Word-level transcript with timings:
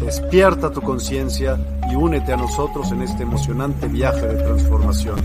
Despierta 0.00 0.72
tu 0.72 0.80
conciencia 0.80 1.58
y 1.90 1.94
únete 1.94 2.32
a 2.32 2.36
nosotros 2.36 2.90
en 2.90 3.02
este 3.02 3.22
emocionante 3.22 3.86
viaje 3.86 4.26
de 4.26 4.42
transformación. 4.42 5.16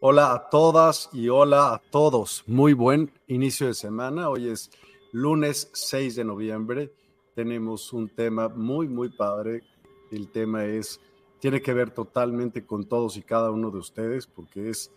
Hola 0.00 0.34
a 0.34 0.50
todas 0.50 1.08
y 1.12 1.28
hola 1.28 1.74
a 1.74 1.78
todos. 1.90 2.42
Muy 2.48 2.72
buen 2.72 3.12
inicio 3.28 3.68
de 3.68 3.74
semana. 3.74 4.28
Hoy 4.28 4.48
es 4.48 4.70
lunes 5.12 5.70
6 5.72 6.16
de 6.16 6.24
noviembre. 6.24 7.03
Tenemos 7.34 7.92
un 7.92 8.08
tema 8.08 8.48
muy, 8.48 8.88
muy 8.88 9.08
padre. 9.08 9.62
El 10.10 10.28
tema 10.28 10.64
es, 10.64 11.00
tiene 11.40 11.60
que 11.60 11.74
ver 11.74 11.90
totalmente 11.90 12.64
con 12.64 12.84
todos 12.84 13.16
y 13.16 13.22
cada 13.22 13.50
uno 13.50 13.70
de 13.70 13.78
ustedes 13.78 14.26
porque 14.26 14.70
es 14.70 14.90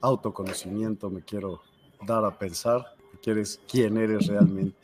autoconocimiento, 0.00 1.10
me 1.10 1.22
quiero 1.22 1.60
dar 2.06 2.24
a 2.24 2.38
pensar, 2.38 2.94
quieres 3.20 3.60
quién 3.68 3.96
eres 3.96 4.28
realmente 4.28 4.78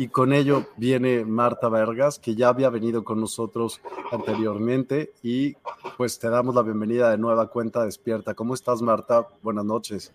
y 0.00 0.08
con 0.08 0.32
ello 0.32 0.66
viene 0.76 1.26
Marta 1.26 1.68
Vargas, 1.68 2.18
que 2.18 2.34
ya 2.34 2.48
había 2.48 2.70
venido 2.70 3.04
con 3.04 3.20
nosotros 3.20 3.82
anteriormente 4.10 5.12
y 5.22 5.54
pues 5.98 6.18
te 6.18 6.30
damos 6.30 6.54
la 6.54 6.62
bienvenida 6.62 7.10
de 7.10 7.18
nueva 7.18 7.48
cuenta 7.48 7.84
despierta. 7.84 8.32
¿Cómo 8.32 8.54
estás 8.54 8.80
Marta? 8.82 9.26
Buenas 9.42 9.66
noches. 9.66 10.12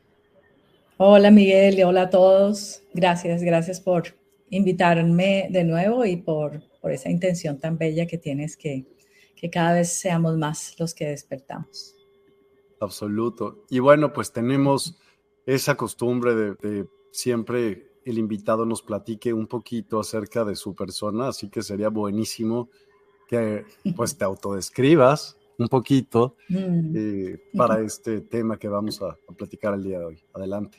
Hola 0.97 1.29
Miguel 1.29 1.77
y 1.77 1.83
hola 1.83 2.03
a 2.03 2.09
todos. 2.09 2.81
Gracias, 2.93 3.43
gracias 3.43 3.79
por 3.79 4.24
invitarme 4.49 5.47
de 5.49 5.63
nuevo 5.63 6.05
y 6.05 6.17
por, 6.17 6.61
por 6.81 6.91
esa 6.91 7.09
intención 7.09 7.59
tan 7.59 7.77
bella 7.77 8.05
que 8.05 8.17
tienes 8.17 8.57
que, 8.57 8.85
que 9.35 9.49
cada 9.49 9.73
vez 9.73 9.89
seamos 9.89 10.37
más 10.37 10.75
los 10.79 10.93
que 10.93 11.07
despertamos. 11.07 11.95
Absoluto. 12.79 13.65
Y 13.69 13.79
bueno, 13.79 14.13
pues 14.13 14.31
tenemos 14.31 14.97
esa 15.45 15.75
costumbre 15.75 16.35
de, 16.35 16.55
de 16.55 16.87
siempre 17.11 17.91
el 18.05 18.19
invitado 18.19 18.65
nos 18.65 18.83
platique 18.83 19.33
un 19.33 19.47
poquito 19.47 19.99
acerca 19.99 20.45
de 20.45 20.55
su 20.55 20.75
persona, 20.75 21.29
así 21.29 21.49
que 21.49 21.63
sería 21.63 21.89
buenísimo 21.89 22.69
que 23.27 23.65
pues 23.95 24.15
te 24.15 24.23
autodescribas 24.23 25.37
un 25.57 25.67
poquito 25.67 26.35
mm. 26.49 26.93
eh, 26.95 27.39
para 27.55 27.81
este 27.81 28.21
tema 28.21 28.57
que 28.57 28.67
vamos 28.67 29.01
a, 29.01 29.17
platicar 29.35 29.73
el 29.73 29.83
día 29.83 29.99
de 29.99 30.05
hoy. 30.05 30.23
Adelante. 30.33 30.77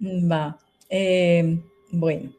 Mm, 0.00 0.30
va. 0.30 0.58
Em, 0.88 1.62
bueno, 1.92 2.32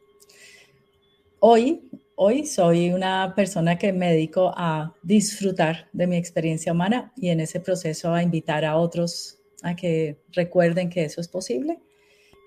hoy, 1.48 1.92
hoy 2.16 2.48
soy 2.48 2.90
una 2.90 3.34
persona 3.36 3.78
que 3.78 3.94
me 3.94 4.10
dedico 4.10 4.52
a 4.58 4.96
disfrutar 5.04 5.88
de 5.94 6.08
mi 6.08 6.16
experiencia 6.16 6.72
humana 6.72 7.14
y 7.16 7.30
en 7.30 7.40
ese 7.40 7.60
proceso 7.60 8.12
a 8.16 8.24
invitar 8.24 8.66
a 8.66 8.78
otros 8.78 9.38
a 9.62 9.76
que 9.76 10.18
recuerden 10.32 10.90
que 10.90 11.06
eso 11.06 11.22
es 11.22 11.28
posible 11.28 11.78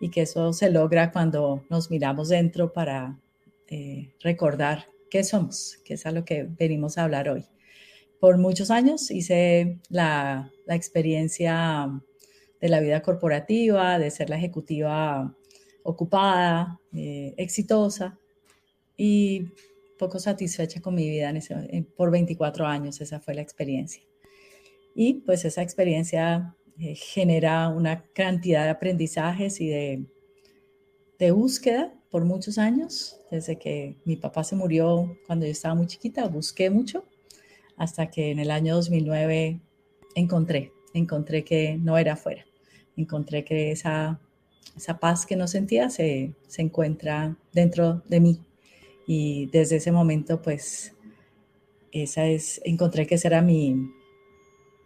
y 0.00 0.10
que 0.10 0.22
eso 0.22 0.52
se 0.52 0.70
logra 0.70 1.12
cuando 1.12 1.64
nos 1.70 1.92
miramos 1.92 2.28
dentro 2.28 2.72
para 2.72 3.20
eh, 3.68 4.14
recordar 4.20 4.86
qué 5.08 5.22
somos, 5.22 5.78
que 5.84 5.94
es 5.94 6.04
a 6.04 6.10
lo 6.10 6.24
que 6.24 6.48
venimos 6.58 6.98
a 6.98 7.04
hablar 7.04 7.28
hoy. 7.28 7.46
Por 8.18 8.36
muchos 8.36 8.68
años 8.72 9.12
hice 9.12 9.78
la, 9.90 10.50
la 10.66 10.74
experiencia 10.74 11.88
de 12.60 12.68
la 12.68 12.80
vida 12.80 13.00
corporativa, 13.02 13.96
de 14.00 14.10
ser 14.10 14.28
la 14.28 14.38
ejecutiva 14.38 15.36
ocupada, 15.84 16.80
eh, 16.92 17.34
exitosa 17.36 18.18
y 18.98 19.46
poco 19.98 20.18
satisfecha 20.18 20.82
con 20.82 20.94
mi 20.94 21.08
vida 21.08 21.32
por 21.96 22.10
24 22.10 22.66
años, 22.66 23.00
esa 23.00 23.20
fue 23.20 23.34
la 23.34 23.40
experiencia. 23.40 24.02
Y 24.94 25.14
pues 25.14 25.44
esa 25.44 25.62
experiencia 25.62 26.56
eh, 26.78 26.94
genera 26.94 27.68
una 27.68 28.04
cantidad 28.12 28.64
de 28.64 28.70
aprendizajes 28.70 29.60
y 29.60 29.68
de, 29.68 30.04
de 31.18 31.30
búsqueda 31.30 31.94
por 32.10 32.24
muchos 32.24 32.58
años. 32.58 33.20
Desde 33.30 33.58
que 33.58 33.96
mi 34.04 34.16
papá 34.16 34.44
se 34.44 34.56
murió 34.56 35.16
cuando 35.26 35.46
yo 35.46 35.52
estaba 35.52 35.74
muy 35.74 35.86
chiquita, 35.86 36.26
busqué 36.28 36.68
mucho 36.68 37.04
hasta 37.76 38.10
que 38.10 38.32
en 38.32 38.40
el 38.40 38.50
año 38.50 38.74
2009 38.74 39.60
encontré, 40.16 40.72
encontré 40.94 41.44
que 41.44 41.76
no 41.76 41.96
era 41.96 42.14
afuera, 42.14 42.44
encontré 42.96 43.44
que 43.44 43.70
esa, 43.70 44.20
esa 44.76 44.98
paz 44.98 45.24
que 45.24 45.36
no 45.36 45.46
sentía 45.46 45.88
se, 45.88 46.34
se 46.48 46.62
encuentra 46.62 47.36
dentro 47.52 48.02
de 48.08 48.20
mí. 48.20 48.40
Y 49.10 49.46
desde 49.46 49.76
ese 49.76 49.90
momento, 49.90 50.42
pues, 50.42 50.94
esa 51.92 52.26
es, 52.26 52.60
encontré 52.62 53.06
que 53.06 53.14
ese 53.14 53.28
era 53.28 53.40
mi, 53.40 53.90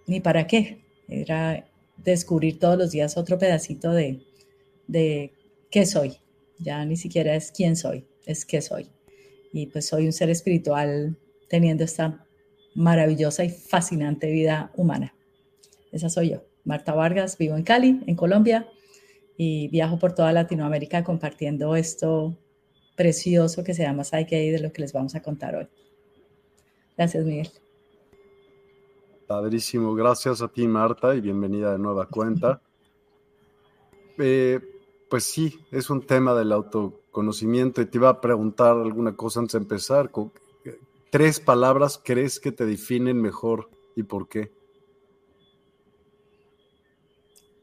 mi 0.07 0.21
para 0.21 0.47
qué, 0.47 0.85
era 1.09 1.69
descubrir 1.97 2.61
todos 2.61 2.79
los 2.79 2.93
días 2.93 3.17
otro 3.17 3.37
pedacito 3.37 3.91
de, 3.91 4.23
de 4.87 5.33
qué 5.73 5.87
soy. 5.87 6.19
Ya 6.61 6.85
ni 6.85 6.97
siquiera 6.97 7.35
es 7.35 7.51
quién 7.51 7.75
soy, 7.75 8.07
es 8.25 8.47
qué 8.47 8.63
soy. 8.63 8.93
Y 9.53 9.67
pues 9.67 9.89
soy 9.89 10.07
un 10.07 10.13
ser 10.13 10.31
espiritual 10.31 11.19
teniendo 11.49 11.83
esta 11.83 12.25
maravillosa 12.77 13.43
y 13.43 13.51
fascinante 13.51 14.31
vida 14.31 14.71
humana. 14.77 15.17
Esa 15.91 16.09
soy 16.09 16.31
yo, 16.31 16.45
Marta 16.63 16.95
Vargas, 16.95 17.37
vivo 17.39 17.57
en 17.57 17.65
Cali, 17.65 18.01
en 18.07 18.15
Colombia, 18.15 18.69
y 19.37 19.67
viajo 19.67 19.99
por 19.99 20.15
toda 20.15 20.33
Latinoamérica 20.33 21.03
compartiendo 21.03 21.75
esto 21.75 22.39
precioso 22.97 23.65
que 23.65 23.75
se 23.75 23.83
llama 23.83 24.05
Psyche 24.05 24.53
de 24.53 24.61
lo 24.61 24.73
que 24.73 24.83
les 24.83 24.93
vamos 24.93 25.15
a 25.15 25.23
contar 25.23 25.57
hoy. 25.57 25.69
Gracias, 26.97 27.25
Miguel. 27.25 27.51
Padrísimo, 29.27 29.95
gracias 29.95 30.43
a 30.43 30.49
ti 30.49 30.67
Marta 30.69 31.15
y 31.15 31.21
bienvenida 31.21 31.73
de 31.73 31.79
nueva 31.79 32.07
cuenta. 32.07 32.61
eh, 34.19 34.61
pues 35.09 35.25
sí, 35.25 35.59
es 35.71 35.91
un 35.91 36.07
tema 36.07 36.35
del 36.35 36.53
autoconocimiento 36.53 37.81
y 37.83 37.87
te 37.87 37.99
iba 37.99 38.09
a 38.09 38.21
preguntar 38.21 38.77
alguna 38.77 39.15
cosa 39.17 39.41
antes 39.41 39.53
de 39.53 39.59
empezar. 39.59 40.11
¿Tres 41.11 41.41
palabras 41.41 42.01
crees 42.03 42.41
que 42.41 42.53
te 42.53 42.65
definen 42.65 43.21
mejor 43.21 43.69
y 43.95 44.05
por 44.05 44.29
qué? 44.29 44.51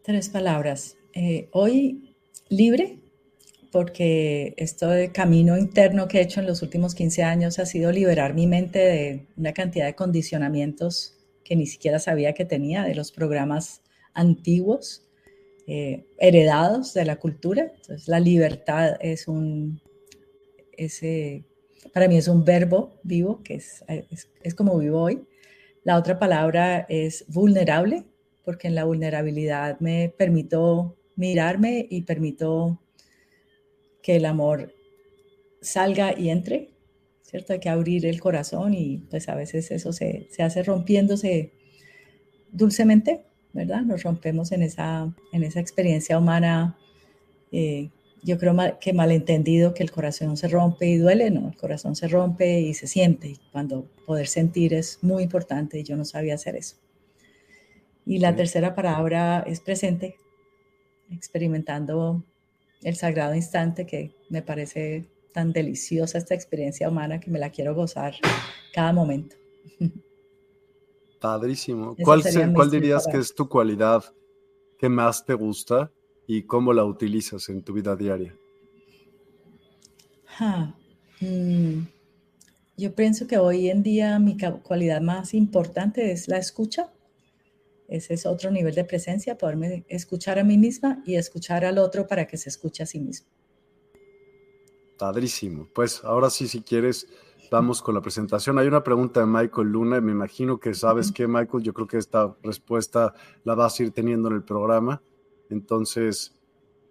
Tres 0.04 0.30
palabras. 0.30 0.98
Eh, 1.14 1.50
hoy 1.52 2.16
libre, 2.50 3.00
porque 3.72 4.54
esto 4.58 4.88
de 4.90 5.12
camino 5.12 5.58
interno 5.58 6.08
que 6.08 6.20
he 6.20 6.22
hecho 6.22 6.40
en 6.40 6.48
los 6.48 6.62
últimos 6.62 6.96
15 6.96 7.24
años 7.24 7.60
ha 7.60 7.66
sido 7.66 7.92
liberar 7.92 8.34
mi 8.34 8.48
mente 8.48 8.80
de 8.80 9.28
una 9.38 9.54
cantidad 9.54 9.86
de 9.86 9.96
condicionamientos 9.96 11.16
que 11.44 11.56
ni 11.56 11.68
siquiera 11.68 12.00
sabía 12.00 12.34
que 12.34 12.46
tenía, 12.46 12.84
de 12.84 12.96
los 12.96 13.12
programas 13.12 13.82
antiguos, 14.14 15.08
eh, 15.68 16.06
heredados 16.18 16.94
de 16.94 17.06
la 17.06 17.18
cultura. 17.18 17.72
Entonces, 17.76 18.08
la 18.08 18.20
libertad 18.20 18.98
es 19.02 19.28
un, 19.28 19.82
ese, 20.78 21.44
para 21.94 22.08
mí 22.08 22.18
es 22.18 22.28
un 22.28 22.44
verbo 22.44 23.00
vivo, 23.04 23.42
que 23.44 23.56
es, 23.56 23.84
es, 23.88 24.30
es 24.44 24.56
como 24.56 24.78
vivo 24.78 25.02
hoy. 25.02 25.24
La 25.84 25.98
otra 25.98 26.20
palabra 26.20 26.86
es 26.90 27.26
vulnerable, 27.28 28.04
porque 28.44 28.68
en 28.68 28.76
la 28.76 28.84
vulnerabilidad 28.84 29.80
me 29.80 30.14
permito 30.16 30.98
mirarme 31.16 31.88
y 31.90 32.02
permito 32.02 32.80
que 34.02 34.16
el 34.16 34.26
amor 34.26 34.74
salga 35.62 36.18
y 36.18 36.30
entre, 36.30 36.70
¿cierto? 37.22 37.54
Hay 37.54 37.60
que 37.60 37.70
abrir 37.70 38.06
el 38.06 38.20
corazón 38.20 38.74
y 38.74 38.98
pues 39.10 39.30
a 39.30 39.36
veces 39.36 39.72
eso 39.72 39.94
se, 39.94 40.28
se 40.32 40.44
hace 40.44 40.64
rompiéndose 40.64 41.52
dulcemente, 42.52 43.26
¿verdad? 43.54 43.82
Nos 43.82 44.04
rompemos 44.04 44.52
en 44.52 44.64
esa, 44.64 45.14
en 45.32 45.44
esa 45.44 45.60
experiencia 45.60 46.18
humana. 46.18 46.78
Eh, 47.52 47.90
yo 48.22 48.38
creo 48.38 48.56
que 48.82 48.94
malentendido 48.94 49.74
que 49.74 49.84
el 49.84 49.92
corazón 49.92 50.36
se 50.36 50.50
rompe 50.50 50.88
y 50.88 50.98
duele, 50.98 51.32
no, 51.32 51.48
el 51.48 51.56
corazón 51.56 51.96
se 51.96 52.08
rompe 52.08 52.60
y 52.60 52.74
se 52.74 52.88
siente. 52.88 53.30
Y 53.30 53.40
cuando 53.52 53.86
poder 54.06 54.28
sentir 54.28 54.74
es 54.74 55.00
muy 55.02 55.24
importante 55.24 55.80
y 55.80 55.84
yo 55.84 55.96
no 55.96 56.06
sabía 56.06 56.36
hacer 56.36 56.56
eso. 56.56 56.76
Y 58.06 58.20
la 58.20 58.36
tercera 58.36 58.76
palabra 58.76 59.44
es 59.46 59.62
presente, 59.62 60.16
experimentando 61.12 62.24
el 62.84 62.96
sagrado 62.96 63.36
instante 63.36 63.86
que 63.86 64.16
me 64.30 64.42
parece 64.42 65.06
tan 65.34 65.52
deliciosa 65.52 66.18
esta 66.18 66.34
experiencia 66.34 66.90
humana 66.90 67.20
que 67.20 67.30
me 67.30 67.40
la 67.40 67.50
quiero 67.50 67.76
gozar 67.76 68.16
cada 68.74 68.94
momento. 68.94 69.36
Padrísimo. 71.20 71.96
¿Cuál, 72.02 72.24
¿Cuál 72.54 72.72
dirías 72.72 73.06
que 73.08 73.18
es 73.18 73.36
tu 73.36 73.50
cualidad 73.50 74.04
que 74.78 74.88
más 74.88 75.26
te 75.26 75.34
gusta 75.34 75.92
y 76.26 76.44
cómo 76.44 76.74
la 76.74 76.86
utilizas 76.86 77.50
en 77.50 77.62
tu 77.62 77.74
vida 77.74 77.96
diaria? 77.96 78.34
Mm, 81.20 81.82
yo 82.78 82.96
pienso 82.96 83.28
que 83.28 83.38
hoy 83.38 83.70
en 83.70 83.84
día 83.84 84.20
mi 84.20 84.38
cualidad 84.64 85.02
más 85.02 85.34
importante 85.34 86.12
es 86.12 86.30
la 86.30 86.38
escucha 86.38 86.94
ese 87.90 88.14
es 88.14 88.26
otro 88.26 88.52
nivel 88.52 88.76
de 88.76 88.84
presencia, 88.84 89.38
poderme 89.38 89.86
escuchar 89.88 90.40
a 90.40 90.44
mí 90.44 90.58
misma 90.58 91.02
y 91.06 91.16
escuchar 91.16 91.66
al 91.66 91.78
otro 91.78 92.08
para 92.08 92.28
que 92.28 92.38
se 92.38 92.50
escuche 92.50 92.84
a 92.84 92.86
sí 92.86 93.00
mismo. 93.00 93.28
Padrísimo. 94.98 95.68
Pues 95.74 96.04
ahora 96.04 96.30
sí, 96.30 96.48
si 96.48 96.62
quieres, 96.62 97.08
vamos 97.50 97.82
con 97.82 97.96
la 97.96 98.02
presentación. 98.02 98.60
Hay 98.60 98.68
una 98.68 98.84
pregunta 98.84 99.22
de 99.22 99.26
Michael 99.26 99.70
Luna, 99.70 100.02
me 100.02 100.12
imagino 100.12 100.60
que 100.60 100.74
sabes 100.74 101.12
que, 101.12 101.28
Michael, 101.28 101.64
yo 101.64 101.74
creo 101.74 101.88
que 101.88 101.98
esta 101.98 102.36
respuesta 102.44 103.14
la 103.44 103.56
vas 103.56 103.80
a 103.80 103.84
ir 103.84 103.92
teniendo 103.92 104.28
en 104.28 104.36
el 104.36 104.44
programa. 104.44 105.02
Entonces, 105.50 106.38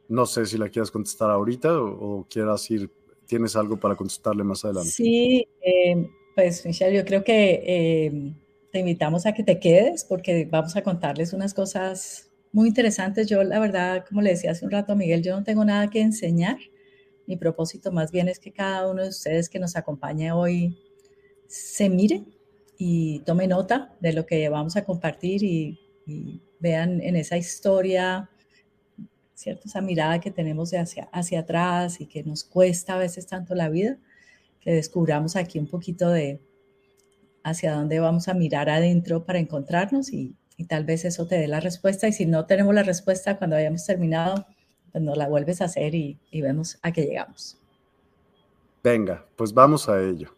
no 0.09 0.27
sé 0.27 0.47
si 0.47 0.59
la 0.59 0.69
quieras 0.69 0.91
contestar 0.91 1.31
ahorita 1.31 1.81
o, 1.81 2.27
quieras 2.29 2.69
ir, 2.71 2.91
tienes 3.27 3.55
algo 3.57 3.79
para 3.79 3.95
contestarle 3.95 4.43
más 4.43 4.65
adelante. 4.65 4.91
Sí, 4.91 5.47
eh, 5.61 6.11
pues 6.35 6.67
Michelle, 6.67 6.97
yo 6.97 7.05
creo 7.05 7.23
que... 7.23 7.63
Eh, 7.65 8.33
te 8.71 8.81
invitamos 8.81 9.27
a 9.27 9.33
que 9.33 9.43
te 9.43 9.59
quedes 9.59 10.05
porque 10.05 10.45
vamos 10.45 10.77
a 10.77 10.83
contarles 10.83 11.33
unas 11.33 11.55
cosas 11.55 12.31
muy 12.53 12.69
interesantes. 12.69 13.27
Yo, 13.27 13.43
la 13.43 13.59
verdad, 13.59 14.05
como 14.07 14.23
le 14.23 14.31
decía 14.31 14.51
hace 14.51 14.65
un 14.65 14.71
rato 14.71 14.93
a 14.93 14.97
Miguel, 14.97 15.23
yo 15.23 15.37
no 15.37 15.45
tengo 15.45 15.65
nada 15.65 15.89
que 15.91 16.01
enseñar. 16.01 16.59
Mi 17.27 17.37
propósito 17.37 17.93
más 17.93 18.11
bien 18.11 18.29
es 18.29 18.39
que 18.39 18.53
cada 18.53 18.89
uno 18.91 19.03
de 19.03 19.11
ustedes 19.11 19.49
que 19.49 19.59
nos 19.59 19.77
acompañe 19.77 20.33
hoy 20.33 20.79
se 21.47 21.89
mire 21.89 22.25
y 22.77 23.21
tome 23.21 23.47
nota 23.47 23.95
de 24.01 24.13
lo 24.13 24.27
que 24.27 24.49
vamos 24.49 24.77
a 24.77 24.85
compartir 24.85 25.43
y, 25.43 25.81
vean 26.61 27.01
en 27.03 27.15
esa 27.15 27.37
historia, 27.37 28.31
¿cierto? 29.35 29.65
Esa 29.67 29.81
mirada 29.81 30.21
que 30.21 30.31
tenemos 30.31 30.71
de 30.71 30.79
hacia, 30.79 31.05
hacia 31.13 31.41
atrás 31.41 32.01
y 32.01 32.07
que 32.07 32.25
nos 32.25 32.43
cuesta 32.43 32.95
a 32.95 32.99
veces 32.99 33.27
tanto 33.27 33.55
la 33.55 33.69
vida, 33.69 33.99
que 34.59 34.73
descubramos 34.73 35.37
aquí 35.37 35.59
un 35.61 35.69
poquito 35.69 36.09
de, 36.09 36.41
hacia 37.49 37.75
dónde 37.75 38.01
vamos 38.01 38.29
a 38.29 38.35
mirar 38.35 38.69
adentro 38.71 39.25
para 39.25 39.39
encontrarnos 39.39 40.13
y, 40.13 40.35
tal 40.69 40.85
vez 40.85 41.05
eso 41.05 41.27
te 41.27 41.37
dé 41.37 41.47
la 41.47 41.61
respuesta. 41.61 42.09
Y 42.09 42.13
si 42.13 42.27
no 42.27 42.47
tenemos 42.47 42.75
la 42.75 42.83
respuesta 42.83 43.39
cuando 43.39 43.55
hayamos 43.57 43.87
terminado, 43.87 44.47
pues 44.91 45.05
nos 45.05 45.17
la 45.17 45.29
vuelves 45.29 45.61
a 45.61 45.67
hacer 45.67 45.95
y, 45.95 46.19
y 46.31 46.41
vemos 46.41 46.79
a 46.83 46.93
qué 46.93 47.03
llegamos. 47.03 47.59
Venga, 48.83 49.25
pues 49.37 49.53
vamos 49.53 49.89
a 49.89 50.03
ello. 50.03 50.35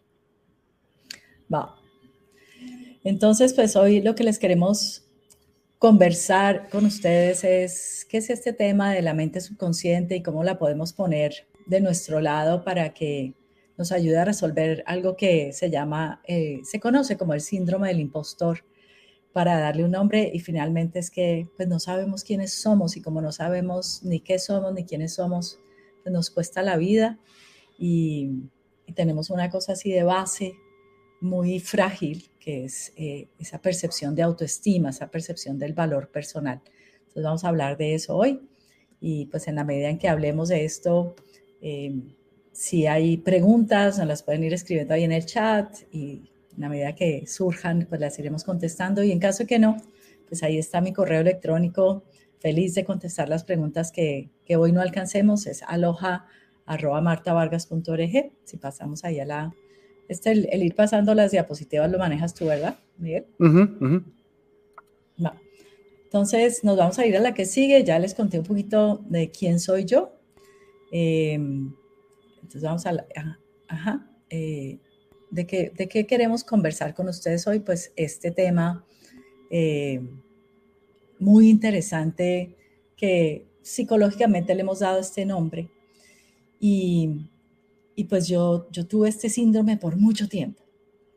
Va. 1.51 1.75
Entonces, 3.03 3.53
pues 3.53 3.75
hoy 3.75 4.01
lo 4.01 4.13
que 4.13 4.23
les 4.23 4.37
queremos 4.37 5.05
conversar 5.79 6.69
con 6.69 6.85
ustedes 6.85 7.43
es 7.43 8.05
qué 8.07 8.17
es 8.17 8.29
este 8.29 8.53
tema 8.53 8.93
de 8.93 9.01
la 9.01 9.15
mente 9.15 9.41
subconsciente 9.41 10.15
y 10.15 10.21
cómo 10.21 10.43
la 10.43 10.59
podemos 10.59 10.93
poner 10.93 11.47
de 11.65 11.81
nuestro 11.81 12.19
lado 12.21 12.63
para 12.63 12.93
que 12.93 13.33
nos 13.81 13.91
ayuda 13.91 14.21
a 14.21 14.25
resolver 14.25 14.83
algo 14.85 15.17
que 15.17 15.53
se 15.53 15.71
llama, 15.71 16.21
eh, 16.27 16.59
se 16.63 16.79
conoce 16.79 17.17
como 17.17 17.33
el 17.33 17.41
síndrome 17.41 17.87
del 17.87 17.99
impostor, 17.99 18.63
para 19.33 19.59
darle 19.59 19.83
un 19.83 19.91
nombre 19.91 20.29
y 20.31 20.39
finalmente 20.39 20.99
es 20.99 21.09
que 21.09 21.47
pues 21.55 21.67
no 21.67 21.79
sabemos 21.79 22.23
quiénes 22.23 22.53
somos 22.53 22.95
y 22.95 23.01
como 23.01 23.21
no 23.21 23.31
sabemos 23.31 24.03
ni 24.03 24.19
qué 24.19 24.37
somos 24.39 24.71
ni 24.71 24.85
quiénes 24.85 25.15
somos, 25.15 25.59
pues 26.03 26.13
nos 26.13 26.29
cuesta 26.29 26.61
la 26.61 26.77
vida 26.77 27.19
y, 27.77 28.49
tenemos 28.93 29.29
una 29.29 29.49
cosa 29.49 29.71
así 29.71 29.89
de 29.89 30.03
base 30.03 30.53
muy 31.21 31.61
frágil 31.61 32.29
que 32.41 32.65
es 32.65 32.91
eh, 32.97 33.29
esa 33.39 33.61
percepción 33.61 34.15
de 34.15 34.21
autoestima, 34.21 34.89
esa 34.89 35.09
percepción 35.09 35.57
del 35.57 35.71
valor 35.71 36.09
personal. 36.11 36.61
Entonces 36.99 37.23
vamos 37.23 37.45
a 37.45 37.47
hablar 37.47 37.77
de 37.77 37.95
eso 37.95 38.17
hoy 38.17 38.41
y 38.99 39.27
pues 39.27 39.47
en 39.47 39.55
la 39.55 39.63
medida 39.63 39.87
en 39.87 39.97
que 39.97 40.09
hablemos 40.09 40.49
de 40.49 40.65
esto, 40.65 41.15
eh, 41.61 41.93
si 42.51 42.85
hay 42.85 43.17
preguntas, 43.17 43.97
nos 43.97 44.05
las 44.07 44.21
pueden 44.23 44.43
ir 44.43 44.53
escribiendo 44.53 44.93
ahí 44.93 45.03
en 45.03 45.11
el 45.11 45.25
chat 45.25 45.75
y 45.91 46.31
en 46.53 46.61
la 46.61 46.69
medida 46.69 46.95
que 46.95 47.25
surjan, 47.27 47.85
pues 47.87 48.01
las 48.01 48.17
iremos 48.19 48.43
contestando. 48.43 49.03
Y 49.03 49.11
en 49.11 49.19
caso 49.19 49.47
que 49.47 49.57
no, 49.57 49.77
pues 50.27 50.43
ahí 50.43 50.57
está 50.57 50.81
mi 50.81 50.91
correo 50.93 51.21
electrónico. 51.21 52.03
Feliz 52.39 52.75
de 52.75 52.83
contestar 52.83 53.29
las 53.29 53.43
preguntas 53.43 53.91
que, 53.91 54.29
que 54.45 54.57
hoy 54.57 54.71
no 54.71 54.81
alcancemos. 54.81 55.47
Es 55.47 55.63
aloha.martavargas.org. 55.63 58.31
Si 58.43 58.57
pasamos 58.57 59.03
ahí 59.05 59.19
a 59.19 59.25
la... 59.25 59.53
Este, 60.07 60.31
el, 60.31 60.63
ir 60.63 60.75
pasando 60.75 61.15
las 61.15 61.31
diapositivas 61.31 61.89
lo 61.89 61.97
manejas 61.97 62.33
tú, 62.33 62.45
¿verdad, 62.45 62.77
Miguel? 62.97 63.25
Entonces, 66.03 66.65
nos 66.65 66.75
vamos 66.75 66.99
a 66.99 67.05
ir 67.05 67.15
a 67.15 67.21
la 67.21 67.33
que 67.33 67.45
sigue. 67.45 67.85
Ya 67.85 67.97
les 67.97 68.13
conté 68.13 68.39
un 68.39 68.45
poquito 68.45 69.01
de 69.07 69.31
quién 69.31 69.61
soy 69.61 69.85
yo. 69.85 70.11
Eh, 70.91 71.39
entonces 72.53 72.63
vamos 72.63 72.85
a 72.85 73.37
ajá, 73.67 74.11
eh, 74.29 74.79
¿de, 75.29 75.47
qué, 75.47 75.71
¿de, 75.75 75.87
qué, 75.87 76.05
queremos 76.05 76.43
conversar 76.43 76.93
con 76.93 77.07
ustedes 77.07 77.47
hoy? 77.47 77.59
Pues 77.59 77.93
este 77.95 78.31
tema 78.31 78.85
eh, 79.49 80.01
muy 81.19 81.49
interesante 81.49 82.57
que 82.97 83.45
psicológicamente 83.61 84.53
le 84.53 84.61
hemos 84.61 84.79
dado 84.79 84.99
este 84.99 85.25
nombre. 85.25 85.69
Y, 86.59 87.29
y 87.95 88.03
pues 88.03 88.27
yo, 88.27 88.67
yo 88.71 88.85
tuve 88.85 89.07
este 89.07 89.29
síndrome 89.29 89.77
por 89.77 89.95
mucho 89.95 90.27
tiempo, 90.27 90.61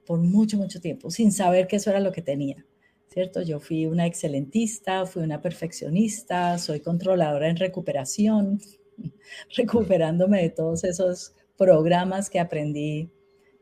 por 0.06 0.20
mucho, 0.20 0.56
mucho 0.56 0.80
tiempo, 0.80 1.10
sin 1.10 1.32
saber 1.32 1.66
que 1.66 1.76
eso 1.76 1.90
era 1.90 2.00
lo 2.00 2.12
que 2.12 2.22
tenía. 2.22 2.64
¿Cierto? 3.08 3.42
Yo 3.42 3.60
fui 3.60 3.86
una 3.86 4.06
excelentista, 4.06 5.06
fui 5.06 5.22
una 5.22 5.40
perfeccionista, 5.40 6.58
soy 6.58 6.80
controladora 6.80 7.48
en 7.48 7.56
recuperación, 7.56 8.60
recuperándome 9.56 10.42
de 10.42 10.50
todos 10.50 10.84
esos 10.84 11.34
programas 11.56 12.28
que 12.28 12.40
aprendí 12.40 13.10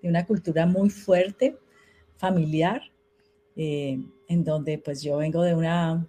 de 0.03 0.09
una 0.09 0.27
cultura 0.27 0.67
muy 0.67 0.91
fuerte, 0.91 1.59
familiar, 2.17 2.83
eh, 3.57 3.99
en 4.29 4.45
donde 4.45 4.79
pues 4.79 5.03
yo 5.03 5.19
vengo 5.19 5.43
de 5.43 5.55
una 5.55 6.09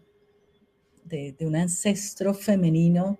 de, 1.05 1.35
un 1.41 1.55
ancestro 1.55 2.33
femenino 2.33 3.19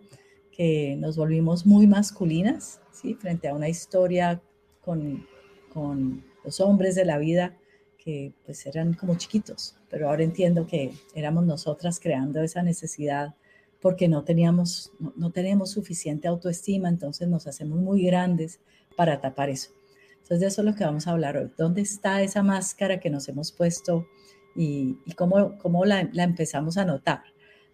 que 0.52 0.96
nos 0.98 1.18
volvimos 1.18 1.66
muy 1.66 1.88
masculinas, 1.88 2.82
¿sí? 2.92 3.16
frente 3.16 3.48
a 3.48 3.54
una 3.54 3.70
historia 3.70 4.42
con, 4.82 5.26
con 5.74 6.24
los 6.44 6.60
hombres 6.60 6.96
de 6.96 7.06
la 7.06 7.18
vida 7.18 7.58
que 7.98 8.34
pues 8.46 8.66
eran 8.66 8.94
como 8.94 9.16
chiquitos, 9.16 9.78
pero 9.90 10.10
ahora 10.10 10.24
entiendo 10.24 10.68
que 10.68 10.94
éramos 11.16 11.46
nosotras 11.46 12.00
creando 12.00 12.42
esa 12.42 12.62
necesidad 12.62 13.36
porque 13.84 14.08
no 14.08 14.24
teníamos, 14.24 14.94
no, 15.18 15.32
tenemos 15.32 15.72
suficiente 15.72 16.30
autoestima, 16.30 16.88
entonces 16.88 17.28
nos 17.28 17.48
hacemos 17.48 17.80
muy 17.80 18.04
grandes 18.04 18.62
para 18.96 19.20
tapar 19.20 19.50
eso. 19.50 19.72
Entonces 20.14 20.40
de 20.40 20.48
eso 20.48 20.62
es 20.62 20.66
lo 20.66 20.74
que 20.74 20.86
vamos 20.86 21.06
a 21.06 21.12
hablar 21.12 21.36
hoy. 21.36 21.52
¿Dónde 21.58 21.82
está 21.82 22.22
esa 22.22 22.44
máscara 22.44 23.02
que 23.02 23.10
nos 23.10 23.28
hemos 23.28 23.52
puesto 23.52 24.08
y, 24.56 24.96
cómo, 25.18 25.58
cómo 25.58 25.84
la, 25.84 26.10
la, 26.14 26.24
empezamos 26.24 26.78
a 26.78 26.86
notar? 26.86 27.24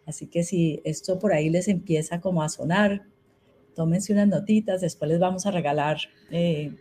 Así 0.08 0.26
que 0.26 0.44
si 0.44 0.82
esto 0.84 1.20
por 1.20 1.32
ahí 1.32 1.48
les 1.52 1.68
empieza 1.68 2.20
como 2.20 2.42
a 2.42 2.50
sonar, 2.50 3.04
tómense 3.76 4.12
unas 4.12 4.30
notitas, 4.30 4.82
después 4.82 5.12
les 5.12 5.20
vamos 5.20 5.46
a 5.46 5.52
regalar 5.52 5.98
eh, 6.32 6.76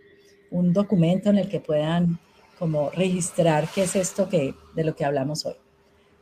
un 0.51 0.73
documento 0.73 1.29
en 1.29 1.37
el 1.37 1.51
que 1.51 1.61
puedan 1.61 2.19
como 2.59 2.89
registrar 2.91 3.69
qué 3.75 3.83
es 3.83 3.95
esto 3.95 4.27
que, 4.31 4.55
de 4.75 4.85
lo 4.85 4.97
que 4.97 5.05
hablamos 5.05 5.45
hoy. 5.45 5.55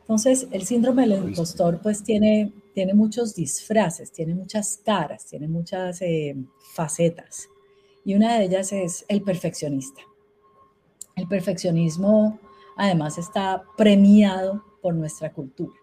Entonces, 0.01 0.47
el 0.51 0.63
síndrome 0.63 1.07
del 1.07 1.23
impostor 1.23 1.79
pues 1.81 2.03
tiene, 2.03 2.51
tiene 2.77 2.93
muchos 2.93 3.33
disfraces, 3.33 4.11
tiene 4.11 4.35
muchas 4.35 4.77
caras, 4.85 5.25
tiene 5.25 5.47
muchas 5.47 5.99
eh, 6.03 6.35
facetas. 6.75 7.49
Y 8.05 8.13
una 8.13 8.37
de 8.37 8.45
ellas 8.45 8.71
es 8.71 9.03
el 9.07 9.23
perfeccionista. 9.23 10.01
El 11.15 11.27
perfeccionismo 11.27 12.39
además 12.75 13.17
está 13.17 13.63
premiado 13.75 14.63
por 14.79 14.93
nuestra 14.93 15.33
cultura, 15.33 15.75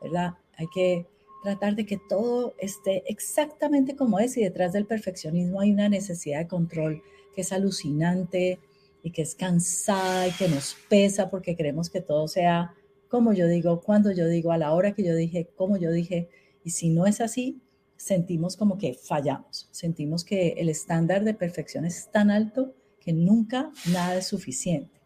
¿verdad? 0.00 0.34
Hay 0.56 0.68
que 0.72 1.08
tratar 1.42 1.74
de 1.74 1.84
que 1.84 1.98
todo 2.08 2.54
esté 2.58 3.02
exactamente 3.10 3.96
como 3.96 4.20
es 4.20 4.36
y 4.36 4.44
detrás 4.44 4.72
del 4.72 4.86
perfeccionismo 4.86 5.60
hay 5.60 5.72
una 5.72 5.88
necesidad 5.88 6.38
de 6.38 6.46
control 6.46 7.02
que 7.34 7.40
es 7.40 7.50
alucinante 7.50 8.60
y 9.02 9.10
que 9.10 9.22
es 9.22 9.34
cansada 9.34 10.28
y 10.28 10.30
que 10.30 10.46
nos 10.46 10.76
pesa 10.88 11.28
porque 11.28 11.56
queremos 11.56 11.90
que 11.90 12.02
todo 12.02 12.28
sea 12.28 12.72
como 13.08 13.32
yo 13.32 13.46
digo, 13.46 13.80
cuando 13.80 14.12
yo 14.12 14.26
digo, 14.28 14.52
a 14.52 14.58
la 14.58 14.72
hora 14.72 14.94
que 14.94 15.04
yo 15.04 15.14
dije, 15.14 15.48
como 15.56 15.76
yo 15.76 15.90
dije. 15.90 16.28
Y 16.64 16.70
si 16.70 16.90
no 16.90 17.06
es 17.06 17.20
así, 17.20 17.60
sentimos 17.96 18.56
como 18.56 18.78
que 18.78 18.94
fallamos, 18.94 19.68
sentimos 19.70 20.24
que 20.24 20.54
el 20.58 20.68
estándar 20.68 21.24
de 21.24 21.34
perfección 21.34 21.84
es 21.84 22.10
tan 22.10 22.30
alto 22.30 22.74
que 23.00 23.12
nunca 23.12 23.70
nada 23.92 24.16
es 24.16 24.26
suficiente. 24.26 25.00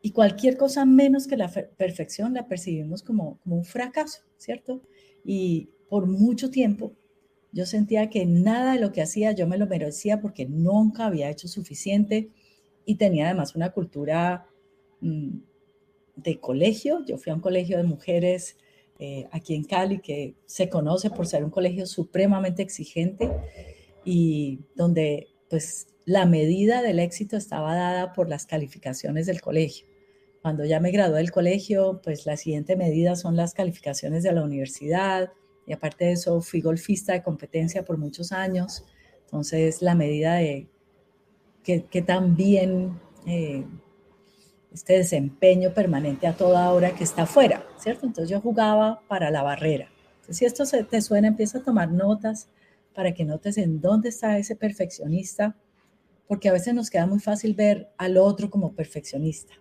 Y 0.00 0.10
cualquier 0.10 0.56
cosa 0.56 0.84
menos 0.84 1.26
que 1.26 1.36
la 1.36 1.48
perfección 1.48 2.34
la 2.34 2.48
percibimos 2.48 3.02
como, 3.02 3.38
como 3.40 3.56
un 3.56 3.64
fracaso, 3.64 4.22
¿cierto? 4.36 4.82
Y 5.24 5.68
por 5.88 6.06
mucho 6.06 6.50
tiempo 6.50 6.92
yo 7.52 7.66
sentía 7.66 8.08
que 8.08 8.24
nada 8.26 8.72
de 8.72 8.80
lo 8.80 8.92
que 8.92 9.02
hacía 9.02 9.32
yo 9.32 9.46
me 9.46 9.58
lo 9.58 9.66
merecía 9.66 10.20
porque 10.20 10.46
nunca 10.46 11.06
había 11.06 11.30
hecho 11.30 11.48
suficiente 11.48 12.30
y 12.84 12.96
tenía 12.96 13.26
además 13.26 13.54
una 13.54 13.70
cultura 13.70 14.46
mm, 15.00 15.38
de 16.16 16.40
colegio. 16.40 17.04
Yo 17.06 17.18
fui 17.18 17.32
a 17.32 17.34
un 17.34 17.40
colegio 17.40 17.76
de 17.76 17.84
mujeres 17.84 18.56
eh, 18.98 19.26
aquí 19.32 19.54
en 19.54 19.64
Cali 19.64 20.00
que 20.00 20.34
se 20.46 20.68
conoce 20.68 21.10
por 21.10 21.26
ser 21.26 21.44
un 21.44 21.50
colegio 21.50 21.86
supremamente 21.86 22.62
exigente 22.62 23.30
y 24.04 24.60
donde 24.74 25.28
pues 25.48 25.88
la 26.04 26.26
medida 26.26 26.82
del 26.82 26.98
éxito 26.98 27.36
estaba 27.36 27.74
dada 27.74 28.12
por 28.12 28.28
las 28.28 28.46
calificaciones 28.46 29.26
del 29.26 29.40
colegio. 29.40 29.86
Cuando 30.40 30.64
ya 30.64 30.80
me 30.80 30.90
gradué 30.90 31.18
del 31.18 31.30
colegio, 31.30 32.00
pues 32.02 32.26
la 32.26 32.36
siguiente 32.36 32.76
medida 32.76 33.14
son 33.14 33.36
las 33.36 33.54
calificaciones 33.54 34.24
de 34.24 34.32
la 34.32 34.42
universidad 34.42 35.32
y 35.66 35.72
aparte 35.72 36.06
de 36.06 36.12
eso 36.12 36.40
fui 36.40 36.60
golfista 36.60 37.12
de 37.12 37.22
competencia 37.22 37.84
por 37.84 37.98
muchos 37.98 38.32
años. 38.32 38.84
Entonces 39.24 39.82
la 39.82 39.94
medida 39.94 40.34
de 40.34 40.68
que, 41.62 42.02
tan 42.02 42.34
bien 42.34 43.00
eh, 43.26 43.64
este 44.72 44.94
desempeño 44.94 45.74
permanente 45.74 46.26
a 46.26 46.36
toda 46.36 46.72
hora 46.72 46.94
que 46.94 47.04
está 47.04 47.22
afuera, 47.22 47.66
¿cierto? 47.78 48.06
Entonces 48.06 48.30
yo 48.30 48.40
jugaba 48.40 49.02
para 49.08 49.30
la 49.30 49.42
barrera. 49.42 49.88
Si 50.28 50.44
esto 50.44 50.64
se 50.64 50.84
te 50.84 51.02
suena, 51.02 51.28
empieza 51.28 51.58
a 51.58 51.62
tomar 51.62 51.90
notas 51.90 52.48
para 52.94 53.12
que 53.12 53.24
notes 53.24 53.58
en 53.58 53.80
dónde 53.80 54.08
está 54.08 54.38
ese 54.38 54.56
perfeccionista, 54.56 55.56
porque 56.26 56.48
a 56.48 56.52
veces 56.52 56.74
nos 56.74 56.90
queda 56.90 57.06
muy 57.06 57.18
fácil 57.18 57.54
ver 57.54 57.90
al 57.98 58.16
otro 58.16 58.48
como 58.48 58.72
perfeccionista. 58.72 59.54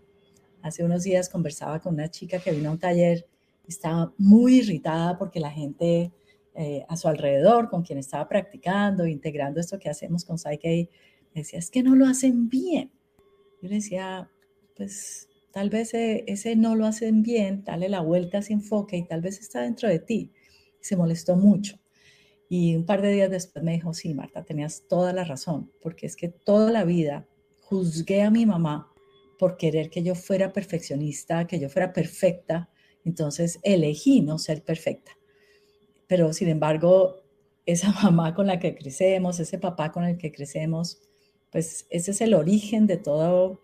Hace 0.61 0.83
unos 0.83 1.03
días 1.03 1.27
conversaba 1.27 1.79
con 1.79 1.95
una 1.95 2.09
chica 2.09 2.39
que 2.39 2.51
vino 2.51 2.69
a 2.69 2.73
un 2.73 2.79
taller 2.79 3.27
estaba 3.67 4.13
muy 4.17 4.59
irritada 4.59 5.17
porque 5.17 5.39
la 5.39 5.51
gente 5.51 6.11
eh, 6.53 6.85
a 6.87 6.97
su 6.97 7.07
alrededor, 7.07 7.69
con 7.69 7.81
quien 7.81 7.97
estaba 7.99 8.27
practicando, 8.27 9.05
integrando 9.05 9.59
esto 9.59 9.79
que 9.79 9.89
hacemos 9.89 10.25
con 10.25 10.37
Psyche, 10.37 10.89
decía, 11.33 11.59
es 11.59 11.71
que 11.71 11.81
no 11.83 11.95
lo 11.95 12.05
hacen 12.05 12.49
bien. 12.49 12.91
Yo 13.61 13.69
le 13.69 13.75
decía, 13.75 14.29
pues 14.81 15.29
tal 15.51 15.69
vez 15.69 15.91
ese, 15.93 16.55
no 16.55 16.75
lo 16.75 16.88
hacen 16.88 17.21
bien, 17.21 17.63
dale 17.63 17.88
la 17.88 18.01
vuelta 18.01 18.38
a 18.38 18.39
ese 18.39 18.53
enfoque 18.53 18.97
y 18.97 19.03
tal 19.03 19.21
vez 19.21 19.39
está 19.39 19.61
dentro 19.61 19.88
de 19.88 20.00
ti. 20.00 20.31
se 20.79 20.95
molestó 20.95 21.35
mucho. 21.35 21.77
Y 22.50 22.75
un 22.75 22.88
par 22.88 23.03
de 23.03 23.11
días 23.11 23.29
después 23.29 23.63
me 23.63 23.73
dijo, 23.73 23.93
sí, 23.93 24.15
Marta, 24.15 24.43
tenías 24.43 24.88
toda 24.89 25.13
la 25.13 25.23
razón, 25.23 25.71
porque 25.83 26.07
es 26.07 26.15
que 26.15 26.29
toda 26.29 26.71
la 26.71 26.83
vida 26.83 27.27
juzgué 27.59 28.23
a 28.23 28.31
mi 28.31 28.47
mamá 28.47 28.91
por 29.38 29.55
querer 29.55 29.91
que 29.91 30.01
yo 30.01 30.15
fuera 30.15 30.51
perfeccionista, 30.51 31.45
que 31.45 31.59
yo 31.59 31.69
fuera 31.69 31.93
perfecta, 31.93 32.71
entonces 33.05 33.59
elegí 33.61 34.21
no 34.21 34.39
ser 34.39 34.63
perfecta. 34.63 35.11
Pero 36.07 36.33
sin 36.33 36.47
embargo, 36.47 37.21
esa 37.67 37.91
mamá 38.01 38.33
con 38.33 38.47
la 38.47 38.57
que 38.57 38.73
crecemos, 38.73 39.39
ese 39.39 39.59
papá 39.59 39.91
con 39.91 40.05
el 40.05 40.17
que 40.17 40.31
crecemos, 40.31 41.03
pues 41.51 41.85
ese 41.91 42.09
es 42.09 42.21
el 42.21 42.33
origen 42.33 42.88
de 42.88 42.97
todo, 42.97 43.61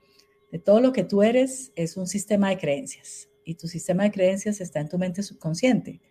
de 0.52 0.60
todo 0.60 0.82
lo 0.82 0.94
que 0.94 1.04
tú 1.04 1.24
eres, 1.24 1.72
es 1.76 1.98
un 1.98 2.08
sistema 2.08 2.50
de 2.50 2.58
creencias. 2.58 3.30
Y 3.44 3.56
tu 3.56 3.68
sistema 3.68 4.04
de 4.04 4.12
creencias 4.12 4.62
está 4.62 4.80
en 4.80 4.90
tu 4.90 4.98
mente 4.98 5.24
subconsciente 5.24 6.02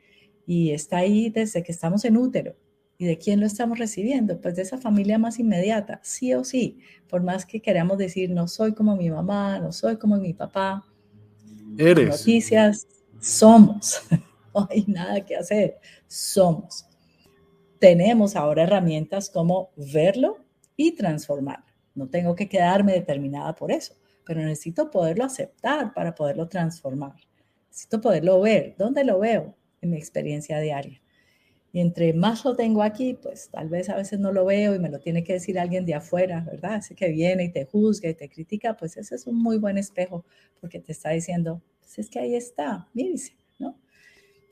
y 0.46 0.70
está 0.70 0.98
ahí 0.98 1.28
desde 1.28 1.62
que 1.62 1.72
estamos 1.72 2.04
en 2.04 2.16
útero. 2.16 2.56
¿Y 2.98 3.04
de 3.04 3.18
quién 3.18 3.40
lo 3.40 3.46
estamos 3.46 3.78
recibiendo? 3.78 4.40
Pues 4.40 4.56
de 4.56 4.62
esa 4.62 4.78
familia 4.78 5.18
más 5.18 5.38
inmediata, 5.38 6.00
sí 6.02 6.32
o 6.32 6.44
sí. 6.44 6.78
Por 7.08 7.22
más 7.22 7.44
que 7.44 7.60
queramos 7.60 7.98
decir, 7.98 8.30
no 8.30 8.48
soy 8.48 8.72
como 8.72 8.96
mi 8.96 9.10
mamá, 9.10 9.58
no 9.58 9.70
soy 9.70 9.98
como 9.98 10.16
mi 10.16 10.32
papá. 10.32 10.86
Eres. 11.76 12.08
Noticias, 12.08 12.86
somos. 13.20 14.00
no 14.54 14.66
hay 14.70 14.84
nada 14.86 15.20
que 15.20 15.36
hacer, 15.36 15.78
somos. 16.06 16.86
Tenemos 17.78 18.34
ahora 18.34 18.62
herramientas 18.62 19.28
como 19.28 19.70
verlo 19.76 20.38
y 20.74 20.92
transformarlo. 20.92 21.66
No 21.94 22.08
tengo 22.08 22.34
que 22.34 22.48
quedarme 22.48 22.92
determinada 22.92 23.54
por 23.54 23.70
eso, 23.70 23.94
pero 24.26 24.40
necesito 24.40 24.90
poderlo 24.90 25.24
aceptar 25.24 25.94
para 25.94 26.14
poderlo 26.14 26.48
transformar. 26.48 27.14
Necesito 27.68 28.00
poderlo 28.00 28.40
ver. 28.40 28.74
¿Dónde 28.76 29.04
lo 29.04 29.20
veo? 29.20 29.54
En 29.80 29.90
mi 29.90 29.96
experiencia 29.96 30.58
diaria. 30.58 31.00
Y 31.72 31.80
entre 31.80 32.12
más 32.12 32.44
lo 32.44 32.56
tengo 32.56 32.82
aquí, 32.82 33.14
pues 33.14 33.50
tal 33.50 33.68
vez 33.68 33.88
a 33.88 33.96
veces 33.96 34.18
no 34.18 34.32
lo 34.32 34.44
veo 34.44 34.74
y 34.74 34.78
me 34.78 34.88
lo 34.88 34.98
tiene 34.98 35.22
que 35.22 35.34
decir 35.34 35.58
alguien 35.58 35.84
de 35.84 35.94
afuera, 35.94 36.40
¿verdad? 36.40 36.76
Ese 36.78 36.94
que 36.94 37.08
viene 37.08 37.44
y 37.44 37.52
te 37.52 37.66
juzga 37.66 38.08
y 38.08 38.14
te 38.14 38.28
critica, 38.28 38.76
pues 38.76 38.96
ese 38.96 39.14
es 39.14 39.26
un 39.26 39.40
muy 39.40 39.58
buen 39.58 39.78
espejo 39.78 40.24
porque 40.60 40.80
te 40.80 40.92
está 40.92 41.10
diciendo, 41.10 41.62
pues 41.80 41.98
es 41.98 42.10
que 42.10 42.18
ahí 42.18 42.34
está, 42.34 42.88
mírese, 42.94 43.36
¿no? 43.58 43.78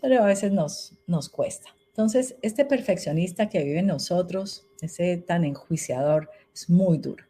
Pero 0.00 0.22
a 0.22 0.26
veces 0.26 0.52
nos, 0.52 0.98
nos 1.06 1.30
cuesta. 1.30 1.70
Entonces, 1.88 2.36
este 2.42 2.64
perfeccionista 2.64 3.48
que 3.48 3.64
vive 3.64 3.78
en 3.78 3.86
nosotros, 3.86 4.66
ese 4.82 5.16
tan 5.16 5.44
enjuiciador, 5.44 6.28
es 6.52 6.68
muy 6.68 6.98
duro. 6.98 7.24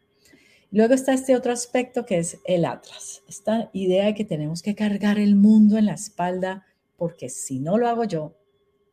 Luego 0.75 0.93
está 0.93 1.13
este 1.13 1.37
otro 1.37 1.53
aspecto 1.53 2.05
que 2.05 2.17
es 2.17 2.41
el 2.43 2.65
atlas, 2.65 3.23
esta 3.29 3.69
idea 3.71 4.07
de 4.07 4.13
que 4.13 4.25
tenemos 4.25 4.61
que 4.61 4.75
cargar 4.75 5.17
el 5.17 5.37
mundo 5.37 5.77
en 5.77 5.85
la 5.85 5.93
espalda 5.93 6.65
porque 6.97 7.29
si 7.29 7.61
no 7.61 7.77
lo 7.77 7.87
hago 7.87 8.03
yo, 8.03 8.35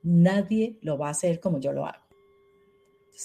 nadie 0.04 0.78
lo 0.80 0.96
va 0.96 1.08
a 1.08 1.10
hacer 1.10 1.40
como 1.40 1.58
yo 1.58 1.72
lo 1.72 1.84
hago. 1.84 2.04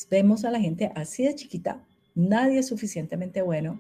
vemos 0.09 0.43
a 0.43 0.49
la 0.49 0.59
gente 0.59 0.91
así 0.95 1.23
de 1.23 1.35
chiquita, 1.35 1.85
nadie 2.15 2.57
es 2.57 2.67
suficientemente 2.67 3.43
bueno. 3.43 3.79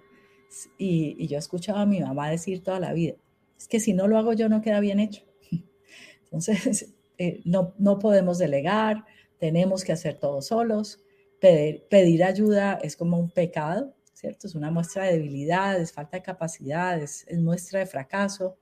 Y, 0.77 1.25
yo 1.25 1.39
escuchaba 1.39 1.81
a 1.81 1.87
mi 1.87 1.99
mamá 1.99 2.29
decir 2.29 2.63
toda 2.63 2.79
la 2.79 2.93
vida, 2.93 3.15
es 3.57 3.67
que 3.67 3.79
si 3.79 3.93
no 3.93 4.07
lo 4.07 4.19
hago 4.19 4.33
yo 4.33 4.47
no 4.47 4.61
queda 4.61 4.79
bien 4.79 4.99
hecho. 4.99 5.23
Entonces, 6.25 6.93
eh, 7.17 7.41
no, 7.45 7.73
no 7.79 7.97
podemos 7.97 8.37
delegar, 8.37 9.05
tenemos 9.39 9.83
que 9.83 9.93
hacer 9.93 10.19
todo 10.19 10.43
solos. 10.43 11.03
Pedir, 11.39 12.23
ayuda 12.23 12.77
es 12.83 12.95
como 12.95 13.17
un 13.17 13.31
pecado, 13.31 13.96
¿cierto? 14.17 14.47
Es 14.47 14.55
una 14.55 14.71
muestra 14.71 15.03
de 15.03 15.13
debilidad, 15.13 15.79
es 15.79 15.93
falta 15.93 16.17
de 16.17 16.23
capacidad, 16.23 16.99
es, 16.99 17.23
es 17.27 17.39
muestra 17.39 17.79
de 17.79 17.85
fracaso 17.85 18.57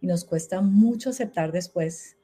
y 0.00 0.06
nos 0.06 0.24
cuesta 0.24 0.62
mucho 0.62 1.10
aceptar 1.10 1.52
después 1.52 2.16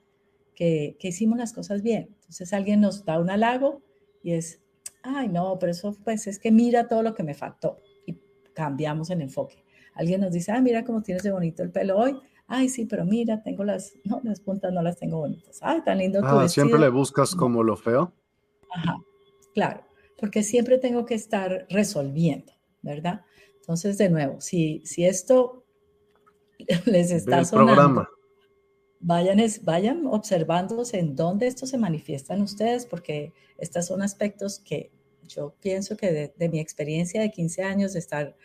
que, 0.54 0.96
hicimos 1.00 1.38
las 1.38 1.52
cosas 1.52 1.82
bien. 1.82 2.08
Entonces 2.14 2.52
alguien 2.54 2.80
nos 2.80 3.04
da 3.04 3.18
un 3.18 3.28
halago 3.28 3.82
y 4.22 4.32
es, 4.32 4.62
ay, 5.02 5.28
no, 5.28 5.58
pero 5.58 5.72
eso 5.72 5.94
pues 6.02 6.26
es 6.26 6.38
que 6.38 6.50
mira 6.50 6.88
todo 6.88 7.02
lo 7.02 7.14
que 7.14 7.22
me 7.22 7.34
faltó 7.34 7.78
y 8.06 8.18
cambiamos 8.54 9.10
el 9.10 9.20
enfoque. 9.20 9.64
Alguien 9.94 10.22
nos 10.22 10.32
dice, 10.32 10.52
ay, 10.52 10.62
mira 10.62 10.82
cómo 10.82 11.02
tienes 11.02 11.24
de 11.24 11.30
bonito 11.30 11.62
el 11.62 11.70
pelo 11.70 11.98
hoy. 11.98 12.18
Ay, 12.46 12.70
sí, 12.70 12.86
pero 12.86 13.04
mira, 13.04 13.42
tengo 13.42 13.64
las, 13.64 13.92
no, 14.04 14.20
las 14.24 14.40
puntas 14.40 14.72
no 14.72 14.80
las 14.80 14.96
tengo 14.96 15.18
bonitas. 15.18 15.58
Ay, 15.60 15.82
tan 15.82 15.98
lindo 15.98 16.20
tu 16.20 16.26
ah, 16.26 16.48
¿Siempre 16.48 16.80
le 16.80 16.88
buscas 16.88 17.34
como 17.34 17.62
lo 17.62 17.76
feo? 17.76 18.12
Ajá, 18.70 18.96
claro, 19.52 19.84
porque 20.18 20.42
siempre 20.42 20.78
tengo 20.78 21.04
que 21.04 21.14
estar 21.14 21.66
resolviendo, 21.68 22.51
¿verdad? 22.82 23.22
Entonces, 23.56 23.96
de 23.98 24.08
nuevo, 24.08 24.40
si, 24.40 24.82
si 24.84 25.04
esto 25.04 25.64
les 26.86 27.10
está 27.10 27.44
sonando... 27.44 27.74
Programa 27.74 28.08
vayan, 29.02 29.40
vayan 29.62 30.06
observándose 30.06 30.98
en 30.98 31.14
dónde 31.14 31.48
esto 31.48 31.66
se 31.66 31.76
manifiesta 31.76 32.34
en 32.34 32.42
ustedes, 32.42 32.86
porque 32.86 33.32
estos 33.58 33.86
son 33.86 34.00
aspectos 34.00 34.60
que 34.60 34.90
yo 35.28 35.54
pienso 35.60 35.96
que 35.96 36.32
de, 36.36 36.48
mi 36.48 36.60
experiencia 36.60 37.20
de 37.20 37.30
15 37.30 37.62
años 37.62 37.92
de 37.92 37.98
estar 37.98 38.36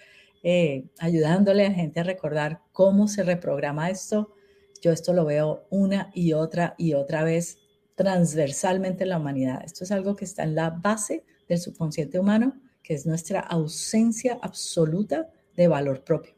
eh, 0.44 0.86
ayudándole 1.00 1.66
a 1.66 1.72
gente 1.72 2.00
a 2.00 2.04
recordar 2.04 2.62
cómo 2.72 3.08
se 3.08 3.24
reprograma 3.24 3.90
esto, 3.90 4.34
yo 4.82 4.92
esto 4.92 5.14
lo 5.14 5.26
veo 5.26 5.66
una 5.70 6.12
y 6.14 6.34
otra 6.34 6.76
y 6.78 6.94
otra 6.94 7.24
vez 7.24 7.60
transversalmente 7.96 9.04
en 9.04 9.10
la 9.10 9.18
humanidad. 9.18 9.64
Esto 9.64 9.84
es 9.84 9.92
algo 9.92 10.16
que 10.16 10.26
está 10.26 10.44
en 10.44 10.56
la 10.56 10.70
base 10.70 11.24
del 11.48 11.60
subconsciente 11.60 12.20
humano, 12.20 12.60
que 12.88 12.94
es 12.94 13.06
nuestra 13.06 13.42
ausencia 13.42 14.40
absoluta 14.42 15.28
de 15.58 15.68
valor 15.68 16.06
propio. 16.06 16.34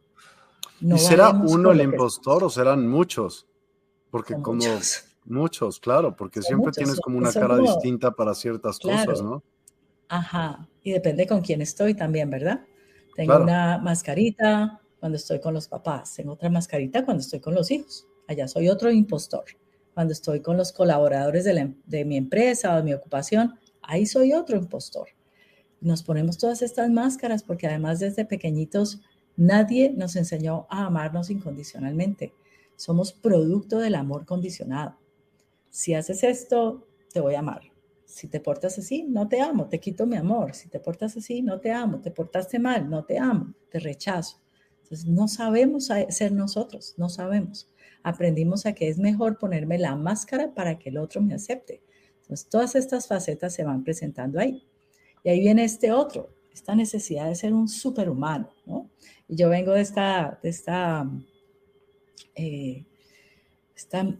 ¿Y 0.81 0.97
será 0.97 1.29
uno 1.29 1.71
el 1.71 1.79
impostor 1.79 2.43
o 2.43 2.49
serán 2.49 2.87
muchos? 2.87 3.45
Porque 4.09 4.33
como 4.33 4.63
muchos. 5.25 5.79
claro, 5.79 6.15
porque 6.15 6.41
siempre 6.41 6.71
tienes 6.71 6.99
como 7.01 7.19
una 7.19 7.31
cara 7.31 7.55
distinta 7.55 8.09
para 8.09 8.33
ciertas 8.33 8.79
cosas, 8.79 9.21
¿no? 9.21 9.43
Ajá, 10.07 10.67
y 10.81 10.91
depende 10.91 11.27
con 11.27 11.41
quién 11.41 11.61
estoy 11.61 11.93
también, 11.93 12.31
¿verdad? 12.31 12.65
Tengo 13.15 13.37
una 13.37 13.77
mascarita 13.77 14.81
cuando 14.99 15.17
estoy 15.17 15.39
con 15.39 15.53
los 15.53 15.67
papás, 15.67 16.15
tengo 16.15 16.33
otra 16.33 16.49
mascarita 16.49 17.05
cuando 17.05 17.21
estoy 17.21 17.41
con 17.41 17.53
los 17.53 17.69
hijos. 17.69 18.07
Allá 18.27 18.47
soy 18.47 18.69
otro 18.69 18.89
impostor. 18.89 19.45
Cuando 19.93 20.13
estoy 20.13 20.41
con 20.41 20.57
los 20.57 20.71
colaboradores 20.71 21.43
de, 21.43 21.51
em, 21.51 21.75
de 21.85 22.05
mi 22.05 22.17
empresa 22.17 22.73
o 22.73 22.77
de 22.77 22.83
mi 22.83 22.93
ocupación, 22.95 23.53
ahí 23.83 24.07
soy 24.07 24.33
otro 24.33 24.57
impostor. 24.57 25.09
Nos 25.81 26.03
ponemos 26.03 26.37
todas 26.37 26.61
estas 26.61 26.89
máscaras 26.89 27.43
porque 27.43 27.67
además 27.67 27.99
desde 27.99 28.25
pequeñitos 28.25 29.01
nadie 29.37 29.91
nos 29.95 30.15
enseñó 30.15 30.67
a 30.69 30.85
amarnos 30.85 31.29
incondicionalmente. 31.29 32.33
Somos 32.75 33.13
producto 33.13 33.79
del 33.79 33.95
amor 33.95 34.25
condicionado. 34.25 34.97
Si 35.69 35.93
haces 35.93 36.23
esto, 36.23 36.87
te 37.13 37.21
voy 37.21 37.35
a 37.35 37.39
amar. 37.39 37.61
Si 38.05 38.27
te 38.27 38.39
portas 38.39 38.77
así, 38.79 39.03
no 39.03 39.27
te 39.27 39.39
amo, 39.39 39.67
te 39.69 39.79
quito 39.79 40.05
mi 40.05 40.17
amor. 40.17 40.55
Si 40.55 40.67
te 40.67 40.79
portas 40.79 41.15
así, 41.15 41.41
no 41.41 41.59
te 41.59 41.71
amo. 41.71 42.01
Te 42.01 42.11
portaste 42.11 42.57
mal, 42.59 42.89
no 42.89 43.05
te 43.05 43.19
amo, 43.19 43.53
te 43.69 43.79
rechazo. 43.79 44.41
Entonces, 44.83 45.07
no 45.07 45.27
sabemos 45.27 45.89
ser 46.09 46.31
nosotros, 46.31 46.95
no 46.97 47.09
sabemos. 47.09 47.69
Aprendimos 48.01 48.65
a 48.65 48.73
que 48.73 48.89
es 48.89 48.97
mejor 48.97 49.37
ponerme 49.37 49.77
la 49.77 49.95
máscara 49.95 50.53
para 50.53 50.79
que 50.79 50.89
el 50.89 50.97
otro 50.97 51.21
me 51.21 51.35
acepte. 51.35 51.83
Entonces, 52.21 52.49
todas 52.49 52.75
estas 52.75 53.07
facetas 53.07 53.53
se 53.53 53.63
van 53.63 53.83
presentando 53.83 54.39
ahí. 54.39 54.68
Y 55.23 55.29
ahí 55.29 55.39
viene 55.39 55.63
este 55.63 55.91
otro, 55.91 56.29
esta 56.53 56.75
necesidad 56.75 57.27
de 57.27 57.35
ser 57.35 57.53
un 57.53 57.67
superhumano, 57.67 58.49
¿no? 58.65 58.89
Y 59.27 59.35
yo 59.35 59.49
vengo 59.49 59.73
de 59.73 59.81
esta, 59.81 60.39
de 60.41 60.49
esta 60.49 61.09
eh, 62.35 62.85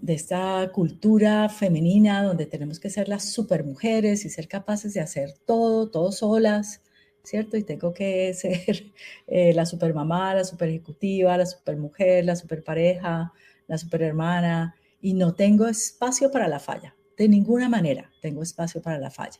de 0.01 0.13
esta 0.13 0.71
cultura 0.73 1.49
femenina 1.49 2.23
donde 2.23 2.45
tenemos 2.45 2.79
que 2.79 2.89
ser 2.89 3.09
las 3.09 3.31
supermujeres 3.33 4.25
y 4.25 4.29
ser 4.29 4.47
capaces 4.47 4.93
de 4.93 5.01
hacer 5.01 5.33
todo, 5.45 5.89
todo 5.89 6.11
solas, 6.11 6.81
¿cierto? 7.23 7.57
Y 7.57 7.63
tengo 7.63 7.93
que 7.93 8.33
ser 8.35 8.91
eh, 9.27 9.53
la 9.53 9.65
supermamá, 9.65 10.33
la 10.33 10.43
super 10.43 10.69
ejecutiva, 10.69 11.37
la 11.37 11.45
supermujer, 11.45 12.25
la 12.25 12.35
superpareja, 12.35 13.33
la 13.67 13.77
superhermana, 13.77 14.75
y 15.01 15.13
no 15.13 15.33
tengo 15.35 15.67
espacio 15.67 16.31
para 16.31 16.47
la 16.47 16.59
falla. 16.59 16.95
De 17.17 17.27
ninguna 17.27 17.67
manera 17.69 18.11
tengo 18.21 18.43
espacio 18.43 18.81
para 18.81 18.97
la 18.97 19.11
falla 19.11 19.39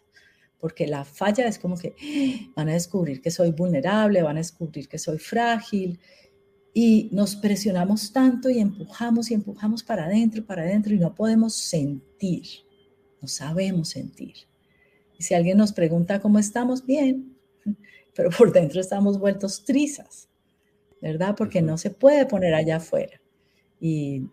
porque 0.59 0.87
la 0.87 1.05
falla 1.05 1.47
es 1.47 1.57
como 1.57 1.77
que 1.77 1.95
van 2.55 2.69
a 2.69 2.73
descubrir 2.73 3.21
que 3.21 3.31
soy 3.31 3.51
vulnerable, 3.51 4.21
van 4.21 4.37
a 4.37 4.39
descubrir 4.39 4.87
que 4.87 4.97
soy 4.97 5.17
frágil 5.17 5.99
y 6.73 7.09
nos 7.11 7.35
presionamos 7.35 8.11
tanto 8.13 8.49
y 8.49 8.59
empujamos 8.59 9.31
y 9.31 9.33
empujamos 9.33 9.83
para 9.83 10.05
adentro, 10.05 10.45
para 10.45 10.63
adentro 10.63 10.93
y 10.93 10.99
no 10.99 11.15
podemos 11.15 11.55
sentir, 11.55 12.45
no 13.21 13.27
sabemos 13.27 13.89
sentir. 13.89 14.35
Y 15.17 15.23
si 15.23 15.33
alguien 15.33 15.57
nos 15.57 15.73
pregunta 15.73 16.19
cómo 16.19 16.39
estamos, 16.39 16.85
bien, 16.85 17.35
pero 18.15 18.29
por 18.29 18.51
dentro 18.53 18.79
estamos 18.79 19.19
vueltos 19.19 19.63
trizas, 19.63 20.29
¿verdad? 21.01 21.35
Porque 21.35 21.61
no 21.61 21.77
se 21.77 21.89
puede 21.89 22.25
poner 22.25 22.53
allá 22.53 22.77
afuera. 22.77 23.19
Y 23.81 24.27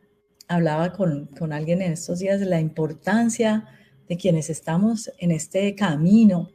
hablaba 0.49 0.93
con, 0.93 1.27
con 1.39 1.53
alguien 1.53 1.83
en 1.83 1.93
estos 1.93 2.19
días 2.19 2.39
de 2.39 2.47
la 2.47 2.61
importancia 2.61 3.67
de 4.09 4.17
quienes 4.17 4.51
estamos 4.51 5.11
en 5.19 5.31
este 5.31 5.75
camino 5.75 6.51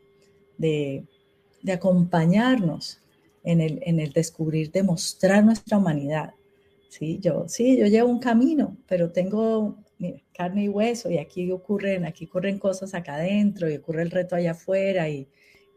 de, 0.57 1.05
de 1.61 1.71
acompañarnos 1.71 3.01
en 3.43 3.61
el, 3.61 3.79
en 3.83 3.99
el 3.99 4.11
descubrir, 4.11 4.71
demostrar 4.71 5.43
nuestra 5.43 5.77
humanidad. 5.77 6.33
Sí, 6.89 7.19
yo, 7.21 7.45
sí, 7.47 7.77
yo 7.77 7.87
llevo 7.87 8.09
un 8.09 8.19
camino, 8.19 8.77
pero 8.87 9.11
tengo 9.11 9.77
carne 10.33 10.63
y 10.63 10.69
hueso 10.69 11.09
y 11.09 11.19
aquí 11.19 11.51
ocurren, 11.51 12.05
aquí 12.05 12.25
ocurren 12.25 12.57
cosas 12.59 12.93
acá 12.93 13.15
adentro 13.15 13.69
y 13.69 13.75
ocurre 13.75 14.01
el 14.01 14.11
reto 14.11 14.35
allá 14.35 14.51
afuera 14.51 15.07
y, 15.09 15.27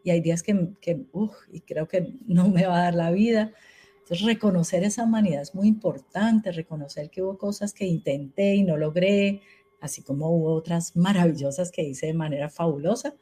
y 0.03 0.09
hay 0.11 0.21
días 0.21 0.43
que, 0.43 0.69
que 0.81 1.05
y 1.51 1.61
creo 1.61 1.87
que 1.87 2.13
no 2.27 2.49
me 2.49 2.65
va 2.65 2.79
a 2.79 2.83
dar 2.83 2.95
la 2.95 3.11
vida. 3.11 3.53
Entonces, 3.99 4.25
reconocer 4.25 4.83
esa 4.83 5.03
humanidad 5.03 5.41
es 5.41 5.55
muy 5.55 5.67
importante, 5.67 6.51
reconocer 6.51 7.09
que 7.09 7.23
hubo 7.23 7.37
cosas 7.39 7.73
que 7.73 7.85
intenté 7.85 8.55
y 8.55 8.63
no 8.63 8.77
logré, 8.77 9.41
así 9.85 10.01
como 10.01 10.29
hubo 10.29 10.53
otras 10.53 10.95
maravillosas 10.95 11.71
que 11.71 11.83
hice 11.83 12.07
de 12.07 12.13
manera 12.13 12.49
fabulosa, 12.49 13.15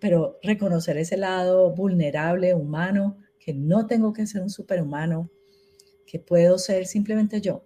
pero 0.00 0.38
reconocer 0.42 0.96
ese 0.96 1.16
lado 1.16 1.74
vulnerable, 1.74 2.54
humano, 2.54 3.18
que 3.38 3.52
no 3.52 3.86
tengo 3.86 4.12
que 4.12 4.26
ser 4.26 4.42
un 4.42 4.50
superhumano, 4.50 5.30
que 6.06 6.18
puedo 6.18 6.58
ser 6.58 6.86
simplemente 6.86 7.40
yo 7.40 7.64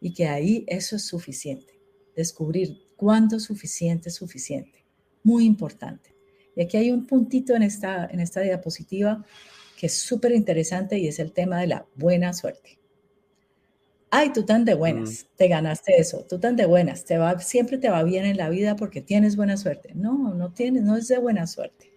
y 0.00 0.12
que 0.12 0.26
ahí 0.26 0.64
eso 0.66 0.96
es 0.96 1.06
suficiente. 1.06 1.80
Descubrir 2.16 2.78
cuándo 2.96 3.38
suficiente 3.40 4.08
es 4.08 4.16
suficiente. 4.16 4.84
Muy 5.22 5.44
importante. 5.44 6.14
Y 6.56 6.62
aquí 6.62 6.76
hay 6.76 6.90
un 6.90 7.06
puntito 7.06 7.54
en 7.54 7.62
esta, 7.62 8.06
en 8.06 8.20
esta 8.20 8.40
diapositiva 8.40 9.24
que 9.76 9.86
es 9.86 9.94
súper 9.94 10.32
interesante 10.32 10.98
y 10.98 11.08
es 11.08 11.18
el 11.18 11.32
tema 11.32 11.60
de 11.60 11.66
la 11.66 11.86
buena 11.96 12.32
suerte. 12.32 12.78
Ay, 14.16 14.32
tú 14.32 14.44
tan 14.44 14.64
de 14.64 14.74
buenas, 14.74 15.26
te 15.36 15.48
ganaste 15.48 15.96
eso, 15.98 16.24
tú 16.28 16.38
tan 16.38 16.54
de 16.54 16.66
buenas, 16.66 17.04
te 17.04 17.18
va, 17.18 17.38
siempre 17.40 17.78
te 17.78 17.90
va 17.90 18.02
bien 18.04 18.24
en 18.24 18.36
la 18.36 18.48
vida 18.48 18.76
porque 18.76 19.00
tienes 19.00 19.36
buena 19.36 19.56
suerte. 19.56 19.92
No, 19.94 20.34
no 20.34 20.52
tienes, 20.52 20.82
no 20.84 20.96
es 20.96 21.08
de 21.08 21.18
buena 21.18 21.46
suerte 21.46 21.94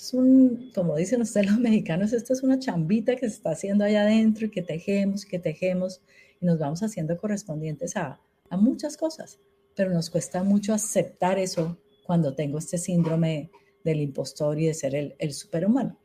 es 0.00 0.14
un, 0.14 0.70
como 0.74 0.96
dicen 0.96 1.20
ustedes 1.20 1.50
los 1.50 1.58
mexicanos, 1.60 2.12
esto 2.12 2.32
es 2.32 2.42
una 2.42 2.58
chambita 2.58 3.16
que 3.16 3.28
se 3.28 3.36
está 3.36 3.50
haciendo 3.50 3.84
allá 3.84 4.02
adentro 4.02 4.46
y 4.46 4.50
que 4.50 4.62
tejemos, 4.62 5.24
que 5.24 5.38
tejemos 5.38 6.00
y 6.40 6.46
nos 6.46 6.58
vamos 6.58 6.82
haciendo 6.82 7.16
correspondientes 7.18 7.96
a, 7.96 8.18
a 8.48 8.56
muchas 8.56 8.96
cosas, 8.96 9.38
pero 9.76 9.92
nos 9.92 10.08
cuesta 10.08 10.42
mucho 10.42 10.72
aceptar 10.72 11.38
eso 11.38 11.78
cuando 12.06 12.34
tengo 12.34 12.58
este 12.58 12.78
síndrome 12.78 13.50
del 13.84 14.00
impostor 14.00 14.58
y 14.58 14.66
de 14.66 14.74
ser 14.74 14.94
el, 14.94 15.14
el 15.18 15.32
superhumano. 15.32 15.98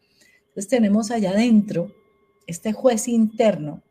Entonces 0.48 0.68
tenemos 0.68 1.12
allá 1.12 1.32
adentro 1.32 1.94
este 2.48 2.74
juez 2.74 3.08
interno, 3.08 3.82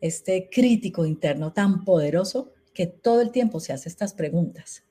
este 0.00 0.48
crítico 0.50 1.06
interno 1.06 1.52
tan 1.52 1.84
poderoso 1.84 2.52
que 2.74 2.86
todo 2.86 3.20
el 3.20 3.30
tiempo 3.30 3.60
se 3.60 3.72
hace 3.72 3.88
estas 3.88 4.14
preguntas. 4.14 4.84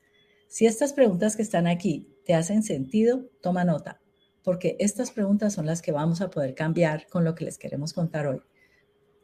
Si 0.48 0.66
estas 0.66 0.94
preguntas 0.94 1.36
que 1.36 1.42
están 1.42 1.68
aquí 1.68 2.08
te 2.26 2.34
hacen 2.34 2.64
sentido, 2.64 3.30
toma 3.42 3.64
nota, 3.64 4.02
porque 4.44 4.76
estas 4.80 5.12
preguntas 5.12 5.54
son 5.54 5.66
las 5.66 5.82
que 5.82 5.92
vamos 5.92 6.22
a 6.22 6.30
poder 6.30 6.56
cambiar 6.56 7.08
con 7.08 7.24
lo 7.24 7.36
que 7.36 7.46
les 7.46 7.58
queremos 7.58 7.94
contar 7.94 8.28
hoy. 8.28 8.42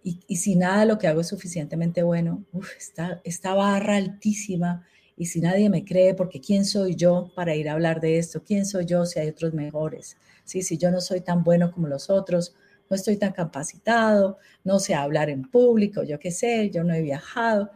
Y, 0.03 0.35
si 0.35 0.55
nada 0.55 0.85
lo 0.85 0.99
que 0.99 1.07
hago 1.07 1.21
es 1.21 1.27
suficientemente 1.27 2.03
bueno, 2.03 2.45
está 2.77 3.21
esta 3.23 3.55
barra 3.55 3.95
altísima, 3.95 4.85
y 5.17 5.27
si 5.27 5.39
nadie 5.39 5.69
me 5.69 5.85
cree, 5.85 6.13
porque 6.13 6.41
¿quién 6.41 6.65
soy 6.65 6.95
yo 6.95 7.31
para 7.35 7.55
ir 7.55 7.69
a 7.69 7.73
hablar 7.73 8.01
de 8.01 8.17
esto? 8.17 8.43
¿Quién 8.43 8.65
soy 8.65 8.85
yo 8.85 9.05
si 9.05 9.19
hay 9.19 9.29
otros 9.29 9.53
mejores? 9.53 10.17
¿Sí? 10.43 10.61
Si 10.61 10.77
yo 10.77 10.91
no 10.91 11.01
soy 11.01 11.21
tan 11.21 11.43
bueno 11.43 11.71
como 11.71 11.87
los 11.87 12.09
otros, 12.09 12.53
no 12.89 12.95
estoy 12.95 13.17
tan 13.17 13.31
capacitado, 13.31 14.37
no 14.63 14.79
sé 14.79 14.93
hablar 14.93 15.29
en 15.29 15.43
público, 15.43 16.03
yo 16.03 16.19
qué 16.19 16.31
sé, 16.31 16.69
yo 16.69 16.83
no 16.83 16.93
he 16.93 17.01
viajado 17.01 17.71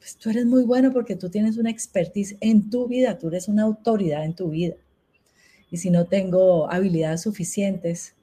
pues 0.00 0.16
tú 0.16 0.30
eres 0.30 0.46
muy 0.46 0.64
bueno 0.64 0.92
porque 0.92 1.14
tú 1.14 1.28
tienes 1.28 1.58
una 1.58 1.70
expertise 1.70 2.36
en 2.40 2.70
tu 2.70 2.88
vida, 2.88 3.18
tú 3.18 3.28
eres 3.28 3.48
una 3.48 3.64
autoridad 3.64 4.24
en 4.24 4.34
tu 4.34 4.48
vida. 4.48 4.74
Y 5.70 5.76
si 5.76 5.90
no 5.90 6.06
tengo 6.06 6.72
habilidades 6.72 7.20
suficientes, 7.20 8.16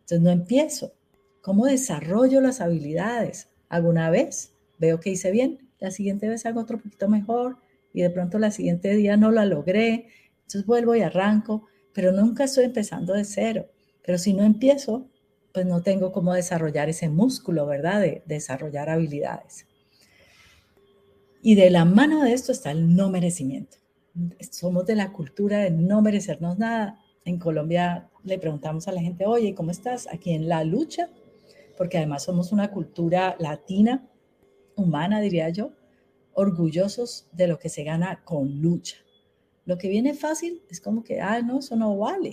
entonces 0.00 0.20
no 0.22 0.30
empiezo. 0.30 0.94
¿Cómo 1.42 1.66
desarrollo 1.66 2.40
las 2.40 2.62
habilidades? 2.62 3.50
¿Alguna 3.68 4.08
vez 4.08 4.54
veo 4.78 5.00
que 5.00 5.10
hice 5.10 5.30
bien, 5.30 5.68
la 5.78 5.90
siguiente 5.90 6.28
vez 6.28 6.46
hago 6.46 6.60
otro 6.60 6.78
poquito 6.78 7.08
mejor 7.08 7.58
y 7.92 8.00
de 8.00 8.10
pronto 8.10 8.38
la 8.38 8.50
siguiente 8.50 8.96
día 8.96 9.18
no 9.18 9.30
la 9.30 9.44
logré, 9.44 10.08
entonces 10.38 10.64
vuelvo 10.64 10.96
y 10.96 11.02
arranco, 11.02 11.66
pero 11.92 12.10
nunca 12.10 12.44
estoy 12.44 12.64
empezando 12.64 13.12
de 13.12 13.24
cero. 13.24 13.66
Pero 14.02 14.16
si 14.16 14.32
no 14.32 14.44
empiezo, 14.44 15.10
pues 15.52 15.66
no 15.66 15.82
tengo 15.82 16.12
cómo 16.12 16.34
desarrollar 16.34 16.88
ese 16.88 17.08
músculo, 17.08 17.66
¿verdad? 17.66 18.00
De 18.00 18.22
desarrollar 18.26 18.90
habilidades. 18.90 19.66
Y 21.42 21.54
de 21.54 21.70
la 21.70 21.84
mano 21.84 22.22
de 22.22 22.32
esto 22.32 22.52
está 22.52 22.70
el 22.70 22.94
no 22.94 23.10
merecimiento. 23.10 23.78
Somos 24.50 24.86
de 24.86 24.96
la 24.96 25.12
cultura 25.12 25.58
de 25.60 25.70
no 25.70 26.02
merecernos 26.02 26.58
nada. 26.58 26.98
En 27.24 27.38
Colombia 27.38 28.08
le 28.24 28.38
preguntamos 28.38 28.88
a 28.88 28.92
la 28.92 29.00
gente, 29.00 29.26
oye, 29.26 29.54
¿cómo 29.54 29.70
estás? 29.70 30.08
Aquí 30.12 30.32
en 30.32 30.48
la 30.48 30.64
lucha, 30.64 31.08
porque 31.76 31.98
además 31.98 32.24
somos 32.24 32.52
una 32.52 32.70
cultura 32.70 33.36
latina, 33.38 34.08
humana, 34.76 35.20
diría 35.20 35.48
yo, 35.50 35.72
orgullosos 36.34 37.28
de 37.32 37.48
lo 37.48 37.58
que 37.58 37.68
se 37.68 37.84
gana 37.84 38.22
con 38.24 38.60
lucha. 38.60 38.96
Lo 39.64 39.76
que 39.76 39.88
viene 39.88 40.14
fácil 40.14 40.62
es 40.70 40.80
como 40.80 41.04
que, 41.04 41.20
ah, 41.20 41.40
no, 41.42 41.58
eso 41.58 41.76
no 41.76 41.96
vale. 41.96 42.32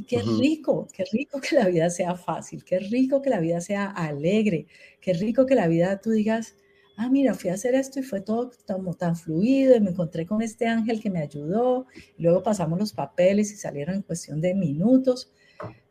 Y 0.00 0.04
qué 0.04 0.22
rico, 0.22 0.88
qué 0.94 1.04
rico 1.12 1.42
que 1.42 1.54
la 1.54 1.68
vida 1.68 1.90
sea 1.90 2.14
fácil, 2.14 2.64
qué 2.64 2.78
rico 2.78 3.20
que 3.20 3.28
la 3.28 3.38
vida 3.38 3.60
sea 3.60 3.84
alegre, 3.84 4.66
qué 4.98 5.12
rico 5.12 5.44
que 5.44 5.54
la 5.54 5.68
vida 5.68 6.00
tú 6.00 6.08
digas, 6.08 6.56
ah, 6.96 7.10
mira, 7.10 7.34
fui 7.34 7.50
a 7.50 7.52
hacer 7.52 7.74
esto 7.74 8.00
y 8.00 8.02
fue 8.02 8.22
todo 8.22 8.50
como 8.66 8.94
tan 8.94 9.14
fluido 9.14 9.76
y 9.76 9.80
me 9.80 9.90
encontré 9.90 10.24
con 10.24 10.40
este 10.40 10.66
ángel 10.66 11.02
que 11.02 11.10
me 11.10 11.20
ayudó. 11.20 11.84
Y 12.16 12.22
luego 12.22 12.42
pasamos 12.42 12.78
los 12.78 12.94
papeles 12.94 13.52
y 13.52 13.56
salieron 13.56 13.96
en 13.96 14.00
cuestión 14.00 14.40
de 14.40 14.54
minutos, 14.54 15.34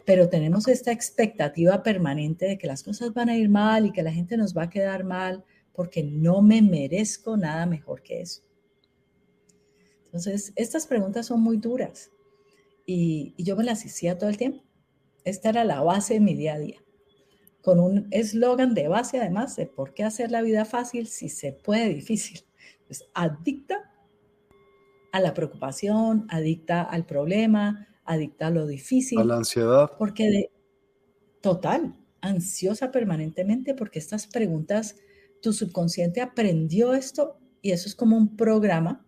pero 0.06 0.28
tenemos 0.28 0.68
esta 0.68 0.92
expectativa 0.92 1.84
permanente 1.84 2.48
de 2.48 2.58
que 2.58 2.66
las 2.66 2.82
cosas 2.82 3.14
van 3.14 3.30
a 3.30 3.38
ir 3.38 3.48
mal 3.48 3.86
y 3.86 3.92
que 3.92 4.02
la 4.02 4.12
gente 4.12 4.38
nos 4.38 4.58
va 4.58 4.64
a 4.64 4.70
quedar 4.72 5.04
mal 5.04 5.46
porque 5.72 6.02
no 6.02 6.42
me 6.42 6.64
merezco 6.64 7.38
nada 7.38 7.68
mejor 7.68 8.02
que 8.02 8.22
eso. 8.22 8.42
Entonces, 10.06 10.52
estas 10.56 10.88
preguntas 10.88 11.28
son 11.28 11.42
muy 11.42 11.58
duras 11.58 12.10
y, 12.92 13.36
yo 13.38 13.56
me 13.56 13.64
las 13.64 13.86
hacía 13.86 14.18
todo 14.18 14.30
el 14.30 14.38
tiempo. 14.38 14.64
Esta 15.24 15.50
era 15.50 15.64
la 15.64 15.82
base 15.84 16.16
de 16.16 16.20
mi 16.22 16.34
día 16.34 16.56
a 16.56 16.60
día, 16.60 16.84
con 17.62 17.80
un 17.80 18.08
eslogan 18.10 18.74
de 18.74 18.88
base 18.88 19.20
además 19.20 19.56
de 19.56 19.68
por 19.68 19.94
qué 19.94 20.04
hacer 20.04 20.32
la 20.32 20.42
vida 20.42 20.66
fácil 20.66 21.08
si 21.08 21.30
se 21.30 21.54
puede 21.54 21.90
difícil. 21.90 22.42
Es 22.90 23.04
adicta 23.14 23.94
a 25.12 25.20
la 25.20 25.36
preocupación, 25.36 26.26
adicta 26.30 26.82
al 26.82 27.06
problema, 27.06 27.88
adicta 28.06 28.48
a 28.48 28.50
lo 28.50 28.66
difícil. 28.66 29.20
A 29.20 29.24
la 29.24 29.38
ansiedad. 29.38 29.92
Porque 30.00 30.24
de 30.24 30.52
total, 31.42 31.96
ansiosa 32.22 32.92
permanentemente 32.92 33.76
porque 33.76 34.00
estas 34.00 34.26
preguntas 34.26 34.96
tu 35.44 35.54
subconsciente 35.54 36.22
aprendió 36.22 36.96
esto 36.96 37.38
y 37.62 37.72
eso 37.72 37.88
es 37.88 37.94
como 37.94 38.18
un 38.18 38.36
programa, 38.36 39.06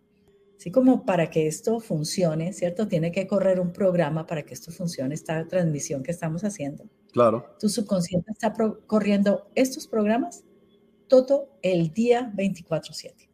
así 0.56 0.70
como 0.70 1.04
para 1.04 1.30
que 1.30 1.46
esto 1.46 1.80
funcione, 1.80 2.52
¿cierto? 2.52 2.88
Tiene 2.88 3.12
que 3.12 3.26
correr 3.26 3.60
un 3.60 3.72
programa 3.72 4.26
para 4.26 4.44
que 4.44 4.54
esto 4.54 4.70
funcione, 4.70 5.14
esta 5.14 5.46
transmisión 5.48 6.02
que 6.02 6.10
estamos 6.10 6.44
haciendo. 6.44 6.84
Claro. 7.12 7.44
Tu 7.58 7.68
subconsciente 7.68 8.32
está 8.32 8.54
corriendo 8.86 9.50
estos 9.54 9.86
programas 9.86 10.44
todo 11.08 11.50
el 11.62 11.92
día 11.92 12.32
24/7, 12.34 13.28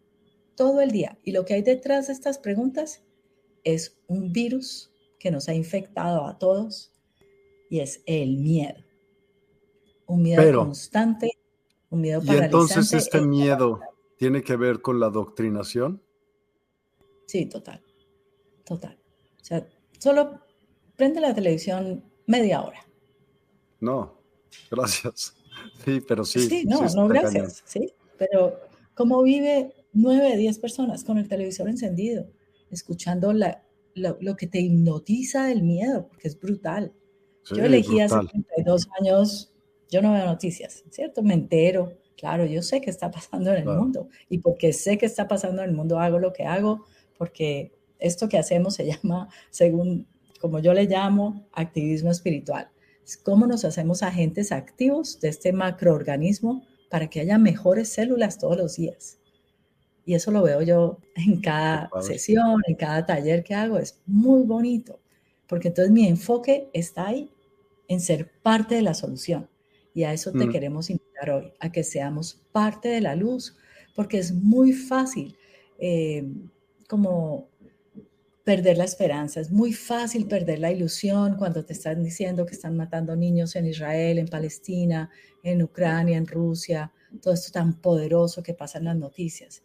todo 0.54 0.80
el 0.80 0.90
día. 0.90 1.18
Y 1.22 1.32
lo 1.32 1.44
que 1.44 1.54
hay 1.54 1.62
detrás 1.62 2.08
de 2.08 2.12
estas 2.12 2.38
preguntas 2.38 3.04
es 3.62 3.98
un 4.06 4.32
virus 4.32 4.92
que 5.18 5.30
nos 5.30 5.48
ha 5.48 5.54
infectado 5.54 6.26
a 6.26 6.38
todos 6.38 6.92
y 7.70 7.80
es 7.80 8.02
el 8.06 8.38
miedo. 8.38 8.84
Un 10.06 10.22
miedo 10.22 10.64
constante 10.64 11.30
y 11.90 12.10
entonces 12.10 12.92
este 12.92 13.20
miedo 13.20 13.80
tiene 14.16 14.42
que 14.42 14.56
ver 14.56 14.80
con 14.82 15.00
la 15.00 15.06
adoctrinación. 15.06 16.02
Sí, 17.28 17.44
total, 17.44 17.82
total. 18.64 18.98
O 19.40 19.44
sea, 19.44 19.66
solo 19.98 20.40
prende 20.96 21.20
la 21.20 21.34
televisión 21.34 22.02
media 22.26 22.62
hora. 22.62 22.80
No, 23.80 24.18
gracias. 24.70 25.34
Sí, 25.84 26.00
pero 26.08 26.24
sí. 26.24 26.40
Sí, 26.48 26.64
no, 26.64 26.80
no, 26.80 27.06
gracias. 27.06 27.62
Sí, 27.66 27.92
pero 28.16 28.58
¿cómo 28.94 29.22
vive 29.22 29.74
nueve, 29.92 30.38
diez 30.38 30.58
personas 30.58 31.04
con 31.04 31.18
el 31.18 31.28
televisor 31.28 31.68
encendido, 31.68 32.26
escuchando 32.70 33.34
la, 33.34 33.62
lo, 33.94 34.36
que 34.36 34.46
te 34.46 34.60
hipnotiza 34.60 35.44
del 35.44 35.62
miedo, 35.62 36.08
porque 36.08 36.28
es 36.28 36.40
brutal. 36.40 36.94
Yo 37.44 37.62
elegí 37.62 38.00
hace 38.00 38.16
32 38.16 38.88
años 39.00 39.52
yo 39.90 40.02
no 40.02 40.12
veo 40.12 40.24
noticias, 40.24 40.84
¿cierto? 40.90 41.22
Me 41.22 41.34
entero, 41.34 41.98
claro, 42.16 42.44
yo 42.46 42.62
sé 42.62 42.80
qué 42.80 42.90
está 42.90 43.10
pasando 43.10 43.50
en 43.52 43.58
el 43.58 43.64
mundo 43.64 44.08
y 44.28 44.38
porque 44.38 44.72
sé 44.72 44.98
qué 44.98 45.06
está 45.06 45.28
pasando 45.28 45.62
en 45.62 45.70
el 45.70 45.74
mundo 45.74 45.98
hago 45.98 46.18
lo 46.18 46.32
que 46.32 46.44
hago, 46.44 46.84
porque 47.18 47.72
esto 47.98 48.28
que 48.28 48.38
hacemos 48.38 48.74
se 48.74 48.86
llama, 48.90 49.28
según 49.50 50.06
como 50.40 50.60
yo 50.60 50.72
le 50.72 50.84
llamo, 50.84 51.46
activismo 51.52 52.10
espiritual. 52.10 52.70
Es 53.04 53.16
cómo 53.16 53.46
nos 53.46 53.64
hacemos 53.64 54.02
agentes 54.02 54.52
activos 54.52 55.20
de 55.20 55.28
este 55.28 55.52
macroorganismo 55.52 56.64
para 56.88 57.10
que 57.10 57.20
haya 57.20 57.38
mejores 57.38 57.88
células 57.88 58.38
todos 58.38 58.56
los 58.56 58.76
días. 58.76 59.18
Y 60.04 60.14
eso 60.14 60.30
lo 60.30 60.42
veo 60.42 60.62
yo 60.62 60.98
en 61.16 61.40
cada 61.40 61.90
sesión, 62.00 62.62
en 62.66 62.76
cada 62.76 63.04
taller 63.04 63.44
que 63.44 63.54
hago. 63.54 63.78
Es 63.78 64.00
muy 64.06 64.42
bonito, 64.44 65.00
porque 65.46 65.68
entonces 65.68 65.92
mi 65.92 66.06
enfoque 66.06 66.70
está 66.72 67.08
ahí, 67.08 67.30
en 67.88 68.00
ser 68.00 68.30
parte 68.42 68.74
de 68.74 68.82
la 68.82 68.94
solución. 68.94 69.48
Y 69.94 70.04
a 70.04 70.12
eso 70.12 70.30
te 70.32 70.46
mm. 70.46 70.50
queremos 70.50 70.90
invitar 70.90 71.30
hoy, 71.30 71.52
a 71.58 71.72
que 71.72 71.82
seamos 71.82 72.40
parte 72.52 72.88
de 72.88 73.00
la 73.00 73.16
luz, 73.16 73.56
porque 73.94 74.18
es 74.18 74.32
muy 74.32 74.72
fácil 74.72 75.36
eh, 75.78 76.26
como 76.88 77.48
perder 78.42 78.78
la 78.78 78.84
esperanza, 78.84 79.40
es 79.40 79.50
muy 79.50 79.74
fácil 79.74 80.26
perder 80.26 80.58
la 80.58 80.72
ilusión 80.72 81.36
cuando 81.36 81.66
te 81.66 81.74
están 81.74 82.02
diciendo 82.02 82.46
que 82.46 82.54
están 82.54 82.78
matando 82.78 83.14
niños 83.14 83.54
en 83.56 83.66
Israel, 83.66 84.18
en 84.18 84.26
Palestina, 84.26 85.10
en 85.42 85.62
Ucrania, 85.62 86.16
en 86.16 86.26
Rusia, 86.26 86.90
todo 87.20 87.34
esto 87.34 87.52
tan 87.52 87.78
poderoso 87.80 88.42
que 88.42 88.54
pasa 88.54 88.78
en 88.78 88.86
las 88.86 88.96
noticias. 88.96 89.62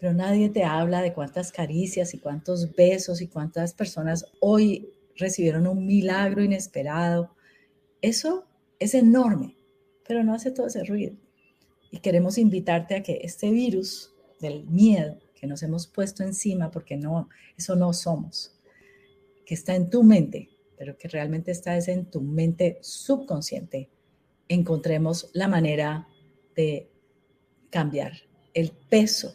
Pero 0.00 0.14
nadie 0.14 0.48
te 0.48 0.64
habla 0.64 1.02
de 1.02 1.12
cuántas 1.12 1.52
caricias 1.52 2.14
y 2.14 2.18
cuántos 2.18 2.74
besos 2.74 3.20
y 3.20 3.28
cuántas 3.28 3.74
personas 3.74 4.24
hoy 4.40 4.88
recibieron 5.16 5.66
un 5.66 5.84
milagro 5.84 6.42
inesperado. 6.42 7.34
Eso 8.00 8.46
es 8.78 8.94
enorme, 8.94 9.54
pero 10.08 10.24
no 10.24 10.32
hace 10.32 10.50
todo 10.50 10.68
ese 10.68 10.82
ruido. 10.84 11.14
Y 11.90 11.98
queremos 11.98 12.38
invitarte 12.38 12.94
a 12.94 13.02
que 13.02 13.20
este 13.22 13.50
virus 13.50 14.14
del 14.40 14.64
miedo 14.64 15.18
que 15.44 15.48
nos 15.48 15.62
hemos 15.62 15.86
puesto 15.86 16.22
encima, 16.22 16.70
porque 16.70 16.96
no, 16.96 17.28
eso 17.54 17.76
no 17.76 17.92
somos, 17.92 18.58
que 19.44 19.52
está 19.52 19.74
en 19.74 19.90
tu 19.90 20.02
mente, 20.02 20.48
pero 20.78 20.96
que 20.96 21.06
realmente 21.06 21.50
está 21.50 21.76
en 21.76 22.06
tu 22.06 22.22
mente 22.22 22.78
subconsciente, 22.80 23.90
encontremos 24.48 25.28
la 25.34 25.46
manera 25.46 26.08
de 26.56 26.90
cambiar 27.68 28.12
el 28.54 28.70
peso 28.70 29.34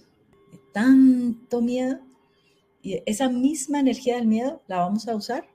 de 0.51 0.59
tanto 0.73 1.61
miedo 1.61 1.99
y 2.81 3.03
esa 3.05 3.29
misma 3.29 3.79
energía 3.79 4.15
del 4.15 4.25
miedo 4.25 4.63
la 4.67 4.79
vamos 4.79 5.07
a 5.07 5.15
usar 5.15 5.47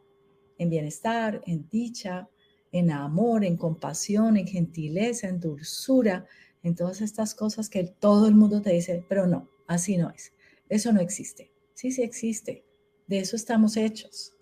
en 0.56 0.70
bienestar, 0.70 1.42
en 1.46 1.68
dicha, 1.68 2.28
en 2.70 2.92
amor, 2.92 3.44
en 3.44 3.56
compasión, 3.56 4.36
en 4.36 4.46
gentileza, 4.46 5.26
en 5.26 5.40
dulzura, 5.40 6.26
en 6.62 6.76
todas 6.76 7.00
estas 7.00 7.34
cosas 7.34 7.68
que 7.68 7.82
todo 7.82 8.28
el 8.28 8.36
mundo 8.36 8.62
te 8.62 8.70
dice, 8.70 9.04
pero 9.08 9.26
no, 9.26 9.48
así 9.66 9.96
no 9.96 10.10
es. 10.10 10.33
Eso 10.74 10.92
no 10.92 11.00
existe. 11.00 11.52
Sí, 11.74 11.92
sí 11.92 12.02
existe. 12.02 12.64
De 13.06 13.20
eso 13.20 13.36
estamos 13.36 13.76
hechos. 13.76 14.34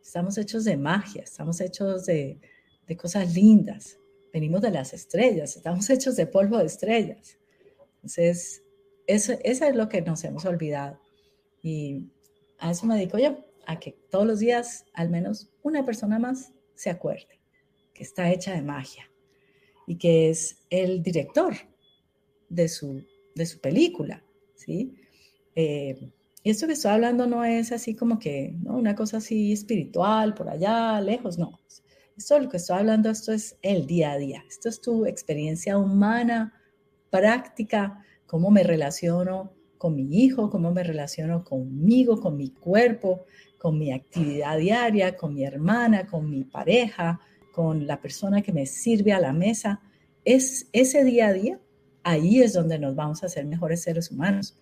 Estamos 0.00 0.38
hechos 0.38 0.64
de 0.64 0.76
magia, 0.76 1.24
estamos 1.24 1.60
hechos 1.60 2.06
de, 2.06 2.38
cosas 2.96 3.34
lindas. 3.34 3.98
Venimos 4.32 4.60
de 4.60 4.70
las 4.70 4.94
estrellas, 4.94 5.56
estamos 5.56 5.90
hechos 5.94 6.14
de 6.14 6.28
polvo 6.28 6.58
de 6.58 6.66
estrellas. 6.66 7.36
Entonces, 7.96 8.62
eso, 9.08 9.32
eso 9.42 9.64
es 9.64 9.74
lo 9.74 9.88
que 9.88 10.00
nos 10.00 10.22
hemos 10.22 10.44
olvidado. 10.44 11.00
Y 11.60 12.06
a 12.58 12.70
eso 12.70 12.86
me 12.86 12.94
dedico 12.94 13.18
yo, 13.18 13.44
a 13.66 13.80
que 13.80 13.98
todos 14.12 14.24
los 14.24 14.38
días 14.38 14.84
al 14.94 15.10
menos 15.10 15.50
una 15.64 15.84
persona 15.84 16.20
más 16.20 16.52
se 16.76 16.90
acuerde 16.90 17.40
está 17.96 18.30
hecha 18.30 18.54
de 18.54 18.62
magia 18.62 19.10
y 19.88 19.96
que 19.96 20.30
es 20.30 20.56
el 20.70 21.02
director 21.02 21.52
de 22.48 22.68
su, 22.68 23.04
de 23.34 23.44
su 23.44 23.60
película, 23.60 24.24
¿sí? 24.54 24.94
Eh, 25.60 26.10
esto 26.42 26.66
que 26.66 26.72
estoy 26.72 26.92
hablando 26.92 27.26
no 27.26 27.44
es 27.44 27.70
así 27.70 27.94
como 27.94 28.18
que. 28.18 28.56
Una 28.64 28.94
cosa 28.94 29.18
así 29.18 29.52
espiritual, 29.52 30.34
por 30.34 30.48
allá, 30.48 31.00
lejos, 31.00 31.38
no. 31.38 31.60
Esto 32.16 32.38
lo 32.38 32.48
que 32.48 32.56
estoy 32.56 32.78
hablando, 32.78 33.10
esto 33.10 33.32
es 33.32 33.56
el 33.62 33.86
día 33.86 34.12
a 34.12 34.18
día. 34.18 34.42
Esto 34.48 34.68
es 34.68 34.80
tu 34.80 35.06
experiencia 35.06 35.76
humana, 35.76 36.54
práctica, 37.10 38.04
cómo 38.26 38.50
me 38.50 38.62
relaciono 38.62 39.52
con 39.76 39.96
mi 39.96 40.24
hijo, 40.24 40.50
cómo 40.50 40.72
me 40.72 40.82
relaciono 40.82 41.44
conmigo, 41.44 42.20
con 42.20 42.36
mi 42.36 42.50
cuerpo, 42.50 43.24
con 43.58 43.78
mi 43.78 43.92
actividad 43.92 44.58
diaria, 44.58 45.16
con 45.16 45.34
mi 45.34 45.44
hermana, 45.44 46.06
con 46.06 46.28
mi 46.30 46.44
pareja, 46.44 47.20
con 47.52 47.86
la 47.86 48.00
persona 48.00 48.42
que 48.42 48.52
me 48.52 48.66
sirve 48.66 49.12
a 49.12 49.20
la 49.20 49.32
mesa, 49.32 49.80
es 50.24 50.68
ese 50.72 51.04
día 51.04 51.28
a 51.28 51.32
día, 51.32 51.60
ahí 52.02 52.40
es 52.42 52.52
donde 52.52 52.78
nos 52.78 52.94
vamos 52.94 53.22
a 53.22 53.26
hacer 53.26 53.46
mejores 53.46 53.82
seres 53.82 54.10
humanos, 54.10 54.56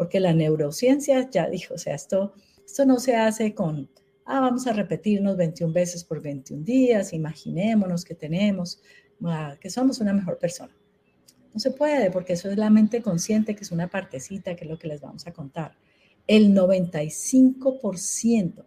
porque 0.00 0.18
la 0.18 0.32
neurociencia 0.32 1.28
ya 1.28 1.50
dijo, 1.50 1.74
o 1.74 1.76
sea, 1.76 1.94
esto, 1.94 2.32
esto 2.64 2.86
no 2.86 2.98
se 2.98 3.16
hace 3.16 3.54
con, 3.54 3.90
ah, 4.24 4.40
vamos 4.40 4.66
a 4.66 4.72
repetirnos 4.72 5.36
21 5.36 5.74
veces 5.74 6.04
por 6.04 6.22
21 6.22 6.64
días, 6.64 7.12
imaginémonos 7.12 8.06
que 8.06 8.14
tenemos, 8.14 8.80
ah, 9.26 9.58
que 9.60 9.68
somos 9.68 10.00
una 10.00 10.14
mejor 10.14 10.38
persona. 10.38 10.74
No 11.52 11.60
se 11.60 11.72
puede, 11.72 12.10
porque 12.10 12.32
eso 12.32 12.50
es 12.50 12.56
la 12.56 12.70
mente 12.70 13.02
consciente, 13.02 13.54
que 13.54 13.62
es 13.62 13.72
una 13.72 13.88
partecita, 13.88 14.56
que 14.56 14.64
es 14.64 14.70
lo 14.70 14.78
que 14.78 14.88
les 14.88 15.02
vamos 15.02 15.26
a 15.26 15.34
contar. 15.34 15.76
El 16.26 16.54
95% 16.54 18.64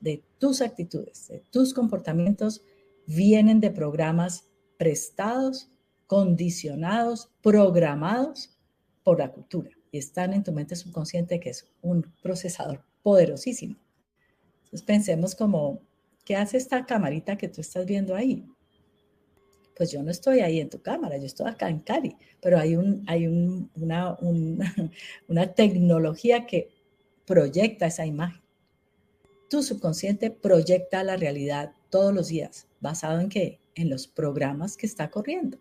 de 0.00 0.24
tus 0.36 0.60
actitudes, 0.60 1.28
de 1.28 1.42
tus 1.50 1.72
comportamientos, 1.72 2.60
vienen 3.06 3.60
de 3.60 3.70
programas 3.70 4.50
prestados, 4.76 5.70
condicionados, 6.06 7.30
programados 7.40 8.58
por 9.02 9.20
la 9.20 9.32
cultura. 9.32 9.75
Están 9.92 10.32
en 10.32 10.42
tu 10.42 10.52
mente 10.52 10.76
subconsciente, 10.76 11.40
que 11.40 11.50
es 11.50 11.66
un 11.82 12.02
procesador 12.22 12.84
poderosísimo. 13.02 13.76
Entonces 14.64 14.82
pensemos 14.82 15.34
como, 15.34 15.80
¿qué 16.24 16.36
hace 16.36 16.56
esta 16.56 16.84
camarita 16.86 17.36
que 17.38 17.48
tú 17.48 17.60
estás 17.60 17.86
viendo 17.86 18.14
ahí? 18.14 18.44
Pues 19.76 19.92
yo 19.92 20.02
no 20.02 20.10
estoy 20.10 20.40
ahí 20.40 20.58
en 20.58 20.70
tu 20.70 20.80
cámara, 20.80 21.18
yo 21.18 21.26
estoy 21.26 21.48
acá 21.48 21.68
en 21.68 21.80
Cali, 21.80 22.16
pero 22.40 22.58
hay, 22.58 22.76
un, 22.76 23.04
hay 23.06 23.26
una, 23.26 24.16
una 25.28 25.54
tecnología 25.54 26.46
que 26.46 26.70
proyecta 27.26 27.86
esa 27.86 28.06
imagen. 28.06 28.42
Tu 29.48 29.62
subconsciente 29.62 30.30
proyecta 30.30 31.04
la 31.04 31.16
realidad 31.16 31.72
todos 31.90 32.12
los 32.12 32.28
días, 32.28 32.66
basado 32.80 33.20
en 33.20 33.28
qué? 33.28 33.60
En 33.74 33.90
los 33.90 34.08
programas 34.08 34.76
que 34.76 34.86
está 34.86 35.10
corriendo. 35.10 35.58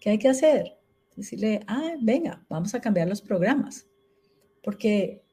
¿Qué 0.00 0.10
hay 0.10 0.18
que 0.18 0.28
hacer? 0.28 0.77
Decirle, 1.18 1.60
ah, 1.66 1.94
venga, 2.00 2.46
vamos 2.48 2.74
a 2.74 2.80
cambiar 2.80 3.08
los 3.08 3.20
programas. 3.20 3.86
Porque 4.62 5.24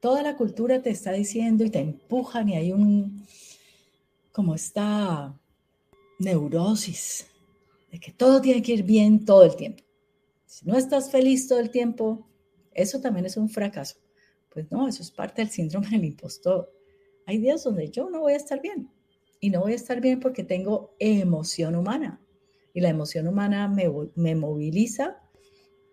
toda 0.00 0.22
la 0.22 0.36
cultura 0.36 0.82
te 0.82 0.90
está 0.90 1.12
diciendo 1.12 1.64
y 1.64 1.70
te 1.70 1.78
empujan 1.78 2.48
y 2.48 2.56
hay 2.56 2.72
un, 2.72 3.24
como 4.32 4.56
esta 4.56 5.38
neurosis 6.18 7.28
de 7.92 8.00
que 8.00 8.10
todo 8.10 8.40
tiene 8.40 8.62
que 8.62 8.72
ir 8.72 8.82
bien 8.82 9.24
todo 9.24 9.44
el 9.44 9.54
tiempo. 9.54 9.84
Si 10.44 10.66
no 10.66 10.76
estás 10.76 11.10
feliz 11.10 11.46
todo 11.46 11.60
el 11.60 11.70
tiempo, 11.70 12.26
eso 12.74 13.00
también 13.00 13.24
es 13.24 13.36
un 13.36 13.48
fracaso. 13.48 13.96
Pues 14.50 14.72
no, 14.72 14.88
eso 14.88 15.02
es 15.02 15.10
parte 15.12 15.42
del 15.42 15.52
síndrome 15.52 15.90
del 15.90 16.04
impostor. 16.04 16.72
Hay 17.26 17.38
días 17.38 17.62
donde 17.62 17.90
yo 17.90 18.10
no 18.10 18.22
voy 18.22 18.32
a 18.32 18.36
estar 18.36 18.60
bien 18.60 18.90
y 19.38 19.50
no 19.50 19.60
voy 19.60 19.72
a 19.72 19.76
estar 19.76 20.00
bien 20.00 20.18
porque 20.18 20.42
tengo 20.42 20.96
emoción 20.98 21.76
humana 21.76 22.20
y 22.74 22.80
la 22.80 22.88
emoción 22.88 23.26
humana 23.26 23.68
me, 23.68 23.90
me 24.14 24.34
moviliza, 24.34 25.20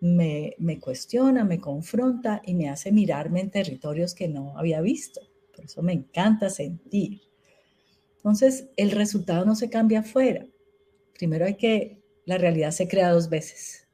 me, 0.00 0.78
cuestiona, 0.80 1.44
me 1.44 1.58
confronta 1.58 2.42
y 2.44 2.54
me 2.54 2.68
hace 2.68 2.92
mirarme 2.92 3.40
en 3.40 3.50
territorios 3.50 4.14
que 4.14 4.28
no 4.28 4.56
había 4.58 4.80
visto. 4.80 5.20
Por 5.54 5.64
eso 5.64 5.82
me 5.82 5.92
encanta 5.92 6.50
sentir. 6.50 7.22
Entonces, 8.16 8.68
el 8.76 8.90
resultado 8.90 9.44
no 9.44 9.54
se 9.54 9.70
cambia 9.70 10.00
afuera. 10.00 10.46
Primero 11.14 11.46
hay 11.46 11.54
que, 11.54 12.02
la 12.24 12.38
realidad 12.38 12.72
se 12.72 12.88
crea 12.88 13.10
dos 13.10 13.28
veces. 13.28 13.86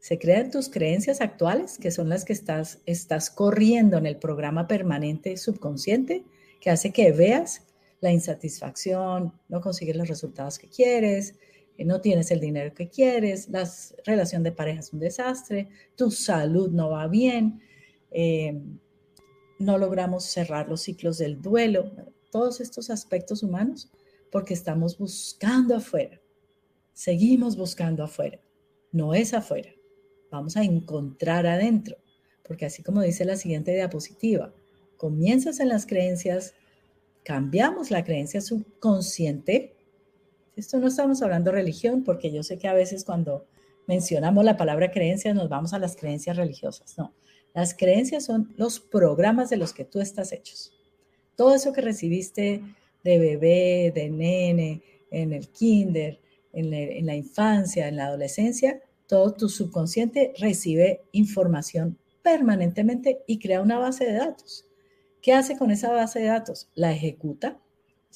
Se 0.00 0.18
crean 0.18 0.50
tus 0.50 0.68
creencias 0.68 1.20
actuales, 1.20 1.78
que 1.78 1.92
son 1.92 2.08
las 2.08 2.24
que 2.24 2.32
estás, 2.32 2.80
estás 2.86 3.30
corriendo 3.30 3.96
en 3.98 4.06
el 4.06 4.16
programa 4.16 4.66
permanente 4.66 5.36
subconsciente, 5.36 6.24
que 6.60 6.70
hace 6.70 6.90
que 6.90 7.12
veas 7.12 7.62
la 8.00 8.10
insatisfacción, 8.10 9.32
no 9.48 9.60
consigues 9.60 9.96
los 9.96 10.08
resultados 10.08 10.58
que 10.58 10.68
quieres, 10.68 11.36
no 11.84 12.00
tienes 12.00 12.30
el 12.30 12.40
dinero 12.40 12.74
que 12.74 12.88
quieres, 12.88 13.48
la 13.48 13.68
relación 14.04 14.42
de 14.42 14.52
pareja 14.52 14.80
es 14.80 14.92
un 14.92 15.00
desastre, 15.00 15.68
tu 15.96 16.10
salud 16.10 16.70
no 16.70 16.90
va 16.90 17.06
bien, 17.06 17.60
eh, 18.10 18.60
no 19.58 19.78
logramos 19.78 20.24
cerrar 20.24 20.68
los 20.68 20.82
ciclos 20.82 21.18
del 21.18 21.40
duelo, 21.40 21.90
todos 22.30 22.60
estos 22.60 22.90
aspectos 22.90 23.42
humanos, 23.42 23.90
porque 24.30 24.54
estamos 24.54 24.98
buscando 24.98 25.76
afuera, 25.76 26.20
seguimos 26.92 27.56
buscando 27.56 28.02
afuera, 28.02 28.40
no 28.90 29.14
es 29.14 29.34
afuera, 29.34 29.70
vamos 30.30 30.56
a 30.56 30.64
encontrar 30.64 31.46
adentro, 31.46 31.96
porque 32.42 32.66
así 32.66 32.82
como 32.82 33.02
dice 33.02 33.24
la 33.24 33.36
siguiente 33.36 33.72
diapositiva, 33.74 34.52
comienzas 34.96 35.60
en 35.60 35.68
las 35.68 35.86
creencias, 35.86 36.54
cambiamos 37.24 37.90
la 37.90 38.04
creencia 38.04 38.40
subconsciente, 38.40 39.74
esto 40.56 40.78
no 40.78 40.88
estamos 40.88 41.22
hablando 41.22 41.50
de 41.50 41.58
religión, 41.58 42.04
porque 42.04 42.30
yo 42.32 42.42
sé 42.42 42.58
que 42.58 42.68
a 42.68 42.74
veces 42.74 43.04
cuando 43.04 43.46
mencionamos 43.86 44.44
la 44.44 44.56
palabra 44.56 44.90
creencias 44.90 45.34
nos 45.34 45.48
vamos 45.48 45.72
a 45.72 45.78
las 45.78 45.96
creencias 45.96 46.36
religiosas. 46.36 46.96
No, 46.98 47.14
las 47.54 47.74
creencias 47.74 48.24
son 48.24 48.52
los 48.56 48.80
programas 48.80 49.50
de 49.50 49.56
los 49.56 49.72
que 49.72 49.84
tú 49.84 50.00
estás 50.00 50.32
hechos. 50.32 50.72
Todo 51.36 51.54
eso 51.54 51.72
que 51.72 51.80
recibiste 51.80 52.62
de 53.02 53.18
bebé, 53.18 53.92
de 53.94 54.10
nene, 54.10 54.82
en 55.10 55.32
el 55.32 55.48
kinder, 55.48 56.20
en, 56.52 56.72
en 56.72 57.06
la 57.06 57.14
infancia, 57.14 57.88
en 57.88 57.96
la 57.96 58.06
adolescencia, 58.06 58.80
todo 59.06 59.34
tu 59.34 59.48
subconsciente 59.48 60.32
recibe 60.38 61.02
información 61.12 61.98
permanentemente 62.22 63.22
y 63.26 63.38
crea 63.38 63.60
una 63.60 63.78
base 63.78 64.04
de 64.04 64.12
datos. 64.12 64.66
¿Qué 65.20 65.32
hace 65.32 65.56
con 65.56 65.70
esa 65.70 65.90
base 65.90 66.20
de 66.20 66.26
datos? 66.26 66.68
La 66.74 66.92
ejecuta 66.92 67.58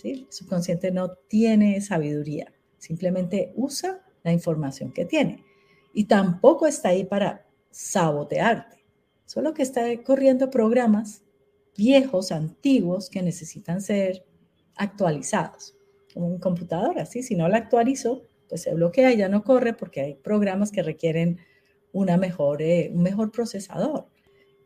El 0.05 0.27
subconsciente 0.31 0.91
no 0.91 1.15
tiene 1.29 1.81
sabiduría, 1.81 2.53
simplemente 2.79 3.53
usa 3.57 4.05
la 4.23 4.33
información 4.33 4.93
que 4.93 5.05
tiene. 5.05 5.45
Y 5.93 6.05
tampoco 6.05 6.67
está 6.67 6.91
ahí 6.91 7.05
para 7.05 7.47
sabotearte, 7.71 8.85
solo 9.25 9.55
que 9.55 9.63
está 9.63 9.83
corriendo 10.03 10.51
programas 10.51 11.23
viejos, 11.77 12.33
antiguos, 12.33 13.11
que 13.11 13.23
necesitan 13.23 13.81
ser 13.81 14.25
actualizados, 14.77 15.77
como 16.13 16.27
un 16.27 16.39
computador, 16.39 16.99
así, 16.99 17.23
si 17.23 17.35
no 17.35 17.49
la 17.49 17.59
actualizo, 17.59 18.23
pues 18.49 18.63
se 18.63 18.75
bloquea 18.75 19.13
y 19.13 19.17
ya 19.17 19.29
no 19.29 19.43
corre 19.43 19.73
porque 19.73 20.01
hay 20.01 20.15
programas 20.15 20.71
que 20.71 20.83
requieren 20.83 21.39
una 21.93 22.17
mejor, 22.17 22.63
eh, 22.63 22.91
un 22.95 23.03
mejor 23.03 23.33
procesador. 23.33 24.07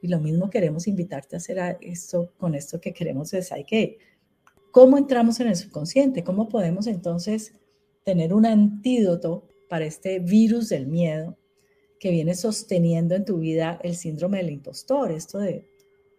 Y 0.03 0.09
lo 0.09 0.19
mismo 0.19 0.51
queremos 0.51 0.87
invitarte 0.87 1.37
a 1.37 1.39
hacer 1.39 1.79
esto 1.81 2.33
con 2.39 2.55
esto 2.55 2.81
que 2.81 2.93
queremos 2.93 3.33
hay 3.53 3.65
que 3.65 3.99
¿Cómo 4.73 4.99
entramos 4.99 5.41
en 5.41 5.49
el 5.49 5.57
subconsciente? 5.57 6.23
¿Cómo 6.23 6.49
podemos 6.49 6.87
entonces 6.87 7.55
tener 8.05 8.33
un 8.33 8.47
antídoto 8.47 9.49
para 9.69 9.85
este 9.85 10.21
virus 10.21 10.69
del 10.69 10.87
miedo 10.87 11.37
que 11.99 12.13
viene 12.13 12.35
sosteniendo 12.35 13.17
en 13.17 13.25
tu 13.25 13.39
vida 13.39 13.81
el 13.83 13.97
síndrome 13.97 14.39
del 14.39 14.51
impostor? 14.51 15.11
Esto 15.11 15.39
de 15.39 15.69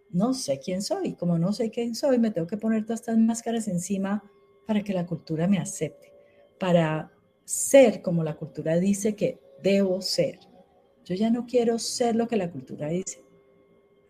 no 0.09 0.33
sé 0.33 0.59
quién 0.59 0.81
soy, 0.81 1.13
como 1.13 1.37
no 1.39 1.53
sé 1.53 1.71
quién 1.71 1.95
soy, 1.95 2.19
me 2.19 2.31
tengo 2.31 2.47
que 2.47 2.57
poner 2.57 2.83
todas 2.83 2.99
estas 2.99 3.17
máscaras 3.17 3.69
encima 3.69 4.29
para 4.67 4.83
que 4.83 4.93
la 4.93 5.05
cultura 5.05 5.47
me 5.47 5.57
acepte, 5.57 6.11
para 6.59 7.13
ser 7.45 8.01
como 8.01 8.21
la 8.21 8.35
cultura 8.35 8.77
dice 8.77 9.15
que 9.15 9.39
debo 9.63 10.01
ser. 10.01 10.39
Yo 11.05 11.15
ya 11.15 11.29
no 11.29 11.45
quiero 11.45 11.79
ser 11.79 12.17
lo 12.17 12.27
que 12.27 12.35
la 12.35 12.51
cultura 12.51 12.89
dice. 12.89 13.23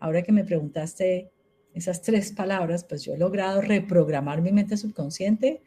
Ahora 0.00 0.22
que 0.22 0.32
me 0.32 0.44
preguntaste 0.44 1.30
esas 1.74 2.02
tres 2.02 2.32
palabras, 2.32 2.84
pues 2.84 3.02
yo 3.02 3.14
he 3.14 3.18
logrado 3.18 3.60
reprogramar 3.60 4.42
mi 4.42 4.52
mente 4.52 4.76
subconsciente 4.76 5.62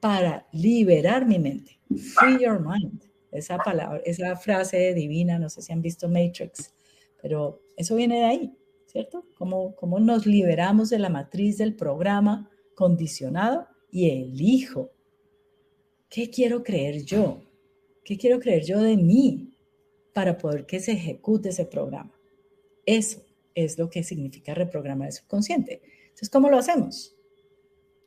para 0.00 0.46
liberar 0.52 1.26
mi 1.26 1.38
mente. 1.38 1.78
Free 1.88 2.38
your 2.44 2.60
mind. 2.60 3.02
Esa 3.30 3.58
palabra, 3.58 4.00
esa 4.04 4.36
frase 4.36 4.94
divina, 4.94 5.38
no 5.38 5.50
sé 5.50 5.60
si 5.60 5.72
han 5.72 5.82
visto 5.82 6.08
Matrix, 6.08 6.72
pero 7.20 7.60
eso 7.76 7.94
viene 7.94 8.20
de 8.20 8.24
ahí, 8.24 8.58
¿cierto? 8.86 9.26
Cómo, 9.36 9.74
cómo 9.76 10.00
nos 10.00 10.24
liberamos 10.24 10.88
de 10.88 10.98
la 10.98 11.10
matriz 11.10 11.58
del 11.58 11.74
programa 11.74 12.48
condicionado 12.74 13.66
y 13.90 14.08
elijo. 14.10 14.90
¿Qué 16.08 16.30
quiero 16.30 16.62
creer 16.62 17.04
yo? 17.04 17.42
¿Qué 18.02 18.16
quiero 18.16 18.40
creer 18.40 18.64
yo 18.64 18.80
de 18.80 18.96
mí 18.96 19.52
para 20.14 20.38
poder 20.38 20.64
que 20.64 20.80
se 20.80 20.92
ejecute 20.92 21.50
ese 21.50 21.66
programa? 21.66 22.18
Eso 22.86 23.27
es 23.64 23.78
lo 23.78 23.90
que 23.90 24.04
significa 24.04 24.54
reprogramar 24.54 25.08
el 25.08 25.12
subconsciente. 25.12 25.82
Entonces, 26.02 26.30
¿cómo 26.30 26.48
lo 26.48 26.58
hacemos? 26.58 27.16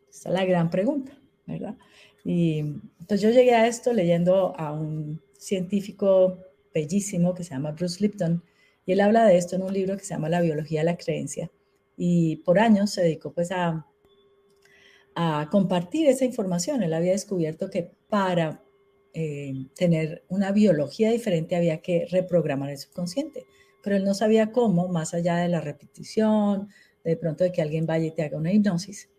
Esa 0.10 0.30
es 0.30 0.36
la 0.36 0.46
gran 0.46 0.70
pregunta, 0.70 1.18
¿verdad? 1.46 1.78
Y 2.24 2.60
entonces 2.60 3.22
yo 3.22 3.30
llegué 3.32 3.54
a 3.54 3.68
esto 3.68 3.94
leyendo 3.94 4.56
a 4.58 4.72
un 4.72 5.22
científico 5.38 6.38
bellísimo 6.74 7.34
que 7.34 7.44
se 7.44 7.52
llama 7.52 7.72
Bruce 7.72 8.02
Lipton, 8.02 8.44
y 8.86 8.94
él 8.94 9.02
habla 9.02 9.26
de 9.26 9.38
esto 9.38 9.56
en 9.56 9.64
un 9.64 9.74
libro 9.74 9.98
que 9.98 10.04
se 10.04 10.14
llama 10.14 10.30
La 10.30 10.42
biología 10.42 10.82
de 10.82 10.86
la 10.86 10.98
creencia. 10.98 11.52
Y 11.98 12.38
por 12.38 12.58
años 12.58 12.92
se 12.92 13.02
dedicó 13.02 13.32
pues 13.32 13.52
a, 13.52 13.86
a 15.16 15.50
compartir 15.52 16.08
esa 16.08 16.26
información. 16.26 16.82
Él 16.82 16.94
había 16.94 17.12
descubierto 17.12 17.70
que 17.70 17.92
para 18.10 18.64
eh, 19.14 19.54
tener 19.76 20.24
una 20.30 20.52
biología 20.52 21.12
diferente 21.12 21.56
había 21.56 21.82
que 21.82 22.08
reprogramar 22.10 22.72
el 22.72 22.78
subconsciente 22.78 23.46
pero 23.82 23.96
él 23.96 24.04
no 24.04 24.14
sabía 24.14 24.52
cómo, 24.52 24.88
más 24.88 25.14
allá 25.14 25.38
de 25.38 25.48
la 25.48 25.62
repetición, 25.62 26.70
de 27.04 27.18
pronto 27.18 27.44
de 27.44 27.52
que 27.52 27.62
alguien 27.62 27.86
vaya 27.86 28.06
y 28.06 28.12
te 28.12 28.24
haga 28.24 28.38
una 28.38 28.52
hipnosis. 28.52 29.10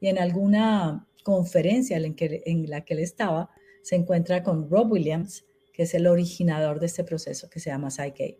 Y 0.00 0.08
en 0.08 0.18
alguna 0.18 1.06
conferencia 1.22 1.96
en, 1.96 2.70
la 2.70 2.84
que 2.84 2.94
él 2.94 3.00
estaba, 3.00 3.50
se 3.82 3.96
encuentra 3.96 4.42
con 4.42 4.70
Rob 4.70 4.92
Williams, 4.92 5.44
que 5.72 5.82
es 5.82 5.94
el 5.94 6.06
originador 6.06 6.80
de 6.80 6.86
este 6.86 7.04
proceso 7.04 7.50
que 7.50 7.60
se 7.60 7.70
llama 7.70 7.90
Psyche. 7.90 8.38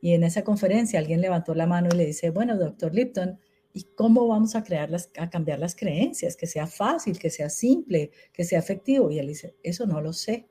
Y 0.00 0.14
en 0.14 0.24
esa 0.24 0.44
conferencia 0.44 0.98
alguien 0.98 1.20
levantó 1.20 1.54
la 1.54 1.66
mano 1.66 1.88
y 1.92 1.96
le 1.96 2.06
dice, 2.06 2.30
bueno, 2.30 2.56
doctor 2.56 2.94
Lipton, 2.94 3.38
¿y 3.72 3.84
cómo 3.94 4.26
vamos 4.26 4.54
a, 4.56 4.64
crear 4.64 4.90
las, 4.90 5.10
a 5.18 5.28
cambiar 5.28 5.58
las 5.58 5.74
creencias? 5.74 6.36
Que 6.36 6.46
sea 6.46 6.66
fácil, 6.66 7.18
que 7.18 7.30
sea 7.30 7.50
simple, 7.50 8.10
que 8.32 8.44
sea 8.44 8.58
efectivo. 8.58 9.10
Y 9.10 9.18
él 9.18 9.26
dice, 9.26 9.56
eso 9.62 9.86
no 9.86 10.00
lo 10.00 10.12
sé. 10.12 10.48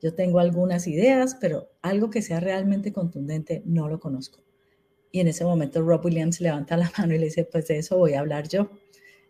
Yo 0.00 0.14
tengo 0.14 0.38
algunas 0.38 0.86
ideas, 0.86 1.36
pero 1.40 1.68
algo 1.82 2.10
que 2.10 2.22
sea 2.22 2.40
realmente 2.40 2.92
contundente 2.92 3.62
no 3.66 3.88
lo 3.88 4.00
conozco. 4.00 4.40
Y 5.12 5.20
en 5.20 5.28
ese 5.28 5.44
momento 5.44 5.82
Rob 5.82 6.04
Williams 6.04 6.40
levanta 6.40 6.76
la 6.76 6.90
mano 6.98 7.14
y 7.14 7.18
le 7.18 7.26
dice, 7.26 7.44
pues 7.44 7.68
de 7.68 7.78
eso 7.78 7.98
voy 7.98 8.14
a 8.14 8.20
hablar 8.20 8.48
yo. 8.48 8.70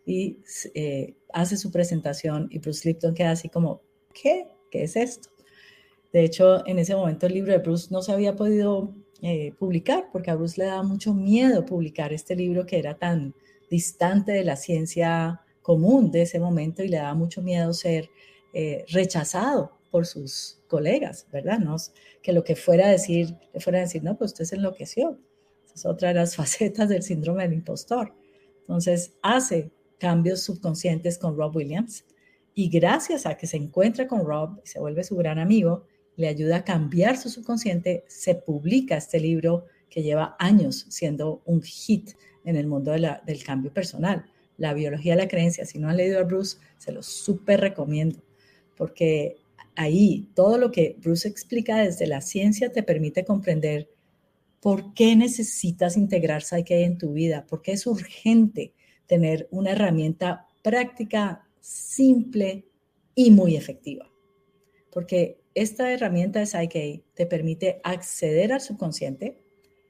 Y 0.07 0.39
eh, 0.75 1.15
hace 1.33 1.57
su 1.57 1.71
presentación 1.71 2.49
y 2.51 2.59
Bruce 2.59 2.89
Lipton 2.89 3.15
queda 3.15 3.33
así 3.33 3.49
como, 3.49 3.83
¿qué? 4.13 4.47
¿Qué 4.71 4.85
es 4.85 4.97
esto? 4.97 5.29
De 6.13 6.25
hecho, 6.25 6.67
en 6.67 6.79
ese 6.79 6.95
momento 6.95 7.27
el 7.27 7.35
libro 7.35 7.53
de 7.53 7.59
Bruce 7.59 7.89
no 7.91 8.03
se 8.03 8.13
había 8.13 8.35
podido 8.35 8.95
eh, 9.23 9.53
publicar, 9.59 10.09
porque 10.13 10.31
a 10.31 10.35
Bruce 10.35 10.61
le 10.61 10.67
daba 10.67 10.83
mucho 10.83 11.15
miedo 11.15 11.65
publicar 11.67 12.13
este 12.13 12.35
libro 12.35 12.67
que 12.67 12.79
era 12.79 12.99
tan 12.99 13.35
distante 13.71 14.33
de 14.33 14.45
la 14.45 14.57
ciencia 14.57 15.43
común 15.63 16.11
de 16.11 16.23
ese 16.23 16.41
momento 16.41 16.83
y 16.83 16.89
le 16.89 16.97
daba 16.97 17.15
mucho 17.15 17.43
miedo 17.43 17.73
ser 17.73 18.11
eh, 18.53 18.85
rechazado 18.89 19.80
por 19.91 20.07
sus 20.07 20.63
colegas, 20.69 21.27
¿verdad? 21.33 21.59
No, 21.59 21.77
que 22.23 22.33
lo 22.33 22.45
que 22.45 22.57
fuera 22.57 22.87
a 22.87 22.91
decir, 22.91 23.37
le 23.53 23.61
fuera 23.61 23.79
a 23.79 23.83
decir, 23.83 24.03
no, 24.03 24.17
pues 24.17 24.33
usted 24.33 24.45
se 24.45 24.57
enloqueció. 24.57 25.19
Esa 25.65 25.75
es 25.75 25.87
otra 25.87 26.09
de 26.09 26.15
las 26.15 26.37
facetas 26.37 26.89
del 26.89 27.03
síndrome 27.03 27.43
del 27.43 27.55
impostor. 27.55 28.15
Entonces, 28.61 29.13
hace 29.23 29.71
cambios 29.99 30.43
subconscientes 30.43 31.19
con 31.19 31.37
Rob 31.37 31.57
Williams 31.57 32.05
y 32.55 32.69
gracias 32.69 33.27
a 33.27 33.37
que 33.37 33.47
se 33.47 33.57
encuentra 33.57 34.07
con 34.07 34.25
Rob 34.25 34.61
y 34.65 34.69
se 34.69 34.81
vuelve 34.81 35.05
su 35.05 35.17
gran 35.17 35.39
amigo, 35.39 35.87
le 36.17 36.29
ayuda 36.29 36.57
a 36.57 36.65
cambiar 36.65 37.17
su 37.17 37.29
subconsciente, 37.29 38.05
se 38.09 38.35
publica 38.35 38.97
este 38.97 39.21
libro 39.21 39.67
que 39.89 40.03
lleva 40.03 40.37
años 40.39 40.87
siendo 40.89 41.43
un 41.45 41.63
hit 41.63 42.11
en 42.45 42.57
el 42.57 42.67
mundo 42.67 42.93
del 42.93 43.45
cambio 43.45 43.73
personal. 43.73 44.25
La 44.57 44.75
biología 44.75 45.15
de 45.15 45.23
la 45.23 45.29
creencia, 45.29 45.65
si 45.65 45.79
no 45.79 45.89
han 45.89 45.97
leído 45.97 46.19
a 46.21 46.25
Bruce, 46.25 46.59
se 46.79 46.93
lo 46.93 47.03
súper 47.03 47.61
recomiendo, 47.61 48.23
porque 48.77 49.37
ahí 49.77 50.31
todo 50.35 50.59
lo 50.59 50.71
que 50.71 50.97
Bruce 51.01 51.29
explica 51.29 51.79
desde 51.79 52.07
la 52.07 52.21
ciencia 52.21 52.73
te 52.73 52.83
permite 52.83 53.25
comprender 53.25 53.89
por 54.61 54.93
qué 54.95 55.17
necesitas 55.17 55.97
integrar 55.97 56.43
Psyche 56.43 56.85
en 56.85 56.99
tu 56.99 57.13
vida, 57.13 57.47
por 57.47 57.63
qué 57.63 57.73
es 57.73 57.87
urgente 57.87 58.75
tener 59.07 59.49
una 59.51 59.73
herramienta 59.73 60.47
práctica, 60.63 61.49
simple 61.61 62.69
y 63.15 63.31
muy 63.31 63.57
efectiva. 63.57 64.11
Porque 64.93 65.41
esta 65.55 65.93
herramienta 65.93 66.41
de 66.41 66.47
Psyche 66.47 67.05
te 67.15 67.27
permite 67.27 67.81
acceder 67.83 68.53
al 68.53 68.61
subconsciente, 68.61 69.43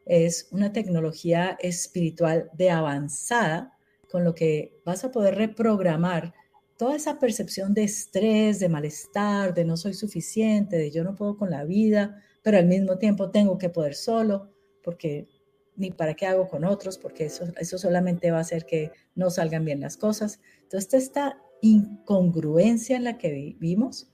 es 0.06 0.48
una 0.50 0.72
tecnología 0.72 1.58
espiritual 1.60 2.50
de 2.54 2.70
avanzada 2.70 3.76
con 4.10 4.24
lo 4.24 4.34
que 4.34 4.80
vas 4.84 5.04
a 5.04 5.12
poder 5.12 5.36
reprogramar 5.36 6.34
toda 6.80 6.96
esa 6.96 7.18
percepción 7.18 7.74
de 7.74 7.84
estrés, 7.84 8.58
de 8.58 8.70
malestar, 8.70 9.52
de 9.52 9.66
no 9.66 9.76
soy 9.76 9.92
suficiente, 9.92 10.78
de 10.78 10.90
yo 10.90 11.04
no 11.04 11.14
puedo 11.14 11.36
con 11.36 11.50
la 11.50 11.64
vida, 11.64 12.22
pero 12.40 12.56
al 12.56 12.64
mismo 12.64 12.96
tiempo 12.96 13.30
tengo 13.30 13.58
que 13.58 13.68
poder 13.68 13.94
solo, 13.94 14.50
porque 14.82 15.28
ni 15.76 15.90
para 15.90 16.14
qué 16.14 16.24
hago 16.24 16.48
con 16.48 16.64
otros, 16.64 16.96
porque 16.96 17.26
eso, 17.26 17.44
eso 17.58 17.76
solamente 17.76 18.30
va 18.30 18.38
a 18.38 18.40
hacer 18.40 18.64
que 18.64 18.92
no 19.14 19.28
salgan 19.28 19.66
bien 19.66 19.78
las 19.80 19.98
cosas. 19.98 20.40
Entonces, 20.62 20.94
esta 20.94 21.36
incongruencia 21.60 22.96
en 22.96 23.04
la 23.04 23.18
que 23.18 23.30
vivimos, 23.30 24.10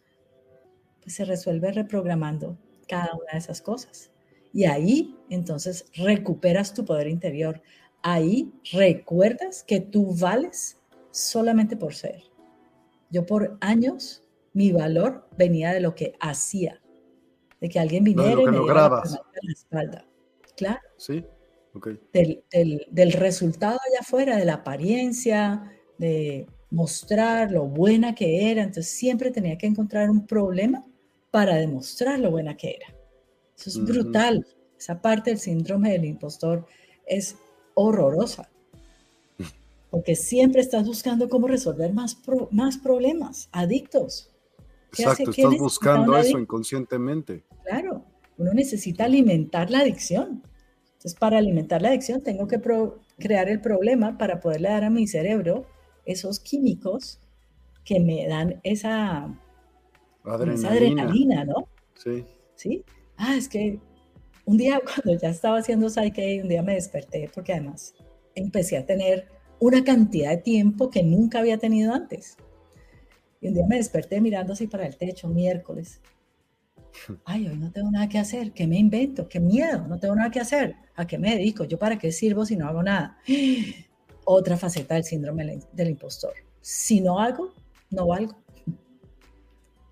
pues 1.01 1.15
se 1.15 1.25
resuelve 1.25 1.71
reprogramando 1.71 2.59
cada 2.89 3.15
una 3.15 3.31
de 3.35 3.39
esas 3.39 3.63
cosas. 3.63 4.11
Y 4.53 4.65
ahí 4.65 5.17
entonces 5.31 5.87
recuperas 5.95 6.75
tu 6.75 6.85
poder 6.85 7.07
interior. 7.07 7.63
Ahí 8.03 8.53
recuerdas 8.73 9.63
que 9.63 9.79
tú 9.79 10.17
vales 10.17 10.79
solamente 11.13 11.77
por 11.77 11.95
ser. 11.95 12.25
Yo 13.17 13.25
por 13.25 13.57
años 13.63 14.23
mi 14.53 14.73
valor 14.73 15.27
venía 15.39 15.73
de 15.73 15.81
lo 15.81 15.95
que 15.95 16.13
hacía, 16.21 16.83
de 17.63 17.71
que 17.71 17.79
alguien 17.79 18.05
viniera 18.05 18.43
y 18.43 18.45
me 18.45 18.59
diera 18.59 18.91
la 18.91 19.53
espalda. 19.55 20.07
Claro. 20.55 20.81
Sí. 20.99 21.25
Del, 22.13 22.45
del, 22.53 22.87
del, 22.91 23.13
resultado 23.13 23.79
allá 23.89 24.01
afuera, 24.01 24.37
de 24.37 24.45
la 24.45 24.57
apariencia, 24.57 25.73
de 25.97 26.47
mostrar 26.71 27.53
lo 27.53 27.65
buena 27.65 28.15
que 28.15 28.51
era. 28.51 28.63
Entonces 28.63 28.93
siempre 28.93 29.31
tenía 29.31 29.57
que 29.57 29.67
encontrar 29.67 30.11
un 30.11 30.27
problema 30.27 30.85
para 31.31 31.57
demostrar 31.57 32.19
lo 32.19 32.31
buena 32.31 32.55
que 32.55 32.73
era. 32.73 32.95
Eso 33.57 33.71
es 33.71 33.83
brutal. 33.83 34.47
Esa 34.79 35.01
parte 35.01 35.31
del 35.31 35.39
síndrome 35.39 35.93
del 35.93 36.05
impostor 36.05 36.67
es 37.07 37.35
horrorosa 37.73 38.51
porque 39.91 40.17
siempre 40.17 40.61
estás 40.61 40.87
buscando 40.87 41.29
cómo 41.29 41.47
resolver 41.49 41.93
más, 41.93 42.21
más 42.51 42.79
problemas, 42.79 43.49
adictos. 43.53 44.31
Exacto, 44.91 45.31
estás 45.31 45.59
buscando 45.59 46.17
eso 46.17 46.39
inconscientemente. 46.39 47.45
Claro, 47.65 48.05
uno 48.39 48.53
necesita 48.55 49.05
alimentar 49.05 49.71
la 49.71 49.81
adicción. 49.81 50.43
Entonces, 50.87 51.15
para 51.15 51.39
alimentar 51.39 51.83
la 51.83 51.89
adicción 51.89 52.23
tengo 52.23 52.47
que 52.47 52.61
crear 53.19 53.49
el 53.49 53.61
problema 53.61 54.19
para 54.19 54.41
poderle 54.41 54.71
dar 54.71 54.85
a 54.85 54.91
mi 54.91 55.07
cerebro 55.07 55.67
esos 56.05 56.41
químicos 56.41 57.21
que 57.85 58.01
me 58.01 58.27
dan 58.27 58.61
esa 58.65 59.33
adrenalina, 60.25 61.45
¿no? 61.45 61.69
Sí. 61.95 62.25
Sí. 62.55 62.85
Ah, 63.17 63.37
es 63.37 63.49
que 63.49 63.79
un 64.45 64.57
día 64.57 64.81
cuando 65.05 65.21
ya 65.21 65.29
estaba 65.29 65.59
haciendo 65.59 65.91
Psyche, 65.91 66.43
un 66.43 66.49
día 66.49 66.63
me 66.63 66.75
desperté 66.75 67.31
porque 67.33 67.53
además 67.53 67.95
empecé 68.35 68.79
a 68.79 68.87
tener 68.87 69.36
una 69.59 69.85
cantidad 69.85 70.31
de 70.31 70.39
tiempo 70.39 70.91
que 70.91 71.03
nunca 71.03 71.39
había 71.39 71.59
tenido 71.59 71.95
antes. 71.95 72.37
Y 73.41 73.49
un 73.49 73.55
día 73.55 73.67
me 73.67 73.77
desperté 73.77 74.21
mirando 74.21 74.53
así 74.53 74.67
para 74.67 74.87
el 74.87 74.97
techo, 74.97 75.29
miércoles. 75.29 76.01
Ay, 77.25 77.49
hoy 77.49 77.57
no 77.57 77.71
tengo 77.71 77.91
nada 77.91 78.09
que 78.09 78.19
hacer. 78.19 78.53
¿Qué 78.53 78.67
me 78.67 78.79
invento? 78.79 79.29
¿Qué 79.29 79.41
miedo? 79.41 79.87
No 79.87 79.99
tengo 79.99 80.15
nada 80.15 80.31
que 80.31 80.41
hacer. 80.41 80.77
¿A 80.95 81.07
qué 81.07 81.19
me 81.19 81.35
dedico? 81.35 81.65
¿Yo 81.65 81.79
para 81.79 81.99
qué 81.99 82.13
sirvo 82.13 82.45
si 82.45 82.57
no 82.57 82.67
hago 82.67 82.83
nada? 82.83 83.19
Otra 84.25 84.57
faceta 84.57 84.95
del 84.95 85.05
síndrome 85.05 85.61
del 85.73 85.91
impostor. 85.91 86.35
Si 86.61 87.01
no 87.01 87.21
hago, 87.21 87.53
no 87.91 88.07
valgo. 88.07 88.37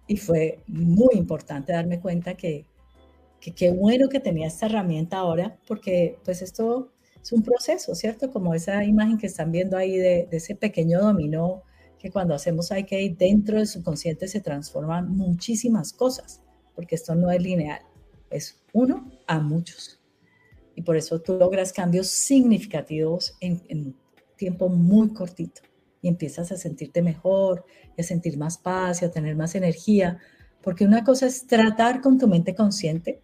Y 0.06 0.18
fue 0.18 0.60
muy 0.66 1.14
importante 1.14 1.72
darme 1.72 1.98
cuenta 1.98 2.34
que 2.34 2.66
qué 3.52 3.70
bueno 3.70 4.08
que 4.08 4.20
tenía 4.20 4.46
esta 4.46 4.66
herramienta 4.66 5.18
ahora, 5.18 5.56
porque 5.66 6.18
pues 6.24 6.42
esto 6.42 6.92
es 7.24 7.32
un 7.32 7.42
proceso, 7.42 7.94
¿cierto? 7.94 8.30
Como 8.30 8.52
esa 8.52 8.84
imagen 8.84 9.16
que 9.16 9.26
están 9.26 9.50
viendo 9.50 9.78
ahí 9.78 9.96
de, 9.96 10.28
ese 10.30 10.54
pequeño 10.54 11.00
dominó, 11.00 11.62
que 11.98 12.10
cuando 12.10 12.34
hacemos 12.34 12.70
IK 12.70 13.16
dentro 13.16 13.56
del 13.56 13.66
subconsciente 13.66 14.28
se 14.28 14.42
transforman 14.42 15.08
muchísimas 15.08 15.94
cosas, 15.94 16.42
porque 16.74 16.96
esto 16.96 17.14
no 17.14 17.30
es 17.30 17.40
lineal, 17.40 17.80
es 18.28 18.62
uno 18.74 19.10
a 19.26 19.40
muchos. 19.40 20.02
Y 20.74 20.82
por 20.82 20.98
eso 20.98 21.18
tú 21.18 21.38
logras 21.38 21.72
cambios 21.72 22.08
significativos 22.08 23.38
en, 23.40 23.62
en 23.68 23.96
tiempo 24.36 24.68
muy 24.68 25.14
cortito 25.14 25.62
y 26.02 26.08
empiezas 26.08 26.52
a 26.52 26.58
sentirte 26.58 27.00
mejor, 27.00 27.64
a 27.98 28.02
sentir 28.02 28.36
más 28.36 28.58
paz 28.58 29.00
y 29.00 29.06
a 29.06 29.10
tener 29.10 29.34
más 29.34 29.54
energía, 29.54 30.18
porque 30.62 30.84
una 30.84 31.04
cosa 31.04 31.24
es 31.24 31.46
tratar 31.46 32.02
con 32.02 32.18
tu 32.18 32.28
mente 32.28 32.54
consciente 32.54 33.22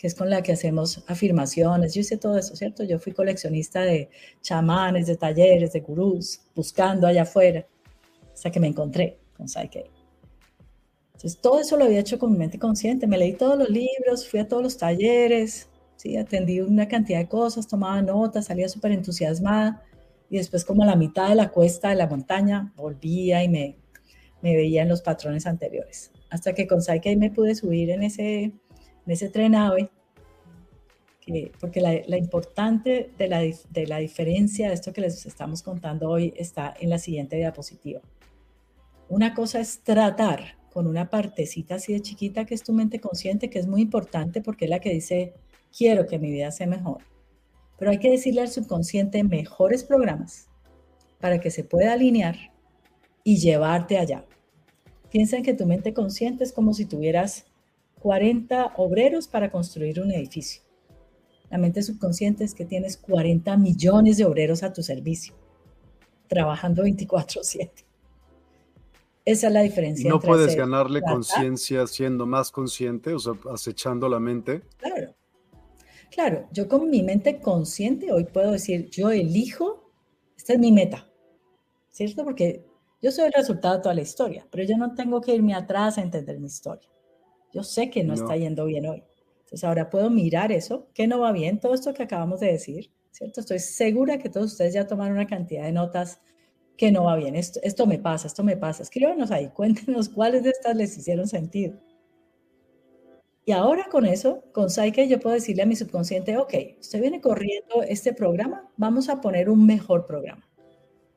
que 0.00 0.06
es 0.06 0.14
con 0.14 0.30
la 0.30 0.42
que 0.42 0.52
hacemos 0.52 1.04
afirmaciones. 1.08 1.92
Yo 1.92 2.00
hice 2.00 2.16
todo 2.16 2.38
eso, 2.38 2.56
¿cierto? 2.56 2.84
Yo 2.84 2.98
fui 2.98 3.12
coleccionista 3.12 3.82
de 3.82 4.08
chamanes, 4.40 5.06
de 5.06 5.14
talleres, 5.14 5.74
de 5.74 5.80
gurús, 5.80 6.40
buscando 6.54 7.06
allá 7.06 7.24
afuera, 7.24 7.66
hasta 8.32 8.50
que 8.50 8.60
me 8.60 8.68
encontré 8.68 9.18
con 9.36 9.46
Psyche. 9.46 9.90
Entonces, 11.12 11.38
todo 11.42 11.60
eso 11.60 11.76
lo 11.76 11.84
había 11.84 12.00
hecho 12.00 12.18
con 12.18 12.32
mi 12.32 12.38
mente 12.38 12.58
consciente. 12.58 13.06
Me 13.06 13.18
leí 13.18 13.34
todos 13.34 13.58
los 13.58 13.68
libros, 13.68 14.26
fui 14.26 14.40
a 14.40 14.48
todos 14.48 14.62
los 14.62 14.78
talleres, 14.78 15.68
¿sí? 15.96 16.16
atendí 16.16 16.62
una 16.62 16.88
cantidad 16.88 17.18
de 17.18 17.28
cosas, 17.28 17.68
tomaba 17.68 18.00
notas, 18.00 18.46
salía 18.46 18.70
súper 18.70 18.92
entusiasmada. 18.92 19.84
Y 20.30 20.38
después, 20.38 20.64
como 20.64 20.82
a 20.82 20.86
la 20.86 20.96
mitad 20.96 21.28
de 21.28 21.34
la 21.34 21.50
cuesta 21.50 21.90
de 21.90 21.96
la 21.96 22.06
montaña, 22.06 22.72
volvía 22.74 23.44
y 23.44 23.50
me, 23.50 23.76
me 24.40 24.56
veía 24.56 24.80
en 24.80 24.88
los 24.88 25.02
patrones 25.02 25.46
anteriores. 25.46 26.10
Hasta 26.30 26.54
que 26.54 26.66
con 26.66 26.80
Psyche 26.80 27.16
me 27.16 27.30
pude 27.30 27.54
subir 27.54 27.90
en 27.90 28.02
ese 28.02 28.54
en 29.10 29.14
ese 29.14 29.28
tren 29.28 29.56
AVE, 29.56 29.90
porque 31.58 31.80
la, 31.80 32.16
importante 32.16 33.10
de 33.18 33.26
la, 33.26 33.40
de 33.40 33.86
la 33.88 33.98
diferencia 33.98 34.68
de 34.68 34.74
esto 34.74 34.92
que 34.92 35.00
les 35.00 35.26
estamos 35.26 35.64
contando 35.64 36.08
hoy 36.08 36.32
está 36.36 36.72
en 36.78 36.90
la 36.90 36.98
siguiente 36.98 37.34
diapositiva. 37.34 38.00
Una 39.08 39.34
cosa 39.34 39.58
es 39.58 39.80
tratar 39.82 40.56
con 40.72 40.86
una 40.86 41.10
partecita 41.10 41.74
así 41.74 41.92
de 41.92 42.02
chiquita 42.02 42.44
que 42.44 42.54
es 42.54 42.62
tu 42.62 42.72
mente 42.72 43.00
consciente, 43.00 43.50
que 43.50 43.58
es 43.58 43.66
muy 43.66 43.82
importante 43.82 44.42
porque 44.42 44.66
es 44.66 44.70
la 44.70 44.78
que 44.78 44.94
dice, 44.94 45.34
quiero 45.76 46.06
que 46.06 46.20
mi 46.20 46.30
vida 46.30 46.52
sea 46.52 46.68
mejor. 46.68 46.98
Pero 47.80 47.90
hay 47.90 47.98
que 47.98 48.12
decirle 48.12 48.42
al 48.42 48.48
subconsciente 48.48 49.24
mejores 49.24 49.82
programas 49.82 50.48
para 51.18 51.40
que 51.40 51.50
se 51.50 51.64
pueda 51.64 51.94
alinear 51.94 52.36
y 53.24 53.38
llevarte 53.38 53.98
allá. 53.98 54.24
Piensa 55.10 55.36
en 55.36 55.42
que 55.42 55.54
tu 55.54 55.66
mente 55.66 55.92
consciente 55.94 56.44
es 56.44 56.52
como 56.52 56.74
si 56.74 56.84
tuvieras 56.84 57.49
40 58.00 58.74
obreros 58.76 59.28
para 59.28 59.50
construir 59.50 60.00
un 60.00 60.10
edificio. 60.10 60.62
La 61.50 61.58
mente 61.58 61.82
subconsciente 61.82 62.44
es 62.44 62.54
que 62.54 62.64
tienes 62.64 62.96
40 62.96 63.56
millones 63.56 64.16
de 64.16 64.24
obreros 64.24 64.62
a 64.62 64.72
tu 64.72 64.82
servicio, 64.82 65.34
trabajando 66.28 66.82
24/7. 66.82 67.84
Esa 69.24 69.48
es 69.48 69.52
la 69.52 69.62
diferencia. 69.62 70.08
¿No 70.08 70.18
puedes 70.18 70.56
ganarle 70.56 71.02
conciencia 71.02 71.86
siendo 71.86 72.26
más 72.26 72.50
consciente, 72.50 73.12
o 73.12 73.18
sea, 73.18 73.34
acechando 73.52 74.08
la 74.08 74.18
mente? 74.18 74.62
Claro. 74.78 75.14
Claro, 76.10 76.48
yo 76.52 76.66
con 76.68 76.90
mi 76.90 77.02
mente 77.02 77.40
consciente 77.40 78.10
hoy 78.10 78.24
puedo 78.24 78.52
decir, 78.52 78.88
yo 78.90 79.10
elijo, 79.10 79.92
esta 80.36 80.54
es 80.54 80.58
mi 80.58 80.72
meta, 80.72 81.06
¿cierto? 81.90 82.24
Porque 82.24 82.66
yo 83.00 83.12
soy 83.12 83.26
el 83.26 83.32
resultado 83.32 83.76
de 83.76 83.82
toda 83.82 83.94
la 83.94 84.00
historia, 84.00 84.46
pero 84.50 84.64
yo 84.64 84.76
no 84.76 84.94
tengo 84.94 85.20
que 85.20 85.34
irme 85.34 85.54
atrás 85.54 85.98
a 85.98 86.02
entender 86.02 86.40
mi 86.40 86.46
historia. 86.46 86.88
Yo 87.52 87.62
sé 87.62 87.90
que 87.90 88.04
no, 88.04 88.14
está 88.14 88.36
yendo 88.36 88.64
bien 88.66 88.86
hoy. 88.86 89.02
Entonces 89.40 89.64
ahora 89.64 89.90
puedo 89.90 90.10
mirar 90.10 90.52
eso, 90.52 90.88
que 90.94 91.06
no 91.06 91.20
va 91.20 91.32
bien, 91.32 91.58
todo 91.58 91.74
esto 91.74 91.92
que 91.92 92.04
acabamos 92.04 92.40
de 92.40 92.52
decir, 92.52 92.92
¿cierto? 93.10 93.40
Estoy 93.40 93.58
segura 93.58 94.18
que 94.18 94.28
todos 94.28 94.52
ustedes 94.52 94.74
ya 94.74 94.86
tomaron 94.86 95.14
una 95.14 95.26
cantidad 95.26 95.64
de 95.64 95.72
notas 95.72 96.20
que 96.76 96.92
no 96.92 97.04
va 97.04 97.16
bien. 97.16 97.34
Esto, 97.34 97.58
esto 97.62 97.86
me 97.86 97.98
pasa, 97.98 98.28
esto 98.28 98.44
me 98.44 98.56
pasa. 98.56 98.82
Escríbanos 98.82 99.30
ahí, 99.30 99.48
cuéntenos 99.54 100.08
cuáles 100.08 100.44
de 100.44 100.50
estas 100.50 100.76
les 100.76 100.96
hicieron 100.96 101.26
sentido. 101.26 101.78
Y 103.44 103.52
ahora 103.52 103.86
con 103.90 104.06
eso, 104.06 104.44
con 104.52 104.70
Psyche, 104.70 105.08
yo 105.08 105.18
puedo 105.18 105.34
decirle 105.34 105.62
a 105.62 105.66
mi 105.66 105.74
subconsciente, 105.74 106.36
ok, 106.36 106.54
usted 106.78 107.00
viene 107.00 107.20
corriendo 107.20 107.82
este 107.82 108.12
programa, 108.12 108.70
vamos 108.76 109.08
a 109.08 109.20
poner 109.20 109.50
un 109.50 109.66
mejor 109.66 110.06
programa. 110.06 110.48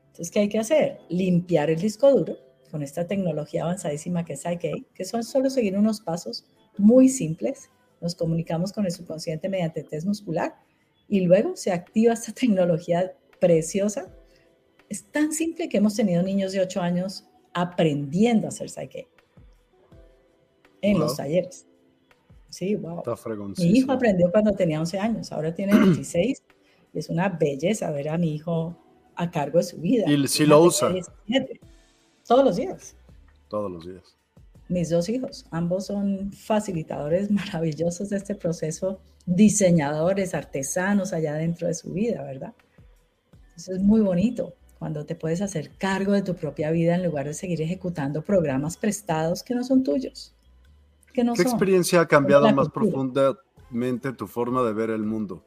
Entonces, 0.06 0.30
¿qué 0.32 0.40
hay 0.40 0.48
que 0.48 0.58
hacer? 0.58 0.98
Limpiar 1.08 1.70
el 1.70 1.80
disco 1.80 2.10
duro 2.10 2.36
con 2.74 2.82
esta 2.82 3.06
tecnología 3.06 3.62
avanzadísima 3.62 4.24
que 4.24 4.32
es 4.32 4.40
Psyche, 4.40 4.84
que 4.96 5.04
son 5.04 5.22
solo 5.22 5.48
seguir 5.48 5.78
unos 5.78 6.00
pasos 6.00 6.44
muy 6.76 7.08
simples 7.08 7.70
nos 8.00 8.16
comunicamos 8.16 8.72
con 8.72 8.84
el 8.84 8.90
subconsciente 8.90 9.48
mediante 9.48 9.84
test 9.84 10.08
muscular 10.08 10.56
y 11.06 11.20
luego 11.20 11.54
se 11.54 11.70
activa 11.70 12.14
esta 12.14 12.32
tecnología 12.32 13.12
preciosa. 13.40 14.12
Es 14.88 15.04
tan 15.04 15.32
simple 15.32 15.68
que 15.68 15.76
hemos 15.76 15.94
tenido 15.94 16.20
niños 16.24 16.50
de 16.50 16.62
8 16.62 16.80
años 16.80 17.28
aprendiendo 17.52 18.46
a 18.46 18.48
hacer 18.48 18.68
Psyche 18.68 19.06
en 20.82 20.98
los 20.98 21.16
talleres. 21.16 21.68
Sí, 22.48 22.74
wow. 22.74 23.04
Mi 23.56 23.66
hijo 23.66 23.92
aprendió 23.92 24.32
cuando 24.32 24.50
tenía 24.50 24.80
11 24.80 24.98
años, 24.98 25.30
ahora 25.30 25.54
tiene 25.54 25.74
26 25.78 26.42
y 26.92 26.98
es 26.98 27.08
una 27.08 27.28
belleza 27.28 27.92
ver 27.92 28.08
a 28.08 28.18
mi 28.18 28.34
hijo 28.34 28.76
a 29.14 29.30
cargo 29.30 29.58
de 29.58 29.64
su 29.64 29.76
vida. 29.76 30.10
Y 30.10 30.26
si 30.26 30.44
lo 30.44 30.60
usa. 30.60 30.92
Todos 32.26 32.44
los 32.44 32.56
días. 32.56 32.96
Todos 33.48 33.70
los 33.70 33.86
días 33.86 34.16
mis 34.68 34.90
dos 34.90 35.08
hijos. 35.08 35.46
Ambos 35.50 35.86
son 35.86 36.32
facilitadores 36.32 37.30
maravillosos 37.30 38.10
de 38.10 38.16
este 38.16 38.34
proceso, 38.34 39.00
diseñadores, 39.26 40.34
artesanos 40.34 41.12
allá 41.12 41.34
dentro 41.34 41.66
de 41.66 41.74
su 41.74 41.92
vida, 41.92 42.22
¿verdad? 42.22 42.54
Eso 43.56 43.72
es 43.72 43.80
muy 43.80 44.00
bonito 44.00 44.54
cuando 44.78 45.06
te 45.06 45.14
puedes 45.14 45.40
hacer 45.40 45.70
cargo 45.78 46.12
de 46.12 46.22
tu 46.22 46.34
propia 46.34 46.70
vida 46.70 46.94
en 46.94 47.04
lugar 47.04 47.26
de 47.26 47.34
seguir 47.34 47.62
ejecutando 47.62 48.22
programas 48.22 48.76
prestados 48.76 49.42
que 49.42 49.54
no 49.54 49.64
son 49.64 49.82
tuyos. 49.82 50.34
¿Qué 51.12 51.22
experiencia 51.22 52.00
ha 52.00 52.08
cambiado 52.08 52.52
más 52.52 52.68
profundamente 52.70 54.12
tu 54.12 54.26
forma 54.26 54.64
de 54.64 54.72
ver 54.72 54.90
el 54.90 55.04
mundo 55.04 55.44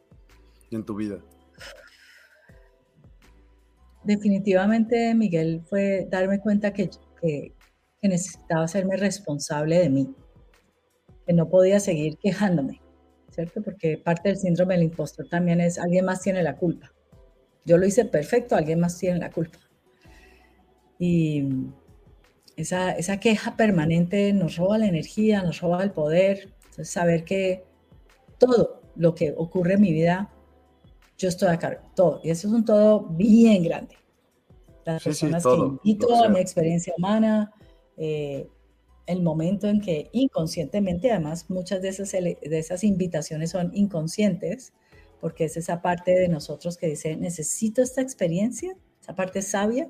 en 0.72 0.86
tu 0.86 0.96
vida? 0.96 1.20
Definitivamente, 4.08 5.14
Miguel, 5.14 5.64
fue 5.66 6.08
darme 6.10 6.40
cuenta 6.40 6.72
que, 6.72 6.90
necesitaba 8.02 8.64
hacerme 8.64 8.96
responsable 8.96 9.80
de 9.80 9.90
mí, 9.90 10.16
que 11.26 11.34
no 11.34 11.50
podía 11.50 11.82
seguir 11.82 12.18
quejándome, 12.18 12.82
¿cierto? 13.32 13.62
Porque 13.62 13.98
parte 13.98 14.30
del 14.30 14.38
síndrome 14.38 14.76
del 14.76 14.84
impostor 14.84 15.28
también 15.28 15.60
es 15.60 15.78
alguien 15.78 16.06
más 16.06 16.22
tiene 16.22 16.42
la 16.42 16.56
culpa. 16.56 16.94
Yo 17.66 17.78
lo 17.78 17.86
hice 17.86 18.06
perfecto, 18.06 18.56
alguien 18.56 18.80
más 18.80 18.98
tiene 18.98 19.20
la 19.20 19.30
culpa. 19.30 19.60
Y 20.98 21.44
esa, 22.56 22.92
esa 22.92 23.20
queja 23.20 23.58
permanente 23.58 24.32
nos 24.32 24.56
roba 24.56 24.78
la 24.78 24.88
energía, 24.88 25.44
nos 25.44 25.60
roba 25.60 25.84
el 25.84 25.92
poder. 25.92 26.54
Entonces, 26.70 26.90
saber 26.90 27.26
que 27.26 27.66
todo 28.38 28.84
lo 28.96 29.16
que 29.16 29.34
ocurre 29.36 29.74
en 29.74 29.82
mi 29.82 29.92
vida, 29.92 30.32
yo 31.18 31.30
estoy 31.30 31.50
a 31.50 31.58
cargo, 31.58 31.82
todo. 31.96 32.22
Y 32.24 32.30
eso 32.30 32.48
es 32.48 32.54
un 32.54 32.66
todo 32.66 33.02
bien 33.10 33.64
grande. 33.64 33.96
Las 34.86 35.04
personas 35.04 35.44
que 35.44 35.90
invito 35.90 36.24
a 36.24 36.30
mi 36.30 36.40
experiencia 36.40 36.94
humana, 36.98 37.54
eh, 37.98 38.48
el 39.06 39.22
momento 39.22 39.68
en 39.68 39.82
que 39.82 40.10
inconscientemente, 40.14 41.12
además 41.12 41.50
muchas 41.50 41.82
de 41.82 41.90
esas, 41.90 42.12
de 42.12 42.38
esas 42.42 42.84
invitaciones 42.84 43.52
son 43.52 43.72
inconscientes, 43.74 44.74
porque 45.20 45.46
es 45.46 45.58
esa 45.58 45.82
parte 45.82 46.12
de 46.12 46.28
nosotros 46.28 46.78
que 46.78 46.88
dice, 46.88 47.16
necesito 47.16 47.82
esta 47.82 48.02
experiencia, 48.02 48.78
esa 49.02 49.16
parte 49.16 49.42
sabia, 49.42 49.90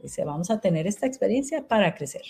dice, 0.00 0.24
vamos 0.24 0.50
a 0.50 0.60
tener 0.60 0.86
esta 0.86 1.06
experiencia 1.06 1.66
para 1.66 1.94
crecer. 1.94 2.22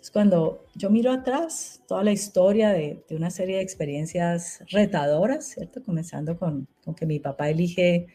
Es 0.00 0.10
cuando 0.10 0.64
yo 0.74 0.90
miro 0.90 1.10
atrás 1.10 1.82
toda 1.88 2.04
la 2.04 2.12
historia 2.12 2.70
de, 2.70 3.04
de, 3.08 3.16
una 3.16 3.30
serie 3.30 3.56
de 3.56 3.62
experiencias 3.62 4.62
retadoras, 4.70 5.46
¿cierto? 5.46 5.82
Comenzando 5.82 6.38
con, 6.38 6.68
con 6.84 6.94
que 6.94 7.04
mi 7.06 7.18
papá 7.18 7.50
elige 7.50 8.06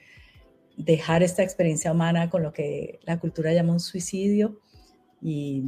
dejar 0.78 1.24
esta 1.24 1.44
experiencia 1.44 1.92
humana 1.92 2.30
con 2.30 2.42
lo 2.42 2.52
que 2.54 3.00
la 3.04 3.20
cultura 3.20 3.54
llama 3.54 3.74
un 3.74 3.80
suicidio, 3.80 4.60
y 5.24 5.64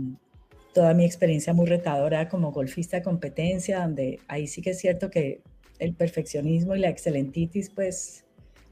toda 0.74 0.94
mi 0.94 1.06
experiencia 1.06 1.54
muy 1.54 1.66
retadora 1.66 2.28
como 2.28 2.52
golfista 2.52 2.98
de 2.98 3.04
competencia, 3.04 3.80
donde 3.80 4.20
ahí 4.28 4.48
sí 4.48 4.62
que 4.62 4.72
es 4.72 4.80
cierto 4.80 5.10
que 5.10 5.42
el 5.80 5.94
perfeccionismo 5.94 6.76
y 6.76 6.80
la 6.80 6.90
excelentitis, 6.90 7.70
pues 7.70 8.26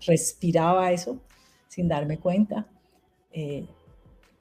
respiraba 0.05 0.91
eso 0.91 1.21
sin 1.69 1.87
darme 1.87 2.19
cuenta. 2.19 2.67
Eh, 3.31 3.65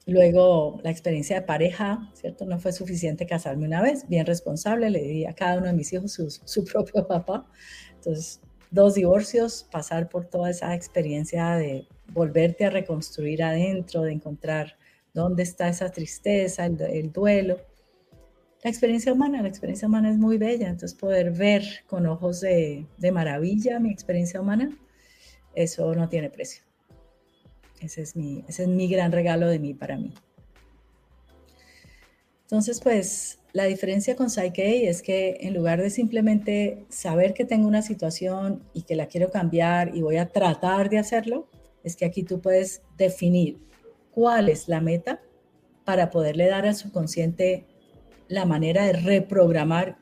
luego 0.05 0.79
la 0.83 0.91
experiencia 0.91 1.39
de 1.39 1.45
pareja, 1.45 2.09
¿cierto? 2.13 2.45
No 2.45 2.59
fue 2.59 2.73
suficiente 2.73 3.25
casarme 3.25 3.65
una 3.65 3.81
vez, 3.81 4.07
bien 4.09 4.25
responsable, 4.25 4.89
le 4.89 5.01
di 5.01 5.25
a 5.25 5.33
cada 5.33 5.57
uno 5.57 5.67
de 5.67 5.73
mis 5.73 5.91
hijos 5.93 6.11
su, 6.11 6.29
su 6.45 6.65
propio 6.65 7.07
papá. 7.07 7.47
Entonces, 7.95 8.41
dos 8.71 8.95
divorcios, 8.95 9.67
pasar 9.71 10.09
por 10.09 10.25
toda 10.25 10.49
esa 10.49 10.73
experiencia 10.73 11.55
de 11.55 11.87
volverte 12.11 12.65
a 12.65 12.69
reconstruir 12.69 13.43
adentro, 13.43 14.01
de 14.01 14.13
encontrar 14.13 14.77
dónde 15.13 15.43
está 15.43 15.69
esa 15.69 15.91
tristeza, 15.91 16.65
el, 16.65 17.11
duelo. 17.11 17.61
La 18.63 18.69
experiencia 18.69 19.13
humana, 19.13 19.41
la 19.41 19.47
experiencia 19.47 19.87
humana 19.87 20.09
es 20.09 20.17
muy 20.17 20.37
bella, 20.37 20.69
entonces 20.69 20.97
poder 20.97 21.31
ver 21.31 21.63
con 21.87 22.07
ojos 22.07 22.41
de, 22.41 22.87
maravilla 23.11 23.79
mi 23.79 23.91
experiencia 23.91 24.41
humana, 24.41 24.75
eso 25.53 25.93
no 25.93 26.09
tiene 26.09 26.29
precio. 26.29 26.63
Ese 27.83 28.01
es, 28.01 28.15
mi, 28.15 28.45
ese 28.47 28.63
es 28.63 28.69
mi 28.69 28.87
gran 28.87 29.11
regalo 29.11 29.47
de 29.47 29.59
mí 29.59 29.73
para 29.73 29.97
mí. 29.97 30.13
Entonces, 32.43 32.79
pues 32.79 33.39
la 33.51 33.65
diferencia 33.65 34.15
con 34.15 34.29
Psyche 34.29 34.87
es 34.87 35.01
que 35.01 35.37
en 35.41 35.53
lugar 35.53 35.81
de 35.81 35.89
simplemente 35.89 36.85
saber 36.87 37.33
que 37.33 37.43
tengo 37.43 37.67
una 37.67 37.81
situación 37.81 38.63
y 38.73 38.83
que 38.83 38.95
la 38.95 39.07
quiero 39.07 39.31
cambiar 39.31 39.95
y 39.95 40.01
voy 40.01 40.15
a 40.15 40.29
tratar 40.29 40.89
de 40.89 40.97
hacerlo, 40.97 41.49
es 41.83 41.97
que 41.97 42.05
aquí 42.05 42.23
tú 42.23 42.39
puedes 42.39 42.83
definir 42.97 43.59
cuál 44.11 44.47
es 44.47 44.69
la 44.69 44.79
meta 44.79 45.21
para 45.83 46.09
poderle 46.09 46.47
dar 46.47 46.65
al 46.65 46.75
subconsciente 46.75 47.65
la 48.29 48.45
manera 48.45 48.85
de 48.85 48.93
reprogramar. 48.93 49.97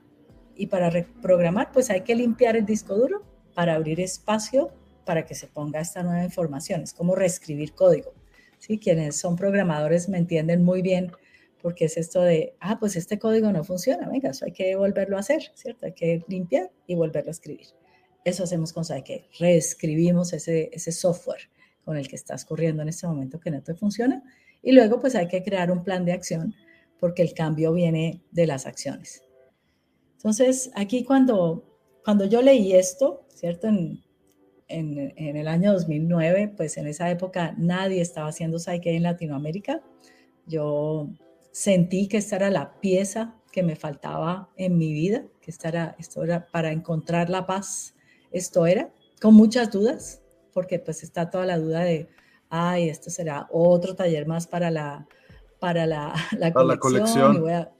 Y 0.56 0.68
para 0.68 0.92
reprogramar, 0.92 1.72
pues 1.72 1.90
hay 1.90 2.02
que 2.02 2.16
limpiar 2.16 2.56
el 2.56 2.66
disco 2.66 2.96
duro 2.96 3.24
para 3.56 3.74
abrir 3.74 4.00
espacio 4.00 4.72
para 5.06 5.26
que 5.26 5.36
se 5.36 5.48
ponga 5.48 5.80
esta 5.80 6.04
nueva 6.04 6.24
información. 6.24 6.82
Es 6.82 6.94
como 6.94 7.16
reescribir 7.16 7.74
código. 7.74 8.14
¿sí? 8.60 8.78
Quienes 8.78 9.18
son 9.18 9.36
programadores 9.36 10.10
me 10.10 10.18
entienden 10.18 10.64
muy 10.64 10.82
bien 10.82 11.12
porque 11.62 11.86
es 11.86 11.98
esto 11.98 12.22
de, 12.22 12.56
ah, 12.60 12.80
pues 12.80 12.96
este 12.96 13.20
código 13.20 13.52
no 13.52 13.64
funciona, 13.64 14.10
venga, 14.10 14.32
eso 14.32 14.46
hay 14.46 14.52
que 14.52 14.76
volverlo 14.76 15.18
a 15.18 15.20
hacer, 15.20 15.52
¿cierto? 15.54 15.86
Hay 15.86 15.94
que 15.94 16.24
limpiar 16.28 16.72
y 16.88 16.96
volverlo 16.96 17.30
a 17.30 17.32
escribir. 17.32 17.68
Eso 18.26 18.44
hacemos 18.44 18.74
con 18.74 18.84
que 19.04 19.26
reescribimos 19.40 20.34
ese, 20.34 20.70
ese 20.74 20.92
software 20.92 21.50
con 21.84 21.98
el 21.98 22.08
que 22.08 22.16
estás 22.16 22.46
corriendo 22.46 22.82
en 22.82 22.90
este 22.90 23.08
momento 23.08 23.40
que 23.40 23.52
no 23.52 23.62
te 23.62 23.76
funciona. 23.76 24.24
Y 24.62 24.72
luego 24.72 25.00
pues 25.00 25.16
hay 25.16 25.28
que 25.28 25.44
crear 25.44 25.72
un 25.72 25.84
plan 25.84 26.06
de 26.06 26.14
acción 26.14 26.54
porque 27.00 27.24
el 27.24 27.34
cambio 27.34 27.74
viene 27.74 28.22
de 28.32 28.46
las 28.46 28.68
acciones. 28.68 29.24
Entonces, 30.18 30.70
aquí 30.76 31.04
cuando, 31.04 31.80
cuando 32.06 32.26
yo 32.26 32.44
leí 32.44 32.74
esto, 32.74 33.26
¿cierto? 33.30 33.70
En, 34.72 35.14
en 35.16 35.38
el 35.38 35.48
año 35.48 35.74
2009, 35.74 36.54
pues 36.56 36.78
en 36.78 36.88
esa 36.88 37.10
época 37.10 37.54
nadie 37.58 38.02
estaba 38.02 38.30
haciendo 38.30 38.60
Psyche 38.60 38.96
en 38.96 39.04
Latinoamérica. 39.04 39.82
Yo 40.48 41.10
sentí 41.52 42.08
que 42.08 42.18
esta 42.18 42.38
era 42.38 42.50
la 42.50 42.80
pieza 42.80 43.36
que 43.52 43.64
me 43.64 43.76
faltaba 43.76 44.50
en 44.56 44.78
mi 44.78 44.94
vida, 44.94 45.24
que 45.42 45.52
esta 45.52 45.68
era, 45.68 45.96
esto 46.00 46.24
era 46.24 46.48
para 46.48 46.72
encontrar 46.72 47.30
la 47.30 47.46
paz, 47.46 47.96
esto 48.32 48.66
era, 48.66 48.90
con 49.22 49.34
muchas 49.34 49.72
dudas, 49.72 50.22
porque 50.54 50.80
pues 50.80 51.04
está 51.04 51.30
toda 51.30 51.46
la 51.46 51.58
duda 51.58 51.82
de, 51.82 52.10
ay, 52.50 52.90
esto 52.90 53.10
será 53.10 53.48
otro 53.52 53.96
taller 53.96 54.26
más 54.26 54.48
para 54.48 54.72
la, 54.72 55.08
para 55.60 55.86
la, 55.86 56.14
la 56.38 56.54
colección. 56.54 57.36
Y 57.36 57.40
voy 57.40 57.52
a, 57.52 57.72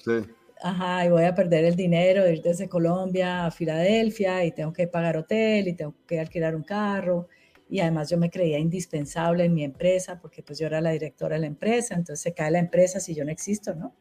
Ajá, 0.64 1.06
y 1.06 1.10
voy 1.10 1.24
a 1.24 1.34
perder 1.34 1.66
el 1.66 1.76
dinero 1.76 2.24
de 2.24 2.34
ir 2.34 2.42
desde 2.44 2.70
Colombia 2.70 3.48
a 3.48 3.52
Filadelfia 3.52 4.46
y 4.46 4.52
tengo 4.52 4.72
que 4.72 4.88
pagar 4.88 5.18
hotel 5.18 5.68
y 5.68 5.74
tengo 5.74 5.96
que 6.06 6.20
alquilar 6.20 6.56
un 6.56 6.64
carro. 6.64 7.28
Y 7.68 7.80
además 7.80 8.10
yo 8.10 8.18
me 8.18 8.30
creía 8.30 8.60
indispensable 8.60 9.46
en 9.46 9.54
mi 9.54 9.64
empresa 9.64 10.20
porque 10.22 10.44
pues 10.44 10.60
yo 10.60 10.68
era 10.68 10.80
la 10.80 10.92
directora 10.92 11.36
de 11.36 11.42
la 11.42 11.48
empresa, 11.48 11.96
entonces 11.96 12.22
se 12.22 12.34
cae 12.34 12.52
la 12.52 12.60
empresa 12.60 13.00
si 13.00 13.16
yo 13.16 13.26
no 13.26 13.32
existo, 13.32 13.74
¿no? 13.74 13.96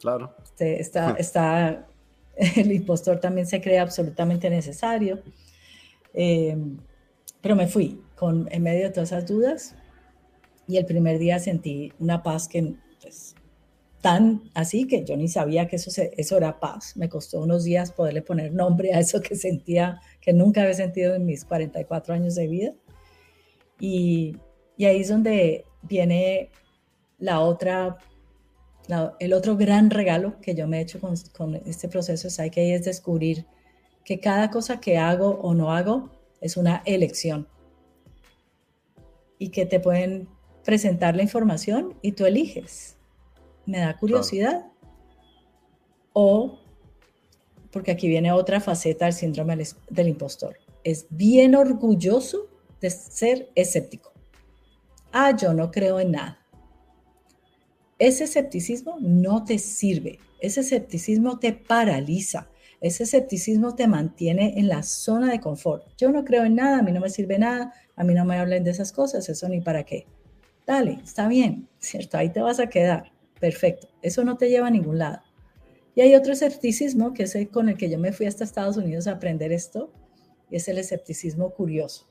Claro. 0.00 0.34
Este, 0.42 0.80
está, 0.80 1.10
está, 1.18 1.86
el 2.56 2.72
impostor 2.72 3.20
también 3.20 3.46
se 3.46 3.60
cree 3.60 3.78
absolutamente 3.78 4.50
necesario. 4.50 5.22
Eh, 6.12 6.56
pero 7.40 7.54
me 7.54 7.68
fui 7.68 8.02
con, 8.16 8.48
en 8.50 8.62
medio 8.62 8.84
de 8.84 8.90
todas 8.90 9.12
esas 9.12 9.26
dudas 9.26 9.76
y 10.66 10.78
el 10.78 10.86
primer 10.86 11.18
día 11.18 11.38
sentí 11.38 11.92
una 11.98 12.22
paz 12.22 12.48
que 12.48 12.74
tan 14.04 14.50
así 14.52 14.86
que 14.86 15.02
yo 15.02 15.16
ni 15.16 15.28
sabía 15.28 15.66
que 15.66 15.76
eso, 15.76 15.90
eso 16.14 16.36
era 16.36 16.60
paz. 16.60 16.94
Me 16.94 17.08
costó 17.08 17.40
unos 17.40 17.64
días 17.64 17.90
poderle 17.90 18.20
poner 18.20 18.52
nombre 18.52 18.92
a 18.92 19.00
eso 19.00 19.22
que 19.22 19.34
sentía, 19.34 19.98
que 20.20 20.34
nunca 20.34 20.60
había 20.60 20.74
sentido 20.74 21.14
en 21.14 21.24
mis 21.24 21.46
44 21.46 22.12
años 22.12 22.34
de 22.34 22.46
vida. 22.46 22.74
Y, 23.80 24.36
y 24.76 24.84
ahí 24.84 25.00
es 25.00 25.08
donde 25.08 25.64
viene 25.80 26.50
la 27.18 27.40
otra, 27.40 27.96
el 29.20 29.32
otro 29.32 29.56
gran 29.56 29.88
regalo 29.88 30.38
que 30.42 30.54
yo 30.54 30.68
me 30.68 30.80
he 30.80 30.82
hecho 30.82 31.00
con, 31.00 31.14
con 31.34 31.54
este 31.54 31.88
proceso 31.88 32.28
que 32.52 32.74
es 32.74 32.84
descubrir 32.84 33.46
que 34.04 34.20
cada 34.20 34.50
cosa 34.50 34.80
que 34.80 34.98
hago 34.98 35.30
o 35.30 35.54
no 35.54 35.72
hago 35.72 36.10
es 36.42 36.58
una 36.58 36.82
elección 36.84 37.48
y 39.38 39.48
que 39.48 39.64
te 39.64 39.80
pueden 39.80 40.28
presentar 40.62 41.16
la 41.16 41.22
información 41.22 41.94
y 42.02 42.12
tú 42.12 42.26
eliges 42.26 42.93
me 43.66 43.78
da 43.78 43.96
curiosidad. 43.96 44.66
O, 46.12 46.58
porque 47.70 47.90
aquí 47.90 48.08
viene 48.08 48.30
otra 48.32 48.60
faceta 48.60 49.06
del 49.06 49.14
síndrome 49.14 49.58
del 49.90 50.08
impostor, 50.08 50.56
es 50.84 51.06
bien 51.10 51.54
orgulloso 51.54 52.48
de 52.80 52.90
ser 52.90 53.50
escéptico. 53.54 54.12
Ah, 55.12 55.36
yo 55.36 55.54
no 55.54 55.70
creo 55.70 55.98
en 55.98 56.12
nada. 56.12 56.38
Ese 57.98 58.24
escepticismo 58.24 58.96
no 59.00 59.44
te 59.44 59.58
sirve, 59.58 60.18
ese 60.40 60.60
escepticismo 60.60 61.38
te 61.38 61.52
paraliza, 61.52 62.48
ese 62.80 63.04
escepticismo 63.04 63.74
te 63.74 63.86
mantiene 63.86 64.58
en 64.58 64.68
la 64.68 64.82
zona 64.82 65.30
de 65.30 65.40
confort. 65.40 65.86
Yo 65.96 66.10
no 66.10 66.24
creo 66.24 66.44
en 66.44 66.56
nada, 66.56 66.80
a 66.80 66.82
mí 66.82 66.92
no 66.92 67.00
me 67.00 67.08
sirve 67.08 67.38
nada, 67.38 67.72
a 67.96 68.04
mí 68.04 68.12
no 68.12 68.24
me 68.24 68.36
hablen 68.38 68.62
de 68.62 68.72
esas 68.72 68.92
cosas, 68.92 69.28
eso 69.28 69.48
ni 69.48 69.60
para 69.60 69.84
qué. 69.84 70.06
Dale, 70.66 70.98
está 71.02 71.28
bien, 71.28 71.68
¿cierto? 71.78 72.18
Ahí 72.18 72.30
te 72.30 72.40
vas 72.40 72.60
a 72.60 72.68
quedar. 72.68 73.13
Perfecto, 73.44 73.88
eso 74.00 74.24
no 74.24 74.38
te 74.38 74.48
lleva 74.48 74.68
a 74.68 74.70
ningún 74.70 74.96
lado. 74.96 75.20
Y 75.94 76.00
hay 76.00 76.14
otro 76.14 76.32
escepticismo 76.32 77.12
que 77.12 77.24
es 77.24 77.34
el 77.34 77.50
con 77.50 77.68
el 77.68 77.76
que 77.76 77.90
yo 77.90 77.98
me 77.98 78.10
fui 78.10 78.24
hasta 78.24 78.42
Estados 78.42 78.78
Unidos 78.78 79.06
a 79.06 79.10
aprender 79.10 79.52
esto, 79.52 79.92
y 80.48 80.56
es 80.56 80.66
el 80.66 80.78
escepticismo 80.78 81.50
curioso. 81.50 82.08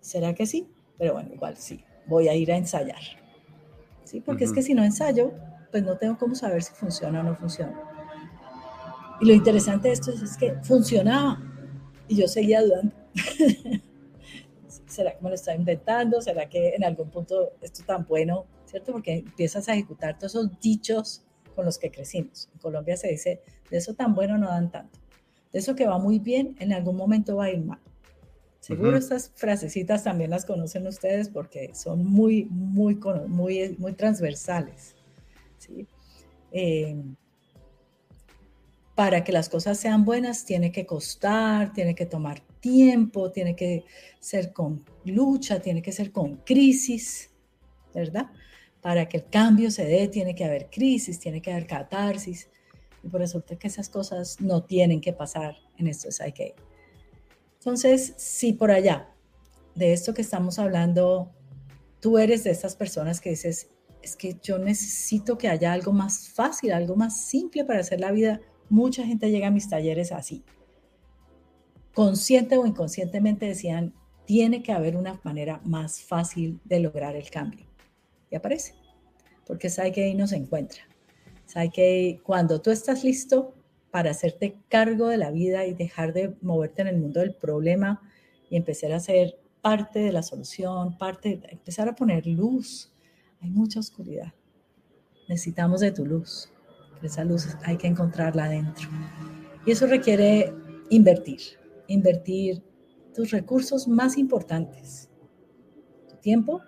¿Será 0.00 0.34
que 0.34 0.46
sí? 0.46 0.66
Pero 0.96 1.12
bueno, 1.12 1.34
igual 1.34 1.58
sí, 1.58 1.84
voy 2.06 2.28
a 2.28 2.34
ir 2.34 2.50
a 2.50 2.56
ensayar. 2.56 3.02
¿Sí? 4.04 4.22
Porque 4.22 4.44
es 4.44 4.52
que 4.54 4.62
si 4.62 4.72
no 4.72 4.82
ensayo, 4.82 5.34
pues 5.70 5.82
no 5.82 5.98
tengo 5.98 6.16
cómo 6.16 6.34
saber 6.34 6.62
si 6.62 6.72
funciona 6.72 7.20
o 7.20 7.22
no 7.22 7.36
funciona. 7.36 7.78
Y 9.20 9.26
lo 9.26 9.34
interesante 9.34 9.88
de 9.88 9.94
esto 9.94 10.10
es, 10.10 10.22
es 10.22 10.38
que 10.38 10.54
funcionaba 10.62 11.38
y 12.08 12.16
yo 12.16 12.28
seguía 12.28 12.62
dudando. 12.62 12.94
¿Será 14.86 15.14
que 15.14 15.22
me 15.22 15.28
lo 15.28 15.34
está 15.34 15.54
inventando? 15.54 16.22
¿Será 16.22 16.48
que 16.48 16.70
en 16.70 16.82
algún 16.82 17.10
punto 17.10 17.52
esto 17.60 17.82
tan 17.84 18.06
bueno 18.06 18.46
¿cierto? 18.68 18.92
Porque 18.92 19.14
empiezas 19.14 19.68
a 19.68 19.74
ejecutar 19.74 20.18
todos 20.18 20.34
esos 20.34 20.60
dichos 20.60 21.24
con 21.54 21.64
los 21.64 21.78
que 21.78 21.90
crecimos. 21.90 22.48
En 22.52 22.60
Colombia 22.60 22.96
se 22.96 23.08
dice, 23.08 23.42
de 23.70 23.76
eso 23.76 23.94
tan 23.94 24.14
bueno 24.14 24.38
no 24.38 24.48
dan 24.48 24.70
tanto. 24.70 24.98
De 25.52 25.58
eso 25.58 25.74
que 25.74 25.86
va 25.86 25.98
muy 25.98 26.18
bien, 26.18 26.56
en 26.60 26.72
algún 26.72 26.96
momento 26.96 27.36
va 27.36 27.46
a 27.46 27.50
ir 27.50 27.64
mal. 27.64 27.80
Seguro 28.60 28.96
estas 28.96 29.32
frasecitas 29.34 30.04
también 30.04 30.30
las 30.30 30.44
conocen 30.44 30.86
ustedes 30.86 31.28
porque 31.28 31.70
son 31.74 32.04
muy, 32.04 32.44
muy, 32.50 32.98
muy, 33.28 33.76
muy 33.78 33.92
transversales. 33.94 34.94
¿sí? 35.58 35.86
Eh, 36.52 36.96
para 38.94 39.22
que 39.22 39.30
las 39.30 39.48
cosas 39.48 39.78
sean 39.78 40.04
buenas 40.04 40.44
tiene 40.44 40.72
que 40.72 40.84
costar, 40.84 41.72
tiene 41.72 41.94
que 41.94 42.04
tomar 42.04 42.40
tiempo, 42.60 43.30
tiene 43.30 43.54
que 43.54 43.84
ser 44.18 44.52
con 44.52 44.84
lucha, 45.04 45.60
tiene 45.60 45.82
que 45.82 45.92
ser 45.92 46.10
con 46.10 46.38
crisis, 46.38 47.30
¿verdad? 47.94 48.26
Para 48.80 49.08
que 49.08 49.18
el 49.18 49.28
cambio 49.28 49.70
se 49.70 49.84
dé, 49.84 50.08
tiene 50.08 50.34
que 50.34 50.44
haber 50.44 50.70
crisis, 50.70 51.18
tiene 51.18 51.42
que 51.42 51.50
haber 51.52 51.66
catarsis. 51.66 52.48
Y 53.02 53.08
por 53.08 53.20
resulta 53.20 53.56
que 53.56 53.68
esas 53.68 53.88
cosas 53.88 54.40
no 54.40 54.64
tienen 54.64 55.00
que 55.00 55.12
pasar 55.12 55.56
en 55.76 55.86
esto 55.86 56.08
es 56.08 56.20
que 56.34 56.54
Entonces, 57.58 58.14
si 58.16 58.52
por 58.52 58.70
allá 58.70 59.14
de 59.74 59.92
esto 59.92 60.14
que 60.14 60.22
estamos 60.22 60.58
hablando, 60.58 61.32
tú 62.00 62.18
eres 62.18 62.44
de 62.44 62.50
estas 62.50 62.76
personas 62.76 63.20
que 63.20 63.30
dices, 63.30 63.70
es 64.02 64.16
que 64.16 64.36
yo 64.42 64.58
necesito 64.58 65.38
que 65.38 65.48
haya 65.48 65.72
algo 65.72 65.92
más 65.92 66.28
fácil, 66.28 66.72
algo 66.72 66.96
más 66.96 67.20
simple 67.26 67.64
para 67.64 67.80
hacer 67.80 68.00
la 68.00 68.12
vida. 68.12 68.40
Mucha 68.68 69.04
gente 69.04 69.30
llega 69.30 69.48
a 69.48 69.52
mis 69.52 69.68
talleres 69.68 70.12
así. 70.12 70.44
Consciente 71.94 72.56
o 72.58 72.66
inconscientemente 72.66 73.46
decían, 73.46 73.94
tiene 74.24 74.62
que 74.62 74.72
haber 74.72 74.96
una 74.96 75.20
manera 75.24 75.60
más 75.64 76.00
fácil 76.00 76.60
de 76.64 76.80
lograr 76.80 77.16
el 77.16 77.28
cambio 77.30 77.67
y 78.30 78.36
aparece, 78.36 78.74
porque 79.46 79.70
sabe 79.70 79.92
que 79.92 80.04
ahí 80.04 80.14
no 80.14 80.26
se 80.26 80.36
encuentra. 80.36 80.82
Sabe 81.46 81.70
que 81.70 82.20
cuando 82.24 82.60
tú 82.60 82.70
estás 82.70 83.04
listo 83.04 83.54
para 83.90 84.10
hacerte 84.10 84.58
cargo 84.68 85.08
de 85.08 85.16
la 85.16 85.30
vida 85.30 85.64
y 85.66 85.74
dejar 85.74 86.12
de 86.12 86.36
moverte 86.42 86.82
en 86.82 86.88
el 86.88 86.98
mundo 86.98 87.20
del 87.20 87.34
problema 87.34 88.02
y 88.50 88.56
empezar 88.56 88.92
a 88.92 89.00
ser 89.00 89.38
parte 89.62 89.98
de 89.98 90.12
la 90.12 90.22
solución, 90.22 90.98
parte, 90.98 91.40
empezar 91.48 91.88
a 91.88 91.94
poner 91.94 92.26
luz. 92.26 92.92
Hay 93.40 93.50
mucha 93.50 93.80
oscuridad. 93.80 94.34
Necesitamos 95.28 95.80
de 95.80 95.92
tu 95.92 96.04
luz. 96.04 96.50
esa 97.02 97.24
luz 97.24 97.48
hay 97.64 97.76
que 97.76 97.86
encontrarla 97.86 98.44
adentro. 98.44 98.88
Y 99.64 99.72
eso 99.72 99.86
requiere 99.86 100.52
invertir, 100.90 101.40
invertir 101.86 102.62
tus 103.14 103.30
recursos 103.30 103.88
más 103.88 104.16
importantes, 104.16 105.10
tu 106.08 106.16
tiempo, 106.16 106.60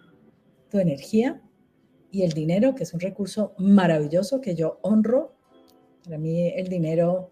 tu 0.71 0.79
energía 0.79 1.43
y 2.11 2.23
el 2.23 2.33
dinero, 2.33 2.75
que 2.75 2.83
es 2.85 2.95
un 2.95 3.01
recurso 3.01 3.55
maravilloso 3.59 4.41
que 4.41 4.55
yo 4.55 4.79
honro. 4.83 5.35
Para 6.05 6.19
mí 6.19 6.49
el 6.49 6.69
dinero 6.69 7.31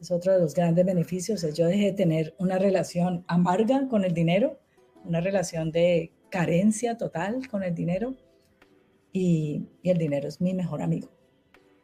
es 0.00 0.10
otro 0.10 0.32
de 0.32 0.40
los 0.40 0.54
grandes 0.54 0.84
beneficios. 0.84 1.42
Yo 1.54 1.66
dejé 1.66 1.86
de 1.86 1.92
tener 1.92 2.34
una 2.38 2.58
relación 2.58 3.24
amarga 3.26 3.88
con 3.88 4.04
el 4.04 4.14
dinero, 4.14 4.58
una 5.04 5.20
relación 5.20 5.70
de 5.70 6.12
carencia 6.30 6.96
total 6.96 7.48
con 7.48 7.62
el 7.62 7.74
dinero 7.74 8.14
y, 9.12 9.66
el 9.82 9.98
dinero 9.98 10.28
es 10.28 10.40
mi 10.40 10.54
mejor 10.54 10.82
amigo. 10.82 11.10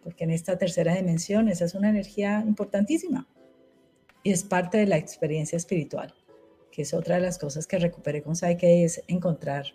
Porque 0.02 0.24
en 0.24 0.30
esta 0.30 0.56
tercera 0.56 0.94
dimensión 0.94 1.48
esa 1.48 1.64
es 1.64 1.74
una 1.74 1.90
energía 1.90 2.42
importantísima 2.46 3.28
y 4.22 4.30
es 4.30 4.44
parte 4.44 4.78
de 4.78 4.86
la 4.86 4.96
experiencia 4.96 5.56
espiritual, 5.56 6.14
que 6.70 6.82
es 6.82 6.94
otra 6.94 7.16
de 7.16 7.22
las 7.22 7.38
cosas 7.38 7.66
que 7.66 7.78
recuperé 7.78 8.22
con 8.22 8.36
Saike, 8.36 8.84
es 8.84 9.02
encontrar 9.08 9.66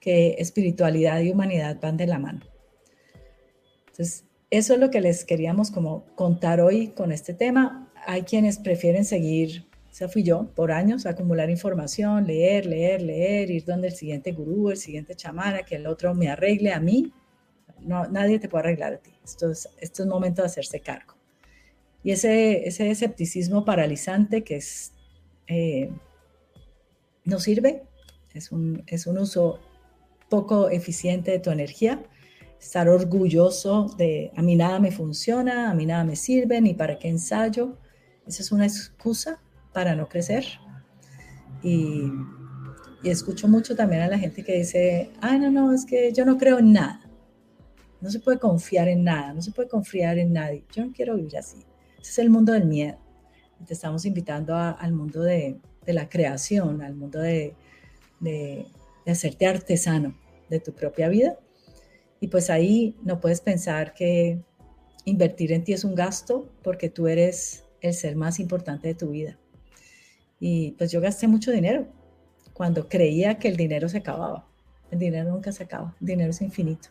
que 0.00 0.36
espiritualidad 0.38 1.20
y 1.20 1.30
humanidad 1.30 1.78
van 1.80 1.96
de 1.96 2.06
la 2.06 2.18
mano. 2.18 2.40
Entonces, 3.90 4.24
eso 4.50 4.74
es 4.74 4.80
lo 4.80 4.90
que 4.90 5.00
les 5.00 5.24
queríamos 5.24 5.70
como 5.70 6.06
contar 6.16 6.60
hoy 6.60 6.88
con 6.88 7.12
este 7.12 7.34
tema. 7.34 7.92
Hay 8.06 8.22
quienes 8.22 8.58
prefieren 8.58 9.04
seguir, 9.04 9.66
esa 9.92 10.08
fui 10.08 10.22
yo, 10.22 10.50
por 10.54 10.72
años, 10.72 11.06
acumular 11.06 11.50
información, 11.50 12.26
leer, 12.26 12.66
leer, 12.66 13.02
leer, 13.02 13.50
ir 13.50 13.64
donde 13.64 13.88
el 13.88 13.94
siguiente 13.94 14.32
gurú, 14.32 14.70
el 14.70 14.76
siguiente 14.76 15.14
chamana, 15.14 15.62
que 15.62 15.76
el 15.76 15.86
otro 15.86 16.14
me 16.14 16.28
arregle 16.28 16.72
a 16.72 16.80
mí. 16.80 17.12
No, 17.80 18.08
nadie 18.08 18.38
te 18.38 18.48
puede 18.48 18.64
arreglar 18.64 18.94
a 18.94 18.98
ti. 18.98 19.10
Esto 19.24 19.50
es, 19.50 19.68
esto 19.78 20.02
es 20.02 20.08
momento 20.08 20.42
de 20.42 20.46
hacerse 20.46 20.80
cargo. 20.80 21.14
Y 22.02 22.12
ese, 22.12 22.66
ese 22.66 22.90
escepticismo 22.90 23.64
paralizante 23.64 24.42
que 24.42 24.56
es, 24.56 24.92
eh, 25.46 25.90
no 27.24 27.38
sirve, 27.38 27.82
es 28.32 28.50
un, 28.50 28.82
es 28.86 29.06
un 29.06 29.18
uso 29.18 29.60
poco 30.30 30.70
eficiente 30.70 31.30
de 31.32 31.40
tu 31.40 31.50
energía, 31.50 32.02
estar 32.58 32.88
orgulloso 32.88 33.94
de 33.98 34.32
a 34.36 34.42
mí 34.42 34.56
nada 34.56 34.78
me 34.78 34.92
funciona, 34.92 35.70
a 35.70 35.74
mí 35.74 35.84
nada 35.84 36.04
me 36.04 36.16
sirve, 36.16 36.60
ni 36.62 36.72
para 36.72 36.98
qué 36.98 37.08
ensayo. 37.08 37.76
Esa 38.26 38.42
es 38.42 38.52
una 38.52 38.64
excusa 38.64 39.42
para 39.74 39.94
no 39.94 40.08
crecer. 40.08 40.44
Y, 41.62 42.04
y 43.02 43.10
escucho 43.10 43.48
mucho 43.48 43.74
también 43.74 44.02
a 44.02 44.08
la 44.08 44.18
gente 44.18 44.44
que 44.44 44.56
dice, 44.56 45.10
ay, 45.20 45.38
no, 45.38 45.50
no, 45.50 45.74
es 45.74 45.84
que 45.84 46.12
yo 46.12 46.24
no 46.24 46.38
creo 46.38 46.58
en 46.58 46.72
nada. 46.72 47.00
No 48.00 48.10
se 48.10 48.20
puede 48.20 48.38
confiar 48.38 48.88
en 48.88 49.04
nada, 49.04 49.34
no 49.34 49.42
se 49.42 49.50
puede 49.50 49.68
confiar 49.68 50.18
en 50.18 50.32
nadie. 50.32 50.64
Yo 50.72 50.86
no 50.86 50.92
quiero 50.92 51.16
vivir 51.16 51.36
así. 51.36 51.58
Ese 52.00 52.12
es 52.12 52.18
el 52.18 52.30
mundo 52.30 52.52
del 52.52 52.66
miedo. 52.66 52.98
te 53.66 53.74
estamos 53.74 54.06
invitando 54.06 54.56
al 54.56 54.92
mundo 54.92 55.22
de, 55.22 55.58
de, 55.84 55.92
la 55.92 56.08
creación, 56.08 56.80
al 56.82 56.94
mundo 56.94 57.18
de, 57.18 57.54
de 59.04 59.12
hacerte 59.12 59.46
artesano 59.46 60.18
de 60.48 60.60
tu 60.60 60.72
propia 60.72 61.08
vida. 61.08 61.38
Y 62.20 62.28
pues 62.28 62.50
ahí 62.50 62.96
no 63.02 63.20
puedes 63.20 63.40
pensar 63.40 63.94
que 63.94 64.40
invertir 65.04 65.52
en 65.52 65.64
ti 65.64 65.72
es 65.72 65.84
un 65.84 65.94
gasto 65.94 66.52
porque 66.62 66.90
tú 66.90 67.08
eres 67.08 67.64
el 67.80 67.94
ser 67.94 68.16
más 68.16 68.38
importante 68.40 68.88
de 68.88 68.94
tu 68.94 69.10
vida. 69.10 69.38
Y 70.38 70.72
pues 70.72 70.90
yo 70.90 71.00
gasté 71.00 71.28
mucho 71.28 71.50
dinero 71.50 71.86
cuando 72.52 72.88
creía 72.88 73.38
que 73.38 73.48
el 73.48 73.56
dinero 73.56 73.88
se 73.88 73.98
acababa. 73.98 74.46
El 74.90 74.98
dinero 74.98 75.30
nunca 75.30 75.52
se 75.52 75.62
acaba, 75.62 75.96
el 76.00 76.06
dinero 76.06 76.30
es 76.30 76.42
infinito. 76.42 76.88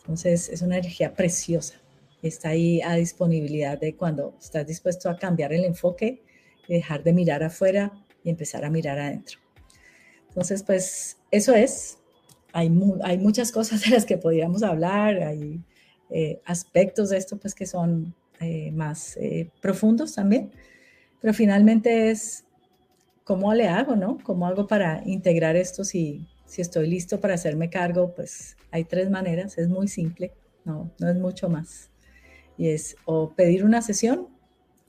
Entonces 0.00 0.48
es 0.48 0.62
una 0.62 0.78
energía 0.78 1.14
preciosa. 1.14 1.80
Está 2.22 2.50
ahí 2.50 2.80
a 2.82 2.94
disponibilidad 2.94 3.78
de 3.78 3.96
cuando 3.96 4.34
estás 4.40 4.66
dispuesto 4.66 5.10
a 5.10 5.16
cambiar 5.16 5.52
el 5.52 5.64
enfoque, 5.64 6.22
dejar 6.68 7.02
de 7.02 7.12
mirar 7.12 7.42
afuera 7.42 7.92
y 8.24 8.30
empezar 8.30 8.64
a 8.64 8.70
mirar 8.70 8.98
adentro. 8.98 9.38
Entonces, 10.38 10.62
pues 10.62 11.16
eso 11.32 11.52
es 11.52 11.98
hay, 12.52 12.70
muchas 12.70 13.50
cosas 13.50 13.82
de 13.82 13.90
las 13.90 14.04
que 14.04 14.18
podríamos 14.18 14.62
hablar, 14.62 15.20
hay 15.20 15.60
eh, 16.10 16.40
aspectos 16.44 17.10
de 17.10 17.16
esto 17.16 17.38
pues 17.38 17.56
que 17.56 17.66
son 17.66 18.14
eh, 18.38 18.70
más 18.70 19.16
eh, 19.16 19.50
profundos 19.60 20.14
también, 20.14 20.52
pero 21.20 21.34
finalmente 21.34 22.10
es 22.10 22.44
cómo 23.24 23.52
le 23.52 23.66
hago, 23.66 23.96
¿no? 23.96 24.18
¿Cómo 24.22 24.46
hago 24.46 24.68
para 24.68 25.02
integrar 25.06 25.56
esto 25.56 25.82
si, 25.82 26.28
si 26.46 26.62
estoy 26.62 26.86
listo 26.86 27.18
para 27.20 27.34
hacerme 27.34 27.68
cargo? 27.68 28.14
Pues 28.14 28.56
hay 28.70 28.84
tres 28.84 29.10
maneras, 29.10 29.58
es 29.58 29.68
muy 29.68 29.88
simple, 29.88 30.32
no, 30.64 30.88
no 31.00 31.10
es 31.10 31.16
mucho 31.16 31.48
más. 31.48 31.90
Y 32.56 32.68
es 32.68 32.94
o 33.06 33.34
pedir 33.34 33.64
una 33.64 33.82
sesión 33.82 34.28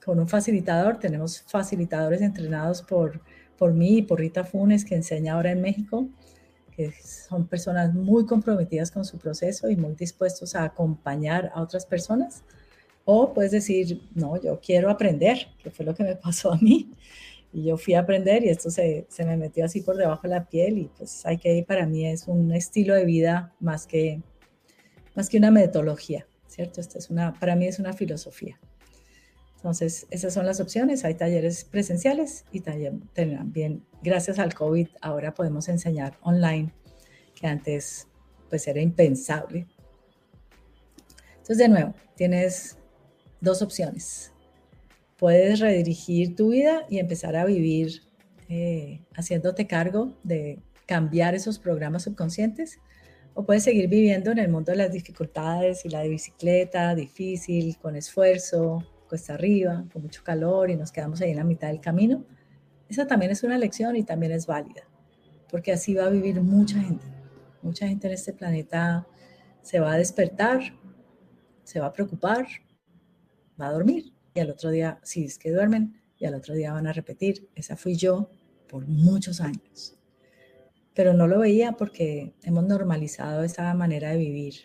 con 0.05 0.19
un 0.19 0.27
facilitador, 0.27 0.99
tenemos 0.99 1.41
facilitadores 1.41 2.21
entrenados 2.21 2.83
por, 2.83 3.21
por 3.59 3.73
mí 3.73 3.97
y 3.97 4.01
por 4.01 4.19
Rita 4.19 4.43
Funes, 4.45 4.85
que 4.85 4.95
enseña 4.95 5.33
ahora 5.33 5.51
en 5.51 5.61
México, 5.61 6.07
que 6.71 6.91
son 7.03 7.45
personas 7.45 7.93
muy 7.93 8.25
comprometidas 8.25 8.89
con 8.89 9.03
su 9.03 9.19
proceso 9.19 9.69
y 9.69 9.75
muy 9.75 9.93
dispuestos 9.93 10.55
a 10.55 10.63
acompañar 10.63 11.51
a 11.53 11.61
otras 11.61 11.85
personas 11.85 12.43
o 13.11 13.33
puedes 13.33 13.51
decir, 13.51 14.03
no, 14.13 14.39
yo 14.39 14.59
quiero 14.59 14.89
aprender, 14.91 15.47
que 15.63 15.71
fue 15.71 15.83
lo 15.83 15.95
que 15.95 16.03
me 16.03 16.15
pasó 16.27 16.53
a 16.53 16.57
mí. 16.57 16.91
Y 17.51 17.63
yo 17.63 17.77
fui 17.77 17.95
a 17.95 18.01
aprender 18.01 18.43
y 18.43 18.49
esto 18.49 18.69
se, 18.69 19.07
se 19.09 19.25
me 19.25 19.35
metió 19.35 19.65
así 19.65 19.81
por 19.81 19.97
debajo 19.97 20.21
de 20.23 20.29
la 20.29 20.45
piel 20.45 20.77
y 20.77 20.91
pues 20.95 21.25
hay 21.25 21.39
que 21.39 21.65
para 21.67 21.87
mí 21.87 22.05
es 22.05 22.27
un 22.27 22.53
estilo 22.53 22.93
de 22.93 23.05
vida 23.05 23.55
más 23.59 23.87
que, 23.87 24.21
más 25.15 25.27
que 25.27 25.39
una 25.39 25.49
metodología, 25.49 26.27
¿cierto? 26.45 26.79
Esta 26.79 26.99
es 26.99 27.09
una, 27.09 27.33
para 27.33 27.55
mí 27.55 27.65
es 27.65 27.79
una 27.79 27.93
filosofía. 27.93 28.59
Entonces, 29.59 30.07
esas 30.09 30.33
son 30.33 30.45
las 30.45 30.61
opciones. 30.61 31.03
Hay 31.03 31.15
talleres 31.15 31.65
presenciales 31.65 32.45
y 32.49 32.61
también, 32.61 33.83
gracias 34.01 34.39
al 34.39 34.53
COVID, 34.53 34.87
ahora 35.01 35.33
podemos 35.33 35.67
enseñar 35.67 36.17
online, 36.21 36.73
que 37.35 37.45
antes 37.45 38.07
pues 38.49 38.65
era 38.69 38.79
impensable. 38.79 39.67
Entonces, 41.31 41.57
de 41.57 41.67
nuevo, 41.67 41.93
tienes 42.15 42.77
dos 43.41 43.61
opciones. 43.61 44.31
Puedes 45.17 45.59
redirigir 45.59 46.37
tu 46.37 46.51
vida 46.51 46.85
y 46.89 46.99
empezar 46.99 47.35
a 47.35 47.43
vivir 47.43 48.03
eh, 48.47 49.01
haciéndote 49.13 49.67
cargo 49.67 50.17
de 50.23 50.59
cambiar 50.85 51.35
esos 51.35 51.59
programas 51.59 52.03
subconscientes 52.03 52.79
o 53.33 53.45
puedes 53.45 53.63
seguir 53.63 53.89
viviendo 53.89 54.31
en 54.31 54.39
el 54.39 54.47
mundo 54.47 54.71
de 54.71 54.77
las 54.77 54.93
dificultades 54.93 55.83
y 55.83 55.89
la 55.89 55.99
de 55.99 56.09
bicicleta, 56.09 56.95
difícil, 56.95 57.77
con 57.77 57.97
esfuerzo, 57.97 58.85
cuesta 59.09 59.33
arriba, 59.33 59.85
con 59.91 60.03
mucho 60.03 60.23
calor 60.23 60.69
y 60.69 60.77
nos 60.77 60.91
quedamos 60.91 61.19
ahí 61.19 61.31
en 61.31 61.37
la 61.37 61.43
mitad 61.43 61.67
del 61.67 61.81
camino. 61.81 62.23
Esa 62.87 63.07
también 63.07 63.31
es 63.31 63.43
una 63.43 63.57
lección 63.57 63.95
y 63.95 64.03
también 64.03 64.31
es 64.31 64.47
válida, 64.47 64.83
porque 65.51 65.73
así 65.73 65.93
va 65.95 66.05
a 66.05 66.09
vivir 66.09 66.41
mucha 66.41 66.79
gente. 66.79 67.05
Mucha 67.61 67.87
gente 67.87 68.07
en 68.07 68.13
este 68.13 68.31
planeta 68.31 69.05
se 69.61 69.79
va 69.79 69.93
a 69.93 69.97
despertar, 69.97 70.61
se 71.63 71.79
va 71.79 71.87
a 71.87 71.93
preocupar, 71.93 72.47
va 73.59 73.67
a 73.67 73.73
dormir 73.73 74.13
y 74.33 74.39
al 74.39 74.51
otro 74.51 74.69
día, 74.69 74.99
si 75.03 75.25
es 75.25 75.37
que 75.37 75.51
duermen, 75.51 75.99
y 76.19 76.25
al 76.25 76.35
otro 76.35 76.53
día 76.53 76.73
van 76.73 76.85
a 76.85 76.93
repetir, 76.93 77.49
esa 77.55 77.75
fui 77.75 77.95
yo 77.95 78.29
por 78.67 78.87
muchos 78.87 79.39
años. 79.41 79.97
Pero 80.93 81.13
no 81.13 81.27
lo 81.27 81.39
veía 81.39 81.71
porque 81.73 82.33
hemos 82.43 82.65
normalizado 82.65 83.43
esa 83.43 83.73
manera 83.73 84.09
de 84.11 84.17
vivir. 84.17 84.55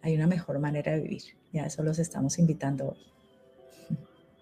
Hay 0.00 0.14
una 0.14 0.26
mejor 0.26 0.58
manera 0.58 0.92
de 0.92 1.00
vivir 1.00 1.22
y 1.52 1.58
a 1.58 1.66
eso 1.66 1.82
los 1.82 1.98
estamos 1.98 2.38
invitando 2.38 2.90
hoy. 2.90 3.17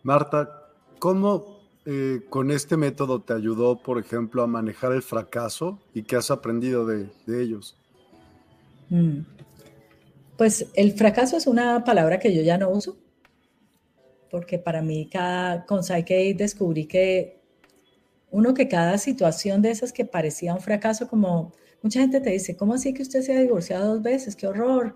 Marta, 0.07 0.69
¿cómo 1.01 1.59
eh, 1.85 2.21
con 2.31 2.53
este 2.53 2.77
método 2.77 3.23
te 3.23 3.33
ayudó, 3.33 3.83
por 3.83 3.99
ejemplo, 3.99 4.45
a 4.45 4.47
manejar 4.47 4.93
el 4.93 5.03
fracaso 5.03 5.81
y 5.95 6.05
qué 6.05 6.15
has 6.15 6.31
aprendido 6.31 6.87
de, 6.87 7.11
ellos? 7.27 7.77
Mm. 8.89 9.23
Pues 10.39 10.69
el 10.75 10.93
fracaso 10.93 11.37
es 11.37 11.49
una 11.49 11.83
palabra 11.83 12.21
que 12.21 12.33
yo 12.33 12.43
ya 12.43 12.57
no 12.57 12.71
uso 12.71 12.97
porque 14.31 14.61
para 14.61 14.81
mí 14.81 15.09
cada, 15.11 15.67
con 15.67 15.83
Psyche 15.83 16.35
descubrí 16.35 16.87
que 16.87 17.41
uno 18.31 18.55
que 18.55 18.69
cada 18.69 18.99
situación 18.99 19.61
de 19.61 19.73
esas 19.73 19.93
que 19.93 20.05
parecía 20.05 20.55
un 20.55 20.61
fracaso, 20.61 21.09
como 21.09 21.53
mucha 21.83 21.99
gente 21.99 22.21
te 22.21 22.31
dice, 22.31 22.57
¿cómo 22.57 22.75
así 22.75 22.95
que 22.95 23.03
usted 23.03 23.23
se 23.23 23.37
ha 23.37 23.41
divorciado 23.41 23.95
dos 23.95 24.03
veces? 24.05 24.37
¡Qué 24.37 24.47
horror! 24.47 24.95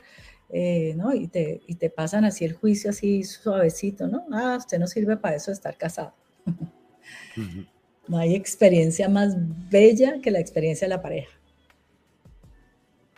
Eh, 0.53 0.94
¿no? 0.96 1.14
Y 1.14 1.28
te, 1.28 1.61
y 1.66 1.76
te 1.76 1.90
pasan 1.90 2.24
así 2.24 2.44
el 2.44 2.55
juicio 2.55 2.90
así 2.90 3.22
suavecito, 3.22 4.09
¿no? 4.09 4.26
Ah, 4.32 4.57
usted 4.59 4.78
no 4.78 4.88
sirve 4.88 5.16
para 5.16 5.36
eso 5.36 5.53
de 5.53 5.55
estar 5.55 5.76
casado. 5.76 6.12
No 8.09 8.18
hay 8.18 8.34
experiencia 8.34 9.09
más 9.09 9.36
bella 9.70 10.20
que 10.20 10.32
la 10.32 10.40
experiencia 10.40 10.86
de 10.86 10.94
la 10.94 11.03
pareja. 11.03 11.30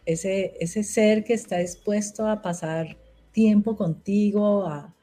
Ese, 0.04 0.54
ese 0.60 0.82
ser 0.82 1.24
que 1.24 1.32
está 1.32 1.58
dispuesto 1.58 2.28
a 2.28 2.42
pasar 2.42 2.98
tiempo 3.32 3.76
contigo, 3.76 4.66
a, 4.66 4.94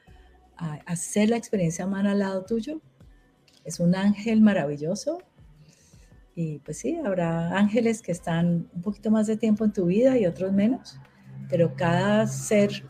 hacer 0.86 1.30
la 1.30 1.38
experiencia 1.38 1.86
humana 1.86 2.12
al 2.12 2.20
lado 2.20 2.44
tuyo. 2.44 2.82
Es 3.64 3.80
un 3.80 3.96
ángel 3.96 4.42
maravilloso. 4.42 5.24
Y 6.36 6.60
pues 6.60 6.78
sí, 6.78 7.00
habrá 7.04 7.58
ángeles 7.58 8.02
que 8.02 8.12
están 8.12 8.70
un 8.74 8.82
poquito 8.82 9.10
más 9.10 9.26
de 9.26 9.38
tiempo 9.38 9.64
en 9.66 9.74
tu 9.74 9.86
vida 9.86 10.18
y 10.18 10.26
otros 10.26 10.52
menos, 10.52 11.00
pero 11.50 11.76
cada 11.76 12.28
ser 12.28 12.84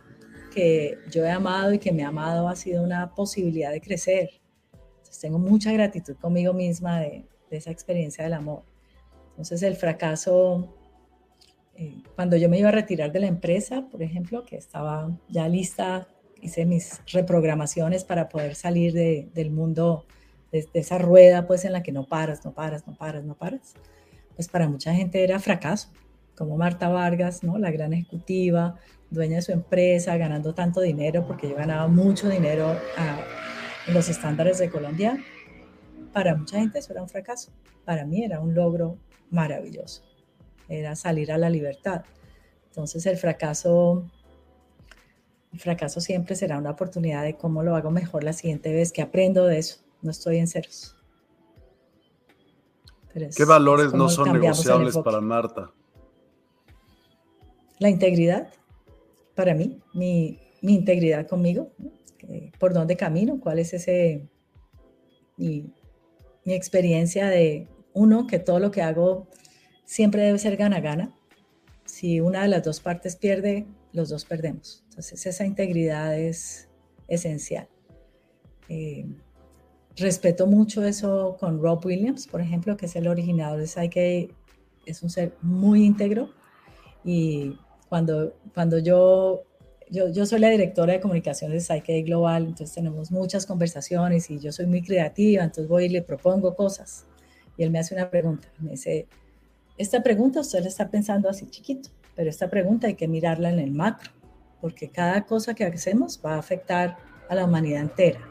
que 0.53 0.97
yo 1.09 1.25
he 1.25 1.31
amado 1.31 1.73
y 1.73 1.79
que 1.79 1.91
me 1.91 2.03
ha 2.03 2.09
amado 2.09 2.47
ha 2.47 2.55
sido 2.55 2.83
una 2.83 3.13
posibilidad 3.15 3.71
de 3.71 3.81
crecer. 3.81 4.29
Entonces 4.71 5.19
tengo 5.19 5.39
mucha 5.39 5.71
gratitud 5.71 6.15
conmigo 6.17 6.53
misma 6.53 6.99
de, 6.99 7.25
esa 7.49 7.71
experiencia 7.71 8.23
del 8.23 8.33
amor. 8.33 8.63
Entonces 9.31 9.63
el 9.63 9.75
fracaso, 9.75 10.75
eh, 11.75 12.03
cuando 12.15 12.35
yo 12.37 12.47
me 12.49 12.59
iba 12.59 12.69
a 12.69 12.73
retirar 12.73 13.11
de 13.11 13.21
la 13.21 13.27
empresa, 13.27 13.87
por 13.89 14.03
ejemplo, 14.03 14.45
que 14.45 14.57
estaba 14.57 15.17
ya 15.29 15.47
lista 15.47 16.07
hice 16.41 16.65
mis 16.65 17.01
reprogramaciones 17.11 18.03
para 18.03 18.29
poder 18.29 18.55
salir 18.55 18.93
del 18.93 19.51
mundo, 19.51 20.05
de, 20.51 20.67
esa 20.73 20.97
rueda 20.97 21.47
pues 21.47 21.65
en 21.65 21.73
la 21.73 21.83
que 21.83 21.91
no 21.91 22.05
paras, 22.05 22.45
no 22.45 22.53
paras, 22.53 22.87
no 22.87 22.95
paras, 22.95 23.23
no 23.23 23.35
paras. 23.35 23.73
Pues 24.35 24.47
para 24.47 24.69
mucha 24.69 24.93
gente 24.93 25.23
era 25.23 25.39
fracaso, 25.39 25.89
como 26.39 26.55
Marta 26.55 26.87
Vargas, 26.87 27.43
¿no? 27.43 27.57
la 27.57 27.69
gran 27.69 27.91
ejecutiva, 27.91 28.77
dueña 29.09 29.35
de 29.35 29.41
su 29.41 29.51
empresa, 29.51 30.15
ganando 30.15 30.55
tanto 30.55 30.79
dinero, 30.79 31.27
porque 31.27 31.49
yo 31.49 31.55
ganaba 31.55 31.89
mucho 31.89 32.29
dinero 32.29 32.77
en 33.85 33.93
los 33.93 34.07
estándares 34.07 34.57
de 34.57 34.69
Colombia. 34.69 35.21
Para 36.13 36.35
mucha 36.35 36.57
gente 36.57 36.79
eso 36.79 36.93
era 36.93 37.01
un 37.01 37.09
fracaso. 37.09 37.51
Para 37.83 38.05
mí 38.05 38.23
era 38.23 38.39
un 38.39 38.55
logro 38.55 38.97
maravilloso. 39.29 40.01
Era 40.69 40.95
salir 40.95 41.33
a 41.33 41.37
la 41.37 41.49
libertad. 41.49 42.05
Entonces 42.69 43.05
el 43.05 43.17
fracaso 43.17 44.05
el 45.51 45.59
fracaso 45.59 45.99
siempre 45.99 46.35
será 46.35 46.57
una 46.57 46.69
oportunidad 46.69 47.23
de 47.23 47.35
cómo 47.35 47.63
lo 47.63 47.75
hago 47.75 47.91
mejor 47.91 48.23
la 48.23 48.33
siguiente 48.33 48.71
vez 48.71 48.93
que 48.93 49.01
aprendo 49.01 49.45
de 49.45 49.57
eso. 49.57 49.79
No 50.01 50.11
estoy 50.11 50.37
en 50.37 50.47
ceros. 50.47 50.95
¿Qué 53.35 53.43
valores 53.43 53.91
no 53.91 54.07
son 54.07 54.31
negociables 54.31 54.97
para 54.99 55.19
Marta? 55.19 55.73
La 57.79 57.89
integridad, 57.89 58.49
para 59.35 59.55
mí, 59.55 59.79
mi, 59.93 60.39
integridad 60.61 61.27
conmigo, 61.27 61.71
por 62.59 62.73
dónde 62.73 62.97
camino, 62.97 63.39
cuál 63.39 63.59
es 63.59 63.73
ese, 63.73 64.27
mi, 65.37 65.73
mi 66.43 66.53
experiencia 66.53 67.29
de, 67.29 67.67
uno, 67.93 68.27
que 68.27 68.39
todo 68.39 68.59
lo 68.59 68.71
que 68.71 68.81
hago 68.81 69.27
siempre 69.85 70.23
debe 70.23 70.39
ser 70.39 70.57
gana-gana. 70.57 71.13
Si 71.85 72.19
una 72.19 72.43
de 72.43 72.47
las 72.47 72.63
dos 72.63 72.79
partes 72.79 73.15
pierde, 73.15 73.65
los 73.93 74.09
dos 74.09 74.25
perdemos. 74.25 74.83
Entonces 74.89 75.25
esa 75.25 75.45
integridad 75.45 76.17
es 76.17 76.69
esencial. 77.07 77.67
Eh, 78.69 79.05
respeto 79.97 80.45
mucho 80.47 80.85
eso 80.85 81.35
con 81.39 81.61
Rob 81.61 81.85
Williams, 81.85 82.27
por 82.27 82.41
ejemplo, 82.41 82.77
que 82.77 82.85
es 82.85 82.95
el 82.95 83.07
originador 83.07 83.59
de 83.59 83.67
Psyche, 83.67 84.29
es 84.85 85.03
un 85.03 85.09
ser 85.09 85.35
muy 85.41 85.83
íntegro 85.83 86.29
y 87.03 87.57
cuando, 87.89 88.33
cuando 88.53 88.77
yo, 88.77 89.43
yo, 89.89 90.09
yo 90.09 90.25
soy 90.25 90.39
la 90.39 90.49
directora 90.49 90.93
de 90.93 90.99
comunicaciones 90.99 91.67
de 91.67 91.75
Psyche 91.75 92.03
Global, 92.03 92.43
entonces 92.43 92.73
tenemos 92.73 93.11
muchas 93.11 93.45
conversaciones 93.45 94.29
y 94.29 94.39
yo 94.39 94.51
soy 94.51 94.67
muy 94.67 94.81
creativa, 94.81 95.43
entonces 95.43 95.67
voy 95.67 95.85
y 95.85 95.89
le 95.89 96.01
propongo 96.01 96.55
cosas 96.55 97.05
y 97.59 97.63
él 97.63 97.71
me 97.71 97.79
hace 97.79 97.93
una 97.93 98.09
pregunta, 98.09 98.47
me 98.59 98.71
dice, 98.71 99.05
esta 99.77 100.01
pregunta 100.01 100.39
usted 100.39 100.61
la 100.61 100.69
está 100.69 100.89
pensando 100.89 101.27
así 101.27 101.45
chiquito, 101.47 101.89
pero 102.15 102.29
esta 102.29 102.49
pregunta 102.49 102.87
hay 102.87 102.95
que 102.95 103.09
mirarla 103.09 103.49
en 103.49 103.59
el 103.59 103.71
macro, 103.71 104.11
porque 104.61 104.89
cada 104.89 105.25
cosa 105.25 105.53
que 105.53 105.65
hacemos 105.65 106.21
va 106.25 106.35
a 106.35 106.39
afectar 106.39 106.97
a 107.27 107.35
la 107.35 107.43
humanidad 107.43 107.81
entera. 107.81 108.21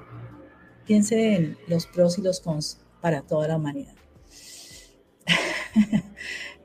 Piense 0.86 1.34
en 1.34 1.58
los 1.68 1.86
pros 1.86 2.18
y 2.18 2.22
los 2.22 2.40
cons 2.40 2.80
para 3.02 3.20
toda 3.20 3.48
la 3.48 3.56
humanidad. 3.56 3.94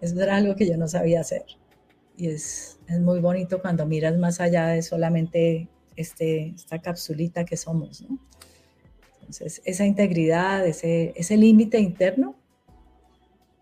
Eso 0.02 0.22
era 0.22 0.38
algo 0.38 0.56
que 0.56 0.66
yo 0.66 0.78
no 0.78 0.88
sabía 0.88 1.20
hacer. 1.20 1.44
Y 2.16 2.28
es, 2.28 2.80
es 2.88 3.00
muy 3.00 3.20
bonito 3.20 3.62
cuando 3.62 3.86
miras 3.86 4.18
más 4.18 4.40
allá 4.40 4.68
de 4.68 4.82
solamente 4.82 5.68
este, 5.96 6.54
esta 6.56 6.80
capsulita 6.80 7.46
que 7.46 7.58
somos. 7.58 8.06
Entonces, 9.20 9.62
esa 9.66 9.86
integridad, 9.86 10.66
ese, 10.66 11.14
ese 11.16 11.38
límite 11.38 11.80
interno, 11.80 12.36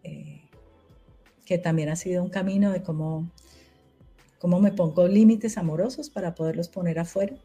eh, 0.04 0.42
que 1.46 1.58
también 1.58 1.90
ha 1.90 1.96
sido 1.96 2.24
un 2.24 2.30
camino 2.30 2.72
de 2.72 2.82
cómo 2.82 3.32
cómo 4.42 4.60
me 4.60 4.72
pongo 4.72 5.08
límites 5.08 5.60
amorosos 5.60 6.10
para 6.10 6.34
poderlos 6.34 6.68
poner 6.68 6.98
afuera, 6.98 7.36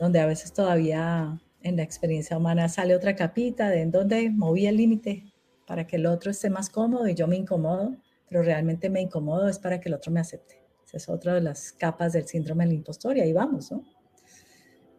donde 0.00 0.18
a 0.18 0.26
veces 0.26 0.52
todavía 0.52 1.40
en 1.62 1.76
la 1.76 1.84
experiencia 1.84 2.36
humana 2.36 2.68
sale 2.68 2.96
otra 2.96 3.14
capita 3.14 3.70
de 3.70 3.82
en 3.82 3.92
donde 3.92 4.30
moví 4.30 4.66
el 4.66 4.76
límite 4.76 5.32
para 5.64 5.86
que 5.86 5.94
el 5.94 6.06
otro 6.06 6.32
esté 6.32 6.50
más 6.50 6.68
cómodo 6.70 7.06
y 7.06 7.14
yo 7.14 7.28
me 7.28 7.36
incomodo, 7.36 7.94
pero 8.28 8.42
realmente 8.42 8.90
me 8.90 9.00
incomodo 9.00 9.48
es 9.48 9.58
para 9.58 9.80
que 9.80 9.88
el 9.88 9.94
otro 9.94 10.12
me 10.12 10.20
acepte. 10.20 10.62
Esa 10.84 10.96
es 10.96 11.08
otra 11.08 11.34
de 11.34 11.40
las 11.40 11.72
capas 11.72 12.12
del 12.12 12.26
síndrome 12.26 12.64
del 12.64 12.74
impostor 12.74 13.16
y 13.16 13.20
ahí 13.20 13.32
vamos, 13.32 13.70
¿no? 13.72 13.82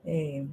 Eh, 0.04 0.48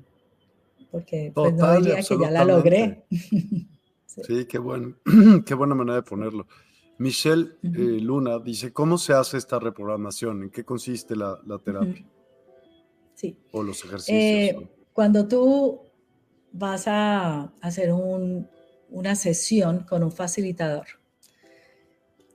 porque 0.91 1.33
pues, 1.35 1.55
no 1.55 1.77
diría 1.77 2.03
que 2.03 2.19
ya 2.19 2.31
la 2.31 2.45
logré. 2.45 3.05
sí. 4.07 4.47
qué, 4.47 4.59
bueno. 4.59 4.97
qué 5.47 5.55
buena 5.55 5.75
manera 5.75 5.97
de 5.97 6.03
ponerlo. 6.03 6.47
Michelle 6.99 7.57
eh, 7.63 7.69
Luna 8.01 8.39
dice, 8.39 8.73
¿cómo 8.73 8.99
se 8.99 9.13
hace 9.13 9.39
esta 9.39 9.59
reprogramación? 9.59 10.45
¿En 10.45 10.51
qué 10.51 10.65
consiste 10.65 11.17
la, 11.17 11.41
terapia? 11.65 12.07
Sí. 13.15 13.37
O 13.53 13.63
los 13.63 13.85
ejercicios. 13.85 14.19
Eh, 14.19 14.71
cuando 14.93 15.27
tú 15.27 15.81
vas 16.53 16.85
a 16.87 17.53
hacer 17.61 17.93
una 17.93 19.15
sesión 19.17 19.85
con 19.85 20.03
un 20.05 20.13
facilitador, 20.13 20.87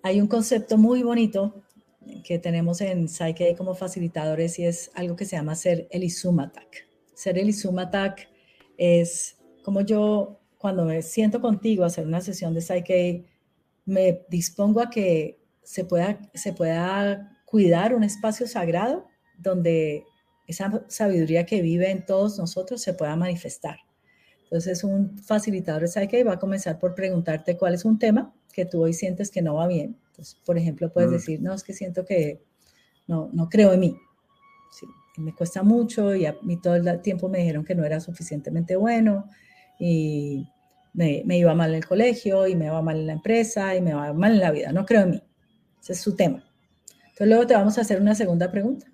hay 0.04 0.22
un 0.22 0.28
concepto 0.28 0.78
muy 0.78 1.04
bonito 1.04 1.64
que 2.24 2.40
tenemos 2.40 2.82
en 2.82 3.08
Psyche 3.08 3.56
como 3.56 3.76
facilitadores 3.76 4.60
y 4.60 4.66
es 4.66 4.92
algo 4.96 5.16
que 5.16 5.26
se 5.26 5.36
llama 5.36 5.56
ser 5.56 5.88
el 5.92 6.04
Izumatak. 6.04 6.88
Ser 7.14 7.38
el 7.38 7.50
Izumatak 7.50 8.30
es 8.78 9.38
como 9.64 9.82
yo 9.82 10.40
cuando 10.58 10.86
me 10.86 11.02
siento 11.02 11.42
contigo 11.42 11.84
a 11.84 11.88
hacer 11.88 12.08
una 12.08 12.22
sesión 12.22 12.54
de 12.54 12.62
Psyche, 12.62 13.26
me 13.86 14.26
dispongo 14.30 14.82
a 14.82 14.90
que 14.90 15.40
se 15.64 15.86
pueda, 15.86 16.20
se 16.34 16.54
pueda 16.54 17.42
cuidar 17.46 17.94
un 17.94 18.04
espacio 18.04 18.48
sagrado 18.48 19.08
donde 19.38 20.04
esa 20.48 20.86
sabiduría 20.88 21.46
que 21.46 21.62
vive 21.62 21.92
en 21.92 22.06
todos 22.06 22.38
nosotros 22.38 22.82
se 22.82 22.94
pueda 22.94 23.16
manifestar. 23.16 23.78
Entonces, 24.50 24.84
un 24.86 25.18
facilitador 25.20 25.82
de 25.82 25.88
Psyche 25.90 26.24
va 26.24 26.34
a 26.34 26.40
comenzar 26.40 26.80
por 26.80 26.96
preguntarte 26.96 27.58
cuál 27.58 27.74
es 27.74 27.84
un 27.84 28.00
tema 28.00 28.34
que 28.54 28.66
tú 28.66 28.82
hoy 28.82 28.94
sientes 28.94 29.30
que 29.30 29.42
no 29.42 29.56
va 29.56 29.68
bien. 29.68 29.98
Entonces, 30.08 30.38
por 30.46 30.58
ejemplo, 30.58 30.92
puedes 30.92 31.10
mm. 31.10 31.14
decir, 31.14 31.42
no, 31.42 31.54
es 31.54 31.64
que 31.64 31.74
siento 31.74 32.06
que 32.06 32.42
no, 33.08 33.30
no 33.34 33.50
creo 33.50 33.74
en 33.74 33.80
mí. 33.82 33.98
Sí, 34.72 34.86
me 35.18 35.36
cuesta 35.36 35.64
mucho 35.64 36.16
y 36.16 36.26
a 36.26 36.38
mí 36.44 36.62
todo 36.62 36.76
el 36.76 37.02
tiempo 37.02 37.28
me 37.28 37.40
dijeron 37.40 37.66
que 37.66 37.76
no 37.76 37.84
era 37.84 38.00
suficientemente 38.00 38.78
bueno 38.78 39.30
y 39.80 40.48
me, 40.94 41.24
me, 41.26 41.38
iba 41.38 41.54
mal 41.54 41.72
en 41.72 41.76
el 41.76 41.86
colegio 41.86 42.48
y 42.48 42.56
me 42.56 42.68
iba 42.68 42.82
mal 42.82 42.98
en 42.98 43.08
la 43.08 43.14
empresa 43.14 43.76
y 43.76 43.82
me 43.82 43.94
va 43.94 44.14
mal 44.14 44.32
en 44.32 44.40
la 44.40 44.52
vida. 44.52 44.72
No 44.72 44.86
creo 44.86 45.02
en 45.02 45.10
mí. 45.12 45.24
Ese 45.82 45.94
es 45.94 46.00
su 46.00 46.16
tema. 46.16 46.44
Entonces 47.00 47.28
luego 47.28 47.48
te 47.48 47.54
vamos 47.54 47.78
a 47.78 47.82
hacer 47.82 48.02
una 48.02 48.16
segunda 48.16 48.50
pregunta. 48.50 48.88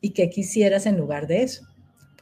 ¿Y 0.00 0.10
qué 0.10 0.28
quisieras 0.28 0.86
en 0.86 0.96
lugar 0.96 1.26
de 1.26 1.42
eso? 1.42 1.66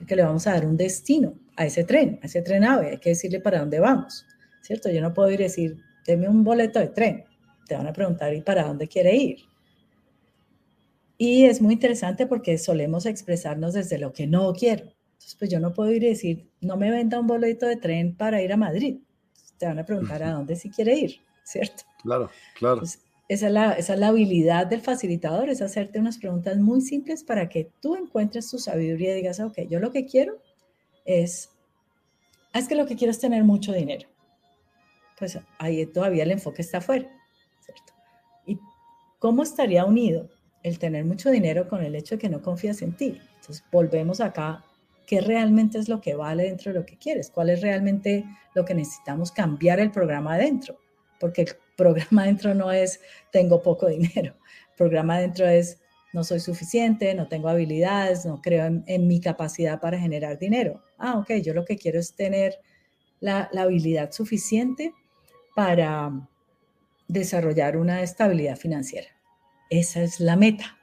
Porque 0.02 0.16
le 0.16 0.24
vamos 0.24 0.48
a 0.48 0.54
dar 0.54 0.66
un 0.66 0.76
destino 0.76 1.32
a 1.54 1.64
ese 1.64 1.84
tren, 1.84 2.18
a 2.24 2.26
ese 2.26 2.42
tren 2.42 2.64
ave. 2.64 2.90
Hay 2.90 2.98
que 2.98 3.10
decirle 3.10 3.38
para 3.38 3.60
dónde 3.60 3.78
vamos, 3.78 4.26
¿cierto? 4.60 4.90
Yo 4.90 5.00
no 5.00 5.14
puedo 5.14 5.30
ir 5.30 5.38
a 5.38 5.44
decir, 5.44 5.76
deme 6.04 6.28
un 6.28 6.42
boleto 6.42 6.80
de 6.80 6.88
tren. 6.88 7.24
Te 7.68 7.76
van 7.76 7.86
a 7.86 7.92
preguntar, 7.92 8.34
¿y 8.34 8.40
para 8.40 8.64
dónde 8.64 8.88
quiere 8.88 9.14
ir? 9.14 9.36
Y 11.18 11.44
es 11.44 11.62
muy 11.62 11.74
interesante 11.74 12.26
porque 12.26 12.58
solemos 12.58 13.06
expresarnos 13.06 13.74
desde 13.74 13.96
lo 13.96 14.12
que 14.12 14.26
no 14.26 14.52
quiero. 14.54 14.86
Entonces, 15.12 15.36
pues 15.38 15.52
yo 15.52 15.60
no 15.60 15.72
puedo 15.72 15.92
ir 15.92 16.02
y 16.02 16.08
decir, 16.08 16.50
no 16.60 16.76
me 16.76 16.90
venda 16.90 17.20
un 17.20 17.28
boleto 17.28 17.66
de 17.66 17.76
tren 17.76 18.16
para 18.16 18.42
ir 18.42 18.52
a 18.52 18.56
Madrid. 18.56 18.98
Te 19.56 19.66
van 19.66 19.78
a 19.78 19.84
preguntar 19.84 20.20
a 20.24 20.32
dónde 20.32 20.56
si 20.56 20.68
quiere 20.68 20.96
ir, 20.96 21.20
¿cierto? 21.44 21.84
Claro, 22.02 22.28
claro. 22.56 22.82
Esa, 23.28 23.74
es 23.76 23.88
la, 23.88 24.08
habilidad 24.08 24.66
del 24.66 24.80
facilitador, 24.80 25.48
es 25.48 25.62
hacerte 25.62 25.98
unas 25.98 26.18
preguntas 26.18 26.58
muy 26.58 26.80
simples 26.80 27.24
para 27.24 27.48
que 27.48 27.70
tú 27.80 27.96
encuentres 27.96 28.50
tu 28.50 28.58
sabiduría 28.58 29.12
y 29.12 29.16
digas, 29.16 29.40
ok, 29.40 29.60
yo 29.68 29.80
lo 29.80 29.90
que 29.90 30.06
quiero 30.06 30.42
es, 31.04 31.50
es 32.52 32.68
que 32.68 32.74
lo 32.74 32.86
que 32.86 32.96
quiero 32.96 33.10
es 33.10 33.18
tener 33.18 33.44
mucho 33.44 33.72
dinero. 33.72 34.08
Pues 35.18 35.38
ahí 35.58 35.86
todavía 35.86 36.24
el 36.24 36.32
enfoque 36.32 36.62
está 36.62 36.78
afuera, 36.78 37.08
¿cierto? 37.60 37.92
¿Y 38.44 38.58
cómo 39.18 39.42
estaría 39.42 39.84
unido 39.84 40.28
el 40.62 40.78
tener 40.78 41.04
mucho 41.04 41.30
dinero 41.30 41.68
con 41.68 41.82
el 41.82 41.94
hecho 41.94 42.16
de 42.16 42.20
que 42.20 42.28
no 42.28 42.42
confías 42.42 42.82
en 42.82 42.96
ti? 42.96 43.20
Entonces 43.36 43.64
volvemos 43.70 44.20
acá, 44.20 44.64
¿qué 45.06 45.20
realmente 45.20 45.78
es 45.78 45.88
lo 45.88 46.00
que 46.00 46.14
vale 46.14 46.44
dentro 46.44 46.72
de 46.72 46.80
lo 46.80 46.86
que 46.86 46.98
quieres? 46.98 47.30
¿Cuál 47.30 47.50
es 47.50 47.60
realmente 47.60 48.24
lo 48.54 48.64
que 48.64 48.74
necesitamos 48.74 49.32
cambiar 49.32 49.80
el 49.80 49.90
programa 49.90 50.34
adentro? 50.34 50.78
Porque 51.18 51.46
programa 51.82 52.22
adentro 52.22 52.54
no 52.54 52.70
es 52.70 53.00
tengo 53.30 53.60
poco 53.62 53.88
dinero, 53.88 54.34
programa 54.76 55.16
adentro 55.16 55.46
es 55.46 55.78
no 56.12 56.24
soy 56.24 56.40
suficiente, 56.40 57.14
no 57.14 57.26
tengo 57.26 57.48
habilidades, 57.48 58.26
no 58.26 58.40
creo 58.42 58.66
en, 58.66 59.06
mi 59.08 59.18
capacidad 59.18 59.80
para 59.80 59.98
generar 59.98 60.38
dinero. 60.38 60.82
Ah, 60.98 61.16
ok, 61.18 61.32
yo 61.42 61.54
lo 61.54 61.64
que 61.64 61.78
quiero 61.78 61.98
es 61.98 62.14
tener 62.14 62.60
la, 63.18 63.48
la 63.52 63.62
habilidad 63.62 64.12
suficiente 64.12 64.92
para 65.56 66.12
desarrollar 67.08 67.78
una 67.78 68.02
estabilidad 68.02 68.56
financiera. 68.56 69.08
Esa 69.70 70.02
es 70.02 70.20
la 70.20 70.36
meta. 70.36 70.76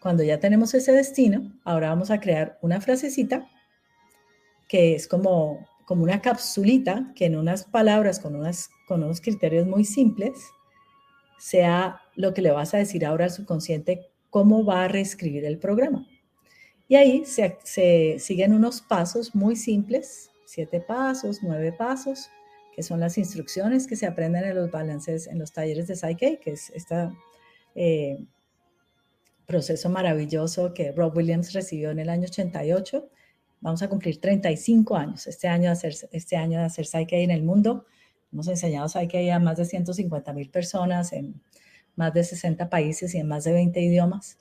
Cuando 0.00 0.22
ya 0.22 0.38
tenemos 0.38 0.72
ese 0.74 0.92
destino, 0.92 1.52
ahora 1.64 1.88
vamos 1.88 2.12
a 2.12 2.20
crear 2.20 2.58
una 2.62 2.80
frasecita 2.80 3.48
que 4.68 4.94
es 4.94 5.08
como, 5.08 5.68
como 5.86 6.04
una 6.04 6.20
capsulita 6.20 7.12
que 7.14 7.26
en 7.26 7.36
unas 7.36 7.64
palabras 7.64 8.18
con, 8.18 8.36
unas, 8.36 8.70
con 8.86 9.02
unos 9.02 9.20
criterios 9.20 9.66
muy 9.66 9.84
simples 9.84 10.50
sea 11.38 12.00
lo 12.14 12.34
que 12.34 12.42
le 12.42 12.52
vas 12.52 12.72
a 12.74 12.78
decir 12.78 13.04
ahora 13.04 13.24
al 13.24 13.30
subconsciente 13.30 14.08
cómo 14.30 14.64
va 14.64 14.84
a 14.84 14.88
reescribir 14.88 15.44
el 15.44 15.58
programa. 15.58 16.06
Y 16.88 16.96
ahí 16.96 17.24
se, 17.24 18.18
siguen 18.18 18.52
unos 18.52 18.80
pasos 18.80 19.34
muy 19.34 19.56
simples, 19.56 20.30
siete 20.44 20.80
pasos, 20.80 21.40
nueve 21.42 21.72
pasos, 21.72 22.28
que 22.74 22.82
son 22.82 23.00
las 23.00 23.18
instrucciones 23.18 23.86
que 23.86 23.96
se 23.96 24.06
aprenden 24.06 24.44
en 24.44 24.54
los 24.54 24.70
balances, 24.70 25.26
en 25.26 25.38
los 25.38 25.52
talleres 25.52 25.88
de 25.88 25.96
Psyche, 25.96 26.38
que 26.38 26.52
es 26.52 26.70
este 26.70 27.08
proceso 29.46 29.88
maravilloso 29.90 30.72
que 30.74 30.92
Rob 30.92 31.16
Williams 31.16 31.52
recibió 31.52 31.90
en 31.90 31.98
el 31.98 32.08
año 32.08 32.24
88. 32.24 33.08
Vamos 33.62 33.80
a 33.80 33.88
cumplir 33.88 34.20
35 34.20 34.96
años 34.96 35.26
este 35.28 35.46
año 35.46 35.64
de 35.64 35.68
hacer, 35.68 35.94
este 36.10 36.36
año 36.36 36.58
de 36.58 36.64
hacer 36.64 36.84
Psyche 36.84 37.22
en 37.22 37.30
el 37.30 37.44
mundo. 37.44 37.86
Hemos 38.32 38.48
enseñado 38.48 38.88
Psyche 38.88 39.30
a 39.30 39.38
más 39.38 39.56
de 39.56 39.64
150 39.64 40.32
mil 40.32 40.50
personas 40.50 41.12
en 41.12 41.40
más 41.94 42.12
de 42.12 42.24
60 42.24 42.68
países 42.68 43.14
y 43.14 43.18
en 43.18 43.28
más 43.28 43.44
de 43.44 43.52
20 43.52 43.80
idiomas, 43.80 44.36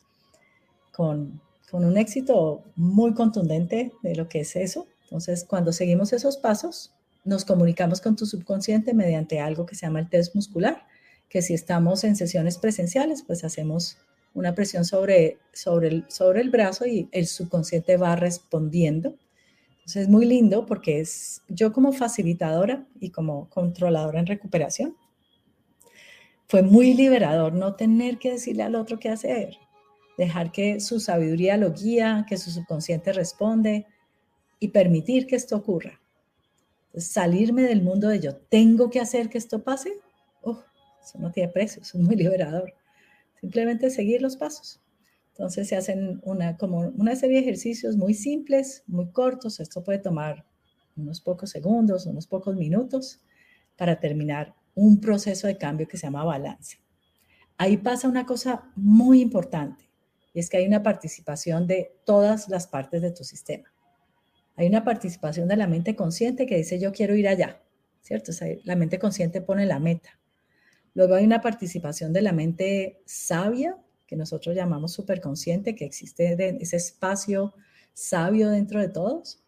con, 0.92 1.40
con 1.70 1.86
un 1.86 1.98
éxito 1.98 2.64
muy 2.76 3.14
contundente 3.14 3.92
de 4.02 4.16
lo 4.16 4.28
que 4.28 4.40
es 4.40 4.56
eso. 4.56 4.88
Entonces, 5.04 5.46
cuando 5.46 5.72
seguimos 5.72 6.14
esos 6.14 6.38
pasos, 6.38 6.92
nos 7.24 7.46
comunicamos 7.46 8.02
con 8.02 8.16
tu 8.16 8.26
subconsciente 8.26 8.96
mediante 8.96 9.40
algo 9.40 9.68
que 9.68 9.76
se 9.76 9.86
llama 9.86 10.00
el 10.00 10.10
test 10.10 10.34
muscular, 10.34 10.88
que 11.30 11.44
si 11.44 11.54
estamos 11.54 12.04
en 12.04 12.16
sesiones 12.16 12.58
presenciales, 12.58 13.22
pues 13.22 13.44
hacemos 13.44 13.98
una 14.34 14.56
presión 14.56 14.86
sobre, 14.86 15.40
sobre, 15.54 15.88
el, 15.90 16.06
sobre 16.08 16.42
el 16.42 16.50
brazo 16.50 16.86
y 16.86 17.10
el 17.12 17.28
subconsciente 17.28 17.98
va 17.98 18.16
respondiendo. 18.16 19.16
Entonces 19.72 20.04
es 20.04 20.10
muy 20.10 20.26
lindo 20.26 20.66
porque 20.66 21.00
es 21.00 21.42
yo 21.48 21.74
como 21.74 21.92
facilitadora 21.92 22.88
y 23.00 23.10
como 23.10 23.50
controladora 23.50 24.20
en 24.20 24.28
recuperación, 24.28 24.96
fue 26.48 26.62
muy 26.64 26.94
liberador 26.94 27.54
no 27.54 27.76
tener 27.76 28.18
que 28.18 28.32
decirle 28.32 28.64
al 28.64 28.76
otro 28.76 29.00
qué 29.00 29.10
hacer, 29.10 29.58
dejar 30.18 30.52
que 30.52 30.80
su 30.82 31.00
sabiduría 31.00 31.58
lo 31.58 31.74
guía, 31.74 32.26
que 32.28 32.38
su 32.38 32.52
subconsciente 32.52 33.14
responde 33.14 33.88
y 34.60 34.68
permitir 34.68 35.28
que 35.28 35.38
esto 35.38 35.56
ocurra. 35.56 36.00
salirme 36.96 37.64
del 37.64 37.82
mundo 37.82 38.10
de 38.10 38.20
yo 38.20 38.36
tengo 38.36 38.90
que 38.90 39.00
hacer 39.00 39.30
que 39.30 39.38
esto 39.38 39.64
pase, 39.64 39.94
eso 41.02 41.18
no 41.20 41.32
tiene 41.32 41.52
precio, 41.52 41.82
es 41.82 41.96
muy 41.96 42.16
liberador. 42.16 42.74
Simplemente 43.42 43.90
seguir 43.90 44.22
los 44.22 44.38
pasos. 44.38 44.80
Entonces 45.30 45.68
se 45.68 45.76
hacen 45.76 46.22
una, 46.24 46.58
como 46.58 46.80
una 46.80 47.16
serie 47.16 47.38
de 47.38 47.42
ejercicios 47.42 47.98
muy 47.98 48.14
simples, 48.14 48.84
muy 48.88 49.12
cortos. 49.12 49.60
Esto 49.60 49.84
puede 49.84 50.00
tomar 50.00 50.46
unos 50.96 51.22
pocos 51.22 51.50
segundos, 51.50 52.06
unos 52.06 52.28
pocos 52.28 52.56
minutos 52.56 53.22
para 53.76 54.00
terminar 54.00 54.56
un 54.76 55.02
proceso 55.02 55.48
de 55.48 55.58
cambio 55.58 55.88
que 55.88 55.98
se 55.98 56.08
llama 56.08 56.24
balance. 56.24 56.78
Ahí 57.58 57.78
pasa 57.78 58.08
una 58.08 58.26
cosa 58.26 58.72
muy 58.76 59.22
importante, 59.22 59.90
y 60.34 60.40
es 60.40 60.50
que 60.50 60.58
hay 60.58 60.68
una 60.68 60.84
participación 60.84 61.68
de 61.68 61.92
todas 62.06 62.50
las 62.50 62.68
partes 62.68 63.02
de 63.02 63.12
tu 63.12 63.24
sistema. 63.24 63.72
Hay 64.56 64.68
una 64.68 64.84
participación 64.84 65.48
de 65.48 65.58
la 65.58 65.68
mente 65.68 65.96
consciente 65.96 66.46
que 66.46 66.58
dice 66.58 66.80
yo 66.80 66.92
quiero 66.92 67.16
ir 67.16 67.28
allá, 67.28 67.62
¿cierto? 68.02 68.32
la 68.64 68.76
mente 68.76 69.00
consciente 69.00 69.42
pone 69.42 69.66
la 69.66 69.80
meta. 69.80 70.21
Luego 70.94 71.16
hay 71.16 71.26
una 71.26 71.42
participación 71.42 72.14
de 72.14 72.22
la 72.22 72.34
mente 72.34 73.02
sabia, 73.06 73.78
que 74.08 74.16
nosotros 74.18 74.56
llamamos 74.56 74.92
superconsciente, 74.92 75.76
que 75.76 75.86
existe 75.86 76.36
ese 76.62 76.76
espacio 76.76 77.54
sabio 77.94 78.50
dentro 78.50 78.82
de 78.82 78.90
todos, 78.90 79.42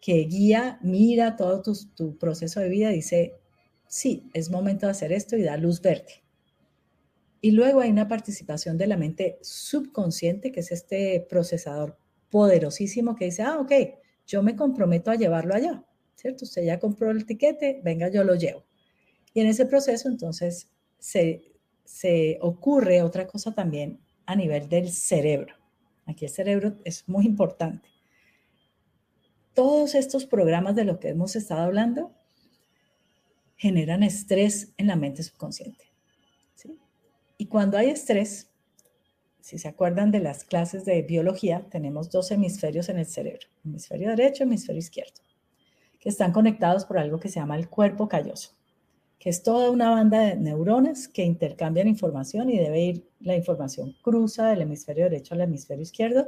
que 0.00 0.24
guía, 0.24 0.78
mira 0.82 1.36
todo 1.36 1.62
tu, 1.62 2.18
proceso 2.18 2.60
de 2.60 2.68
vida, 2.68 2.88
dice, 2.88 3.34
sí, 3.86 4.28
es 4.32 4.50
momento 4.50 4.86
de 4.86 4.92
hacer 4.92 5.12
esto 5.12 5.36
y 5.36 5.42
dar 5.42 5.60
luz 5.60 5.82
verde. 5.82 6.24
Y 7.40 7.50
luego 7.50 7.80
hay 7.80 7.90
una 7.90 8.08
participación 8.08 8.78
de 8.78 8.86
la 8.86 8.96
mente 8.96 9.38
subconsciente, 9.42 10.52
que 10.52 10.60
es 10.60 10.72
este 10.72 11.26
procesador 11.28 11.98
poderosísimo 12.30 13.14
que 13.14 13.26
dice, 13.26 13.42
ah, 13.42 13.58
ok, 13.58 13.72
yo 14.26 14.42
me 14.42 14.56
comprometo 14.56 15.10
a 15.10 15.16
llevarlo 15.16 15.54
allá, 15.54 15.84
¿cierto? 16.14 16.44
Usted 16.44 16.64
ya 16.64 16.78
compró 16.78 17.10
el 17.10 17.26
tiquete, 17.26 17.80
venga, 17.84 18.08
yo 18.08 18.24
lo 18.24 18.36
llevo. 18.36 18.64
Y 19.34 19.40
en 19.40 19.46
ese 19.46 19.66
proceso 19.66 20.08
entonces 20.08 20.68
se, 20.98 22.38
ocurre 22.40 23.02
otra 23.02 23.26
cosa 23.26 23.54
también 23.54 24.00
a 24.26 24.36
nivel 24.36 24.68
del 24.68 24.90
cerebro. 24.90 25.54
Aquí 26.06 26.24
el 26.24 26.30
cerebro 26.30 26.78
es 26.84 27.08
muy 27.08 27.26
importante. 27.26 27.88
Todos 29.54 29.94
estos 29.94 30.26
programas 30.26 30.74
de 30.74 30.84
lo 30.84 30.98
que 30.98 31.08
hemos 31.08 31.36
estado 31.36 31.62
hablando 31.62 32.12
generan 33.56 34.02
estrés 34.02 34.72
en 34.76 34.86
la 34.86 34.96
mente 34.96 35.22
subconsciente. 35.22 35.92
Y 37.38 37.46
cuando 37.46 37.76
hay 37.76 37.90
estrés, 37.90 38.52
si 39.40 39.58
se 39.58 39.66
acuerdan 39.66 40.12
de 40.12 40.20
las 40.20 40.44
clases 40.44 40.84
de 40.84 41.02
biología, 41.02 41.66
tenemos 41.68 42.10
dos 42.10 42.30
hemisferios 42.30 42.88
en 42.88 42.98
el 42.98 43.06
cerebro, 43.06 43.48
hemisferio 43.64 44.10
derecho 44.10 44.44
y 44.44 44.46
hemisferio 44.46 44.78
izquierdo, 44.78 45.20
que 45.98 46.08
están 46.08 46.32
conectados 46.32 46.84
por 46.84 46.98
algo 46.98 47.18
que 47.18 47.28
se 47.28 47.40
llama 47.40 47.56
el 47.56 47.68
cuerpo 47.68 48.08
calloso, 48.08 48.56
que 49.22 49.30
es 49.30 49.44
toda 49.44 49.70
una 49.70 49.88
banda 49.88 50.18
de 50.18 50.36
neuronas 50.36 51.06
que 51.06 51.22
intercambian 51.22 51.86
información 51.86 52.50
y 52.50 52.58
debe 52.58 52.80
ir, 52.80 53.08
la 53.20 53.36
información 53.36 53.94
cruza 54.02 54.48
del 54.48 54.62
hemisferio 54.62 55.04
derecho 55.04 55.34
al 55.34 55.42
hemisferio 55.42 55.84
izquierdo 55.84 56.26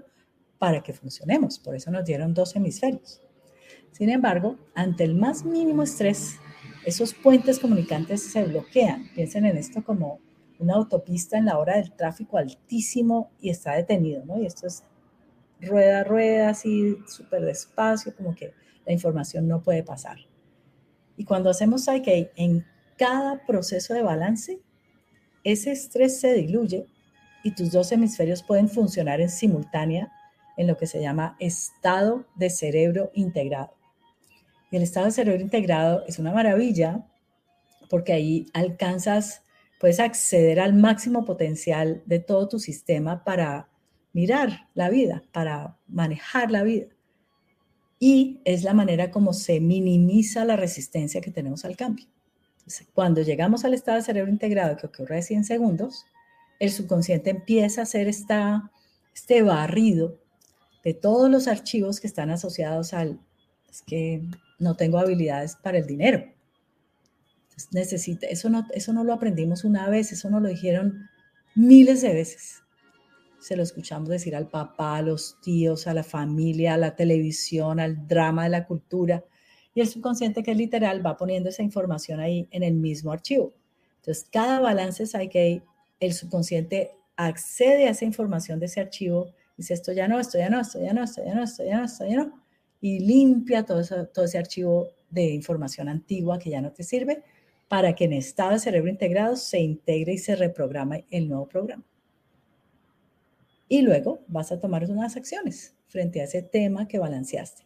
para 0.60 0.80
que 0.80 0.92
funcionemos. 0.92 1.58
Por 1.58 1.74
eso 1.74 1.90
nos 1.90 2.04
dieron 2.04 2.34
dos 2.34 2.54
hemisferios. 2.54 3.20
Sin 3.90 4.10
embargo, 4.10 4.58
ante 4.76 5.02
el 5.02 5.16
más 5.16 5.44
mínimo 5.44 5.82
estrés, 5.82 6.36
esos 6.86 7.14
puentes 7.14 7.58
comunicantes 7.58 8.30
se 8.30 8.44
bloquean. 8.44 9.10
Piensen 9.12 9.46
en 9.46 9.56
esto 9.56 9.82
como 9.82 10.20
una 10.60 10.74
autopista 10.74 11.36
en 11.36 11.46
la 11.46 11.58
hora 11.58 11.78
del 11.78 11.90
tráfico 11.90 12.38
altísimo 12.38 13.32
y 13.40 13.50
está 13.50 13.74
detenido, 13.74 14.24
¿no? 14.24 14.40
Y 14.40 14.46
esto 14.46 14.68
es 14.68 14.84
rueda 15.60 16.02
a 16.02 16.04
rueda, 16.04 16.50
así 16.50 16.96
súper 17.08 17.44
despacio, 17.44 18.14
como 18.14 18.36
que 18.36 18.52
la 18.86 18.92
información 18.92 19.48
no 19.48 19.64
puede 19.64 19.82
pasar. 19.82 20.18
Y 21.16 21.24
cuando 21.24 21.50
hacemos 21.50 21.86
Psyche, 21.86 22.30
en 22.36 22.64
cada 22.96 23.44
proceso 23.46 23.94
de 23.94 24.02
balance, 24.02 24.60
ese 25.42 25.72
estrés 25.72 26.20
se 26.20 26.32
diluye 26.32 26.86
y 27.42 27.54
tus 27.54 27.70
dos 27.72 27.92
hemisferios 27.92 28.42
pueden 28.42 28.68
funcionar 28.68 29.20
en 29.20 29.30
simultánea 29.30 30.10
en 30.56 30.66
lo 30.66 30.76
que 30.76 30.86
se 30.86 31.00
llama 31.00 31.36
estado 31.38 32.26
de 32.36 32.50
cerebro 32.50 33.10
integrado. 33.14 33.74
Y 34.70 34.76
el 34.76 34.82
estado 34.82 35.06
de 35.06 35.12
cerebro 35.12 35.42
integrado 35.42 36.04
es 36.06 36.18
una 36.18 36.32
maravilla 36.32 37.06
porque 37.90 38.12
ahí 38.12 38.46
alcanzas 38.54 39.42
puedes 39.78 40.00
acceder 40.00 40.60
al 40.60 40.74
máximo 40.74 41.24
potencial 41.24 42.02
de 42.06 42.18
todo 42.18 42.48
tu 42.48 42.58
sistema 42.58 43.22
para 43.24 43.68
mirar 44.12 44.68
la 44.74 44.88
vida, 44.88 45.22
para 45.32 45.76
manejar 45.86 46.50
la 46.50 46.62
vida. 46.62 46.86
Y 47.98 48.40
es 48.44 48.64
la 48.64 48.74
manera 48.74 49.10
como 49.10 49.32
se 49.32 49.60
minimiza 49.60 50.44
la 50.44 50.56
resistencia 50.56 51.20
que 51.20 51.30
tenemos 51.30 51.64
al 51.64 51.76
cambio. 51.76 52.06
Cuando 52.94 53.22
llegamos 53.22 53.64
al 53.64 53.74
estado 53.74 53.98
de 53.98 54.04
cerebro 54.04 54.30
integrado, 54.30 54.76
que 54.76 54.86
ocurre 54.86 55.16
de 55.16 55.22
100 55.22 55.44
segundos, 55.44 56.06
el 56.60 56.70
subconsciente 56.70 57.30
empieza 57.30 57.80
a 57.80 57.84
hacer 57.84 58.08
esta, 58.08 58.70
este 59.14 59.42
barrido 59.42 60.18
de 60.82 60.94
todos 60.94 61.30
los 61.30 61.48
archivos 61.48 62.00
que 62.00 62.06
están 62.06 62.30
asociados 62.30 62.94
al, 62.94 63.20
es 63.70 63.82
que 63.82 64.22
no 64.58 64.76
tengo 64.76 64.98
habilidades 64.98 65.56
para 65.56 65.78
el 65.78 65.86
dinero, 65.86 66.24
necesita, 67.70 68.26
eso 68.26 68.48
no, 68.50 68.66
eso 68.72 68.92
no 68.92 69.04
lo 69.04 69.12
aprendimos 69.12 69.64
una 69.64 69.88
vez, 69.88 70.12
eso 70.12 70.30
nos 70.30 70.42
lo 70.42 70.48
dijeron 70.48 71.08
miles 71.54 72.02
de 72.02 72.12
veces. 72.12 72.62
Se 73.38 73.56
lo 73.56 73.62
escuchamos 73.62 74.08
decir 74.08 74.34
al 74.34 74.48
papá, 74.48 74.96
a 74.96 75.02
los 75.02 75.38
tíos, 75.42 75.86
a 75.86 75.94
la 75.94 76.02
familia, 76.02 76.74
a 76.74 76.78
la 76.78 76.96
televisión, 76.96 77.78
al 77.78 78.06
drama 78.06 78.44
de 78.44 78.50
la 78.50 78.66
cultura. 78.66 79.22
Y 79.74 79.80
el 79.80 79.88
subconsciente, 79.88 80.42
que 80.42 80.52
es 80.52 80.56
literal, 80.56 81.04
va 81.04 81.16
poniendo 81.16 81.48
esa 81.48 81.62
información 81.62 82.20
ahí 82.20 82.48
en 82.50 82.62
el 82.62 82.74
mismo 82.74 83.10
archivo. 83.12 83.52
Entonces, 83.96 84.28
cada 84.30 84.60
balance 84.60 85.04
que 85.28 85.62
el 86.00 86.12
subconsciente 86.12 86.92
accede 87.16 87.86
a 87.86 87.90
esa 87.90 88.04
información 88.04 88.60
de 88.60 88.66
ese 88.66 88.80
archivo, 88.80 89.32
dice 89.56 89.74
esto 89.74 89.92
ya 89.92 90.08
no, 90.08 90.20
esto 90.20 90.38
ya 90.38 90.48
no, 90.50 90.60
esto 90.60 90.80
ya 90.80 90.92
no, 90.92 91.02
esto 91.02 91.24
ya 91.24 91.34
no, 91.34 91.42
esto 91.42 91.64
ya 91.64 91.78
no, 91.78 91.84
esto 91.84 92.06
ya 92.06 92.16
no, 92.16 92.42
y 92.80 92.98
limpia 93.00 93.64
todo, 93.64 93.82
todo 94.08 94.24
ese 94.24 94.38
archivo 94.38 94.88
de 95.10 95.30
información 95.30 95.88
antigua 95.88 96.38
que 96.38 96.50
ya 96.50 96.60
no 96.60 96.72
te 96.72 96.82
sirve 96.82 97.22
para 97.68 97.94
que 97.94 98.04
en 98.04 98.12
estado 98.12 98.52
de 98.52 98.58
cerebro 98.58 98.90
integrado 98.90 99.36
se 99.36 99.60
integre 99.60 100.12
y 100.12 100.18
se 100.18 100.36
reprograme 100.36 101.06
el 101.10 101.28
nuevo 101.28 101.48
programa. 101.48 101.84
Y 103.68 103.82
luego 103.82 104.20
vas 104.28 104.52
a 104.52 104.60
tomar 104.60 104.88
unas 104.90 105.16
acciones 105.16 105.74
frente 105.86 106.20
a 106.20 106.24
ese 106.24 106.42
tema 106.42 106.86
que 106.86 106.98
balanceaste. 106.98 107.64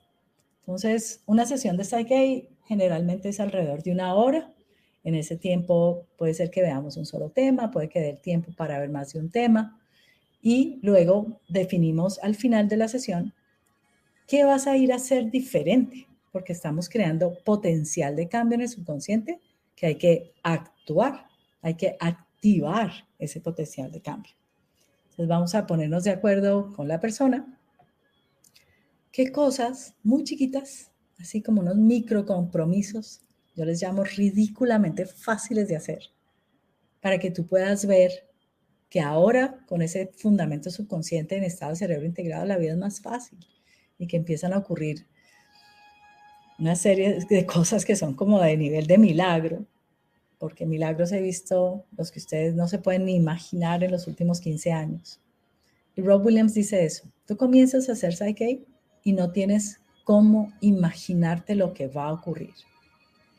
Entonces, 0.68 1.22
una 1.24 1.46
sesión 1.46 1.78
de 1.78 1.84
Psyche 1.84 2.50
generalmente 2.66 3.30
es 3.30 3.40
alrededor 3.40 3.82
de 3.82 3.90
una 3.90 4.14
hora. 4.14 4.52
En 5.02 5.14
ese 5.14 5.38
tiempo 5.38 6.06
puede 6.18 6.34
ser 6.34 6.50
que 6.50 6.60
veamos 6.60 6.98
un 6.98 7.06
solo 7.06 7.30
tema, 7.30 7.70
puede 7.70 7.88
que 7.88 8.20
tiempo 8.22 8.52
para 8.54 8.78
ver 8.78 8.90
más 8.90 9.14
de 9.14 9.18
un 9.18 9.30
tema. 9.30 9.80
Y 10.42 10.78
luego 10.82 11.40
definimos 11.48 12.18
al 12.18 12.34
final 12.34 12.68
de 12.68 12.76
la 12.76 12.88
sesión 12.88 13.32
qué 14.26 14.44
vas 14.44 14.66
a 14.66 14.76
ir 14.76 14.92
a 14.92 14.96
hacer 14.96 15.30
diferente, 15.30 16.06
porque 16.32 16.52
estamos 16.52 16.90
creando 16.90 17.32
potencial 17.46 18.14
de 18.14 18.28
cambio 18.28 18.56
en 18.56 18.60
el 18.60 18.68
subconsciente 18.68 19.40
que 19.74 19.86
hay 19.86 19.94
que 19.94 20.34
actuar, 20.42 21.28
hay 21.62 21.76
que 21.76 21.96
activar 21.98 22.92
ese 23.18 23.40
potencial 23.40 23.90
de 23.90 24.02
cambio. 24.02 24.34
Entonces 25.04 25.28
vamos 25.28 25.54
a 25.54 25.66
ponernos 25.66 26.04
de 26.04 26.10
acuerdo 26.10 26.74
con 26.74 26.88
la 26.88 27.00
persona. 27.00 27.57
¿Qué 29.12 29.32
cosas 29.32 29.94
muy 30.02 30.24
chiquitas, 30.24 30.90
así 31.18 31.42
como 31.42 31.62
unos 31.62 31.76
micro 31.76 32.26
compromisos, 32.26 33.22
yo 33.56 33.64
les 33.64 33.82
llamo 33.82 34.04
ridículamente 34.04 35.06
fáciles 35.06 35.68
de 35.68 35.76
hacer, 35.76 36.02
para 37.00 37.18
que 37.18 37.30
tú 37.30 37.46
puedas 37.46 37.86
ver 37.86 38.28
que 38.88 39.00
ahora 39.00 39.64
con 39.66 39.82
ese 39.82 40.10
fundamento 40.16 40.70
subconsciente 40.70 41.36
en 41.36 41.44
estado 41.44 41.72
de 41.72 41.78
cerebro 41.78 42.06
integrado 42.06 42.44
la 42.44 42.58
vida 42.58 42.72
es 42.72 42.78
más 42.78 43.00
fácil 43.00 43.38
y 43.98 44.06
que 44.06 44.16
empiezan 44.16 44.52
a 44.52 44.58
ocurrir 44.58 45.06
una 46.58 46.76
serie 46.76 47.24
de 47.28 47.46
cosas 47.46 47.84
que 47.84 47.96
son 47.96 48.14
como 48.14 48.40
de 48.40 48.56
nivel 48.56 48.86
de 48.86 48.98
milagro, 48.98 49.66
porque 50.38 50.66
milagros 50.66 51.12
he 51.12 51.20
visto 51.20 51.84
los 51.96 52.10
que 52.10 52.18
ustedes 52.18 52.54
no 52.54 52.68
se 52.68 52.78
pueden 52.78 53.06
ni 53.06 53.16
imaginar 53.16 53.82
en 53.82 53.90
los 53.90 54.06
últimos 54.06 54.40
15 54.40 54.72
años. 54.72 55.20
Y 55.96 56.02
Rob 56.02 56.24
Williams 56.24 56.54
dice 56.54 56.84
eso, 56.84 57.08
tú 57.26 57.36
comienzas 57.36 57.88
a 57.88 57.92
hacer 57.92 58.14
Psyche 58.14 58.64
y 59.04 59.12
no 59.12 59.30
tienes 59.30 59.80
cómo 60.04 60.52
imaginarte 60.60 61.54
lo 61.54 61.74
que 61.74 61.88
va 61.88 62.06
a 62.06 62.12
ocurrir. 62.12 62.54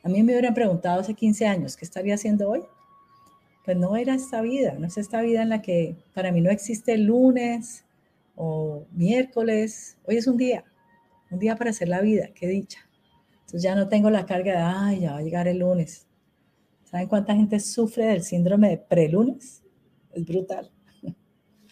A 0.03 0.09
mí 0.09 0.23
me 0.23 0.33
hubieran 0.33 0.53
preguntado 0.53 1.01
hace 1.01 1.13
15 1.13 1.47
años, 1.47 1.75
¿qué 1.75 1.83
estaría 1.83 2.15
haciendo 2.15 2.49
hoy? 2.49 2.61
Pues 3.65 3.75
no 3.77 3.95
era 3.97 4.13
esta 4.13 4.41
vida, 4.41 4.75
no 4.79 4.87
es 4.87 4.97
esta 4.97 5.21
vida 5.21 5.41
en 5.41 5.49
la 5.49 5.61
que 5.61 5.95
para 6.13 6.31
mí 6.31 6.41
no 6.41 6.49
existe 6.49 6.97
lunes 6.97 7.85
o 8.35 8.85
miércoles, 8.91 9.97
hoy 10.05 10.17
es 10.17 10.27
un 10.27 10.37
día, 10.37 10.63
un 11.29 11.39
día 11.39 11.55
para 11.55 11.71
hacer 11.71 11.89
la 11.89 12.01
vida, 12.01 12.29
qué 12.33 12.47
dicha. 12.47 12.79
Entonces 13.41 13.63
ya 13.63 13.75
no 13.75 13.89
tengo 13.89 14.09
la 14.09 14.25
carga 14.25 14.51
de, 14.51 14.57
ay, 14.59 14.99
ya 15.01 15.13
va 15.13 15.17
a 15.17 15.21
llegar 15.21 15.47
el 15.47 15.59
lunes. 15.59 16.07
¿Saben 16.85 17.07
cuánta 17.07 17.35
gente 17.35 17.59
sufre 17.59 18.05
del 18.05 18.23
síndrome 18.23 18.69
de 18.69 18.77
prelunes? 18.77 19.63
Es 20.13 20.25
brutal. 20.25 20.71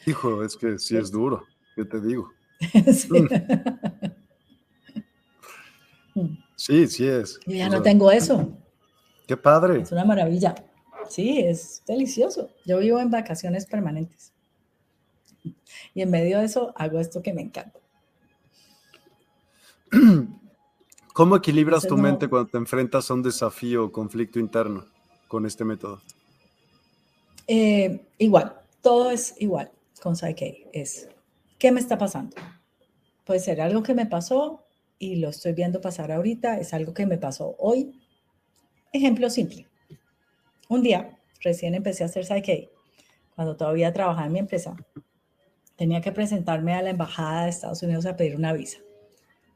Hijo, 0.05 0.43
es 0.43 0.55
que 0.55 0.77
sí 0.79 0.97
es 0.97 1.11
duro, 1.11 1.43
¿qué 1.75 1.85
te 1.85 1.99
digo? 2.01 2.31
sí. 6.55 6.87
sí, 6.87 7.07
es. 7.07 7.39
Yo 7.45 7.55
ya 7.55 7.69
no 7.69 7.81
tengo 7.81 8.11
eso. 8.11 8.57
Qué 9.27 9.37
padre. 9.37 9.81
Es 9.81 9.91
una 9.91 10.05
maravilla. 10.05 10.55
Sí, 11.09 11.39
es 11.39 11.83
delicioso. 11.85 12.49
Yo 12.65 12.79
vivo 12.79 12.99
en 12.99 13.11
vacaciones 13.11 13.65
permanentes. 13.65 14.33
Y 15.93 16.01
en 16.01 16.09
medio 16.09 16.39
de 16.39 16.45
eso 16.45 16.73
hago 16.75 16.99
esto 16.99 17.21
que 17.21 17.33
me 17.33 17.41
encanta. 17.41 17.79
¿Cómo 21.13 21.35
equilibras 21.35 21.87
tu 21.87 21.97
mente 21.97 22.27
cuando 22.27 22.49
te 22.49 22.57
enfrentas 22.57 23.09
a 23.09 23.13
un 23.13 23.23
desafío 23.23 23.85
o 23.85 23.91
conflicto 23.91 24.39
interno 24.39 24.85
con 25.27 25.45
este 25.45 25.65
método? 25.65 26.01
Eh, 27.47 28.05
igual, 28.17 28.59
todo 28.81 29.09
es 29.09 29.33
igual 29.39 29.71
con 30.01 30.15
Psyche. 30.15 30.67
Es, 30.73 31.09
¿qué 31.57 31.71
me 31.71 31.79
está 31.79 31.97
pasando? 31.97 32.35
Puede 33.25 33.39
ser 33.39 33.61
algo 33.61 33.83
que 33.83 33.93
me 33.93 34.05
pasó 34.05 34.67
y 34.99 35.17
lo 35.17 35.29
estoy 35.29 35.53
viendo 35.53 35.81
pasar 35.81 36.11
ahorita, 36.11 36.59
es 36.59 36.73
algo 36.73 36.93
que 36.93 37.05
me 37.05 37.17
pasó 37.17 37.55
hoy. 37.59 37.99
Ejemplo 38.91 39.29
simple. 39.29 39.67
Un 40.69 40.81
día, 40.81 41.19
recién 41.41 41.75
empecé 41.75 42.03
a 42.03 42.07
hacer 42.07 42.25
Psyche, 42.25 42.69
cuando 43.35 43.55
todavía 43.55 43.93
trabajaba 43.93 44.27
en 44.27 44.33
mi 44.33 44.39
empresa, 44.39 44.75
tenía 45.75 46.01
que 46.01 46.11
presentarme 46.11 46.73
a 46.73 46.81
la 46.81 46.89
embajada 46.89 47.43
de 47.43 47.49
Estados 47.49 47.83
Unidos 47.83 48.05
a 48.05 48.15
pedir 48.15 48.35
una 48.35 48.53
visa. 48.53 48.79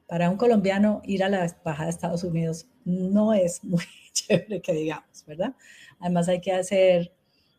Para 0.08 0.30
un 0.30 0.38
colombiano 0.38 1.02
ir 1.06 1.24
a 1.24 1.30
la 1.30 1.45
embajada 1.45 1.86
de 1.86 1.91
Estados 1.91 2.24
Unidos 2.24 2.68
no 2.86 3.34
es 3.34 3.64
muy 3.64 3.84
chévere 4.14 4.62
que 4.62 4.74
digamos, 4.74 5.26
¿verdad? 5.26 5.56
Además 5.99 6.28
hay 6.28 6.41
que 6.41 6.52
hacer 6.52 7.14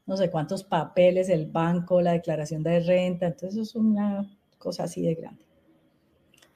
no 0.06 0.16
sé 0.16 0.30
cuántos 0.30 0.64
papeles, 0.64 1.28
el 1.28 1.46
banco, 1.46 2.00
la 2.00 2.12
declaración 2.12 2.62
de 2.62 2.80
renta, 2.80 3.26
entonces 3.26 3.52
eso 3.52 3.62
es 3.62 3.74
una 3.74 4.38
cosa 4.58 4.84
así 4.84 5.02
de 5.02 5.14
grande. 5.14 5.44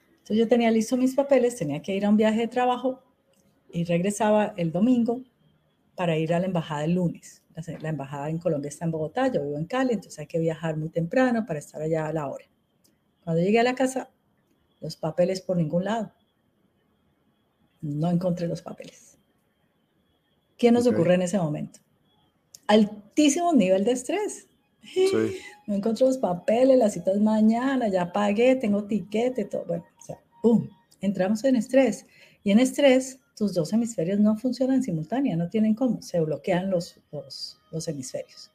Entonces 0.09 0.37
yo 0.37 0.47
tenía 0.47 0.71
listos 0.71 0.99
mis 0.99 1.15
papeles, 1.15 1.55
tenía 1.55 1.81
que 1.81 1.95
ir 1.95 2.05
a 2.05 2.09
un 2.09 2.17
viaje 2.17 2.41
de 2.41 2.47
trabajo 2.47 3.01
y 3.71 3.85
regresaba 3.85 4.53
el 4.57 4.71
domingo 4.71 5.21
para 5.95 6.17
ir 6.17 6.33
a 6.33 6.39
la 6.39 6.47
embajada 6.47 6.83
el 6.83 6.93
lunes. 6.93 7.43
La, 7.81 7.89
embajada 7.89 8.29
en 8.29 8.37
Colombia 8.37 8.69
está 8.69 8.85
en 8.85 8.91
Bogotá, 8.91 9.31
yo 9.31 9.41
vivo 9.41 9.57
en 9.57 9.65
Cali, 9.65 9.93
entonces 9.93 10.19
hay 10.19 10.27
que 10.27 10.37
viajar 10.37 10.77
muy 10.77 10.89
temprano 10.89 11.45
para 11.45 11.57
estar 11.57 11.81
allá 11.81 12.07
a 12.07 12.13
la 12.13 12.27
hora. 12.27 12.45
Cuando 13.23 13.41
llegué 13.41 13.59
a 13.59 13.63
la 13.63 13.73
casa, 13.73 14.11
los 14.79 14.95
papeles 14.95 15.41
por 15.41 15.57
ningún 15.57 15.85
lado. 15.85 16.13
No 17.81 18.11
encontré 18.11 18.47
los 18.47 18.61
papeles. 18.61 19.17
¿Qué 20.55 20.71
nos 20.71 20.85
ocurre 20.87 21.15
en 21.15 21.23
ese 21.23 21.37
momento? 21.39 21.79
Altísimo 22.67 23.53
nivel 23.53 23.83
de 23.83 23.91
estrés. 23.91 24.47
Sí. 24.81 25.09
No 25.65 25.75
encuentro 25.75 26.07
los 26.07 26.17
papeles, 26.17 26.77
las 26.77 26.93
citas 26.93 27.19
mañana, 27.19 27.87
ya 27.89 28.11
pagué, 28.11 28.55
tengo 28.55 28.85
tiquete, 28.85 29.45
todo. 29.45 29.65
Bueno, 29.65 29.85
o 29.97 30.01
sea, 30.01 30.17
¡pum! 30.41 30.69
Entramos 31.01 31.43
en 31.43 31.57
estrés. 31.57 32.05
Y 32.43 32.51
en 32.51 32.59
estrés, 32.59 33.19
tus 33.35 33.53
dos 33.53 33.73
hemisferios 33.73 34.19
no 34.19 34.37
funcionan 34.37 34.81
simultánea, 34.81 35.35
no 35.35 35.49
tienen 35.49 35.75
cómo, 35.75 36.01
se 36.01 36.19
bloquean 36.19 36.69
los, 36.69 36.99
los, 37.11 37.59
los 37.71 37.87
hemisferios. 37.87 38.51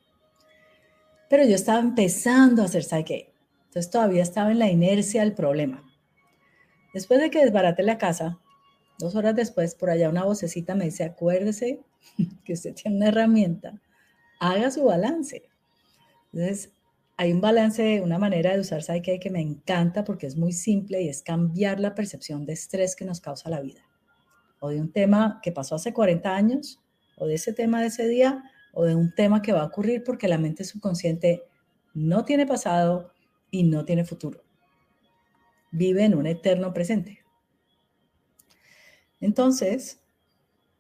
Pero 1.29 1.45
yo 1.45 1.55
estaba 1.55 1.81
empezando 1.81 2.63
a 2.63 2.65
hacer 2.65 2.83
psyche. 2.83 3.33
Entonces 3.67 3.91
todavía 3.91 4.23
estaba 4.23 4.51
en 4.51 4.59
la 4.59 4.71
inercia 4.71 5.23
del 5.23 5.35
problema. 5.35 5.83
Después 6.93 7.21
de 7.21 7.31
que 7.31 7.45
desbarate 7.45 7.83
la 7.83 7.97
casa, 7.97 8.39
dos 8.99 9.15
horas 9.15 9.35
después, 9.35 9.75
por 9.75 9.89
allá 9.89 10.11
una 10.11 10.25
vocecita 10.25 10.75
me 10.75 10.85
dice, 10.85 11.05
acuérdese 11.05 11.81
que 12.45 12.53
usted 12.53 12.75
tiene 12.75 12.97
una 12.99 13.09
herramienta, 13.09 13.81
haga 14.43 14.72
su 14.72 14.84
balance. 14.84 15.45
Entonces, 16.32 16.72
hay 17.16 17.32
un 17.32 17.40
balance, 17.40 18.01
una 18.01 18.18
manera 18.18 18.53
de 18.53 18.61
usar 18.61 18.82
Psyche 18.82 19.20
que 19.20 19.30
me 19.30 19.40
encanta 19.40 20.03
porque 20.03 20.26
es 20.26 20.36
muy 20.36 20.53
simple 20.53 21.01
y 21.01 21.09
es 21.09 21.22
cambiar 21.22 21.78
la 21.78 21.95
percepción 21.95 22.45
de 22.45 22.55
estrés 22.55 22.97
que 22.97 23.05
nos 23.05 23.20
causa 23.20 23.49
la 23.51 23.61
vida. 23.61 23.82
O 24.59 24.70
de 24.70 24.80
un 24.80 24.90
tema 24.90 25.38
que 25.45 25.53
pasó 25.53 25.76
hace 25.76 25.93
40 25.93 26.34
años, 26.34 26.80
o 27.16 27.26
de 27.26 27.34
ese 27.34 27.53
tema 27.53 27.80
de 27.80 27.86
ese 27.86 28.09
día, 28.09 28.43
o 28.72 28.84
de 28.84 28.97
un 28.97 29.14
tema 29.14 29.43
que 29.43 29.53
va 29.53 29.61
a 29.61 29.66
ocurrir 29.66 30.03
porque 30.03 30.26
la 30.26 30.38
mente 30.38 30.64
subconsciente 30.64 31.45
no 31.95 32.24
tiene 32.24 32.45
pasado 32.45 33.12
y 33.53 33.62
no 33.62 33.84
tiene 33.84 34.05
futuro. 34.05 34.43
Vive 35.70 36.05
en 36.05 36.16
un 36.16 36.26
eterno 36.26 36.72
presente. 36.74 37.22
Entonces, 39.20 40.01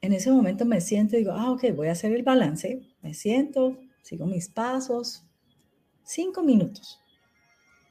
en 0.00 0.12
ese 0.12 0.32
momento 0.32 0.64
me 0.64 0.80
siento 0.80 1.14
y 1.14 1.20
digo, 1.20 1.32
ah, 1.32 1.52
ok, 1.52 1.66
voy 1.76 1.86
a 1.86 1.92
hacer 1.92 2.12
el 2.12 2.24
balance. 2.24 2.91
Me 3.02 3.14
siento, 3.14 3.78
sigo 4.02 4.26
mis 4.26 4.48
pasos, 4.48 5.24
cinco 6.04 6.42
minutos. 6.42 7.00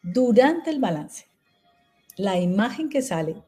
Durante 0.02 0.70
el 0.70 0.80
balance, 0.80 1.28
la 2.18 2.40
imagen 2.40 2.90
que 2.90 3.02
sale 3.02 3.44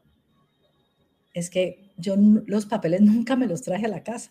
es 1.32 1.50
que 1.50 1.92
yo 1.96 2.14
los 2.16 2.66
papeles 2.66 3.00
nunca 3.02 3.34
me 3.34 3.46
los 3.46 3.62
traje 3.62 3.86
a 3.86 3.88
la 3.88 4.02
casa. 4.02 4.30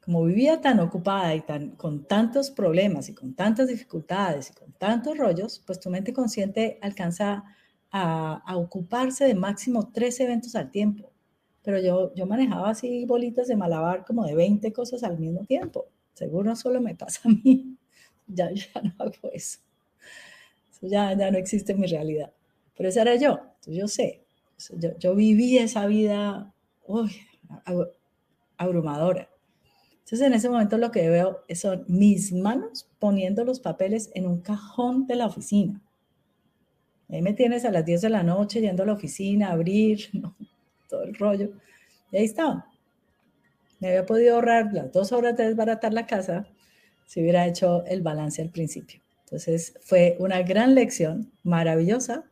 Como 0.00 0.24
vivía 0.24 0.60
tan 0.60 0.78
ocupada 0.80 1.34
y 1.34 1.40
tan, 1.40 1.70
con 1.70 2.04
tantos 2.04 2.50
problemas 2.50 3.08
y 3.08 3.14
con 3.14 3.34
tantas 3.34 3.68
dificultades 3.68 4.50
y 4.50 4.54
con 4.54 4.72
tantos 4.72 5.18
rollos, 5.18 5.62
pues 5.66 5.80
tu 5.80 5.90
mente 5.90 6.12
consciente 6.12 6.78
alcanza 6.80 7.44
a, 7.90 8.34
a 8.46 8.56
ocuparse 8.56 9.24
de 9.24 9.34
máximo 9.34 9.90
tres 9.92 10.20
eventos 10.20 10.54
al 10.54 10.70
tiempo. 10.70 11.12
Pero 11.66 11.80
yo, 11.80 12.14
yo 12.14 12.26
manejaba 12.26 12.70
así 12.70 13.04
bolitas 13.06 13.48
de 13.48 13.56
malabar 13.56 14.04
como 14.04 14.24
de 14.24 14.36
20 14.36 14.72
cosas 14.72 15.02
al 15.02 15.18
mismo 15.18 15.44
tiempo. 15.46 15.86
Seguro 16.14 16.54
solo 16.54 16.80
me 16.80 16.94
pasa 16.94 17.22
a 17.24 17.28
mí 17.28 17.76
ya, 18.28 18.52
ya 18.52 18.80
no 18.82 18.92
hago 19.00 19.32
eso. 19.32 19.58
ya, 20.80 21.12
ya 21.18 21.28
no 21.28 21.38
existe 21.38 21.74
mi 21.74 21.88
realidad. 21.88 22.32
Pero 22.76 22.88
esa 22.88 23.02
era 23.02 23.16
yo, 23.16 23.40
yo 23.66 23.88
sé. 23.88 24.22
Yo, 24.78 24.96
yo 24.96 25.16
viví 25.16 25.58
esa 25.58 25.86
vida 25.86 26.54
uy, 26.86 27.10
abrumadora. 28.56 29.28
Entonces 30.04 30.20
en 30.20 30.34
ese 30.34 30.48
momento 30.48 30.78
lo 30.78 30.92
que 30.92 31.10
veo 31.10 31.40
son 31.52 31.84
mis 31.88 32.32
manos 32.32 32.88
poniendo 33.00 33.42
los 33.44 33.58
papeles 33.58 34.12
en 34.14 34.28
un 34.28 34.40
cajón 34.40 35.08
de 35.08 35.16
la 35.16 35.26
oficina. 35.26 35.82
Ahí 37.08 37.22
me 37.22 37.32
tienes 37.32 37.64
a 37.64 37.72
las 37.72 37.84
10 37.84 38.02
de 38.02 38.10
la 38.10 38.22
noche 38.22 38.60
yendo 38.60 38.84
a 38.84 38.86
la 38.86 38.92
oficina, 38.92 39.48
a 39.48 39.54
abrir, 39.54 39.98
todo 40.88 41.02
el 41.04 41.14
rollo. 41.14 41.50
Y 42.10 42.18
ahí 42.18 42.24
estaban. 42.24 42.64
Me 43.80 43.88
había 43.88 44.06
podido 44.06 44.36
ahorrar 44.36 44.72
las 44.72 44.92
dos 44.92 45.12
horas 45.12 45.36
de 45.36 45.46
desbaratar 45.46 45.92
la 45.92 46.06
casa 46.06 46.46
si 47.06 47.20
hubiera 47.20 47.46
hecho 47.46 47.84
el 47.86 48.02
balance 48.02 48.42
al 48.42 48.50
principio. 48.50 49.00
Entonces 49.24 49.74
fue 49.80 50.16
una 50.20 50.42
gran 50.42 50.74
lección, 50.74 51.32
maravillosa, 51.42 52.24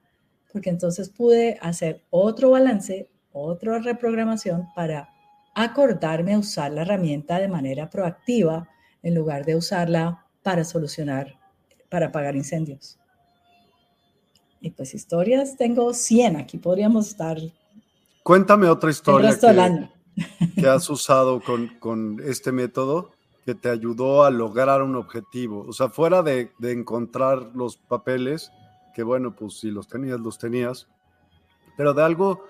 porque 0.53 0.71
entonces 0.71 1.11
pude 1.11 1.59
hacer 1.61 2.03
otro 2.11 2.51
balance, 2.51 3.09
otra 3.33 3.81
reprogramación 3.81 4.69
para 4.75 5.09
acordarme 5.55 6.35
a 6.35 6.39
usar 6.39 6.73
la 6.73 6.83
herramienta 6.83 7.39
de 7.39 7.49
manera 7.49 7.91
proactiva 7.91 8.69
en 9.03 9.15
lugar 9.15 9.45
de 9.45 9.57
usarla 9.57 10.27
para 10.43 10.65
solucionar, 10.65 11.39
para 11.89 12.07
apagar 12.07 12.37
incendios. 12.37 12.99
Y 14.61 14.71
pues 14.71 14.95
historias 14.95 15.57
tengo 15.57 15.93
100, 15.93 16.37
aquí 16.37 16.59
podríamos 16.59 17.09
estar. 17.09 17.37
Cuéntame 18.25 18.69
otra 18.69 18.91
historia 18.91 19.39
que, 19.39 19.91
que, 20.63 20.67
has 20.67 20.89
usado 20.89 21.43
con, 21.43 21.69
con 21.79 22.23
este 22.25 22.53
método 22.53 23.13
que 23.45 23.55
te 23.55 23.69
ayudó 23.69 24.25
a 24.25 24.31
lograr 24.31 24.81
un 24.83 24.97
objetivo? 24.97 25.67
O 25.69 25.75
sea, 25.75 25.91
fuera 25.91 26.23
de, 26.23 26.51
encontrar 26.63 27.51
los 27.55 27.77
papeles, 27.77 28.51
que 28.95 29.03
bueno, 29.03 29.37
pues 29.37 29.61
si 29.61 29.71
los 29.71 29.89
tenías, 29.89 30.19
los 30.21 30.39
tenías, 30.39 30.89
pero 31.77 31.93
de 31.93 32.03
algo 32.03 32.47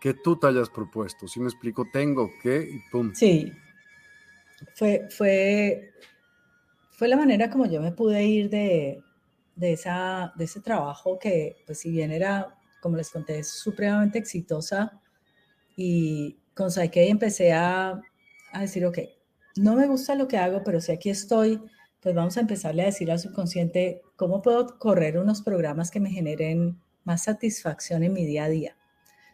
que 0.00 0.14
tú 0.14 0.38
te 0.38 0.46
hayas 0.46 0.70
propuesto. 0.70 1.28
Si 1.28 1.40
me 1.40 1.48
explico, 1.48 1.84
tengo 1.92 2.30
que 2.42 2.62
y 2.62 2.80
pum. 2.90 3.12
Sí. 3.14 3.52
Fue, 4.76 5.08
fue, 5.10 5.92
fue 6.92 7.06
la 7.06 7.18
manera 7.18 7.50
como 7.50 7.66
yo 7.66 7.82
me 7.82 7.92
pude 7.92 8.24
ir 8.24 8.48
de, 8.48 9.02
de, 9.56 9.72
esa, 9.74 10.32
de 10.36 10.44
ese 10.44 10.62
trabajo 10.62 11.18
que, 11.18 11.58
pues 11.66 11.80
si 11.80 11.90
bien 11.90 12.12
era, 12.12 12.56
como 12.80 12.96
les 12.96 13.10
conté, 13.10 13.44
supremamente 13.44 14.18
exitosa 14.18 14.98
y 15.80 16.40
con 16.54 16.72
Saikei 16.72 17.08
empecé 17.08 17.52
a, 17.52 18.02
a 18.52 18.60
decir, 18.60 18.84
ok, 18.84 18.98
no 19.58 19.76
me 19.76 19.86
gusta 19.86 20.16
lo 20.16 20.26
que 20.26 20.36
hago, 20.36 20.64
pero 20.64 20.80
si 20.80 20.90
aquí 20.90 21.08
estoy, 21.08 21.60
pues 22.00 22.16
vamos 22.16 22.36
a 22.36 22.40
empezarle 22.40 22.82
a 22.82 22.86
decir 22.86 23.12
al 23.12 23.20
subconsciente 23.20 24.02
cómo 24.16 24.42
puedo 24.42 24.76
correr 24.80 25.18
unos 25.18 25.40
programas 25.40 25.92
que 25.92 26.00
me 26.00 26.10
generen 26.10 26.80
más 27.04 27.22
satisfacción 27.22 28.02
en 28.02 28.12
mi 28.12 28.26
día 28.26 28.44
a 28.44 28.48
día. 28.48 28.76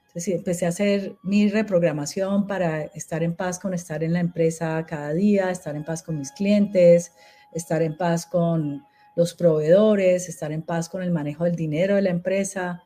Entonces 0.09 0.35
empecé 0.35 0.67
a 0.67 0.69
hacer 0.69 1.17
mi 1.23 1.49
reprogramación 1.49 2.47
para 2.47 2.83
estar 2.83 3.23
en 3.23 3.35
paz 3.35 3.59
con 3.59 3.73
estar 3.73 4.05
en 4.05 4.13
la 4.13 4.21
empresa 4.21 4.85
cada 4.87 5.15
día, 5.15 5.51
estar 5.51 5.75
en 5.75 5.85
paz 5.85 6.03
con 6.03 6.19
mis 6.19 6.31
clientes, 6.31 7.13
estar 7.55 7.81
en 7.81 7.97
paz 7.97 8.27
con 8.27 8.85
los 9.17 9.33
proveedores, 9.33 10.29
estar 10.29 10.53
en 10.53 10.61
paz 10.61 10.91
con 10.91 11.03
el 11.03 11.11
manejo 11.11 11.45
del 11.45 11.57
dinero 11.57 11.95
de 11.95 12.03
la 12.03 12.11
empresa. 12.11 12.83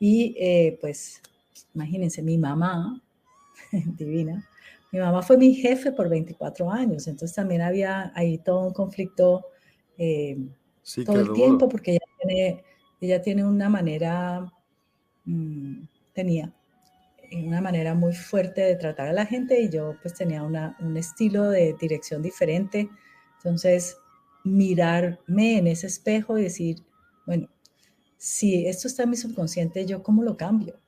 Y 0.00 0.34
eh, 0.36 0.78
pues 0.80 1.22
imagínense, 1.78 2.22
mi 2.22 2.36
mamá, 2.36 3.00
divina, 3.96 4.48
mi 4.90 4.98
mamá 4.98 5.22
fue 5.22 5.38
mi 5.38 5.54
jefe 5.54 5.92
por 5.92 6.08
24 6.08 6.70
años, 6.70 7.06
entonces 7.06 7.34
también 7.34 7.62
había 7.62 8.12
ahí 8.14 8.38
todo 8.38 8.66
un 8.66 8.72
conflicto 8.72 9.46
eh, 9.96 10.36
todo 11.04 11.20
el 11.20 11.32
tiempo, 11.32 11.68
porque 11.68 11.92
ella 11.92 12.06
tiene, 12.18 12.64
ella 13.00 13.22
tiene 13.22 13.44
una 13.44 13.68
manera, 13.68 14.50
mm, 15.24 15.82
tenía 16.14 16.52
una 17.30 17.60
manera 17.60 17.94
muy 17.94 18.14
fuerte 18.14 18.62
de 18.62 18.76
tratar 18.76 19.08
a 19.08 19.12
la 19.12 19.26
gente 19.26 19.60
y 19.60 19.68
yo 19.68 19.96
pues 20.00 20.14
tenía 20.14 20.42
un 20.42 20.96
estilo 20.96 21.50
de 21.50 21.76
dirección 21.78 22.22
diferente. 22.22 22.88
Entonces, 23.36 23.98
mirarme 24.44 25.58
en 25.58 25.66
ese 25.66 25.88
espejo 25.88 26.38
y 26.38 26.44
decir, 26.44 26.78
bueno, 27.26 27.50
si 28.16 28.66
esto 28.66 28.88
está 28.88 29.02
en 29.02 29.10
mi 29.10 29.16
subconsciente, 29.16 29.84
¿yo 29.84 30.02
cómo 30.02 30.22
lo 30.22 30.38
cambio? 30.38 30.80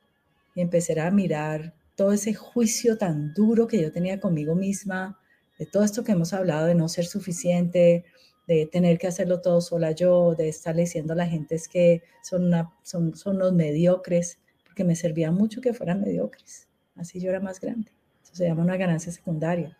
Y 0.55 0.61
empezar 0.61 0.99
a 0.99 1.11
mirar 1.11 1.73
todo 1.95 2.13
ese 2.13 2.33
juicio 2.33 2.97
tan 2.97 3.33
duro 3.33 3.67
que 3.67 3.81
yo 3.81 3.91
tenía 3.91 4.19
conmigo 4.19 4.55
misma, 4.55 5.19
de 5.57 5.65
todo 5.65 5.83
esto 5.83 6.03
que 6.03 6.13
hemos 6.13 6.33
hablado 6.33 6.65
de 6.65 6.75
no 6.75 6.89
ser 6.89 7.05
suficiente, 7.05 8.05
de 8.47 8.65
tener 8.65 8.97
que 8.97 9.07
hacerlo 9.07 9.41
todo 9.41 9.61
sola 9.61 9.91
yo, 9.91 10.35
de 10.35 10.49
estar 10.49 10.75
diciendo 10.75 11.13
a 11.13 11.15
la 11.15 11.27
gente 11.27 11.55
es 11.55 11.67
que 11.67 12.01
son, 12.23 12.45
una, 12.45 12.71
son, 12.83 13.15
son 13.15 13.37
los 13.37 13.53
mediocres, 13.53 14.39
porque 14.65 14.83
me 14.83 14.95
servía 14.95 15.31
mucho 15.31 15.61
que 15.61 15.73
fueran 15.73 16.01
mediocres, 16.01 16.67
así 16.95 17.19
yo 17.19 17.29
era 17.29 17.39
más 17.39 17.59
grande. 17.59 17.91
Eso 18.23 18.35
se 18.35 18.45
llama 18.45 18.63
una 18.63 18.77
ganancia 18.77 19.11
secundaria. 19.11 19.77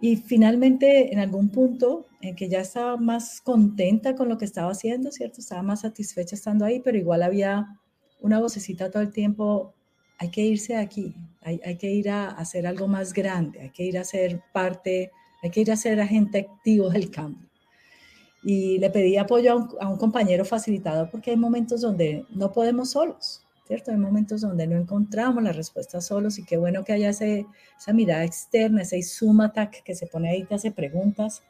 Y 0.00 0.16
finalmente, 0.16 1.12
en 1.12 1.18
algún 1.18 1.48
punto 1.48 2.06
en 2.20 2.36
que 2.36 2.48
ya 2.48 2.60
estaba 2.60 2.96
más 2.96 3.40
contenta 3.40 4.14
con 4.14 4.28
lo 4.28 4.38
que 4.38 4.44
estaba 4.44 4.70
haciendo, 4.70 5.10
¿cierto? 5.10 5.40
Estaba 5.40 5.62
más 5.62 5.80
satisfecha 5.80 6.36
estando 6.36 6.64
ahí, 6.64 6.80
pero 6.80 6.98
igual 6.98 7.22
había 7.22 7.80
una 8.20 8.40
vocecita 8.40 8.90
todo 8.90 9.02
el 9.02 9.12
tiempo 9.12 9.74
hay 10.18 10.30
que 10.30 10.42
irse 10.42 10.72
de 10.72 10.80
aquí, 10.80 11.14
hay, 11.42 11.76
que 11.76 11.90
ir 11.90 12.10
a, 12.10 12.28
hacer 12.28 12.66
algo 12.66 12.88
más 12.88 13.12
grande, 13.12 13.60
hay 13.60 13.70
que 13.70 13.84
ir 13.84 13.98
a 13.98 14.04
ser 14.04 14.42
parte 14.52 15.12
hay 15.42 15.50
que 15.50 15.60
ir 15.60 15.70
a 15.70 15.76
ser 15.76 16.00
agente 16.00 16.40
activo 16.40 16.90
del 16.90 17.10
cambio. 17.10 17.48
Y 18.42 18.78
le 18.78 18.90
pedí 18.90 19.16
apoyo 19.16 19.52
a 19.52 19.56
un, 19.56 19.68
a 19.80 19.88
un 19.88 19.96
compañero 19.96 20.44
facilitador 20.44 21.10
porque 21.10 21.30
hay 21.30 21.36
momentos 21.36 21.80
donde 21.80 22.24
no 22.30 22.52
podemos 22.52 22.90
solos, 22.90 23.44
¿cierto? 23.66 23.90
Hay 23.90 23.98
momentos 23.98 24.40
donde 24.40 24.66
no 24.66 24.76
encontramos 24.76 25.42
la 25.42 25.52
respuesta 25.52 26.00
solos 26.00 26.38
y 26.38 26.44
qué 26.44 26.56
bueno 26.56 26.84
que 26.84 26.92
haya 26.92 27.10
ese, 27.10 27.46
esa 27.78 27.92
mirada 27.92 28.24
externa, 28.24 28.82
ese 28.82 29.02
zoom 29.02 29.40
attack 29.40 29.82
que 29.82 29.94
se 29.94 30.06
pone 30.06 30.30
ahí, 30.30 30.44
te 30.44 30.54
hace 30.54 30.70
preguntas. 30.70 31.42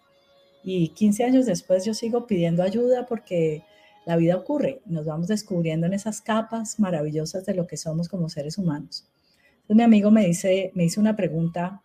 Y 0.62 0.88
15 0.88 1.24
años 1.24 1.46
después 1.46 1.84
yo 1.84 1.94
sigo 1.94 2.26
pidiendo 2.26 2.62
ayuda 2.62 3.06
porque 3.06 3.62
la 4.08 4.16
vida 4.16 4.36
ocurre, 4.36 4.80
nos 4.86 5.04
vamos 5.04 5.28
descubriendo 5.28 5.86
en 5.86 5.92
esas 5.92 6.22
capas 6.22 6.80
maravillosas 6.80 7.44
de 7.44 7.52
lo 7.52 7.66
que 7.66 7.76
somos 7.76 8.08
como 8.08 8.30
seres 8.30 8.56
humanos. 8.56 9.06
Entonces 9.52 9.76
mi 9.76 9.82
amigo 9.82 10.10
me 10.10 10.24
dice, 10.24 10.72
me 10.74 10.84
hizo 10.84 10.98
una 10.98 11.14
pregunta 11.14 11.82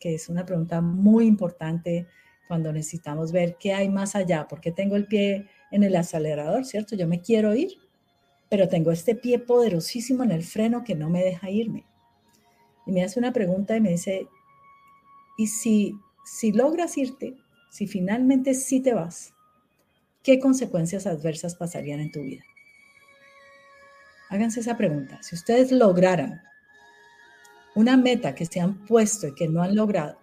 que 0.00 0.14
es 0.14 0.30
una 0.30 0.46
pregunta 0.46 0.80
muy 0.80 1.26
importante 1.26 2.06
cuando 2.48 2.72
necesitamos 2.72 3.30
ver 3.30 3.58
qué 3.60 3.74
hay 3.74 3.90
más 3.90 4.16
allá, 4.16 4.46
porque 4.48 4.72
tengo 4.72 4.96
el 4.96 5.04
pie 5.04 5.48
en 5.70 5.82
el 5.82 5.94
acelerador, 5.96 6.64
¿cierto? 6.64 6.96
Yo 6.96 7.06
me 7.06 7.20
quiero 7.20 7.54
ir, 7.54 7.72
pero 8.48 8.70
tengo 8.70 8.90
este 8.90 9.14
pie 9.14 9.38
poderosísimo 9.38 10.24
en 10.24 10.30
el 10.30 10.44
freno 10.44 10.82
que 10.82 10.94
no 10.94 11.10
me 11.10 11.22
deja 11.22 11.50
irme. 11.50 11.84
Y 12.86 12.92
me 12.92 13.04
hace 13.04 13.18
una 13.18 13.34
pregunta 13.34 13.76
y 13.76 13.82
me 13.82 13.90
dice, 13.90 14.28
¿y 15.36 15.48
si, 15.48 15.94
si 16.24 16.52
logras 16.52 16.96
irte, 16.96 17.36
si 17.68 17.86
finalmente 17.86 18.54
sí 18.54 18.80
te 18.80 18.94
vas, 18.94 19.34
qué 20.26 20.40
consecuencias 20.40 21.06
adversas 21.06 21.54
pasarían 21.54 22.00
en 22.00 22.10
tu 22.10 22.20
vida? 22.22 22.42
Háganse 24.28 24.58
esa 24.58 24.76
pregunta. 24.76 25.22
Si 25.22 25.36
ustedes 25.36 25.70
lograran 25.70 26.42
una 27.76 27.96
meta 27.96 28.34
que 28.34 28.44
se 28.44 28.58
han 28.58 28.84
puesto 28.86 29.28
y 29.28 29.36
que 29.36 29.46
no 29.46 29.62
han 29.62 29.76
logrado, 29.76 30.18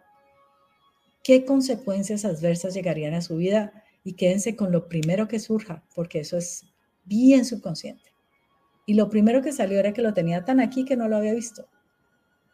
qué 1.23 1.45
consecuencias 1.45 2.25
adversas 2.25 2.73
llegarían 2.73 3.13
a 3.13 3.21
su 3.21 3.37
vida 3.37 3.85
y 4.03 4.15
quédense 4.15 4.57
con 4.57 4.73
lo 4.73 4.89
primero 4.89 5.29
que 5.29 5.39
surja, 5.39 5.85
porque 5.95 6.19
eso 6.19 6.35
es 6.35 6.65
bien 7.05 7.45
subconsciente. 7.45 8.11
Y 8.85 8.95
lo 8.95 9.09
primero 9.09 9.41
que 9.41 9.53
salió 9.53 9.79
era 9.79 9.93
que 9.93 10.01
lo 10.01 10.13
tenía 10.13 10.43
tan 10.43 10.59
aquí 10.59 10.83
que 10.83 10.97
no 10.97 11.07
lo 11.07 11.15
había 11.15 11.33
visto. 11.33 11.69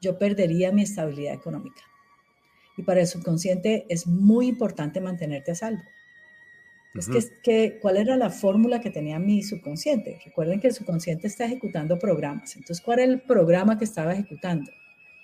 Yo 0.01 0.19
perdería 0.19 0.71
mi 0.71 0.83
estabilidad 0.83 1.33
económica. 1.33 1.81
Y 2.77 2.83
para 2.83 3.01
el 3.01 3.07
subconsciente 3.07 3.87
es 3.89 4.05
muy 4.05 4.45
importante 4.45 5.01
mantenerte 5.01 5.53
a 5.53 5.55
salvo. 5.55 5.81
Es 6.95 7.07
que, 7.07 7.19
que, 7.43 7.79
¿cuál 7.79 7.97
era 7.97 8.17
la 8.17 8.29
fórmula 8.29 8.81
que 8.81 8.89
tenía 8.89 9.19
mi 9.19 9.43
subconsciente? 9.43 10.19
Recuerden 10.25 10.59
que 10.59 10.67
el 10.67 10.73
subconsciente 10.73 11.27
está 11.27 11.45
ejecutando 11.45 11.99
programas. 11.99 12.55
Entonces, 12.55 12.81
¿cuál 12.83 12.99
era 12.99 13.11
el 13.11 13.21
programa 13.21 13.77
que 13.77 13.85
estaba 13.85 14.13
ejecutando? 14.13 14.71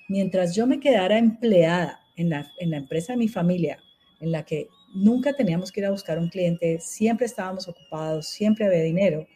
Mientras 0.07 0.55
yo 0.55 0.67
me 0.67 0.79
quedara 0.79 1.17
empleada 1.17 1.99
en 2.15 2.29
la, 2.29 2.51
en 2.59 2.69
la 2.69 2.77
empresa 2.77 3.13
de 3.13 3.17
mi 3.17 3.27
familia, 3.27 3.79
en 4.19 4.31
la 4.31 4.43
que 4.43 4.67
nunca 4.93 5.33
teníamos 5.33 5.71
que 5.71 5.81
ir 5.81 5.87
a 5.87 5.91
buscar 5.91 6.19
un 6.19 6.29
cliente, 6.29 6.79
siempre 6.79 7.25
estábamos 7.25 7.67
ocupados, 7.67 8.27
siempre 8.27 8.65
había 8.65 8.83
dinero, 8.83 9.27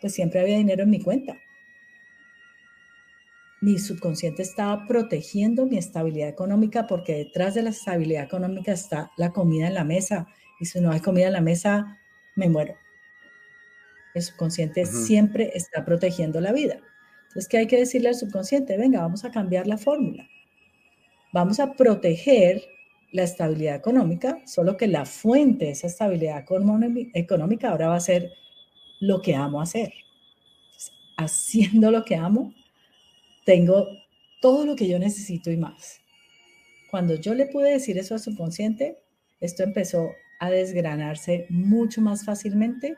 pues 0.00 0.14
siempre 0.14 0.40
había 0.40 0.56
dinero 0.56 0.82
en 0.82 0.90
mi 0.90 1.00
cuenta. 1.00 1.36
Mi 3.60 3.78
subconsciente 3.78 4.42
estaba 4.42 4.86
protegiendo 4.86 5.66
mi 5.66 5.78
estabilidad 5.78 6.28
económica 6.28 6.86
porque 6.86 7.14
detrás 7.14 7.54
de 7.54 7.62
la 7.62 7.70
estabilidad 7.70 8.24
económica 8.24 8.72
está 8.72 9.10
la 9.16 9.32
comida 9.32 9.68
en 9.68 9.74
la 9.74 9.84
mesa. 9.84 10.28
Y 10.60 10.66
si 10.66 10.80
no 10.80 10.90
hay 10.90 11.00
comida 11.00 11.26
en 11.26 11.34
la 11.34 11.40
mesa, 11.40 11.98
me 12.34 12.48
muero. 12.48 12.76
El 14.14 14.22
subconsciente 14.22 14.86
siempre 14.86 15.52
está 15.54 15.84
protegiendo 15.84 16.40
la 16.40 16.52
vida. 16.52 16.80
Entonces, 17.28 17.48
¿qué 17.48 17.58
hay 17.58 17.66
que 17.66 17.76
decirle 17.76 18.08
al 18.08 18.14
subconsciente? 18.14 18.76
Venga, 18.78 19.00
vamos 19.00 19.24
a 19.24 19.30
cambiar 19.30 19.66
la 19.66 19.76
fórmula 19.76 20.26
vamos 21.36 21.60
a 21.60 21.74
proteger 21.74 22.62
la 23.12 23.22
estabilidad 23.22 23.76
económica, 23.76 24.40
solo 24.46 24.78
que 24.78 24.86
la 24.86 25.04
fuente 25.04 25.66
de 25.66 25.70
esa 25.72 25.86
estabilidad 25.86 26.42
económica 27.12 27.70
ahora 27.70 27.88
va 27.88 27.96
a 27.96 28.00
ser 28.00 28.32
lo 29.00 29.20
que 29.20 29.34
amo 29.34 29.60
hacer. 29.60 29.92
Haciendo 31.18 31.90
lo 31.90 32.06
que 32.06 32.16
amo, 32.16 32.54
tengo 33.44 33.86
todo 34.40 34.64
lo 34.64 34.76
que 34.76 34.88
yo 34.88 34.98
necesito 34.98 35.50
y 35.50 35.58
más. 35.58 36.00
Cuando 36.90 37.16
yo 37.16 37.34
le 37.34 37.46
pude 37.46 37.70
decir 37.70 37.98
eso 37.98 38.14
a 38.14 38.18
su 38.18 38.34
consciente, 38.34 38.98
esto 39.40 39.62
empezó 39.62 40.12
a 40.38 40.50
desgranarse 40.50 41.46
mucho 41.48 42.00
más 42.00 42.24
fácilmente. 42.24 42.96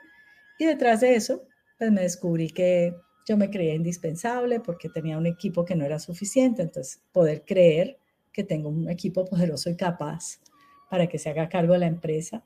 Y 0.59 0.66
detrás 0.66 1.01
de 1.01 1.14
eso, 1.14 1.43
pues 1.78 1.93
me 1.93 2.03
descubrí 2.03 2.51
que 2.51 2.95
yo 3.26 3.36
me 3.36 3.51
creía 3.51 3.74
indispensable 3.74 4.61
porque 4.61 4.89
tenía 4.89 5.18
un 5.18 5.26
equipo 5.26 5.64
que 5.64 5.76
no 5.76 5.84
era 5.84 5.99
suficiente, 5.99 6.62
entonces 6.62 7.03
poder 7.12 7.45
creer 7.45 7.99
que 8.32 8.43
tengo 8.43 8.68
un 8.68 8.89
equipo 8.89 9.24
poderoso 9.24 9.70
y 9.70 9.76
capaz 9.76 10.41
para 10.89 11.07
que 11.07 11.18
se 11.18 11.28
haga 11.28 11.49
cargo 11.49 11.74
de 11.74 11.80
la 11.80 11.86
empresa. 11.86 12.43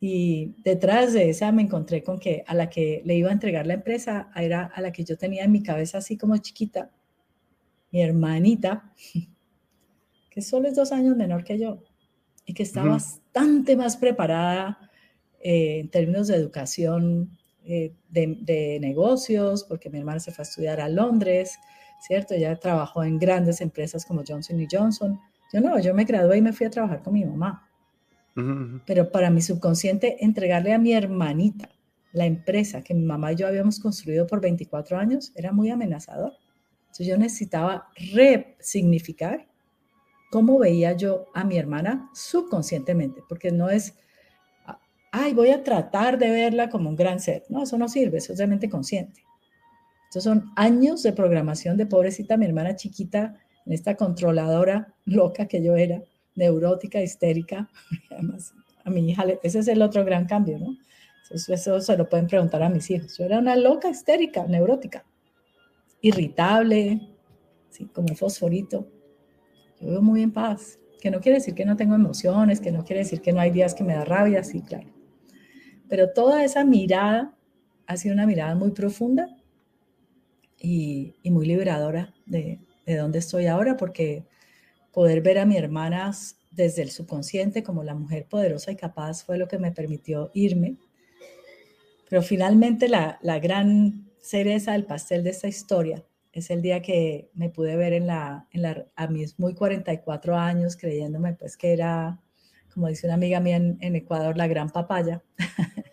Y 0.00 0.54
detrás 0.62 1.12
de 1.12 1.30
esa 1.30 1.50
me 1.50 1.62
encontré 1.62 2.02
con 2.02 2.18
que 2.18 2.44
a 2.46 2.54
la 2.54 2.68
que 2.68 3.02
le 3.04 3.14
iba 3.14 3.30
a 3.30 3.32
entregar 3.32 3.66
la 3.66 3.74
empresa 3.74 4.30
era 4.36 4.64
a 4.66 4.80
la 4.80 4.92
que 4.92 5.04
yo 5.04 5.16
tenía 5.16 5.44
en 5.44 5.52
mi 5.52 5.62
cabeza 5.62 5.98
así 5.98 6.16
como 6.16 6.36
chiquita, 6.36 6.90
mi 7.90 8.02
hermanita, 8.02 8.92
que 10.30 10.42
solo 10.42 10.68
es 10.68 10.74
dos 10.74 10.92
años 10.92 11.16
menor 11.16 11.44
que 11.44 11.58
yo 11.58 11.82
y 12.44 12.54
que 12.54 12.62
está 12.62 12.84
bastante 12.84 13.76
más 13.76 13.96
preparada 13.96 14.90
eh, 15.40 15.80
en 15.80 15.88
términos 15.88 16.28
de 16.28 16.36
educación 16.36 17.30
eh, 17.64 17.94
de, 18.10 18.38
de, 18.40 18.78
negocios, 18.80 19.64
porque 19.64 19.90
mi 19.90 19.98
hermana 19.98 20.20
se 20.20 20.32
fue 20.32 20.42
a 20.42 20.48
estudiar 20.48 20.80
a 20.80 20.88
Londres, 20.88 21.58
¿cierto? 22.00 22.34
Ella 22.34 22.56
trabajó 22.56 23.04
en 23.04 23.18
grandes 23.18 23.60
empresas 23.60 24.04
como 24.04 24.22
Johnson 24.26 24.60
y 24.60 24.66
Johnson. 24.70 25.18
Yo 25.52 25.60
no, 25.60 25.78
yo 25.78 25.94
me 25.94 26.04
gradué 26.04 26.38
y 26.38 26.42
me 26.42 26.52
fui 26.52 26.66
a 26.66 26.70
trabajar 26.70 27.02
con 27.02 27.14
mi 27.14 27.24
mamá. 27.24 27.68
Pero 28.84 29.12
para 29.12 29.30
mi 29.30 29.40
subconsciente, 29.40 30.24
entregarle 30.24 30.72
a 30.72 30.78
mi 30.78 30.92
hermanita 30.92 31.68
la 32.12 32.26
empresa 32.26 32.82
que 32.82 32.92
mi 32.92 33.04
mamá 33.04 33.32
y 33.32 33.36
yo 33.36 33.46
habíamos 33.46 33.78
construido 33.78 34.26
por 34.26 34.40
24 34.40 34.98
años 34.98 35.32
era 35.36 35.52
muy 35.52 35.70
amenazador. 35.70 36.32
Entonces 36.82 37.06
yo 37.06 37.16
necesitaba 37.16 37.88
resignificar 38.12 39.48
cómo 40.34 40.58
veía 40.58 40.94
yo 40.94 41.26
a 41.32 41.44
mi 41.44 41.56
hermana 41.56 42.10
subconscientemente, 42.12 43.22
porque 43.28 43.52
no 43.52 43.70
es, 43.70 43.94
ay, 45.12 45.32
voy 45.32 45.50
a 45.50 45.62
tratar 45.62 46.18
de 46.18 46.28
verla 46.28 46.70
como 46.70 46.88
un 46.88 46.96
gran 46.96 47.20
ser. 47.20 47.44
No, 47.48 47.62
eso 47.62 47.78
no 47.78 47.88
sirve, 47.88 48.18
eso 48.18 48.32
es 48.32 48.40
realmente 48.40 48.68
consciente. 48.68 49.22
Estos 50.08 50.24
son 50.24 50.50
años 50.56 51.04
de 51.04 51.12
programación 51.12 51.76
de 51.76 51.86
pobrecita 51.86 52.36
mi 52.36 52.46
hermana 52.46 52.74
chiquita, 52.74 53.36
en 53.64 53.72
esta 53.74 53.94
controladora 53.94 54.92
loca 55.04 55.46
que 55.46 55.62
yo 55.62 55.76
era, 55.76 56.02
neurótica, 56.34 57.00
histérica. 57.00 57.70
Además, 58.10 58.54
a 58.84 58.90
mi 58.90 59.08
hija, 59.08 59.24
ese 59.44 59.60
es 59.60 59.68
el 59.68 59.82
otro 59.82 60.04
gran 60.04 60.26
cambio, 60.26 60.58
¿no? 60.58 60.76
Eso, 61.30 61.80
se 61.80 61.96
lo 61.96 62.08
pueden 62.08 62.26
preguntar 62.26 62.60
a 62.64 62.68
mis 62.68 62.90
hijos. 62.90 63.16
Yo 63.18 63.24
era 63.26 63.38
una 63.38 63.54
loca 63.54 63.88
histérica, 63.88 64.44
neurótica, 64.48 65.04
irritable, 66.00 67.08
¿sí? 67.70 67.86
como 67.86 68.16
fosforito. 68.16 68.88
Vivo 69.84 70.02
muy 70.02 70.22
en 70.22 70.32
paz, 70.32 70.78
que 71.00 71.10
no 71.10 71.20
quiere 71.20 71.38
decir 71.38 71.54
que 71.54 71.64
no 71.64 71.76
tengo 71.76 71.94
emociones, 71.94 72.60
que 72.60 72.72
no 72.72 72.84
quiere 72.84 73.00
decir 73.00 73.20
que 73.20 73.32
no 73.32 73.40
hay 73.40 73.50
días 73.50 73.74
que 73.74 73.84
me 73.84 73.94
da 73.94 74.04
rabia, 74.04 74.42
sí, 74.42 74.62
claro. 74.62 74.88
Pero 75.88 76.12
toda 76.12 76.44
esa 76.44 76.64
mirada 76.64 77.36
ha 77.86 77.96
sido 77.96 78.14
una 78.14 78.26
mirada 78.26 78.54
muy 78.54 78.70
profunda 78.70 79.28
y, 80.58 81.14
muy 81.24 81.46
liberadora 81.46 82.14
de, 82.24 82.60
de 82.86 82.96
dónde 82.96 83.18
estoy 83.18 83.46
ahora, 83.46 83.76
porque 83.76 84.24
poder 84.92 85.20
ver 85.20 85.38
a 85.38 85.44
mi 85.44 85.56
hermanas 85.56 86.38
desde 86.50 86.82
el 86.82 86.90
subconsciente 86.90 87.62
como 87.62 87.82
la 87.82 87.94
mujer 87.94 88.26
poderosa 88.26 88.70
y 88.70 88.76
capaz 88.76 89.24
fue 89.24 89.38
lo 89.38 89.48
que 89.48 89.58
me 89.58 89.72
permitió 89.72 90.30
irme. 90.34 90.76
Pero 92.08 92.22
finalmente 92.22 92.88
la, 92.88 93.18
la 93.22 93.38
gran 93.40 94.08
cereza 94.20 94.72
del 94.72 94.86
pastel 94.86 95.24
de 95.24 95.30
esta 95.30 95.48
historia 95.48 96.04
es 96.34 96.50
el 96.50 96.62
día 96.62 96.82
que 96.82 97.30
me 97.34 97.48
pude 97.48 97.76
ver 97.76 97.92
en 97.92 98.08
la, 98.08 98.48
en 98.50 98.62
la, 98.62 98.86
a 98.96 99.06
mis 99.06 99.38
muy 99.38 99.54
44 99.54 100.36
años, 100.36 100.76
creyéndome 100.76 101.34
pues 101.34 101.56
que 101.56 101.72
era, 101.72 102.20
como 102.72 102.88
dice 102.88 103.06
una 103.06 103.14
amiga 103.14 103.38
mía 103.40 103.56
en, 103.56 103.78
en 103.80 103.94
Ecuador, 103.94 104.36
la 104.36 104.48
gran 104.48 104.70
papaya. 104.70 105.22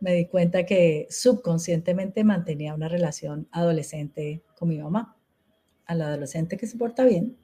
me 0.00 0.14
di 0.14 0.26
cuenta 0.26 0.64
que 0.64 1.06
subconscientemente 1.10 2.22
mantenía 2.24 2.74
una 2.74 2.88
relación 2.88 3.48
adolescente 3.50 4.42
con 4.56 4.68
mi 4.68 4.78
mamá. 4.78 5.16
Al 5.86 6.02
adolescente 6.02 6.56
que 6.56 6.66
se 6.66 6.78
porta 6.78 7.04
bien, 7.04 7.36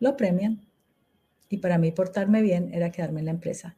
lo 0.00 0.16
premian. 0.16 0.66
Y 1.50 1.58
para 1.58 1.76
mí 1.76 1.92
portarme 1.92 2.40
bien 2.40 2.72
era 2.72 2.90
quedarme 2.90 3.20
en 3.20 3.26
la 3.26 3.32
empresa. 3.32 3.76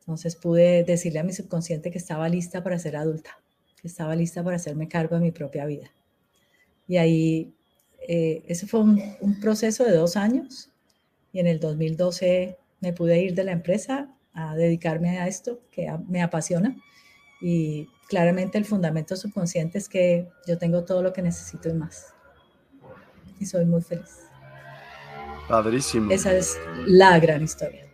Entonces 0.00 0.36
pude 0.36 0.84
decirle 0.84 1.20
a 1.20 1.24
mi 1.24 1.32
subconsciente 1.32 1.90
que 1.90 1.98
estaba 1.98 2.28
lista 2.28 2.62
para 2.62 2.78
ser 2.78 2.96
adulta, 2.96 3.38
que 3.80 3.88
estaba 3.88 4.14
lista 4.16 4.42
para 4.42 4.56
hacerme 4.56 4.88
cargo 4.88 5.14
de 5.14 5.22
mi 5.22 5.30
propia 5.30 5.64
vida. 5.64 5.90
Y 6.88 6.96
ahí, 6.96 7.54
eh, 8.08 8.44
ese 8.46 8.66
fue 8.66 8.80
un, 8.80 9.02
un 9.20 9.40
proceso 9.40 9.84
de 9.84 9.92
dos 9.92 10.16
años. 10.16 10.70
Y 11.32 11.40
en 11.40 11.46
el 11.46 11.60
2012 11.60 12.58
me 12.80 12.92
pude 12.92 13.22
ir 13.22 13.34
de 13.34 13.44
la 13.44 13.52
empresa 13.52 14.14
a 14.34 14.56
dedicarme 14.56 15.18
a 15.18 15.28
esto 15.28 15.60
que 15.70 15.90
me 16.08 16.22
apasiona 16.22 16.76
y 17.42 17.88
claramente 18.08 18.56
el 18.56 18.64
fundamento 18.64 19.16
subconsciente 19.16 19.76
es 19.76 19.88
que 19.88 20.30
yo 20.46 20.58
tengo 20.58 20.84
todo 20.84 21.02
lo 21.02 21.12
que 21.12 21.22
necesito 21.22 21.68
y 21.68 21.74
más. 21.74 22.14
Y 23.40 23.46
soy 23.46 23.64
muy 23.64 23.82
feliz. 23.82 24.28
Padrísimo. 25.48 26.12
Esa 26.12 26.32
es 26.34 26.56
la 26.86 27.18
gran 27.18 27.42
historia. 27.42 27.88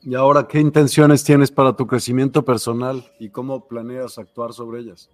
Y 0.00 0.14
ahora, 0.14 0.48
¿qué 0.48 0.58
intenciones 0.58 1.22
tienes 1.22 1.50
para 1.50 1.76
tu 1.76 1.86
crecimiento 1.86 2.42
personal 2.44 3.04
y 3.18 3.28
cómo 3.28 3.68
planeas 3.68 4.18
actuar 4.18 4.54
sobre 4.54 4.80
ellas? 4.80 5.10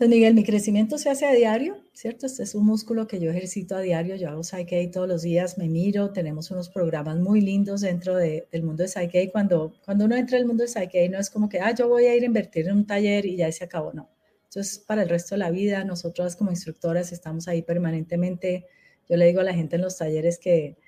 Pues 0.00 0.08
Miguel, 0.08 0.32
mi 0.32 0.44
crecimiento 0.44 0.96
se 0.96 1.10
hace 1.10 1.26
a 1.26 1.32
diario, 1.32 1.76
¿cierto? 1.92 2.24
Este 2.24 2.42
es 2.44 2.54
un 2.54 2.64
músculo 2.64 3.06
que 3.06 3.20
yo 3.20 3.30
ejercito 3.30 3.76
a 3.76 3.80
diario, 3.80 4.16
yo 4.16 4.30
hago 4.30 4.42
Psyche 4.42 4.88
todos 4.88 5.06
los 5.06 5.20
días, 5.20 5.58
me 5.58 5.68
miro, 5.68 6.10
tenemos 6.10 6.50
unos 6.50 6.70
programas 6.70 7.18
muy 7.18 7.42
lindos 7.42 7.82
dentro 7.82 8.16
del 8.16 8.62
mundo 8.62 8.82
de 8.82 8.88
Psyche. 8.88 9.30
Cuando, 9.30 9.74
cuando 9.84 10.06
uno 10.06 10.16
entra 10.16 10.38
al 10.38 10.46
mundo 10.46 10.62
de 10.62 10.68
Psyche 10.68 11.06
no 11.10 11.18
es 11.18 11.28
como 11.28 11.50
que, 11.50 11.60
ah, 11.60 11.74
yo 11.74 11.86
voy 11.86 12.06
a 12.06 12.16
ir 12.16 12.22
a 12.22 12.24
invertir 12.24 12.66
en 12.68 12.76
un 12.76 12.86
taller 12.86 13.26
y 13.26 13.36
ya 13.36 13.52
se 13.52 13.62
acabó, 13.62 13.92
no. 13.92 14.08
Entonces, 14.44 14.78
para 14.78 15.02
el 15.02 15.10
resto 15.10 15.34
de 15.34 15.40
la 15.40 15.50
vida, 15.50 15.84
nosotros 15.84 16.34
como 16.34 16.50
instructoras 16.50 17.12
estamos 17.12 17.46
ahí 17.46 17.60
permanentemente. 17.60 18.64
Yo 19.06 19.18
le 19.18 19.26
digo 19.26 19.40
a 19.40 19.44
la 19.44 19.52
gente 19.52 19.76
en 19.76 19.82
los 19.82 19.98
talleres 19.98 20.38
que 20.38 20.78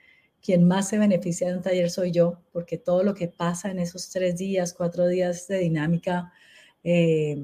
quien 0.41 0.67
más 0.67 0.89
se 0.89 0.97
beneficia 0.97 1.49
de 1.49 1.57
un 1.57 1.63
taller 1.63 1.91
soy 1.91 2.13
yo, 2.13 2.41
porque 2.51 2.79
todo 2.79 3.03
lo 3.03 3.13
que 3.13 3.29
pasa 3.29 3.71
en 3.71 3.79
esos 3.79 4.09
tres 4.09 4.39
días, 4.39 4.73
cuatro 4.73 5.07
días 5.07 5.49
de 5.49 5.59
dinámica, 5.59 6.33
eh, 6.83 7.37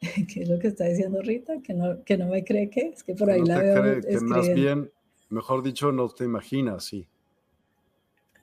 ¿Qué 0.32 0.42
es 0.42 0.48
lo 0.48 0.58
que 0.58 0.68
está 0.68 0.84
diciendo 0.84 1.20
Rita? 1.22 1.60
Que 1.62 1.74
no, 1.74 2.04
que 2.04 2.16
no 2.16 2.28
me 2.28 2.44
cree 2.44 2.70
que 2.70 2.92
es 2.94 3.02
que 3.02 3.14
por 3.14 3.30
ahí 3.30 3.42
la 3.42 3.58
veo. 3.60 3.82
Cree, 3.82 4.00
que 4.02 4.20
más 4.20 4.48
bien, 4.52 4.90
mejor 5.28 5.62
dicho, 5.62 5.90
no 5.92 6.08
te 6.08 6.24
imaginas, 6.24 6.84
sí. 6.84 7.08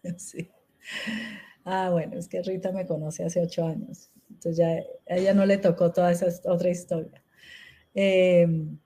Sí. 0.18 0.52
Ah, 1.64 1.90
bueno, 1.90 2.20
es 2.20 2.28
que 2.28 2.44
Rita 2.44 2.72
me 2.72 2.86
conoce 2.86 3.24
hace 3.24 3.42
ocho 3.42 3.66
años. 3.66 4.12
Entonces 4.30 4.58
ya 4.58 4.68
a 5.12 5.18
ella 5.18 5.34
no 5.34 5.46
le 5.48 5.58
tocó 5.58 5.92
toda 5.92 6.12
esa 6.12 6.28
otra 6.48 6.70
historia. 6.70 7.24
Em, 7.96 8.78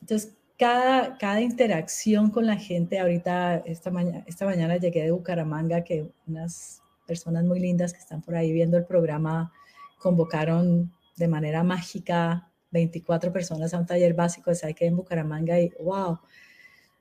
entonces, 0.00 0.34
cada, 0.58 1.18
cada 1.18 1.42
interacción 1.42 2.30
con 2.30 2.46
la 2.46 2.56
gente, 2.56 2.98
ahorita, 2.98 3.58
esta 3.66 3.90
mañana, 3.90 4.24
esta 4.26 4.46
mañana 4.46 4.78
llegué 4.78 5.02
de 5.02 5.10
Bucaramanga, 5.10 5.84
que 5.84 6.10
unas 6.26 6.80
personas 7.06 7.44
muy 7.44 7.60
lindas 7.60 7.92
que 7.92 7.98
están 7.98 8.22
por 8.22 8.34
ahí 8.34 8.52
viendo 8.52 8.78
el 8.78 8.86
programa 8.86 9.52
convocaron 9.98 10.92
de 11.16 11.28
manera 11.28 11.62
mágica 11.62 12.50
24 12.70 13.32
personas 13.32 13.72
a 13.72 13.78
un 13.78 13.86
taller 13.86 14.14
básico 14.14 14.50
de 14.50 14.56
Psyche 14.56 14.86
en 14.86 14.96
Bucaramanga 14.96 15.58
y 15.58 15.70
wow. 15.82 16.18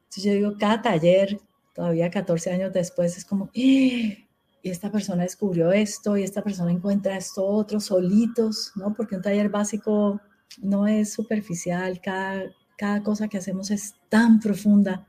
Entonces 0.03 0.23
yo 0.23 0.33
digo, 0.33 0.55
cada 0.57 0.81
taller, 0.81 1.39
todavía 1.73 2.09
14 2.09 2.51
años 2.51 2.73
después, 2.73 3.17
es 3.17 3.25
como, 3.25 3.45
¡Ah! 3.45 3.51
y 3.53 4.69
esta 4.69 4.91
persona 4.91 5.23
descubrió 5.23 5.71
esto 5.71 6.17
y 6.17 6.23
esta 6.23 6.41
persona 6.41 6.71
encuentra 6.71 7.17
esto 7.17 7.45
otro 7.45 7.79
solitos, 7.79 8.71
¿no? 8.75 8.93
Porque 8.93 9.15
un 9.15 9.21
taller 9.21 9.49
básico 9.49 10.21
no 10.61 10.87
es 10.87 11.13
superficial, 11.13 11.99
cada, 12.01 12.45
cada 12.77 13.03
cosa 13.03 13.27
que 13.27 13.37
hacemos 13.37 13.69
es 13.71 13.95
tan 14.09 14.39
profunda. 14.39 15.05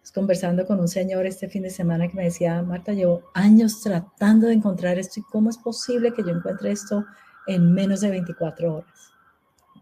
Pues 0.00 0.12
conversando 0.12 0.66
con 0.66 0.80
un 0.80 0.88
señor 0.88 1.26
este 1.26 1.48
fin 1.48 1.62
de 1.62 1.70
semana 1.70 2.08
que 2.08 2.16
me 2.16 2.24
decía, 2.24 2.60
Marta, 2.62 2.92
llevo 2.92 3.22
años 3.34 3.80
tratando 3.80 4.48
de 4.48 4.54
encontrar 4.54 4.98
esto 4.98 5.20
y 5.20 5.22
cómo 5.22 5.48
es 5.48 5.58
posible 5.58 6.12
que 6.12 6.22
yo 6.22 6.30
encuentre 6.30 6.72
esto 6.72 7.04
en 7.46 7.72
menos 7.72 8.00
de 8.00 8.10
24 8.10 8.74
horas. 8.76 9.12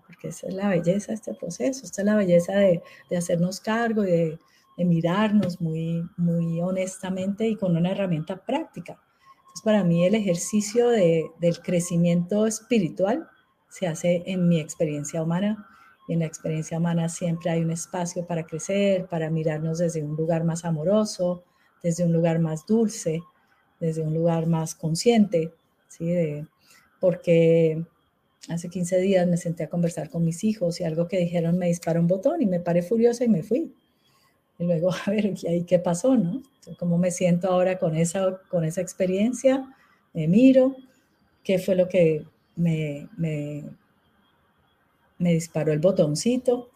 Porque 0.06 0.28
esa 0.28 0.48
es 0.48 0.54
la 0.54 0.68
belleza 0.68 1.08
de 1.08 1.14
este 1.14 1.34
proceso, 1.34 1.84
esta 1.84 2.02
es 2.02 2.06
la 2.06 2.16
belleza 2.16 2.52
de, 2.54 2.82
de 3.08 3.16
hacernos 3.16 3.60
cargo 3.60 4.04
y 4.04 4.10
de, 4.10 4.38
de, 4.76 4.84
mirarnos 4.84 5.60
muy, 5.60 6.04
muy 6.16 6.60
honestamente 6.60 7.46
y 7.48 7.56
con 7.56 7.76
una 7.76 7.92
herramienta 7.92 8.36
práctica. 8.36 9.00
Entonces, 9.40 9.62
para 9.64 9.84
mí 9.84 10.04
el 10.04 10.14
ejercicio 10.14 10.88
de, 10.88 11.30
del 11.40 11.60
crecimiento 11.60 12.46
espiritual 12.46 13.28
se 13.68 13.86
hace 13.86 14.22
en 14.26 14.48
mi 14.48 14.60
experiencia 14.60 15.22
humana. 15.22 15.66
Y 16.08 16.14
en 16.14 16.20
la 16.20 16.26
experiencia 16.26 16.78
humana 16.78 17.08
siempre 17.08 17.50
hay 17.50 17.62
un 17.62 17.70
espacio 17.70 18.26
para 18.26 18.44
crecer, 18.44 19.06
para 19.06 19.30
mirarnos 19.30 19.78
desde 19.78 20.02
un 20.02 20.16
lugar 20.16 20.44
más 20.44 20.64
amoroso, 20.64 21.44
desde 21.82 22.04
un 22.04 22.12
lugar 22.12 22.40
más 22.40 22.66
dulce, 22.66 23.22
desde 23.78 24.02
un 24.02 24.12
lugar 24.12 24.46
más 24.46 24.74
consciente, 24.74 25.54
¿sí? 25.88 26.44
Porque 27.00 27.82
hace 28.48 28.68
15 28.68 28.98
días 28.98 29.26
me 29.26 29.36
senté 29.36 29.64
a 29.64 29.68
conversar 29.68 30.10
con 30.10 30.24
mis 30.24 30.44
hijos 30.44 30.80
y 30.80 30.84
algo 30.84 31.08
que 31.08 31.18
dijeron 31.18 31.58
me 31.58 31.66
disparó 31.66 32.00
un 32.00 32.06
botón 32.06 32.40
y 32.42 32.46
me 32.46 32.60
paré 32.60 32.82
furiosa 32.82 33.24
y 33.24 33.28
me 33.28 33.42
fui. 33.42 33.74
Y 34.58 34.64
luego, 34.64 34.90
a 35.06 35.10
ver, 35.10 35.32
¿y 35.42 35.46
ahí 35.46 35.64
qué 35.64 35.78
pasó, 35.78 36.16
no? 36.16 36.42
¿Cómo 36.78 36.98
me 36.98 37.10
siento 37.10 37.48
ahora 37.48 37.78
con 37.78 37.96
esa, 37.96 38.40
con 38.48 38.64
esa 38.64 38.80
experiencia? 38.80 39.66
Me 40.12 40.28
miro, 40.28 40.76
¿qué 41.42 41.58
fue 41.58 41.74
lo 41.74 41.88
que 41.88 42.26
me, 42.56 43.08
me, 43.16 43.64
me 45.18 45.32
disparó 45.32 45.72
el 45.72 45.78
botoncito? 45.78 46.70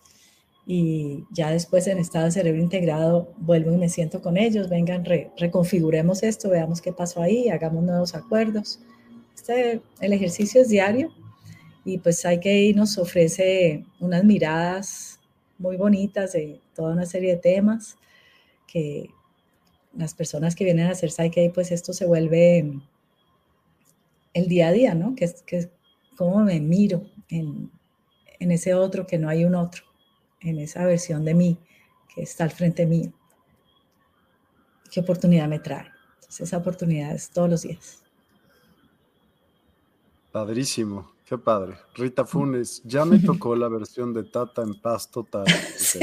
Y 0.67 1.25
ya 1.31 1.51
después 1.51 1.87
en 1.89 1.99
estado 1.99 2.25
de 2.25 2.31
cerebro 2.31 2.63
integrado 2.63 3.35
vuelvo 3.37 3.73
y 3.73 3.77
me 3.77 3.91
siento 3.91 4.23
con 4.23 4.39
ellos, 4.39 4.71
vengan, 4.71 5.05
reconfiguremos 5.37 6.23
esto, 6.23 6.49
veamos 6.49 6.81
qué 6.81 6.91
pasó 6.91 7.21
ahí, 7.21 7.51
hagamos 7.51 7.85
nuevos 7.85 8.15
acuerdos 8.15 8.81
este, 9.35 9.83
el 10.01 10.13
ejercicio 10.13 10.63
es 10.63 10.69
diario 10.69 11.13
y 11.85 11.99
pues 11.99 12.25
hay 12.25 12.41
que 12.41 12.73
nos 12.75 12.99
ofrece 12.99 13.85
unas 14.01 14.25
miradas 14.25 15.21
muy 15.59 15.77
bonitas 15.77 16.33
de 16.33 16.61
toda 16.75 16.93
una 16.93 17.07
serie 17.07 17.33
de 17.33 17.41
temas 17.41 17.97
que 18.67 19.11
las 19.93 20.15
personas 20.15 20.55
que 20.55 20.65
vienen 20.65 20.87
a 20.87 20.91
hacer 20.91 21.11
Psyche, 21.11 21.51
pues 21.55 21.71
esto 21.71 21.93
se 21.93 22.07
vuelve 22.07 22.73
el 24.33 24.49
día 24.49 24.69
a 24.69 24.73
día, 24.73 24.95
¿no? 24.95 25.15
Que 25.15 25.27
es 25.27 25.43
que 25.43 25.71
cómo 26.17 26.41
me 26.41 26.61
miro 26.61 27.07
en, 27.29 27.71
en 28.41 28.51
ese 28.51 28.75
otro 28.75 29.07
que 29.07 29.19
no 29.19 29.29
hay 29.29 29.45
un 29.45 29.55
otro, 29.55 29.85
en 30.41 30.59
esa 30.59 30.85
versión 30.85 31.25
de 31.25 31.35
mí 31.35 31.59
que 32.13 32.23
está 32.23 32.45
al 32.45 32.51
frente 32.51 32.87
mío. 32.87 33.13
¿Qué 34.91 35.01
oportunidad 35.01 35.49
me 35.49 35.59
trae? 35.59 35.87
Entonces, 36.15 36.41
esa 36.41 36.59
oportunidad 36.59 37.15
es 37.15 37.31
todos 37.31 37.51
los 37.51 37.63
días. 37.63 38.04
Padrísimo, 40.35 41.13
qué 41.25 41.39
padre. 41.39 41.77
Rita 41.95 42.25
Funes, 42.25 42.83
ya 42.85 43.05
me 43.05 43.19
tocó 43.25 43.55
la 43.55 43.69
versión 43.69 44.13
de 44.13 44.25
Tata 44.25 44.63
en 44.63 44.75
paz 44.81 45.09
total. 45.09 45.47
Sí. 45.77 46.01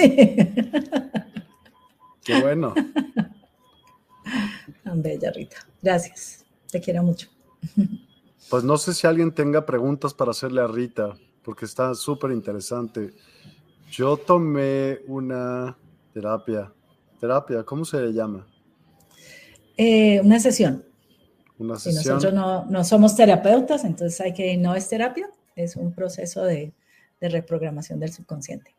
Qué 2.24 2.40
bueno. 2.42 2.74
Tan 4.86 5.02
bella, 5.02 5.34
Rita. 5.34 5.58
Gracias. 5.82 6.46
Te 6.72 6.80
quiero 6.80 7.04
mucho. 7.04 7.28
Pues 8.50 8.64
no 8.64 8.78
sé 8.78 8.94
si 8.94 9.06
alguien 9.06 9.34
tenga 9.34 9.66
preguntas 9.66 10.14
para 10.14 10.32
hacerle 10.32 10.62
a 10.62 10.68
Rita, 10.68 11.18
porque 11.44 11.66
está 11.66 11.94
súper 11.94 12.32
interesante. 12.32 13.14
Yo 13.92 14.16
tomé 14.16 15.00
una 15.08 15.78
terapia. 16.14 16.72
Terapia, 17.20 17.66
¿cómo 17.66 17.84
se 17.84 18.14
llama? 18.14 18.48
Eh, 19.76 20.22
una 20.22 20.40
sesión. 20.40 20.86
Si 21.78 21.94
nosotros 21.94 22.34
no, 22.34 22.66
no, 22.66 22.84
somos 22.84 23.16
terapeutas, 23.16 23.84
entonces 23.84 24.20
hay 24.22 24.34
que 24.34 24.58
no 24.58 24.76
es 24.76 24.90
terapia, 24.90 25.30
es 25.56 25.76
un 25.76 25.94
proceso 25.94 26.44
de, 26.44 26.74
de 27.20 27.30
reprogramación 27.30 28.00
del 28.00 28.12
subconsciente. 28.12 28.76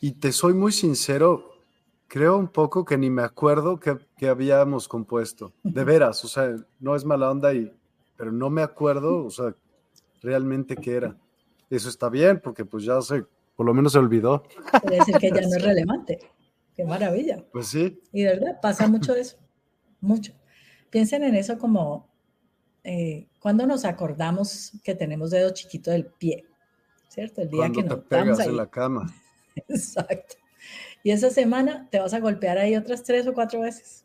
Y 0.00 0.12
te 0.12 0.32
soy 0.32 0.54
muy 0.54 0.72
sincero, 0.72 1.52
creo 2.08 2.36
un 2.36 2.48
poco 2.48 2.84
que 2.84 2.98
ni 2.98 3.10
me 3.10 3.22
acuerdo 3.22 3.78
que, 3.78 3.98
que, 4.16 4.28
habíamos 4.28 4.88
compuesto. 4.88 5.52
De 5.62 5.84
veras, 5.84 6.24
o 6.24 6.28
sea, 6.28 6.56
no 6.80 6.96
es 6.96 7.04
mala 7.04 7.30
onda, 7.30 7.54
y, 7.54 7.72
pero 8.16 8.32
no 8.32 8.50
me 8.50 8.62
acuerdo, 8.62 9.24
o 9.24 9.30
sea, 9.30 9.54
realmente 10.22 10.76
qué 10.76 10.96
era. 10.96 11.16
Eso 11.70 11.88
está 11.88 12.08
bien, 12.08 12.40
porque 12.42 12.64
pues 12.64 12.84
ya 12.84 13.00
sé, 13.00 13.24
por 13.54 13.66
lo 13.66 13.74
menos 13.74 13.92
se 13.92 13.98
olvidó. 13.98 14.42
Quiere 14.80 14.96
decir 14.96 15.16
que 15.18 15.30
ya 15.30 15.40
no 15.40 15.56
es 15.56 15.62
relevante. 15.62 16.18
Qué 16.74 16.84
maravilla. 16.84 17.44
Pues 17.52 17.68
sí. 17.68 18.00
Y 18.12 18.22
de 18.22 18.38
verdad, 18.38 18.58
pasa 18.60 18.88
mucho 18.88 19.14
eso, 19.14 19.36
mucho. 20.00 20.32
Piensen 20.92 21.24
en 21.24 21.34
eso 21.34 21.58
como 21.58 22.06
eh, 22.84 23.26
cuando 23.40 23.66
nos 23.66 23.86
acordamos 23.86 24.72
que 24.84 24.94
tenemos 24.94 25.30
dedo 25.30 25.48
chiquito 25.54 25.90
del 25.90 26.04
pie, 26.04 26.44
¿cierto? 27.08 27.40
El 27.40 27.48
día 27.48 27.70
que 27.72 27.82
nos 27.82 28.00
te 28.00 28.08
pegas 28.08 28.40
en 28.40 28.58
la 28.58 28.68
cama. 28.68 29.10
Exacto. 29.68 30.36
Y 31.02 31.10
esa 31.10 31.30
semana 31.30 31.88
te 31.90 31.98
vas 31.98 32.12
a 32.12 32.20
golpear 32.20 32.58
ahí 32.58 32.76
otras 32.76 33.02
tres 33.04 33.26
o 33.26 33.32
cuatro 33.32 33.60
veces. 33.60 34.04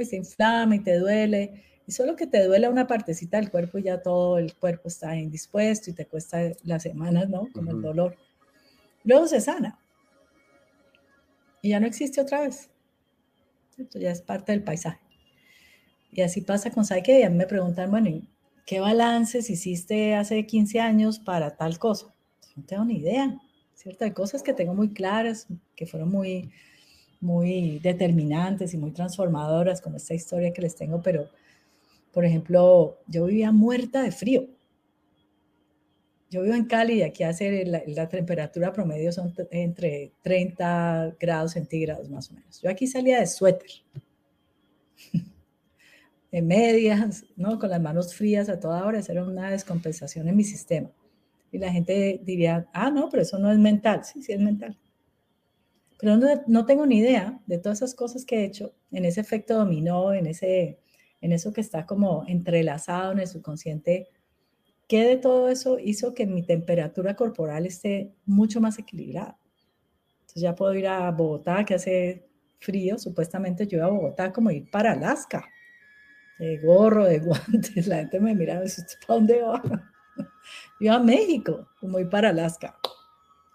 Y 0.00 0.04
se 0.06 0.16
inflama 0.16 0.76
y 0.76 0.80
te 0.80 0.98
duele. 0.98 1.64
Y 1.86 1.92
solo 1.92 2.16
que 2.16 2.26
te 2.26 2.44
duele 2.44 2.66
una 2.70 2.86
partecita 2.86 3.36
del 3.36 3.50
cuerpo 3.50 3.76
y 3.76 3.82
ya 3.82 4.00
todo 4.00 4.38
el 4.38 4.54
cuerpo 4.54 4.88
está 4.88 5.14
indispuesto 5.16 5.90
y 5.90 5.92
te 5.92 6.06
cuesta 6.06 6.38
las 6.64 6.82
semanas, 6.82 7.28
¿no? 7.28 7.46
Como 7.52 7.72
el 7.72 7.82
dolor. 7.82 8.16
Luego 9.04 9.26
se 9.26 9.38
sana. 9.42 9.78
Y 11.60 11.68
ya 11.68 11.80
no 11.80 11.86
existe 11.86 12.22
otra 12.22 12.40
vez. 12.40 12.70
Ya 13.92 14.10
es 14.10 14.22
parte 14.22 14.52
del 14.52 14.64
paisaje. 14.64 15.09
Y 16.12 16.22
así 16.22 16.40
pasa 16.40 16.70
con 16.70 16.84
Psyche. 16.84 17.20
Y 17.20 17.22
a 17.22 17.30
mí 17.30 17.36
me 17.36 17.46
preguntan, 17.46 17.90
bueno, 17.90 18.10
¿qué 18.66 18.80
balances 18.80 19.50
hiciste 19.50 20.14
hace 20.14 20.46
15 20.46 20.80
años 20.80 21.18
para 21.18 21.56
tal 21.56 21.78
cosa? 21.78 22.14
No 22.56 22.64
tengo 22.64 22.84
ni 22.84 22.98
idea, 22.98 23.38
¿cierto? 23.74 24.04
Hay 24.04 24.12
cosas 24.12 24.42
que 24.42 24.52
tengo 24.52 24.74
muy 24.74 24.92
claras, 24.92 25.46
que 25.76 25.86
fueron 25.86 26.10
muy, 26.10 26.50
muy 27.20 27.78
determinantes 27.78 28.74
y 28.74 28.78
muy 28.78 28.92
transformadoras, 28.92 29.80
como 29.80 29.96
esta 29.96 30.14
historia 30.14 30.52
que 30.52 30.62
les 30.62 30.74
tengo, 30.74 31.00
pero, 31.02 31.28
por 32.12 32.24
ejemplo, 32.24 32.98
yo 33.06 33.26
vivía 33.26 33.52
muerta 33.52 34.02
de 34.02 34.10
frío. 34.10 34.48
Yo 36.30 36.42
vivo 36.42 36.54
en 36.54 36.66
Cali 36.66 36.94
y 36.94 37.02
aquí 37.02 37.24
hace 37.24 37.66
la, 37.66 37.82
la, 37.88 38.08
temperatura 38.08 38.72
promedio 38.72 39.10
son 39.10 39.34
entre 39.50 40.12
30 40.22 41.16
grados 41.18 41.52
centígrados 41.52 42.08
más 42.08 42.30
o 42.30 42.34
menos. 42.34 42.60
Yo 42.62 42.70
aquí 42.70 42.86
salía 42.86 43.18
de 43.18 43.26
suéter. 43.26 43.70
En 46.32 46.46
medias, 46.46 47.24
¿no? 47.36 47.58
Con 47.58 47.70
las 47.70 47.80
manos 47.80 48.14
frías 48.14 48.48
a 48.48 48.60
toda 48.60 48.84
hora, 48.84 48.98
esa 48.98 49.12
era 49.12 49.24
una 49.24 49.50
descompensación 49.50 50.28
en 50.28 50.36
mi 50.36 50.44
sistema. 50.44 50.90
Y 51.52 51.58
la 51.58 51.72
gente 51.72 52.20
diría, 52.22 52.68
ah, 52.72 52.90
no, 52.90 53.08
pero 53.08 53.22
eso 53.22 53.38
no 53.38 53.50
es 53.50 53.58
mental. 53.58 54.04
Sí, 54.04 54.22
sí 54.22 54.32
es 54.32 54.40
mental. 54.40 54.78
Pero 55.98 56.16
no, 56.16 56.26
no 56.46 56.64
tengo 56.64 56.86
ni 56.86 56.98
idea 56.98 57.40
de 57.46 57.58
todas 57.58 57.78
esas 57.78 57.94
cosas 57.94 58.24
que 58.24 58.36
he 58.40 58.44
hecho 58.44 58.74
en 58.92 59.04
ese 59.04 59.20
efecto 59.20 59.56
dominó, 59.56 60.14
en, 60.14 60.26
ese, 60.26 60.78
en 61.20 61.32
eso 61.32 61.52
que 61.52 61.60
está 61.60 61.86
como 61.86 62.24
entrelazado 62.26 63.12
en 63.12 63.18
el 63.18 63.26
subconsciente. 63.26 64.08
¿Qué 64.88 65.04
de 65.04 65.16
todo 65.16 65.48
eso 65.48 65.78
hizo 65.78 66.14
que 66.14 66.26
mi 66.26 66.42
temperatura 66.42 67.14
corporal 67.16 67.66
esté 67.66 68.12
mucho 68.24 68.60
más 68.60 68.78
equilibrada? 68.78 69.38
Entonces 70.20 70.42
ya 70.42 70.54
puedo 70.54 70.74
ir 70.74 70.86
a 70.86 71.10
Bogotá, 71.10 71.64
que 71.64 71.74
hace 71.74 72.28
frío, 72.60 72.98
supuestamente 72.98 73.66
yo 73.66 73.78
iba 73.78 73.86
a 73.86 73.90
Bogotá 73.90 74.32
como 74.32 74.50
ir 74.50 74.70
para 74.70 74.92
Alaska, 74.92 75.48
de 76.40 76.56
gorro, 76.56 77.04
de 77.04 77.18
guantes, 77.20 77.86
la 77.86 77.98
gente 77.98 78.18
me 78.18 78.34
mira, 78.34 78.54
¿para 79.06 79.18
dónde 79.18 79.42
va? 79.42 79.62
Yo 80.80 80.94
a 80.94 80.98
México, 80.98 81.68
como 81.78 81.98
ir 81.98 82.08
para 82.08 82.30
Alaska. 82.30 82.76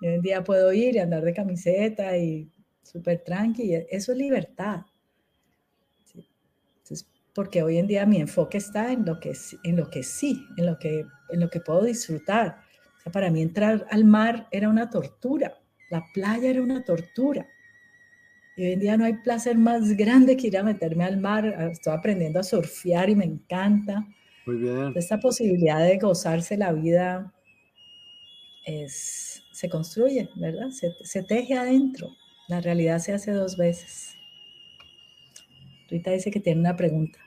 hoy 0.01 0.09
en 0.09 0.21
día 0.21 0.43
puedo 0.43 0.71
ir 0.71 0.95
y 0.95 0.99
andar 0.99 1.23
de 1.23 1.33
camiseta 1.33 2.15
y 2.15 2.49
súper 2.83 3.23
tranqui, 3.23 3.73
eso 3.89 4.11
es 4.11 4.17
libertad. 4.17 4.81
Entonces, 6.13 7.07
porque 7.33 7.63
hoy 7.63 7.79
en 7.79 7.87
día 7.87 8.05
mi 8.05 8.17
enfoque 8.17 8.59
está 8.59 8.91
en 8.91 9.03
lo 9.03 9.19
que, 9.19 9.33
en 9.63 9.75
lo 9.75 9.89
que 9.89 10.03
sí, 10.03 10.45
en 10.57 10.67
lo 10.67 10.77
que, 10.77 11.05
en 11.29 11.39
lo 11.39 11.49
que 11.49 11.59
puedo 11.59 11.83
disfrutar. 11.83 12.61
Para 13.11 13.31
mí 13.31 13.41
entrar 13.41 13.87
al 13.89 14.05
mar 14.05 14.47
era 14.51 14.69
una 14.69 14.89
tortura, 14.91 15.57
la 15.89 16.03
playa 16.13 16.51
era 16.51 16.61
una 16.61 16.83
tortura. 16.83 17.47
Y 18.57 18.65
hoy 18.65 18.71
en 18.71 18.79
día 18.79 18.97
no 18.97 19.05
hay 19.05 19.13
placer 19.15 19.57
más 19.57 19.97
grande 19.97 20.37
que 20.37 20.47
ir 20.47 20.57
a 20.57 20.63
meterme 20.63 21.03
al 21.03 21.17
mar. 21.17 21.45
Estoy 21.71 21.93
aprendiendo 21.93 22.39
a 22.39 22.43
surfear 22.43 23.09
y 23.09 23.15
me 23.15 23.25
encanta. 23.25 24.07
Muy 24.45 24.57
bien. 24.57 24.93
Esta 24.95 25.19
posibilidad 25.19 25.79
de 25.79 25.97
gozarse 25.97 26.55
la 26.55 26.71
vida 26.71 27.33
es, 28.65 29.43
se 29.51 29.69
construye, 29.69 30.29
¿verdad? 30.35 30.69
Se, 30.69 31.23
teje 31.23 31.55
adentro. 31.55 32.09
La 32.47 32.61
realidad 32.61 32.99
se 32.99 33.11
hace 33.11 33.31
dos 33.31 33.57
veces. 33.57 34.15
Rita 35.89 36.11
dice 36.11 36.31
que 36.31 36.39
tiene 36.39 36.61
una 36.61 36.77
pregunta. 36.77 37.19